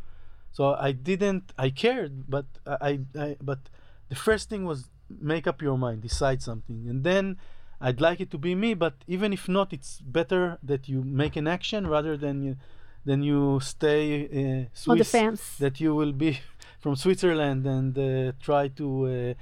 So 0.53 0.63
I 0.89 0.93
didn't. 0.93 1.53
I 1.59 1.69
cared, 1.69 2.31
but 2.35 2.47
I, 2.67 3.01
I 3.25 3.37
but 3.51 3.61
the 4.09 4.21
first 4.27 4.49
thing 4.49 4.65
was 4.65 4.89
make 5.33 5.47
up 5.47 5.61
your 5.61 5.77
mind, 5.77 6.01
decide 6.01 6.41
something, 6.41 6.89
and 6.89 7.05
then 7.05 7.37
I'd 7.79 8.01
like 8.01 8.21
it 8.25 8.31
to 8.31 8.39
be 8.39 8.55
me. 8.55 8.73
But 8.73 8.95
even 9.07 9.35
if 9.35 9.51
not, 9.51 9.75
it's 9.77 10.01
better 10.01 10.57
that 10.71 10.89
you 10.89 10.99
make 11.05 11.37
an 11.37 11.47
action 11.47 11.87
rather 11.87 12.17
than 12.17 12.37
you 12.47 12.57
than 13.05 13.23
you 13.23 13.61
stay 13.61 14.05
uh, 14.25 14.69
Swiss, 14.73 14.93
on 14.93 14.99
the 14.99 15.05
fence. 15.05 15.43
That 15.59 15.79
you 15.79 15.95
will 15.95 16.13
be 16.13 16.41
from 16.81 16.97
Switzerland 16.97 17.67
and 17.67 17.97
uh, 17.99 18.33
try 18.41 18.69
to 18.69 18.87
uh, 19.07 19.35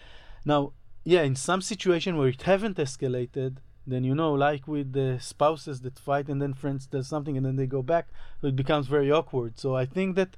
now. 0.44 0.72
Yeah, 1.04 1.22
in 1.22 1.36
some 1.36 1.62
situation 1.62 2.18
where 2.18 2.28
it 2.28 2.42
haven't 2.42 2.76
escalated, 2.76 3.58
then 3.86 4.04
you 4.04 4.14
know, 4.14 4.34
like 4.34 4.68
with 4.68 4.92
the 4.92 5.18
spouses 5.20 5.80
that 5.80 5.98
fight 5.98 6.28
and 6.28 6.42
then 6.42 6.52
friends 6.52 6.86
does 6.86 7.08
something 7.08 7.34
and 7.34 7.46
then 7.46 7.56
they 7.56 7.66
go 7.66 7.82
back, 7.82 8.08
so 8.40 8.48
it 8.48 8.56
becomes 8.56 8.88
very 8.88 9.10
awkward. 9.10 9.58
So 9.58 9.74
I 9.74 9.86
think 9.86 10.16
that 10.16 10.36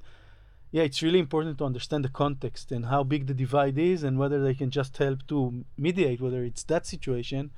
yeah, 0.71 0.83
it's 0.83 1.01
really 1.01 1.19
important 1.19 1.57
to 1.57 1.65
understand 1.65 2.05
the 2.05 2.09
context 2.09 2.71
and 2.71 2.85
how 2.85 3.03
big 3.03 3.27
the 3.27 3.33
divide 3.33 3.77
is 3.77 4.03
and 4.03 4.17
whether 4.17 4.41
they 4.41 4.53
can 4.53 4.71
just 4.71 4.95
help 4.97 5.27
to 5.27 5.65
mediate 5.77 6.21
whether 6.21 6.45
it's 6.45 6.63
that 6.63 6.85
situation 6.85 7.51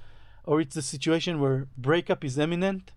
or 0.43 0.59
it's 0.59 0.75
a 0.75 0.81
situation 0.81 1.39
where 1.39 1.67
breakup 1.77 2.25
is 2.25 2.39
imminent. 2.39 2.91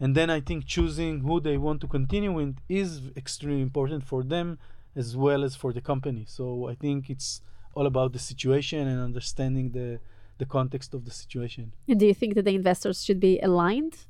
And 0.00 0.16
then 0.16 0.30
I 0.30 0.40
think 0.40 0.64
choosing 0.64 1.20
who 1.20 1.40
they 1.40 1.58
want 1.58 1.82
to 1.82 1.86
continue 1.86 2.32
with 2.32 2.56
is 2.70 3.02
extremely 3.16 3.60
important 3.60 4.06
for 4.06 4.24
them 4.24 4.58
as 4.96 5.16
well 5.16 5.44
as 5.44 5.54
for 5.54 5.72
the 5.72 5.80
company. 5.80 6.24
So 6.28 6.68
I 6.68 6.74
think 6.74 7.10
it's 7.10 7.42
all 7.74 7.86
about 7.86 8.12
the 8.12 8.18
situation 8.18 8.86
and 8.88 9.00
understanding 9.00 9.72
the 9.72 10.00
the 10.38 10.46
context 10.46 10.94
of 10.94 11.04
the 11.04 11.10
situation. 11.10 11.72
And 11.86 12.00
do 12.00 12.06
you 12.06 12.14
think 12.14 12.34
that 12.34 12.46
the 12.46 12.54
investors 12.54 13.04
should 13.04 13.20
be 13.20 13.38
aligned? 13.40 14.06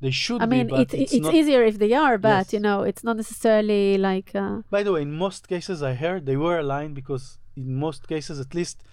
they 0.00 0.10
should 0.10 0.40
I 0.42 0.46
mean, 0.46 0.68
be, 0.68 0.74
it, 0.74 0.94
it's, 0.94 1.12
it's, 1.12 1.24
not. 1.24 1.34
easier 1.34 1.64
if 1.64 1.78
they 1.78 1.92
are, 1.92 2.18
but 2.18 2.46
Yes. 2.46 2.52
you 2.52 2.60
know, 2.60 2.82
it's 2.82 3.02
not 3.02 3.16
necessarily 3.16 3.98
like. 3.98 4.30
Uh, 4.34 4.62
By 4.70 4.82
the 4.82 4.92
way, 4.92 5.02
in 5.02 5.12
most 5.12 5.48
cases, 5.48 5.82
I 5.82 5.94
heard 5.94 6.24
they 6.24 6.36
were 6.36 6.58
aligned 6.58 6.94
because 6.94 7.38
in 7.56 7.74
most 7.74 8.06
cases, 8.06 8.38
at 8.38 8.54
least, 8.54 8.84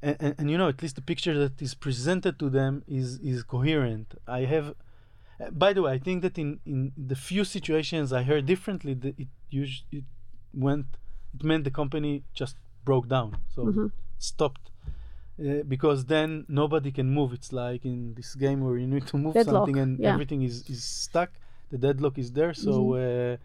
and, 0.00 0.16
and, 0.20 0.34
and 0.38 0.50
you 0.50 0.56
know, 0.56 0.68
at 0.68 0.80
least 0.82 0.96
the 0.96 1.02
picture 1.02 1.36
that 1.38 1.60
is 1.60 1.74
presented 1.74 2.38
to 2.38 2.48
them 2.48 2.82
is 2.86 3.18
is 3.32 3.42
coherent. 3.42 4.14
I 4.26 4.40
have. 4.54 4.74
Uh, 5.40 5.50
By 5.50 5.72
the 5.72 5.82
way, 5.82 5.92
I 5.92 5.98
think 5.98 6.22
that 6.22 6.38
in, 6.38 6.60
in 6.66 6.92
the 6.96 7.16
few 7.16 7.44
situations 7.44 8.12
I 8.12 8.22
heard 8.30 8.44
differently, 8.46 8.94
that 8.94 9.14
it 9.18 9.28
us- 9.62 9.84
it 9.98 10.04
went, 10.66 10.86
it 11.34 11.42
meant 11.44 11.64
the 11.64 11.70
company 11.82 12.22
just 12.40 12.56
broke 12.84 13.06
down, 13.08 13.30
so 13.54 13.60
Mhm. 13.66 13.90
stopped, 14.18 14.66
uh, 15.44 15.62
because 15.74 16.00
then 16.14 16.44
nobody 16.48 16.90
can 16.98 17.08
move. 17.18 17.30
It's 17.38 17.52
like 17.52 17.82
in 17.92 18.14
this 18.18 18.34
game 18.44 18.60
where 18.64 18.76
you 18.82 18.86
need 18.94 19.06
to 19.12 19.16
move 19.24 19.34
Deadlock, 19.34 19.54
something 19.66 19.78
and 19.84 19.98
yeah. 19.98 20.12
everything 20.12 20.40
is, 20.42 20.56
is 20.74 20.82
stuck. 20.84 21.30
The 21.70 21.78
deadlock 21.78 22.16
is 22.18 22.28
there. 22.38 22.54
So, 22.54 22.72
Mhm. 22.72 23.34
uh, 23.34 23.36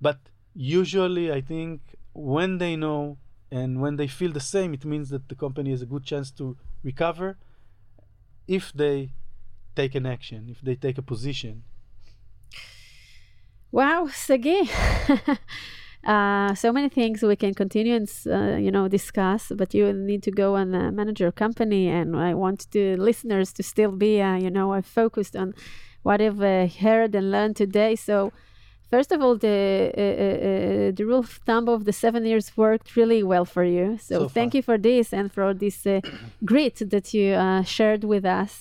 but 0.00 0.18
usually 0.54 1.26
I 1.38 1.40
think 1.52 1.80
when 2.14 2.50
they 2.62 2.74
know 2.84 3.18
and 3.58 3.70
when 3.82 3.94
they 3.96 4.08
feel 4.08 4.32
the 4.32 4.46
same, 4.54 4.70
it 4.78 4.84
means 4.92 5.08
that 5.10 5.24
the 5.28 5.34
company 5.44 5.70
has 5.74 5.82
a 5.82 5.86
good 5.94 6.04
chance 6.12 6.28
to 6.40 6.44
recover 6.82 7.36
if 8.46 8.72
they 8.72 9.12
take 9.80 9.94
an 9.94 10.06
action, 10.06 10.40
if 10.54 10.58
they 10.66 10.76
take 10.86 10.98
a 10.98 11.06
position. 11.12 11.54
Wow, 13.70 14.08
Sagi. 14.24 14.60
uh, 16.12 16.54
so 16.54 16.72
many 16.72 16.88
things 16.88 17.22
we 17.22 17.36
can 17.36 17.54
continue 17.62 17.94
and 18.00 18.08
uh, 18.26 18.56
you 18.64 18.72
know 18.76 18.88
discuss, 18.88 19.42
but 19.60 19.74
you 19.74 19.84
need 19.92 20.22
to 20.28 20.32
go 20.42 20.48
and 20.60 20.70
uh, 20.74 20.90
manage 20.90 21.20
your 21.24 21.34
company. 21.44 21.84
And 21.98 22.16
I 22.16 22.34
want 22.34 22.60
the 22.70 22.96
listeners 22.96 23.52
to 23.56 23.62
still 23.62 23.92
be 24.06 24.12
uh, 24.20 24.36
you 24.44 24.50
know 24.56 24.68
uh, 24.72 24.82
focused 24.82 25.34
on 25.42 25.48
what 26.06 26.20
I've 26.20 26.42
uh, 26.42 26.66
heard 26.84 27.14
and 27.14 27.30
learned 27.30 27.56
today. 27.56 27.94
So. 27.96 28.32
First 28.96 29.12
of 29.12 29.20
all, 29.20 29.36
the 29.36 29.58
uh, 29.94 30.00
uh, 30.00 30.38
uh, 30.48 30.90
the 30.96 31.04
rule 31.08 31.22
of 31.26 31.30
thumb 31.46 31.68
of 31.68 31.84
the 31.84 31.92
seven 31.92 32.22
years 32.24 32.46
worked 32.56 32.96
really 32.96 33.22
well 33.22 33.44
for 33.44 33.62
you. 33.62 33.98
So, 34.00 34.14
So 34.14 34.28
thank 34.36 34.54
you 34.56 34.62
for 34.62 34.78
this 34.78 35.12
and 35.12 35.26
for 35.30 35.52
this 35.52 35.86
uh, 35.86 36.00
grit 36.50 36.76
that 36.92 37.06
you 37.12 37.26
uh, 37.34 37.64
shared 37.64 38.02
with 38.12 38.24
us 38.24 38.52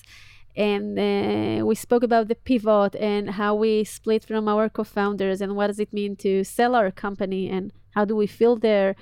and 0.58 0.98
uh, 0.98 1.64
we 1.64 1.76
spoke 1.76 2.02
about 2.02 2.28
the 2.28 2.36
pivot 2.36 2.96
and 2.96 3.30
how 3.30 3.54
we 3.54 3.84
split 3.84 4.26
from 4.26 4.48
our 4.48 4.68
co-founders 4.70 5.40
and 5.40 5.56
what 5.56 5.68
does 5.68 5.80
it 5.80 5.94
mean 5.94 6.16
to 6.16 6.44
sell 6.44 6.74
our 6.74 6.90
company 6.90 7.48
and 7.48 7.72
how 7.92 8.04
do 8.04 8.16
we 8.16 8.26
feel 8.26 8.56
there. 8.56 8.96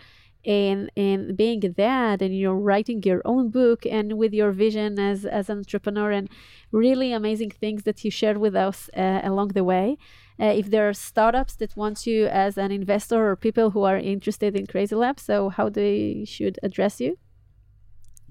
And 0.46 0.92
and 0.96 1.36
being 1.36 1.62
that 1.76 2.22
and 2.22 2.38
you're 2.38 2.54
writing 2.70 3.02
your 3.02 3.24
own 3.26 3.50
book 3.50 3.84
and 3.84 4.14
with 4.14 4.32
your 4.32 4.52
vision 4.52 5.00
as 5.00 5.26
as 5.26 5.50
an 5.50 5.58
entrepreneur 5.58 6.12
and 6.12 6.30
really 6.72 7.14
amazing 7.14 7.50
things 7.50 7.82
that 7.84 8.04
you 8.04 8.12
shared 8.12 8.38
with 8.38 8.56
us 8.56 8.88
uh, 8.96 9.22
along 9.24 9.50
the 9.50 9.64
way. 9.64 9.98
Uh, 10.40 10.54
if 10.62 10.70
there 10.70 10.88
are 10.88 10.94
startups 10.94 11.56
that 11.56 11.76
want 11.76 12.06
you 12.06 12.28
as 12.28 12.60
an 12.60 12.72
investor 12.72 13.28
or 13.28 13.36
people 13.36 13.72
who 13.72 13.84
are 13.84 13.98
interested 13.98 14.56
in 14.56 14.68
crazy 14.68 14.94
lab 14.94 15.20
so 15.20 15.50
how 15.50 15.68
they 15.68 16.24
should 16.28 16.60
address 16.62 17.02
you? 17.02 17.18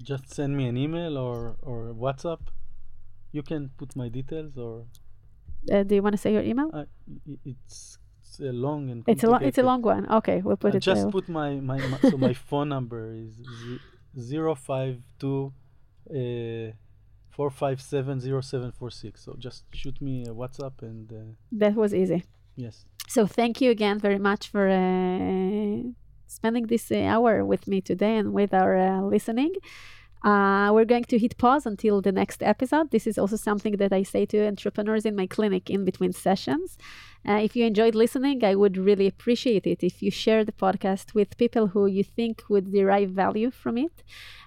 Just 0.01 0.33
send 0.33 0.55
me 0.55 0.67
an 0.67 0.77
email 0.77 1.17
or, 1.17 1.57
or 1.61 1.93
WhatsApp. 1.93 2.39
You 3.37 3.43
can 3.51 3.61
put 3.79 3.89
my 4.01 4.07
details 4.17 4.51
or 4.65 4.73
uh, 5.73 5.83
do 5.87 5.93
you 5.97 6.03
want 6.05 6.13
to 6.17 6.21
say 6.25 6.31
your 6.37 6.45
email 6.51 6.69
uh, 6.73 6.85
it's, 7.51 7.97
it's 8.21 8.39
a 8.39 8.53
long 8.65 8.81
and 8.91 8.99
it's 9.11 9.23
a 9.27 9.29
long 9.31 9.41
it's 9.49 9.57
a 9.63 9.65
long 9.71 9.81
one 9.95 10.03
okay 10.19 10.37
we'll 10.45 10.61
put 10.65 10.73
I 10.73 10.77
it 10.77 10.83
just 10.89 11.03
there. 11.03 11.11
put 11.17 11.27
my, 11.39 11.49
my, 11.71 11.77
my 11.91 11.99
so 12.09 12.15
my 12.17 12.33
phone 12.49 12.69
number 12.69 13.01
is 13.25 13.33
z- 13.61 13.81
zero 14.31 14.51
five 14.55 14.95
two 15.21 15.41
uh, 16.19 16.71
four 17.35 17.49
five 17.49 17.81
seven 17.81 18.19
zero 18.25 18.41
seven 18.41 18.71
four 18.71 18.89
six. 18.89 19.13
So 19.25 19.35
just 19.47 19.61
shoot 19.79 19.97
me 20.07 20.15
a 20.31 20.33
WhatsApp 20.41 20.75
and 20.81 21.11
uh, 21.11 21.17
that 21.61 21.73
was 21.75 21.91
easy 21.93 22.23
yes, 22.55 22.85
So 23.15 23.21
thank 23.27 23.53
you 23.61 23.69
again 23.71 23.97
very 23.99 24.19
much 24.29 24.43
for 24.53 24.65
uh, 24.69 25.77
spending 26.27 26.67
this 26.67 26.85
uh, 26.91 26.95
hour 27.13 27.33
with 27.51 27.67
me 27.67 27.81
today 27.81 28.15
and 28.17 28.27
with 28.39 28.53
our 28.53 28.73
uh, 28.77 29.01
listening. 29.15 29.53
Uh, 30.25 30.71
we're 30.73 30.85
going 30.85 31.03
to 31.03 31.19
hit 31.19 31.37
pause 31.37 31.67
until 31.67 32.01
the 32.01 32.11
next 32.11 32.41
episode. 32.41 32.89
This 32.89 33.05
is 33.05 33.19
also 33.19 33.35
something 33.35 33.77
that 33.77 33.93
I 33.93 34.01
say 34.01 34.25
to 34.25 34.47
entrepreneurs 34.47 35.05
in 35.05 35.15
my 35.15 35.27
clinic 35.27 35.69
in 35.69 35.85
between 35.85 36.13
sessions. 36.13 36.79
Uh, 37.27 37.33
if 37.43 37.55
you 37.55 37.63
enjoyed 37.63 37.93
listening, 37.93 38.43
I 38.43 38.55
would 38.55 38.75
really 38.75 39.05
appreciate 39.05 39.67
it 39.67 39.83
if 39.83 40.01
you 40.01 40.09
share 40.09 40.43
the 40.43 40.51
podcast 40.51 41.13
with 41.13 41.37
people 41.37 41.67
who 41.67 41.85
you 41.85 42.03
think 42.03 42.41
would 42.49 42.71
derive 42.71 43.11
value 43.11 43.51
from 43.51 43.77
it. 43.77 44.03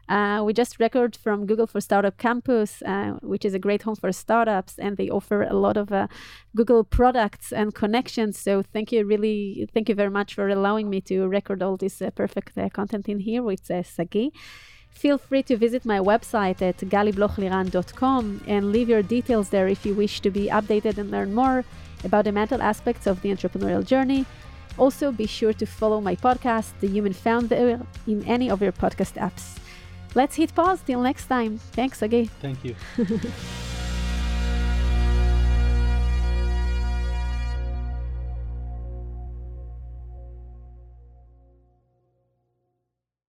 Uh, 0.09 0.43
we 0.45 0.53
just 0.53 0.81
record 0.81 1.15
from 1.15 1.47
Google 1.47 1.69
for 1.69 1.81
Startup 1.81 2.17
Campus, 2.17 2.83
uh, 2.83 3.13
which 3.23 3.45
is 3.45 3.55
a 3.55 3.59
great 3.61 3.83
home 3.83 3.95
for 3.95 4.11
startups, 4.11 4.79
and 4.81 4.97
they 4.97 5.09
offer 5.09 5.43
a 5.43 5.55
lot 5.55 5.77
of 5.77 5.93
uh, 5.93 6.09
Google 6.57 6.83
products 6.83 7.53
and 7.53 7.73
connections. 7.73 8.37
So 8.37 8.63
thank 8.63 8.91
you, 8.91 9.05
really, 9.05 9.69
thank 9.73 9.89
you 9.89 9.95
very 9.95 10.11
much 10.11 10.35
for 10.35 10.49
allowing 10.49 10.91
me 10.91 11.01
to 11.03 11.29
record 11.29 11.63
all 11.63 11.77
this 11.77 12.03
uh, 12.03 12.11
perfect 12.11 12.59
uh, 12.59 12.69
content 12.71 13.09
in 13.09 13.21
here 13.21 13.45
with 13.45 13.65
Sagi. 13.67 14.33
Feel 14.99 15.17
free 15.17 15.45
to 15.45 15.57
visit 15.57 15.85
my 15.85 16.01
website 16.01 16.61
at 16.61 16.79
galiblochliran.com 16.79 18.41
and 18.49 18.73
leave 18.73 18.89
your 18.89 19.01
details 19.01 19.49
there 19.51 19.69
if 19.69 19.87
you 19.87 19.95
wish 19.95 20.19
to 20.23 20.29
be 20.29 20.49
updated 20.49 20.99
and 20.99 21.13
learn 21.13 21.33
more 21.33 21.65
about 22.03 22.25
the 22.25 22.33
mental 22.33 22.61
aspects 22.61 23.07
of 23.07 23.23
the 23.23 23.29
entrepreneurial 23.29 23.87
journey. 23.87 24.27
Also, 24.77 25.13
be 25.13 25.25
sure 25.25 25.53
to 25.53 25.67
follow 25.67 26.01
my 26.01 26.17
podcast, 26.17 26.73
The 26.81 26.89
Human 26.89 27.13
Founder, 27.13 27.81
in 28.09 28.25
any 28.25 28.51
of 28.51 28.61
your 28.61 28.73
podcast 28.73 29.15
apps. 29.15 29.59
Let's 30.17 30.35
hit 30.35 30.53
pause 30.53 30.81
till 30.85 31.01
next 31.01 31.27
time. 31.27 31.59
Thanks, 31.59 32.03
again. 32.03 32.29
thank 32.43 32.65
you. 32.65 32.75